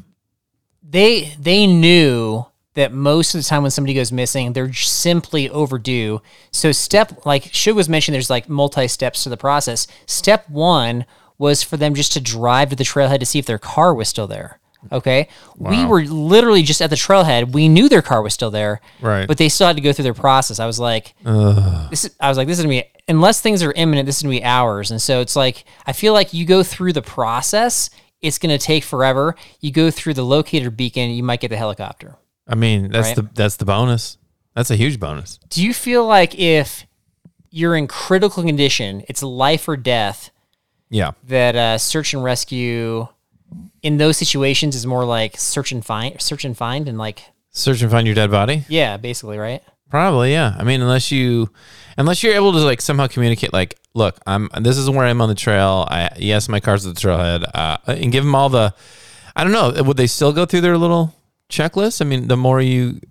they 0.88 1.34
they 1.38 1.66
knew 1.66 2.46
that 2.74 2.92
most 2.92 3.34
of 3.34 3.40
the 3.40 3.48
time 3.48 3.62
when 3.62 3.70
somebody 3.70 3.94
goes 3.94 4.10
missing, 4.12 4.52
they're 4.52 4.72
simply 4.72 5.48
overdue. 5.48 6.20
So 6.50 6.72
step 6.72 7.24
like 7.24 7.52
Shug 7.54 7.76
was 7.76 7.88
mentioning, 7.88 8.14
there's 8.14 8.30
like 8.30 8.48
multi 8.48 8.88
steps 8.88 9.22
to 9.24 9.28
the 9.28 9.36
process. 9.36 9.86
Step 10.06 10.48
one 10.50 11.06
was 11.38 11.62
for 11.62 11.76
them 11.76 11.94
just 11.94 12.12
to 12.12 12.20
drive 12.20 12.70
to 12.70 12.76
the 12.76 12.84
trailhead 12.84 13.20
to 13.20 13.26
see 13.26 13.38
if 13.38 13.46
their 13.46 13.58
car 13.58 13.94
was 13.94 14.08
still 14.08 14.26
there. 14.26 14.58
Okay, 14.92 15.28
we 15.56 15.82
were 15.86 16.02
literally 16.04 16.62
just 16.62 16.82
at 16.82 16.90
the 16.90 16.96
trailhead. 16.96 17.52
We 17.52 17.70
knew 17.70 17.88
their 17.88 18.02
car 18.02 18.20
was 18.20 18.34
still 18.34 18.50
there, 18.50 18.82
Right. 19.00 19.26
But 19.26 19.38
they 19.38 19.48
still 19.48 19.66
had 19.66 19.76
to 19.76 19.82
go 19.82 19.94
through 19.94 20.02
their 20.02 20.12
process. 20.12 20.60
I 20.60 20.66
was 20.66 20.78
like, 20.78 21.14
this 21.24 22.04
is, 22.04 22.14
I 22.20 22.28
was 22.28 22.36
like, 22.36 22.48
this 22.48 22.58
is 22.58 22.64
gonna 22.64 22.82
be 22.82 22.84
unless 23.08 23.40
things 23.40 23.62
are 23.62 23.72
imminent. 23.72 24.04
This 24.04 24.18
is 24.18 24.22
gonna 24.22 24.34
be 24.34 24.44
hours, 24.44 24.90
and 24.90 25.00
so 25.00 25.20
it's 25.22 25.36
like 25.36 25.64
I 25.86 25.92
feel 25.94 26.12
like 26.12 26.34
you 26.34 26.44
go 26.44 26.62
through 26.62 26.92
the 26.92 27.00
process. 27.02 27.88
It's 28.24 28.38
gonna 28.38 28.58
take 28.58 28.82
forever. 28.84 29.36
You 29.60 29.70
go 29.70 29.90
through 29.90 30.14
the 30.14 30.24
locator 30.24 30.70
beacon. 30.70 31.10
You 31.10 31.22
might 31.22 31.40
get 31.40 31.48
the 31.50 31.56
helicopter. 31.56 32.16
I 32.48 32.54
mean 32.54 32.90
that's 32.90 33.08
Right. 33.08 33.16
the 33.16 33.28
that's 33.34 33.56
the 33.56 33.64
bonus. 33.64 34.18
That's 34.54 34.70
a 34.70 34.76
huge 34.76 34.98
bonus. 35.00 35.38
Do 35.48 35.64
you 35.64 35.74
feel 35.74 36.06
like 36.06 36.38
if 36.38 36.86
you're 37.50 37.76
in 37.76 37.86
critical 37.86 38.42
condition, 38.42 39.02
it's 39.08 39.22
life 39.22 39.68
or 39.68 39.76
death, 39.76 40.30
Yeah, 40.90 41.12
that 41.28 41.54
uh, 41.56 41.78
search 41.78 42.14
and 42.14 42.22
rescue 42.24 43.08
in 43.82 43.96
those 43.98 44.16
situations 44.16 44.74
is 44.76 44.86
more 44.86 45.04
like 45.04 45.38
search 45.38 45.70
and 45.72 45.84
find, 45.84 46.20
search 46.20 46.44
and 46.44 46.56
find, 46.56 46.88
and 46.88 46.98
like 46.98 47.22
search 47.50 47.82
and 47.82 47.90
find 47.90 48.06
your 48.06 48.14
dead 48.14 48.30
body. 48.30 48.64
yeah, 48.68 48.96
basically, 48.96 49.38
right? 49.38 49.62
Probably, 49.94 50.32
yeah. 50.32 50.56
I 50.58 50.64
mean, 50.64 50.82
unless 50.82 51.12
you, 51.12 51.48
unless 51.96 52.24
you're 52.24 52.34
able 52.34 52.50
to 52.50 52.58
like 52.58 52.80
somehow 52.80 53.06
communicate, 53.06 53.52
like, 53.52 53.78
look, 53.94 54.18
I'm 54.26 54.48
this 54.60 54.76
is 54.76 54.90
where 54.90 55.06
I'm 55.06 55.20
on 55.20 55.28
the 55.28 55.36
trail. 55.36 55.86
I 55.88 56.10
yes, 56.16 56.48
my 56.48 56.58
car's 56.58 56.84
at 56.84 56.96
the 56.96 57.00
trailhead, 57.00 57.48
uh, 57.54 57.78
and 57.86 58.10
give 58.10 58.24
them 58.24 58.34
all 58.34 58.48
the. 58.48 58.74
I 59.36 59.44
don't 59.44 59.52
know. 59.52 59.72
Would 59.84 59.96
they 59.96 60.08
still 60.08 60.32
go 60.32 60.46
through 60.46 60.62
their 60.62 60.76
little 60.76 61.14
checklist? 61.48 62.00
I 62.00 62.06
mean, 62.06 62.26
the 62.26 62.36
more 62.36 62.60
you, 62.60 63.02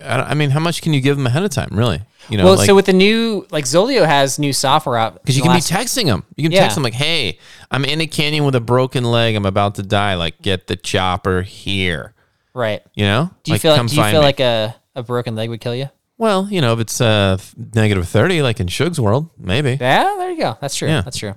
I, 0.00 0.20
I 0.20 0.34
mean, 0.34 0.50
how 0.50 0.60
much 0.60 0.80
can 0.80 0.92
you 0.92 1.00
give 1.00 1.16
them 1.16 1.26
ahead 1.26 1.42
of 1.42 1.50
time? 1.50 1.70
Really, 1.72 2.02
you 2.28 2.38
know, 2.38 2.44
well, 2.44 2.56
like, 2.56 2.66
so 2.66 2.76
with 2.76 2.86
the 2.86 2.92
new 2.92 3.44
like 3.50 3.64
Zoleo 3.64 4.06
has 4.06 4.38
new 4.38 4.52
software 4.52 4.96
out 4.96 5.14
because 5.14 5.36
you 5.36 5.42
can 5.42 5.56
be 5.56 5.58
texting 5.58 6.04
them. 6.04 6.22
You 6.36 6.44
can 6.44 6.52
Yeah. 6.52 6.60
text 6.60 6.76
them 6.76 6.84
like, 6.84 6.94
"Hey, 6.94 7.40
I'm 7.72 7.84
in 7.84 8.00
a 8.00 8.06
canyon 8.06 8.44
with 8.44 8.54
a 8.54 8.60
broken 8.60 9.02
leg. 9.02 9.34
I'm 9.34 9.44
about 9.44 9.74
to 9.74 9.82
die. 9.82 10.14
Like, 10.14 10.40
get 10.40 10.68
the 10.68 10.76
chopper 10.76 11.42
here." 11.42 12.14
right. 12.54 12.80
You 12.94 13.06
know? 13.06 13.30
Do 13.42 13.50
you 13.50 13.54
like, 13.54 13.62
feel 13.62 13.72
like 13.72 13.86
do 13.88 13.96
you 13.96 14.02
feel 14.04 14.20
me. 14.20 14.26
like 14.26 14.38
a, 14.38 14.76
a 14.94 15.02
broken 15.02 15.34
leg 15.34 15.50
would 15.50 15.60
kill 15.60 15.74
you? 15.74 15.90
Well, 16.18 16.48
you 16.50 16.60
know, 16.60 16.72
if 16.74 16.80
it's 16.80 17.00
uh 17.00 17.38
negative 17.74 18.08
thirty, 18.08 18.42
like 18.42 18.60
in 18.60 18.66
Shug's 18.66 19.00
world, 19.00 19.30
maybe. 19.38 19.78
Yeah, 19.80 20.14
there 20.18 20.30
you 20.32 20.38
go. 20.38 20.58
That's 20.60 20.74
true. 20.76 20.88
Yeah. 20.88 21.00
That's 21.02 21.16
true. 21.16 21.34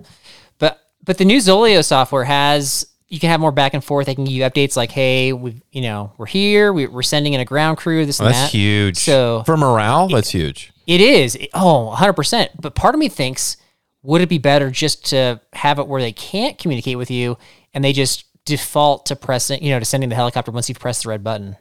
But 0.58 0.80
but 1.04 1.18
the 1.18 1.26
new 1.26 1.38
Zoleo 1.38 1.86
software 1.86 2.24
has 2.24 2.88
you 3.08 3.20
can 3.20 3.30
have 3.30 3.40
more 3.40 3.52
back 3.52 3.74
and 3.74 3.84
forth. 3.84 4.06
They 4.08 4.16
can 4.16 4.24
give 4.24 4.34
you 4.34 4.44
updates 4.44 4.76
like, 4.76 4.92
hey, 4.92 5.34
we 5.34 5.62
you 5.72 5.82
know 5.82 6.14
we're 6.18 6.26
here. 6.26 6.74
We, 6.74 6.88
we're 6.88 7.04
sending 7.04 7.34
in 7.34 7.40
a 7.42 7.46
ground 7.46 7.78
crew. 7.78 8.06
This 8.06 8.20
Well, 8.20 8.30
and 8.30 8.36
that's 8.36 8.52
that. 8.52 8.58
huge. 8.58 8.98
So 8.98 9.44
for 9.46 9.56
morale, 9.58 10.08
that's 10.08 10.30
huge. 10.32 10.72
it 10.88 11.00
is. 11.02 11.36
It- 11.36 11.50
oh, 11.54 11.86
100 11.88 12.14
percent. 12.14 12.52
But 12.60 12.74
part 12.74 12.96
of 12.96 13.00
me 13.00 13.08
thinks, 13.10 13.58
would 14.02 14.22
it 14.22 14.30
be 14.30 14.38
better 14.40 14.72
just 14.72 15.06
to 15.08 15.40
have 15.54 15.78
it 15.78 15.88
where 15.88 16.02
they 16.02 16.14
can't 16.14 16.58
communicate 16.58 16.98
with 16.98 17.12
you 17.12 17.38
and 17.74 17.84
they 17.84 17.94
just 17.94 18.26
default 18.46 19.06
to 19.08 19.16
pressing, 19.16 19.62
you 19.64 19.70
know, 19.70 19.78
to 19.80 19.86
sending 19.86 20.10
the 20.10 20.16
helicopter 20.16 20.52
once 20.52 20.68
you've 20.70 20.80
pressed 20.80 21.04
the 21.04 21.10
red 21.10 21.24
button? 21.24 21.56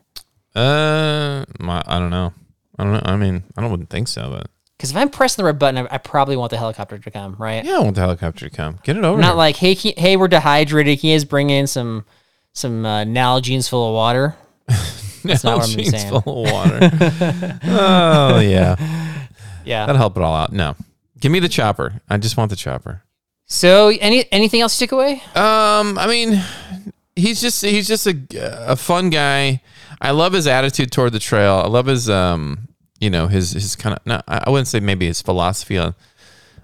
Uh, 0.55 1.45
my, 1.59 1.83
I 1.87 1.99
don't 1.99 2.11
know. 2.11 2.33
I 2.79 2.85
don't 2.85 2.93
know. 2.93 3.03
I 3.05 3.17
mean, 3.17 3.43
I 3.57 3.61
don't 3.61 3.71
wouldn't 3.71 3.91
think 3.91 4.09
so, 4.09 4.31
but 4.31 4.47
Because 4.77 4.91
if 4.91 4.97
I'm 4.97 5.11
pressing 5.11 5.43
the 5.43 5.47
red 5.47 5.59
button, 5.59 5.87
I, 5.87 5.95
I 5.95 5.99
probably 5.99 6.37
want 6.37 6.51
the 6.51 6.57
helicopter 6.59 6.99
to 6.99 7.11
come, 7.11 7.37
right? 7.39 7.65
yeah, 7.65 7.77
I 7.77 7.81
want 7.81 7.95
the 7.97 8.01
helicopter 8.01 8.49
to 8.49 8.55
come. 8.57 8.79
Get 8.83 8.97
it 8.97 9.05
over. 9.05 9.21
Not 9.21 9.29
here. 9.29 9.37
like, 9.37 9.57
hey, 9.57 9.75
can, 9.75 9.93
hey, 9.97 10.17
we're 10.17 10.29
dehydrated. 10.29 11.01
Can 11.01 11.11
you 11.11 11.15
guys 11.17 11.25
bring 11.25 11.51
in 11.51 11.67
some 11.67 12.05
some 12.53 12.85
uh, 12.87 13.05
Nalgene's 13.05 13.69
full 13.69 13.89
of 13.89 13.95
water? 13.95 14.37
That's 15.23 15.45
not 15.45 15.59
what 15.59 15.77
I'm 15.79 15.85
saying. 15.85 16.09
full 16.23 16.45
of 16.47 16.53
water. 16.53 16.79
oh 17.65 18.39
yeah, 18.41 18.77
Yeah. 19.65 19.87
that'll 19.87 19.97
help 19.99 20.17
it 20.17 20.23
all 20.23 20.35
out. 20.35 20.53
No, 20.53 20.77
give 21.21 21.31
me 21.31 21.41
the 21.41 21.49
chopper. 21.49 22.01
I 22.09 22.17
just 22.17 22.37
want 22.37 22.51
the 22.51 22.57
chopper. 22.57 23.03
So, 23.47 23.89
any 24.01 24.25
anything 24.33 24.61
else 24.63 24.75
to 24.75 24.79
take 24.81 24.93
away? 24.93 25.15
Um, 25.35 25.99
I 25.99 26.07
mean, 26.07 26.41
he's 27.21 27.41
just 27.41 27.63
he's 27.65 27.87
just 27.89 28.07
a 28.07 28.17
a 28.67 28.77
fun 28.77 29.11
guy. 29.11 29.63
I 30.01 30.11
love 30.13 30.33
his 30.33 30.47
attitude 30.47 30.91
toward 30.93 31.13
the 31.13 31.19
trail. 31.19 31.55
I 31.65 31.69
love 31.69 31.87
his 31.87 32.09
um, 32.11 32.69
you 32.99 33.11
know, 33.11 33.27
his 33.29 33.53
his 33.53 33.77
kind 33.77 33.97
of. 33.97 34.05
No, 34.07 34.21
I 34.27 34.49
wouldn't 34.51 34.69
say 34.69 34.81
maybe 34.81 35.07
his 35.07 35.23
philosophy 35.23 35.79
on. 35.79 35.95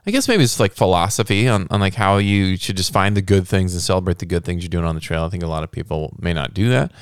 I 0.08 0.12
guess 0.12 0.28
maybe 0.28 0.44
it's 0.44 0.60
like 0.60 0.72
philosophy 0.72 1.48
on, 1.48 1.66
on 1.68 1.80
like 1.80 1.94
how 1.94 2.18
you 2.18 2.56
should 2.56 2.76
just 2.76 2.92
find 2.92 3.16
the 3.16 3.22
good 3.22 3.48
things 3.48 3.72
and 3.74 3.82
celebrate 3.82 4.20
the 4.20 4.26
good 4.26 4.44
things 4.44 4.62
you're 4.62 4.68
doing 4.68 4.84
on 4.84 4.94
the 4.94 5.00
trail. 5.00 5.24
I 5.24 5.28
think 5.30 5.42
a 5.42 5.48
lot 5.48 5.64
of 5.64 5.72
people 5.72 6.14
may 6.20 6.32
not 6.32 6.54
do 6.54 6.68
that, 6.68 6.92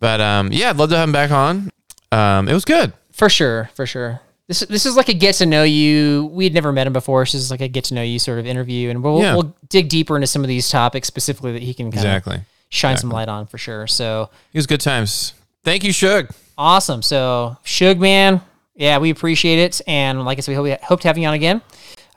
but 0.00 0.20
um, 0.22 0.50
yeah, 0.50 0.70
I'd 0.70 0.78
love 0.78 0.88
to 0.90 0.96
have 0.96 1.08
him 1.08 1.12
back 1.12 1.30
on. 1.30 1.70
Um, 2.10 2.48
it 2.48 2.54
was 2.54 2.64
good. 2.64 2.92
For 3.12 3.28
sure, 3.28 3.68
for 3.74 3.84
sure. 3.84 4.20
This 4.48 4.60
this 4.60 4.86
is 4.86 4.96
like 4.96 5.08
a 5.10 5.14
get 5.14 5.34
to 5.36 5.46
know 5.46 5.62
you. 5.62 6.30
We 6.32 6.44
had 6.44 6.54
never 6.54 6.72
met 6.72 6.86
him 6.86 6.92
before, 6.94 7.26
so 7.26 7.36
this 7.36 7.44
is 7.44 7.50
like 7.50 7.60
a 7.60 7.68
get 7.68 7.84
to 7.84 7.94
know 7.94 8.02
you 8.02 8.18
sort 8.18 8.38
of 8.38 8.46
interview, 8.46 8.88
and 8.90 9.02
we'll 9.04 9.20
Yeah. 9.20 9.34
we'll 9.34 9.54
dig 9.68 9.88
deeper 9.90 10.16
into 10.16 10.26
some 10.26 10.42
of 10.42 10.48
these 10.48 10.68
topics 10.70 11.06
specifically 11.08 11.52
that 11.52 11.62
he 11.62 11.74
can 11.74 11.86
kind 11.92 11.94
Exactly. 12.04 12.36
of 12.36 12.42
shine 12.72 12.96
some 12.96 13.10
light 13.10 13.28
on 13.28 13.46
for 13.46 13.58
sure. 13.58 13.86
So 13.86 14.30
It 14.52 14.58
was 14.58 14.66
good 14.66 14.80
times. 14.80 15.34
Thank 15.62 15.84
you, 15.84 15.92
Shug. 15.92 16.28
awesome. 16.58 17.02
So 17.02 17.56
Shug 17.62 18.00
man, 18.00 18.40
yeah, 18.74 18.98
we 18.98 19.10
appreciate 19.10 19.58
it, 19.58 19.80
and 19.86 20.24
like 20.24 20.38
I 20.38 20.40
said, 20.40 20.52
we 20.52 20.56
hope, 20.56 20.64
we 20.64 20.86
hope 20.86 21.00
to 21.02 21.08
have 21.08 21.18
you 21.18 21.26
on 21.28 21.34
again. 21.34 21.60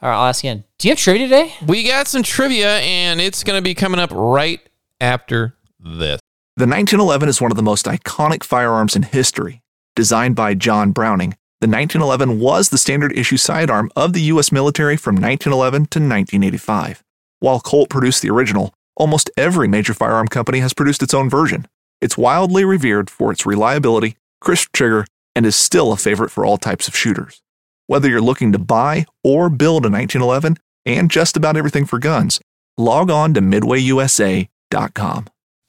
All 0.01 0.09
right, 0.09 0.15
I'll 0.17 0.27
ask 0.29 0.43
you 0.43 0.51
again. 0.51 0.63
Do 0.79 0.87
you 0.87 0.91
have 0.93 0.99
trivia 0.99 1.27
today? 1.27 1.53
We 1.67 1.83
got 1.87 2.07
some 2.07 2.23
trivia, 2.23 2.79
and 2.79 3.19
it's 3.21 3.43
going 3.43 3.57
to 3.57 3.61
be 3.63 3.73
coming 3.75 3.99
up 3.99 4.09
right 4.13 4.59
after 5.01 5.55
this. 5.79 6.19
The 6.57 6.65
1911 6.67 7.27
is 7.29 7.41
one 7.41 7.51
of 7.51 7.57
the 7.57 7.63
most 7.63 7.85
iconic 7.85 8.43
firearms 8.43 8.95
in 8.95 9.03
history. 9.03 9.61
Designed 9.95 10.35
by 10.35 10.53
John 10.53 10.91
Browning, 10.91 11.31
the 11.61 11.67
1911 11.67 12.39
was 12.39 12.69
the 12.69 12.77
standard 12.77 13.17
issue 13.17 13.37
sidearm 13.37 13.89
of 13.95 14.13
the 14.13 14.21
U.S. 14.23 14.51
military 14.51 14.97
from 14.97 15.15
1911 15.15 15.81
to 15.87 15.99
1985. 15.99 17.03
While 17.39 17.59
Colt 17.59 17.89
produced 17.89 18.21
the 18.21 18.29
original, 18.29 18.73
almost 18.95 19.29
every 19.37 19.67
major 19.67 19.93
firearm 19.93 20.27
company 20.27 20.59
has 20.59 20.73
produced 20.73 21.03
its 21.03 21.13
own 21.13 21.29
version. 21.29 21.67
It's 22.01 22.17
wildly 22.17 22.65
revered 22.65 23.09
for 23.09 23.31
its 23.31 23.45
reliability, 23.45 24.17
crisp 24.41 24.69
trigger, 24.73 25.05
and 25.35 25.45
is 25.45 25.55
still 25.55 25.91
a 25.91 25.97
favorite 25.97 26.31
for 26.31 26.45
all 26.45 26.57
types 26.57 26.87
of 26.87 26.95
shooters. 26.95 27.41
Whether 27.87 28.09
you're 28.09 28.21
looking 28.21 28.51
to 28.51 28.59
buy 28.59 29.05
or 29.23 29.49
build 29.49 29.85
a 29.85 29.89
1911 29.89 30.57
and 30.85 31.11
just 31.11 31.37
about 31.37 31.57
everything 31.57 31.85
for 31.85 31.99
guns, 31.99 32.39
log 32.77 33.09
on 33.09 33.33
to 33.33 33.41
midwayusa.com. 33.41 35.25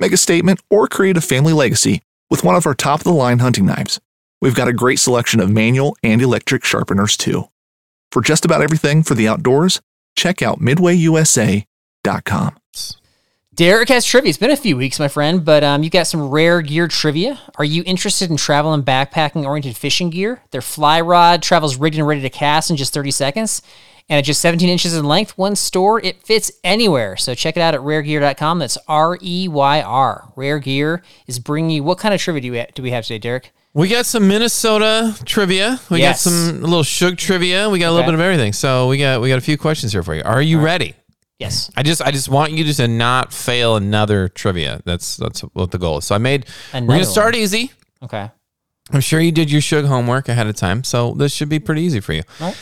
Make 0.00 0.12
a 0.12 0.16
statement 0.16 0.60
or 0.70 0.86
create 0.86 1.16
a 1.16 1.20
family 1.20 1.52
legacy 1.52 2.02
with 2.30 2.44
one 2.44 2.54
of 2.54 2.66
our 2.66 2.74
top 2.74 3.00
of 3.00 3.04
the 3.04 3.12
line 3.12 3.40
hunting 3.40 3.66
knives. 3.66 4.00
We've 4.40 4.54
got 4.54 4.68
a 4.68 4.72
great 4.72 5.00
selection 5.00 5.40
of 5.40 5.50
manual 5.50 5.96
and 6.02 6.22
electric 6.22 6.64
sharpeners 6.64 7.16
too. 7.16 7.48
For 8.12 8.22
just 8.22 8.44
about 8.44 8.62
everything 8.62 9.02
for 9.02 9.14
the 9.14 9.28
outdoors, 9.28 9.80
check 10.16 10.40
out 10.42 10.60
midwayusa.com. 10.60 12.56
Derek 13.58 13.88
has 13.88 14.04
trivia. 14.04 14.28
It's 14.28 14.38
been 14.38 14.52
a 14.52 14.56
few 14.56 14.76
weeks, 14.76 15.00
my 15.00 15.08
friend, 15.08 15.44
but 15.44 15.64
um, 15.64 15.82
you 15.82 15.90
got 15.90 16.06
some 16.06 16.20
Reyr 16.20 16.64
Gear 16.64 16.86
trivia. 16.86 17.40
Are 17.56 17.64
you 17.64 17.82
interested 17.86 18.30
in 18.30 18.36
travel 18.36 18.72
and 18.72 18.84
backpacking 18.84 19.44
oriented 19.44 19.76
fishing 19.76 20.10
gear? 20.10 20.42
Their 20.52 20.62
fly 20.62 21.00
rod 21.00 21.42
travels 21.42 21.74
rigged 21.74 21.96
and 21.96 22.06
ready 22.06 22.20
to 22.20 22.30
cast 22.30 22.70
in 22.70 22.76
just 22.76 22.94
30 22.94 23.10
seconds. 23.10 23.60
And 24.10 24.18
at 24.18 24.24
just 24.24 24.40
17 24.40 24.68
inches 24.68 24.96
in 24.96 25.04
length, 25.04 25.36
one 25.36 25.54
store, 25.54 26.00
it 26.02 26.22
fits 26.22 26.50
anywhere. 26.64 27.16
So 27.16 27.34
check 27.34 27.56
it 27.56 27.60
out 27.60 27.74
at 27.74 27.80
raregear.com. 27.80 28.58
That's 28.58 28.78
R 28.88 29.18
E 29.20 29.48
Y 29.48 29.82
R. 29.82 30.32
Reyr 30.36 30.62
Gear 30.62 31.02
is 31.26 31.38
bringing 31.38 31.70
you 31.70 31.82
what 31.84 31.98
kind 31.98 32.14
of 32.14 32.20
trivia 32.20 32.40
do 32.40 32.52
we, 32.52 32.66
do 32.74 32.82
we 32.82 32.90
have 32.90 33.04
today, 33.04 33.18
Derek? 33.18 33.52
We 33.74 33.88
got 33.88 34.06
some 34.06 34.26
Minnesota 34.26 35.14
trivia. 35.26 35.78
We 35.90 35.98
Yes. 36.00 36.24
got 36.24 36.30
some 36.30 36.48
a 36.64 36.66
little 36.66 36.82
Shug 36.82 37.18
trivia. 37.18 37.68
We 37.68 37.78
got 37.78 37.88
a 37.88 37.92
little 37.92 37.98
Okay. 38.00 38.06
bit 38.06 38.14
of 38.14 38.20
everything. 38.20 38.54
So 38.54 38.88
we 38.88 38.96
got 38.96 39.20
we 39.20 39.28
got 39.28 39.36
a 39.38 39.42
few 39.42 39.58
questions 39.58 39.92
here 39.92 40.02
for 40.02 40.14
you. 40.14 40.22
Are 40.24 40.40
you 40.40 40.58
ready? 40.58 40.94
Yes. 41.38 41.70
I 41.76 41.82
just 41.82 42.00
I 42.02 42.10
just 42.10 42.30
want 42.30 42.52
you 42.52 42.64
to 42.72 42.88
not 42.88 43.32
fail 43.32 43.76
another 43.76 44.28
trivia. 44.28 44.80
That's 44.86 45.18
that's 45.18 45.42
what 45.52 45.70
the 45.70 45.78
goal 45.78 45.98
is. 45.98 46.06
So 46.06 46.14
I 46.14 46.18
made 46.18 46.46
we're 46.72 46.80
gonna 46.86 47.04
start 47.04 47.36
easy. 47.36 47.72
Okay. 48.02 48.30
I'm 48.90 49.00
sure 49.02 49.20
you 49.20 49.32
did 49.32 49.50
your 49.52 49.60
Shug 49.60 49.84
homework 49.84 50.30
ahead 50.30 50.46
of 50.46 50.56
time, 50.56 50.82
so 50.82 51.12
this 51.12 51.30
should 51.34 51.50
be 51.50 51.58
pretty 51.58 51.82
easy 51.82 52.00
for 52.00 52.14
you. 52.14 52.22
All 52.40 52.46
right. 52.48 52.56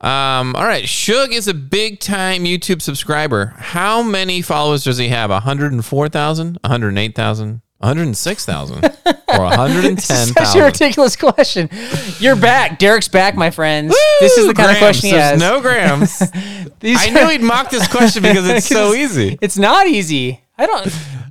Um, 0.00 0.54
all 0.54 0.64
right, 0.64 0.88
Shug 0.88 1.32
is 1.32 1.48
a 1.48 1.54
big 1.54 1.98
time 1.98 2.44
YouTube 2.44 2.80
subscriber. 2.82 3.46
How 3.56 4.02
many 4.02 4.42
followers 4.42 4.84
does 4.84 4.98
he 4.98 5.08
have? 5.08 5.30
104,000, 5.30 6.58
108,000, 6.62 7.60
106,000, 7.78 8.84
or 8.84 8.90
110,000? 9.40 9.98
Such 9.98 10.54
a 10.54 10.58
110,000? 10.58 10.62
ridiculous 10.62 11.16
question. 11.16 11.68
You're 12.20 12.36
back. 12.36 12.78
Derek's 12.78 13.08
back, 13.08 13.34
my 13.34 13.50
friends. 13.50 13.92
this 14.20 14.38
is 14.38 14.46
the 14.46 14.54
kind 14.54 14.70
of 14.70 14.78
question 14.78 15.08
he 15.08 15.16
There's 15.16 15.32
has. 15.32 15.40
no 15.40 15.60
grams. 15.60 16.18
These 16.80 17.04
I 17.04 17.10
knew 17.10 17.28
he'd 17.28 17.40
mock 17.42 17.70
this 17.70 17.88
question 17.88 18.22
because 18.22 18.48
it's 18.48 18.66
so 18.68 18.94
easy. 18.94 19.36
It's 19.40 19.58
not 19.58 19.88
easy. 19.88 20.40
I 20.56 20.66
don't. 20.66 20.86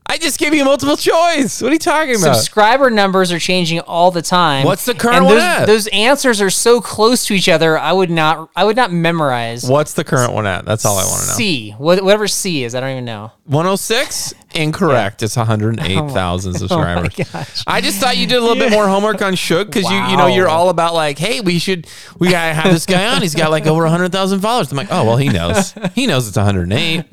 I 0.09 0.17
just 0.17 0.39
gave 0.39 0.53
you 0.53 0.63
multiple 0.63 0.95
choice. 0.95 1.61
What 1.61 1.69
are 1.69 1.73
you 1.73 1.79
talking 1.79 2.15
about? 2.15 2.35
Subscriber 2.35 2.89
numbers 2.89 3.31
are 3.31 3.39
changing 3.39 3.81
all 3.81 4.09
the 4.09 4.21
time. 4.21 4.65
What's 4.65 4.85
the 4.85 4.93
current 4.93 5.17
and 5.17 5.25
one 5.25 5.35
those, 5.35 5.43
at? 5.43 5.65
Those 5.65 5.87
answers 5.87 6.41
are 6.41 6.49
so 6.49 6.79
close 6.79 7.25
to 7.25 7.33
each 7.33 7.49
other. 7.49 7.77
I 7.77 7.91
would 7.91 8.09
not. 8.09 8.49
I 8.55 8.63
would 8.63 8.77
not 8.77 8.91
memorize. 8.91 9.69
What's 9.69 9.93
the 9.93 10.05
current 10.05 10.31
one 10.31 10.47
at? 10.47 10.63
That's 10.63 10.85
all 10.85 10.97
I 10.97 11.03
want 11.03 11.21
to 11.23 11.27
know. 11.27 11.33
C. 11.33 11.71
Whatever 11.71 12.27
C 12.27 12.63
is, 12.63 12.73
I 12.73 12.79
don't 12.79 12.91
even 12.91 13.05
know. 13.05 13.31
106? 13.45 14.33
Incorrect. 14.55 15.23
It's 15.23 15.35
108,000 15.35 16.53
subscribers. 16.55 17.13
Oh 17.19 17.23
gosh. 17.31 17.63
I 17.67 17.81
just 17.81 17.99
thought 17.99 18.17
you 18.17 18.25
did 18.25 18.37
a 18.37 18.41
little 18.41 18.55
bit 18.55 18.71
more 18.71 18.87
homework 18.87 19.21
on 19.21 19.35
Shug 19.35 19.67
because 19.67 19.89
you 19.89 19.97
you 19.97 20.17
know 20.17 20.27
you're 20.27 20.47
all 20.47 20.69
about 20.69 20.93
like, 20.93 21.17
hey, 21.19 21.41
we 21.41 21.59
should 21.59 21.85
we 22.17 22.29
gotta 22.29 22.53
have 22.53 22.71
this 22.71 22.85
guy 22.85 23.07
on. 23.13 23.21
He's 23.21 23.35
got 23.35 23.51
like 23.51 23.67
over 23.67 23.83
100,000 23.83 24.39
followers. 24.39 24.71
I'm 24.71 24.77
like, 24.77 24.87
oh 24.89 25.05
well, 25.05 25.17
he 25.17 25.29
knows. 25.29 25.73
He 25.93 26.07
knows 26.07 26.27
it's 26.27 26.37
108. 26.37 27.05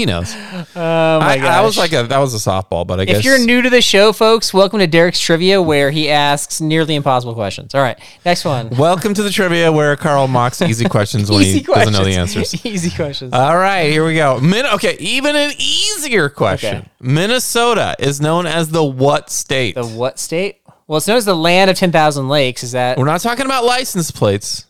He 0.00 0.06
knows. 0.06 0.34
Oh 0.74 1.20
my 1.20 1.32
I, 1.32 1.36
gosh. 1.36 1.46
I 1.46 1.60
was 1.62 1.76
like 1.76 1.92
a 1.92 2.04
that 2.04 2.18
was 2.18 2.32
a 2.34 2.50
softball, 2.50 2.86
but 2.86 3.00
I 3.00 3.04
guess 3.04 3.18
If 3.18 3.24
you're 3.24 3.38
new 3.38 3.60
to 3.60 3.68
the 3.68 3.82
show, 3.82 4.12
folks, 4.12 4.54
welcome 4.54 4.78
to 4.78 4.86
Derek's 4.86 5.18
Trivia, 5.20 5.60
where 5.60 5.90
he 5.90 6.08
asks 6.08 6.60
nearly 6.60 6.94
impossible 6.94 7.34
questions. 7.34 7.74
All 7.74 7.82
right, 7.82 7.98
next 8.24 8.44
one. 8.44 8.70
welcome 8.78 9.12
to 9.14 9.22
the 9.22 9.30
trivia 9.30 9.70
where 9.72 9.96
Carl 9.96 10.26
mocks 10.28 10.62
easy 10.62 10.88
questions 10.88 11.30
when 11.30 11.42
he 11.42 11.60
doesn't 11.60 11.92
know 11.92 12.04
the 12.04 12.14
answers. 12.14 12.64
Easy 12.64 12.90
questions. 12.90 13.32
All 13.32 13.56
right, 13.56 13.90
here 13.90 14.06
we 14.06 14.14
go. 14.14 14.40
Min- 14.40 14.66
okay, 14.66 14.96
even 15.00 15.36
an 15.36 15.50
easier 15.58 16.28
question. 16.28 16.78
Okay. 16.78 16.88
Minnesota 17.00 17.96
is 17.98 18.20
known 18.20 18.46
as 18.46 18.70
the 18.70 18.84
what 18.84 19.28
state? 19.28 19.74
the 19.74 19.86
what 19.86 20.18
state? 20.18 20.62
Well, 20.86 20.98
it's 20.98 21.08
known 21.08 21.18
as 21.18 21.24
the 21.26 21.36
land 21.36 21.70
of 21.70 21.76
ten 21.76 21.92
thousand 21.92 22.28
lakes. 22.28 22.62
Is 22.62 22.72
that 22.72 22.96
We're 22.96 23.04
not 23.04 23.20
talking 23.20 23.44
about 23.44 23.64
license 23.64 24.10
plates. 24.10 24.66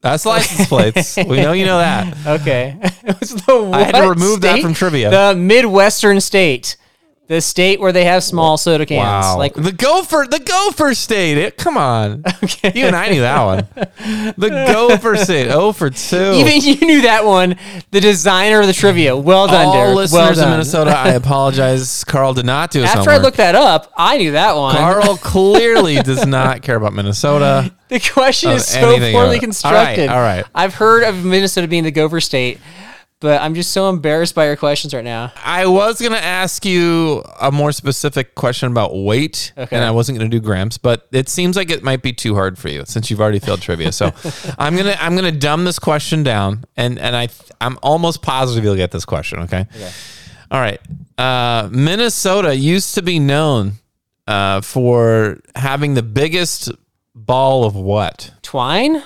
That's 0.00 0.24
license 0.24 0.68
plates. 0.68 1.16
We 1.16 1.40
know 1.40 1.52
you 1.52 1.66
know 1.66 1.78
that. 1.78 2.40
okay? 2.40 2.76
it 2.82 3.18
was 3.20 3.30
the 3.34 3.70
I 3.74 3.82
had 3.82 3.94
to 3.94 4.00
what 4.02 4.16
remove 4.16 4.40
that 4.42 4.52
state? 4.52 4.62
from 4.62 4.74
trivia. 4.74 5.10
The 5.10 5.34
Midwestern 5.38 6.20
state, 6.20 6.76
the 7.28 7.42
state 7.42 7.78
where 7.78 7.92
they 7.92 8.04
have 8.04 8.24
small 8.24 8.56
soda 8.56 8.86
cans. 8.86 9.04
Wow. 9.04 9.36
Like 9.38 9.52
the 9.52 9.70
gopher, 9.70 10.26
the 10.28 10.40
gopher 10.40 10.94
state. 10.94 11.36
It, 11.36 11.58
come 11.58 11.76
on. 11.76 12.22
okay. 12.42 12.72
You 12.74 12.86
and 12.86 12.96
I 12.96 13.10
knew 13.10 13.20
that 13.20 13.44
one. 13.44 13.68
The 14.36 14.48
gopher 14.48 15.16
state. 15.16 15.48
Oh 15.50 15.72
for 15.72 15.90
two. 15.90 16.32
Even 16.34 16.60
you 16.62 16.76
knew 16.86 17.02
that 17.02 17.26
one. 17.26 17.56
The 17.90 18.00
designer 18.00 18.60
of 18.60 18.66
the 18.66 18.72
trivia. 18.72 19.14
Well 19.14 19.46
done, 19.46 19.66
All 19.66 19.72
Derek. 19.74 19.96
listeners 19.96 20.38
well 20.38 20.46
in. 20.46 20.50
Minnesota, 20.52 20.90
I 20.96 21.08
apologize. 21.14 22.02
Carl 22.04 22.32
did 22.32 22.46
not 22.46 22.70
do 22.70 22.82
After 22.82 23.10
I 23.10 23.18
looked 23.18 23.36
that 23.36 23.54
up, 23.54 23.92
I 23.96 24.16
knew 24.16 24.32
that 24.32 24.56
one. 24.56 24.74
Carl 24.74 25.16
clearly 25.22 25.96
does 25.96 26.26
not 26.26 26.62
care 26.62 26.76
about 26.76 26.94
Minnesota. 26.94 27.70
The 27.88 28.00
question 28.00 28.52
is 28.52 28.66
so 28.66 28.98
poorly 29.12 29.38
constructed. 29.38 30.08
All 30.08 30.16
right, 30.16 30.16
all 30.16 30.22
right. 30.22 30.44
I've 30.54 30.74
heard 30.74 31.04
of 31.04 31.24
Minnesota 31.24 31.68
being 31.68 31.84
the 31.84 31.90
Gopher 31.90 32.20
State, 32.20 32.58
but 33.20 33.42
I'm 33.42 33.54
just 33.54 33.72
so 33.72 33.88
embarrassed 33.88 34.34
by 34.34 34.46
your 34.46 34.56
questions 34.56 34.94
right 34.94 35.04
now. 35.04 35.32
I 35.44 35.66
was 35.66 36.00
gonna 36.00 36.16
ask 36.16 36.64
you 36.64 37.22
a 37.40 37.50
more 37.50 37.72
specific 37.72 38.34
question 38.34 38.70
about 38.70 38.94
weight, 38.96 39.52
Okay. 39.58 39.74
and 39.74 39.84
I 39.84 39.90
wasn't 39.90 40.18
gonna 40.18 40.30
do 40.30 40.40
grams, 40.40 40.78
but 40.78 41.08
it 41.12 41.28
seems 41.28 41.56
like 41.56 41.70
it 41.70 41.82
might 41.82 42.02
be 42.02 42.12
too 42.12 42.34
hard 42.34 42.58
for 42.58 42.68
you 42.68 42.84
since 42.86 43.10
you've 43.10 43.20
already 43.20 43.38
failed 43.40 43.60
trivia. 43.62 43.90
So 43.92 44.12
I'm 44.58 44.76
gonna 44.76 44.96
I'm 45.00 45.16
gonna 45.16 45.32
dumb 45.32 45.64
this 45.64 45.78
question 45.78 46.22
down, 46.22 46.64
and 46.76 46.98
and 46.98 47.16
I 47.16 47.28
I'm 47.60 47.78
almost 47.82 48.22
positive 48.22 48.62
you'll 48.64 48.76
get 48.76 48.90
this 48.92 49.04
question. 49.04 49.40
Okay. 49.40 49.66
All 50.50 50.60
right. 50.60 50.80
Uh, 51.18 51.68
Minnesota 51.72 52.54
used 52.54 52.94
to 52.94 53.02
be 53.02 53.18
known 53.18 53.72
uh, 54.26 54.60
for 54.60 55.40
having 55.56 55.94
the 55.94 56.02
biggest 56.02 56.70
ball 57.14 57.64
of 57.64 57.74
what? 57.74 58.30
Twine? 58.42 59.02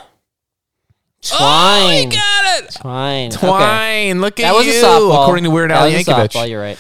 Oh, 1.32 1.36
Twine. 1.38 2.08
got 2.08 2.62
it. 2.64 2.70
Twine. 2.74 3.28
Okay. 3.28 3.36
Twine. 3.46 4.20
Look 4.20 4.40
at 4.40 4.44
That 4.44 4.54
was 4.54 4.66
you. 4.66 4.72
a 4.80 4.82
softball. 4.84 5.22
According 5.22 5.44
to 5.44 5.50
Weird 5.50 5.70
That 5.70 5.78
Al 5.78 5.84
was 5.84 5.94
a 5.94 5.98
Yankovic. 5.98 6.28
softball, 6.32 6.48
you're 6.48 6.60
right. 6.60 6.78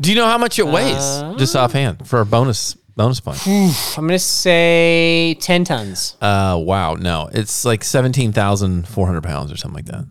Do 0.00 0.10
you 0.10 0.16
know 0.16 0.26
how 0.26 0.38
much 0.38 0.58
it 0.58 0.66
weighs? 0.66 0.96
Uh, 0.96 1.34
just 1.38 1.54
offhand 1.54 2.08
for 2.08 2.20
a 2.20 2.26
bonus 2.26 2.74
bonus 2.96 3.20
point. 3.20 3.38
I'm 3.46 3.70
going 4.06 4.08
to 4.10 4.18
say 4.18 5.34
10 5.40 5.64
tons. 5.64 6.16
Uh, 6.20 6.58
wow, 6.60 6.94
no, 6.94 7.30
it's 7.32 7.64
like 7.64 7.84
seventeen 7.84 8.32
thousand 8.32 8.88
four 8.88 9.06
hundred 9.06 9.22
pounds 9.22 9.52
or 9.52 9.56
something 9.56 9.76
like 9.76 9.86
that. 9.86 10.04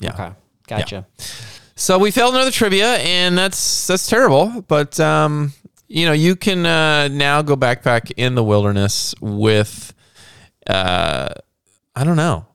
Yeah. 0.00 0.14
Okay. 0.14 0.30
Gotcha. 0.66 1.06
So 1.76 1.98
we 1.98 2.10
failed 2.10 2.34
another 2.34 2.50
trivia, 2.50 2.94
and 2.96 3.36
that's 3.36 3.86
that's 3.86 4.08
terrible. 4.08 4.62
But 4.66 4.98
um, 4.98 5.52
you 5.88 6.06
know, 6.06 6.12
you 6.12 6.36
can 6.36 6.64
uh, 6.64 7.08
now 7.08 7.42
go 7.42 7.54
backpack 7.54 8.12
in 8.16 8.34
the 8.36 8.42
wilderness 8.42 9.14
with, 9.20 9.92
uh, 10.66 11.28
I 11.94 12.04
don't 12.04 12.16
know, 12.16 12.46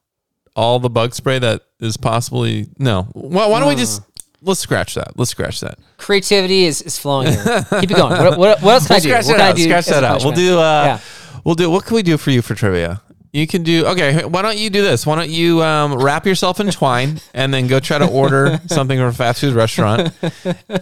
all 0.55 0.79
the 0.79 0.89
bug 0.89 1.13
spray 1.13 1.39
that 1.39 1.61
is 1.79 1.97
possibly 1.97 2.67
no. 2.77 3.07
Well, 3.13 3.49
why 3.49 3.59
don't 3.59 3.69
we 3.69 3.75
just 3.75 4.01
let's 4.41 4.59
scratch 4.59 4.95
that? 4.95 5.17
Let's 5.17 5.31
scratch 5.31 5.59
that. 5.61 5.79
Creativity 5.97 6.65
is, 6.65 6.81
is 6.81 6.97
flowing 6.97 7.27
here. 7.27 7.43
Keep 7.79 7.91
it 7.91 7.95
going. 7.97 8.11
What, 8.11 8.37
what, 8.37 8.61
what 8.61 8.73
else 8.73 8.87
can 8.87 8.95
I 8.97 8.99
do? 8.99 9.09
Scratch 9.09 9.25
What 9.25 9.37
that 9.37 9.37
can 9.37 9.41
I 9.45 9.49
out. 9.51 9.55
do? 9.55 9.63
Scratch 9.63 9.87
as 9.87 9.87
a 9.89 9.91
that 9.91 10.03
out. 10.03 10.23
We'll 10.23 10.31
punishment? 10.33 10.37
do. 10.55 10.59
Uh, 10.59 10.83
Yeah. 10.85 10.99
We'll 11.45 11.55
do. 11.55 11.69
What 11.69 11.85
can 11.85 11.95
we 11.95 12.03
do 12.03 12.17
for 12.17 12.31
you 12.31 12.41
for 12.41 12.53
trivia? 12.55 13.01
You 13.31 13.45
can 13.47 13.63
do. 13.63 13.85
Okay. 13.85 14.25
Why 14.25 14.41
don't 14.41 14.57
you 14.57 14.69
do 14.69 14.81
this? 14.81 15.05
Why 15.05 15.15
don't 15.15 15.29
you 15.29 15.61
um, 15.63 15.93
wrap 15.93 16.25
yourself 16.25 16.59
in 16.59 16.69
twine 16.71 17.21
and 17.33 17.53
then 17.53 17.67
go 17.67 17.79
try 17.79 17.97
to 17.99 18.07
order 18.07 18.59
something 18.67 18.97
from 18.97 19.07
a 19.07 19.13
fast 19.13 19.41
food 19.41 19.53
restaurant 19.53 20.11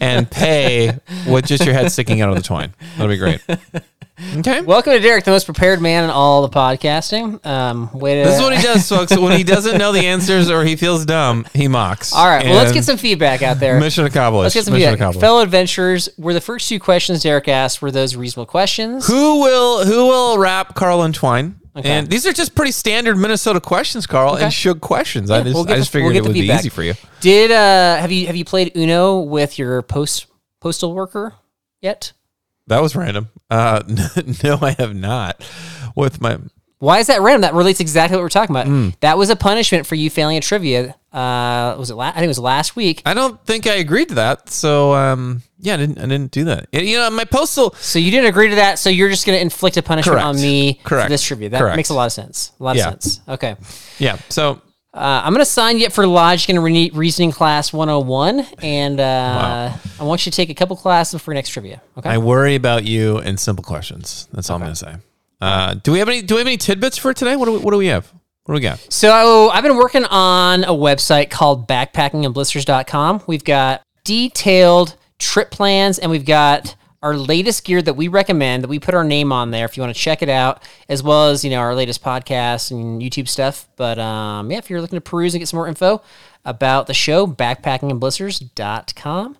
and 0.01 0.30
pay 0.32 0.97
with 1.28 1.45
just 1.45 1.65
your 1.65 1.74
head 1.74 1.91
sticking 1.91 2.22
out 2.22 2.30
of 2.30 2.36
the 2.36 2.41
twine. 2.41 2.74
That'll 2.97 3.09
be 3.09 3.18
great. 3.18 3.41
Okay. 4.38 4.61
Welcome 4.61 4.93
to 4.93 4.99
Derek, 4.99 5.26
the 5.26 5.32
most 5.32 5.45
prepared 5.45 5.80
man 5.80 6.03
in 6.03 6.09
all 6.09 6.41
the 6.41 6.49
podcasting. 6.49 7.45
Um, 7.45 7.91
way 7.93 8.15
to, 8.15 8.28
This 8.28 8.38
is 8.38 8.41
what 8.41 8.55
he 8.57 8.63
does, 8.63 8.89
folks. 8.89 9.15
When 9.15 9.38
he 9.38 9.43
doesn't 9.43 9.78
know 9.78 9.91
the 9.91 10.07
answers 10.07 10.49
or 10.49 10.63
he 10.63 10.76
feels 10.76 11.05
dumb, 11.05 11.45
he 11.53 11.68
mocks. 11.68 12.13
All 12.13 12.26
right, 12.28 12.43
well, 12.43 12.55
let's 12.55 12.72
get 12.72 12.84
some 12.84 12.97
feedback 12.97 13.43
out 13.43 13.59
there. 13.59 13.80
mission 13.80 14.05
accomplished. 14.05 14.43
Let's 14.45 14.55
get 14.55 14.65
some 14.65 14.74
mission 14.74 14.88
feedback. 14.89 14.99
accomplished. 15.01 15.22
Fellow 15.22 15.41
adventurers, 15.43 16.09
were 16.18 16.34
the 16.34 16.41
first 16.41 16.68
two 16.68 16.80
questions 16.80 17.22
Derek 17.22 17.47
asked 17.47 17.80
were 17.80 17.91
those 17.91 18.15
reasonable 18.15 18.47
questions? 18.47 19.05
Who 19.05 19.41
will 19.41 19.86
who 19.86 20.07
will 20.07 20.39
wrap 20.39 20.74
Carl 20.74 21.03
and 21.03 21.13
twine 21.13 21.59
Okay. 21.76 21.88
And 21.88 22.09
these 22.09 22.26
are 22.26 22.34
just 22.34 22.55
pretty 22.55 22.72
standard 22.72 23.18
Minnesota 23.18 23.61
questions, 23.61 24.07
Carl, 24.07 24.34
Okay. 24.34 24.45
and 24.45 24.51
Shug 24.51 24.82
questions. 24.82 25.30
I 25.30 25.43
just, 25.43 25.53
we'll 25.53 25.72
I 25.72 25.76
just 25.76 25.91
the- 25.91 25.99
we'll 25.99 26.09
figured 26.09 26.15
it 26.15 26.24
the 26.24 26.30
would 26.30 26.34
be 26.34 26.51
easy 26.51 26.70
for 26.70 26.82
you. 26.82 26.95
Did 27.20 27.51
uh 27.51 27.97
have 27.97 28.11
you 28.11 28.26
have 28.26 28.36
you 28.36 28.45
played 28.45 28.72
Uno 28.76 29.20
with 29.20 29.59
your 29.59 29.84
post 29.84 30.26
postal 30.59 30.95
worker 30.95 31.36
yet? 31.82 32.13
That 32.68 32.82
was 32.82 32.95
random. 32.95 33.30
Uh, 33.49 33.82
no, 34.43 34.59
I 34.61 34.76
have 34.78 34.93
not. 34.95 35.43
With 35.95 36.22
my 36.22 36.38
Why 36.80 36.99
is 36.99 37.07
that 37.07 37.22
random? 37.22 37.41
That 37.41 37.53
relates 37.53 37.80
exactly 37.80 38.18
what 38.18 38.22
we're 38.24 38.30
talking 38.30 38.55
about. 38.55 38.68
Mm. 38.68 38.99
That 38.99 39.18
was 39.18 39.30
a 39.30 39.36
punishment 39.36 39.88
for 39.88 39.95
you 39.95 40.09
failing 40.09 40.38
a 40.38 40.41
trivia. 40.41 40.95
Uh, 41.13 41.76
was 41.80 41.89
it? 41.89 41.95
La- 41.95 42.09
I 42.09 42.11
think 42.13 42.26
it 42.26 42.28
was 42.28 42.39
last 42.39 42.76
week. 42.76 43.01
I 43.05 43.13
don't 43.15 43.43
think 43.45 43.65
I 43.65 43.76
agreed 43.76 44.09
to 44.09 44.15
that. 44.15 44.49
So 44.49 44.93
um, 44.93 45.41
yeah, 45.59 45.74
I 45.74 45.78
didn't. 45.78 45.97
I 45.97 46.01
didn't 46.03 46.32
do 46.32 46.43
that. 46.45 46.68
And, 46.74 46.86
you 46.86 46.97
know, 46.97 47.09
my 47.09 47.24
postal. 47.26 47.74
So 47.76 47.97
you 47.97 48.11
didn't 48.11 48.28
agree 48.28 48.49
to 48.49 48.55
that. 48.55 48.78
So 48.78 48.89
you're 48.89 49.09
just 49.09 49.26
going 49.26 49.38
to 49.38 49.41
inflict 49.41 49.78
a 49.78 49.82
punishment 49.82 50.15
Correct. 50.15 50.26
on 50.28 50.36
me 50.36 50.76
Correct. 50.84 51.05
for 51.05 51.09
this 51.09 51.24
trivia. 51.24 51.49
That 51.49 51.59
Correct. 51.59 51.78
makes 51.78 51.89
a 51.89 51.93
lot 51.95 52.05
of 52.05 52.11
sense. 52.11 52.51
A 52.59 52.63
lot 52.63 52.72
of 52.72 52.78
Yeah. 52.78 52.89
sense. 52.91 53.22
Okay. 53.28 53.55
Yeah. 53.97 54.18
So 54.30 54.61
Uh, 54.98 55.22
I'm 55.24 55.32
going 55.32 55.45
to 55.45 55.50
sign 55.50 55.78
you 55.78 55.86
up 55.86 55.93
for 55.93 56.08
Logic 56.08 56.50
and 56.50 56.64
Re- 56.64 56.89
Reasoning 56.91 57.32
Class 57.32 57.72
101, 57.72 58.48
and 58.64 59.00
uh, 59.00 59.72
I 60.00 60.04
want 60.04 60.26
you 60.26 60.32
to 60.32 60.36
take 60.36 60.50
a 60.50 60.56
couple 60.56 60.76
classes 60.76 61.22
for 61.22 61.36
next 61.36 61.50
trivia. 61.50 61.84
Okay. 62.00 62.10
I 62.10 62.18
worry 62.18 62.56
about 62.56 62.84
you 62.84 63.20
and 63.20 63.39
simple 63.39 63.64
questions. 63.64 64.28
That's 64.34 64.50
all 64.50 64.56
I'm 64.56 64.64
gonna 64.64 64.76
say. 64.76 64.95
Uh, 65.39 65.76
do 65.76 65.91
we 65.91 66.00
have 66.00 66.10
any? 66.10 66.24
Do 66.24 66.34
we 66.34 66.39
have 66.39 66.48
any 66.48 66.58
tidbits 66.58 66.98
for 66.98 67.14
today? 67.14 67.36
What 67.36 67.45
do 67.45 67.52
we, 67.54 67.58
What 67.60 67.72
do 67.72 67.78
we 67.78 67.88
have? 67.88 68.12
What 68.45 68.54
do 68.54 68.60
we 68.60 68.62
got? 68.62 68.80
So 68.91 69.50
I've 69.50 69.64
been 69.64 69.78
working 69.78 70.06
on 70.06 70.64
a 70.64 70.72
website 70.72 71.30
called 71.30 71.68
backpackingandblisters.com. 71.68 73.24
We've 73.28 73.43
got 73.43 73.84
detailed 74.04 74.95
trip 75.20 75.52
plans 75.52 76.00
and 76.00 76.10
we've 76.10 76.26
got 76.26 76.76
our 77.08 77.16
latest 77.16 77.64
gear 77.64 77.82
that 77.82 77.93
we 77.93 78.10
recommend 78.10 78.64
that 78.64 78.68
we 78.68 78.80
put 78.80 78.93
our 78.93 79.05
name 79.05 79.32
on 79.32 79.51
there 79.51 79.64
if 79.64 79.78
you 79.78 79.82
want 79.82 79.95
to 79.95 80.01
check 80.01 80.22
it 80.22 80.28
out, 80.28 80.62
as 80.89 81.01
well 81.01 81.30
as, 81.30 81.45
you 81.45 81.49
know, 81.49 81.60
our 81.60 81.74
latest 81.74 82.03
podcasts 82.03 82.70
and 82.70 83.01
YouTube 83.01 83.30
stuff. 83.30 83.66
But 83.78 83.97
um, 83.97 84.51
yeah, 84.51 84.58
if 84.58 84.70
you're 84.70 84.82
looking 84.82 84.97
to 84.97 85.01
peruse 85.01 85.34
and 85.34 85.39
get 85.39 85.47
some 85.47 85.58
more 85.58 85.70
info 85.70 86.01
about 86.43 86.88
the 86.88 86.93
show, 86.93 87.26
backpackingandblisters.com. 87.26 89.38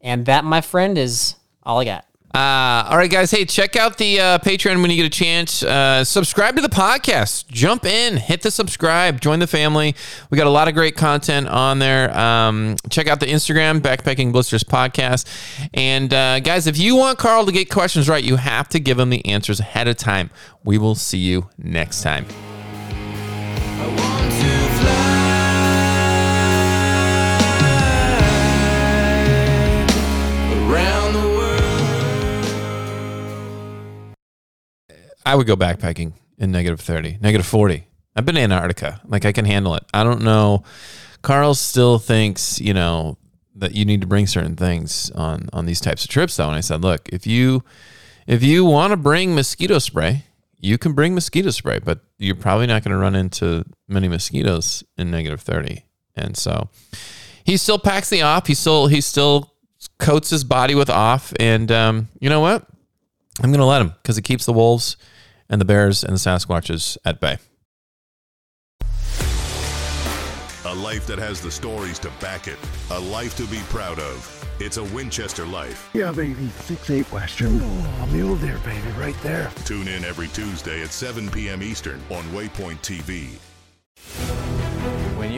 And 0.00 0.26
that, 0.26 0.44
my 0.44 0.60
friend, 0.60 0.98
is 0.98 1.36
all 1.62 1.78
I 1.78 1.84
got. 1.84 2.04
Uh, 2.34 2.84
all 2.90 2.96
right, 2.96 3.10
guys. 3.10 3.30
Hey, 3.30 3.44
check 3.44 3.76
out 3.76 3.96
the 3.96 4.18
uh, 4.18 4.38
Patreon 4.38 4.82
when 4.82 4.90
you 4.90 4.96
get 4.96 5.06
a 5.06 5.08
chance. 5.08 5.62
Uh, 5.62 6.02
subscribe 6.02 6.56
to 6.56 6.62
the 6.62 6.68
podcast. 6.68 7.46
Jump 7.46 7.84
in, 7.84 8.16
hit 8.16 8.42
the 8.42 8.50
subscribe, 8.50 9.20
join 9.20 9.38
the 9.38 9.46
family. 9.46 9.94
We 10.30 10.36
got 10.36 10.48
a 10.48 10.50
lot 10.50 10.66
of 10.66 10.74
great 10.74 10.96
content 10.96 11.46
on 11.46 11.78
there. 11.78 12.16
Um, 12.18 12.74
check 12.90 13.06
out 13.06 13.20
the 13.20 13.26
Instagram, 13.26 13.78
Backpacking 13.78 14.32
Blisters 14.32 14.64
Podcast. 14.64 15.28
And 15.74 16.12
uh, 16.12 16.40
guys, 16.40 16.66
if 16.66 16.76
you 16.76 16.96
want 16.96 17.18
Carl 17.18 17.46
to 17.46 17.52
get 17.52 17.70
questions 17.70 18.08
right, 18.08 18.24
you 18.24 18.34
have 18.34 18.68
to 18.70 18.80
give 18.80 18.98
him 18.98 19.10
the 19.10 19.24
answers 19.26 19.60
ahead 19.60 19.86
of 19.86 19.96
time. 19.96 20.30
We 20.64 20.76
will 20.76 20.96
see 20.96 21.18
you 21.18 21.50
next 21.56 22.02
time. 22.02 22.26
I 35.24 35.34
would 35.34 35.46
go 35.46 35.56
backpacking 35.56 36.12
in 36.38 36.50
negative 36.50 36.80
30, 36.80 37.18
negative 37.20 37.46
40. 37.46 37.86
I've 38.16 38.24
been 38.24 38.34
to 38.36 38.40
Antarctica. 38.40 39.00
Like 39.06 39.24
I 39.24 39.32
can 39.32 39.44
handle 39.44 39.74
it. 39.74 39.84
I 39.92 40.04
don't 40.04 40.22
know. 40.22 40.64
Carl 41.22 41.54
still 41.54 41.98
thinks, 41.98 42.60
you 42.60 42.74
know, 42.74 43.18
that 43.56 43.74
you 43.74 43.84
need 43.84 44.00
to 44.00 44.06
bring 44.06 44.26
certain 44.26 44.56
things 44.56 45.10
on 45.12 45.48
on 45.52 45.66
these 45.66 45.80
types 45.80 46.04
of 46.04 46.10
trips 46.10 46.36
though. 46.36 46.48
And 46.48 46.56
I 46.56 46.60
said, 46.60 46.82
look, 46.82 47.08
if 47.10 47.26
you 47.26 47.64
if 48.26 48.42
you 48.42 48.64
want 48.64 48.90
to 48.90 48.96
bring 48.96 49.34
mosquito 49.34 49.78
spray, 49.78 50.24
you 50.58 50.78
can 50.78 50.92
bring 50.92 51.14
mosquito 51.14 51.50
spray, 51.50 51.78
but 51.78 52.00
you're 52.18 52.34
probably 52.34 52.66
not 52.66 52.82
going 52.82 52.92
to 52.92 52.98
run 52.98 53.14
into 53.14 53.64
many 53.88 54.08
mosquitoes 54.08 54.82
in 54.96 55.10
negative 55.10 55.40
30. 55.40 55.84
And 56.16 56.36
so 56.36 56.68
he 57.44 57.56
still 57.56 57.78
packs 57.78 58.08
the 58.10 58.22
off. 58.22 58.46
He 58.46 58.54
still 58.54 58.86
he 58.86 59.00
still 59.00 59.52
coats 59.98 60.30
his 60.30 60.44
body 60.44 60.74
with 60.74 60.90
off. 60.90 61.32
And 61.38 61.70
um, 61.70 62.08
you 62.20 62.28
know 62.28 62.40
what? 62.40 62.66
I'm 63.42 63.50
going 63.50 63.60
to 63.60 63.66
let 63.66 63.82
him 63.82 63.94
because 64.02 64.16
it 64.16 64.22
keeps 64.22 64.46
the 64.46 64.52
wolves 64.52 64.96
and 65.48 65.60
the 65.60 65.64
bears 65.64 66.02
and 66.04 66.14
the 66.14 66.18
Sasquatches 66.18 66.96
at 67.04 67.20
bay. 67.20 67.38
A 70.66 70.74
life 70.74 71.06
that 71.06 71.18
has 71.18 71.40
the 71.40 71.50
stories 71.50 71.98
to 72.00 72.10
back 72.20 72.48
it. 72.48 72.58
A 72.90 72.98
life 72.98 73.36
to 73.36 73.44
be 73.46 73.58
proud 73.68 73.98
of. 73.98 74.40
It's 74.60 74.76
a 74.76 74.84
Winchester 74.84 75.44
life. 75.44 75.90
Yeah, 75.92 76.10
baby. 76.10 76.48
Six 76.60 76.90
eight 76.90 77.12
Western. 77.12 77.60
Oh, 77.62 78.08
mule 78.10 78.36
deer, 78.36 78.58
baby, 78.64 78.88
right 78.98 79.16
there. 79.22 79.50
Tune 79.64 79.88
in 79.88 80.04
every 80.04 80.28
Tuesday 80.28 80.82
at 80.82 80.90
7 80.92 81.30
p.m. 81.30 81.62
Eastern 81.62 82.00
on 82.10 82.24
Waypoint 82.32 82.80
TV. 82.80 83.38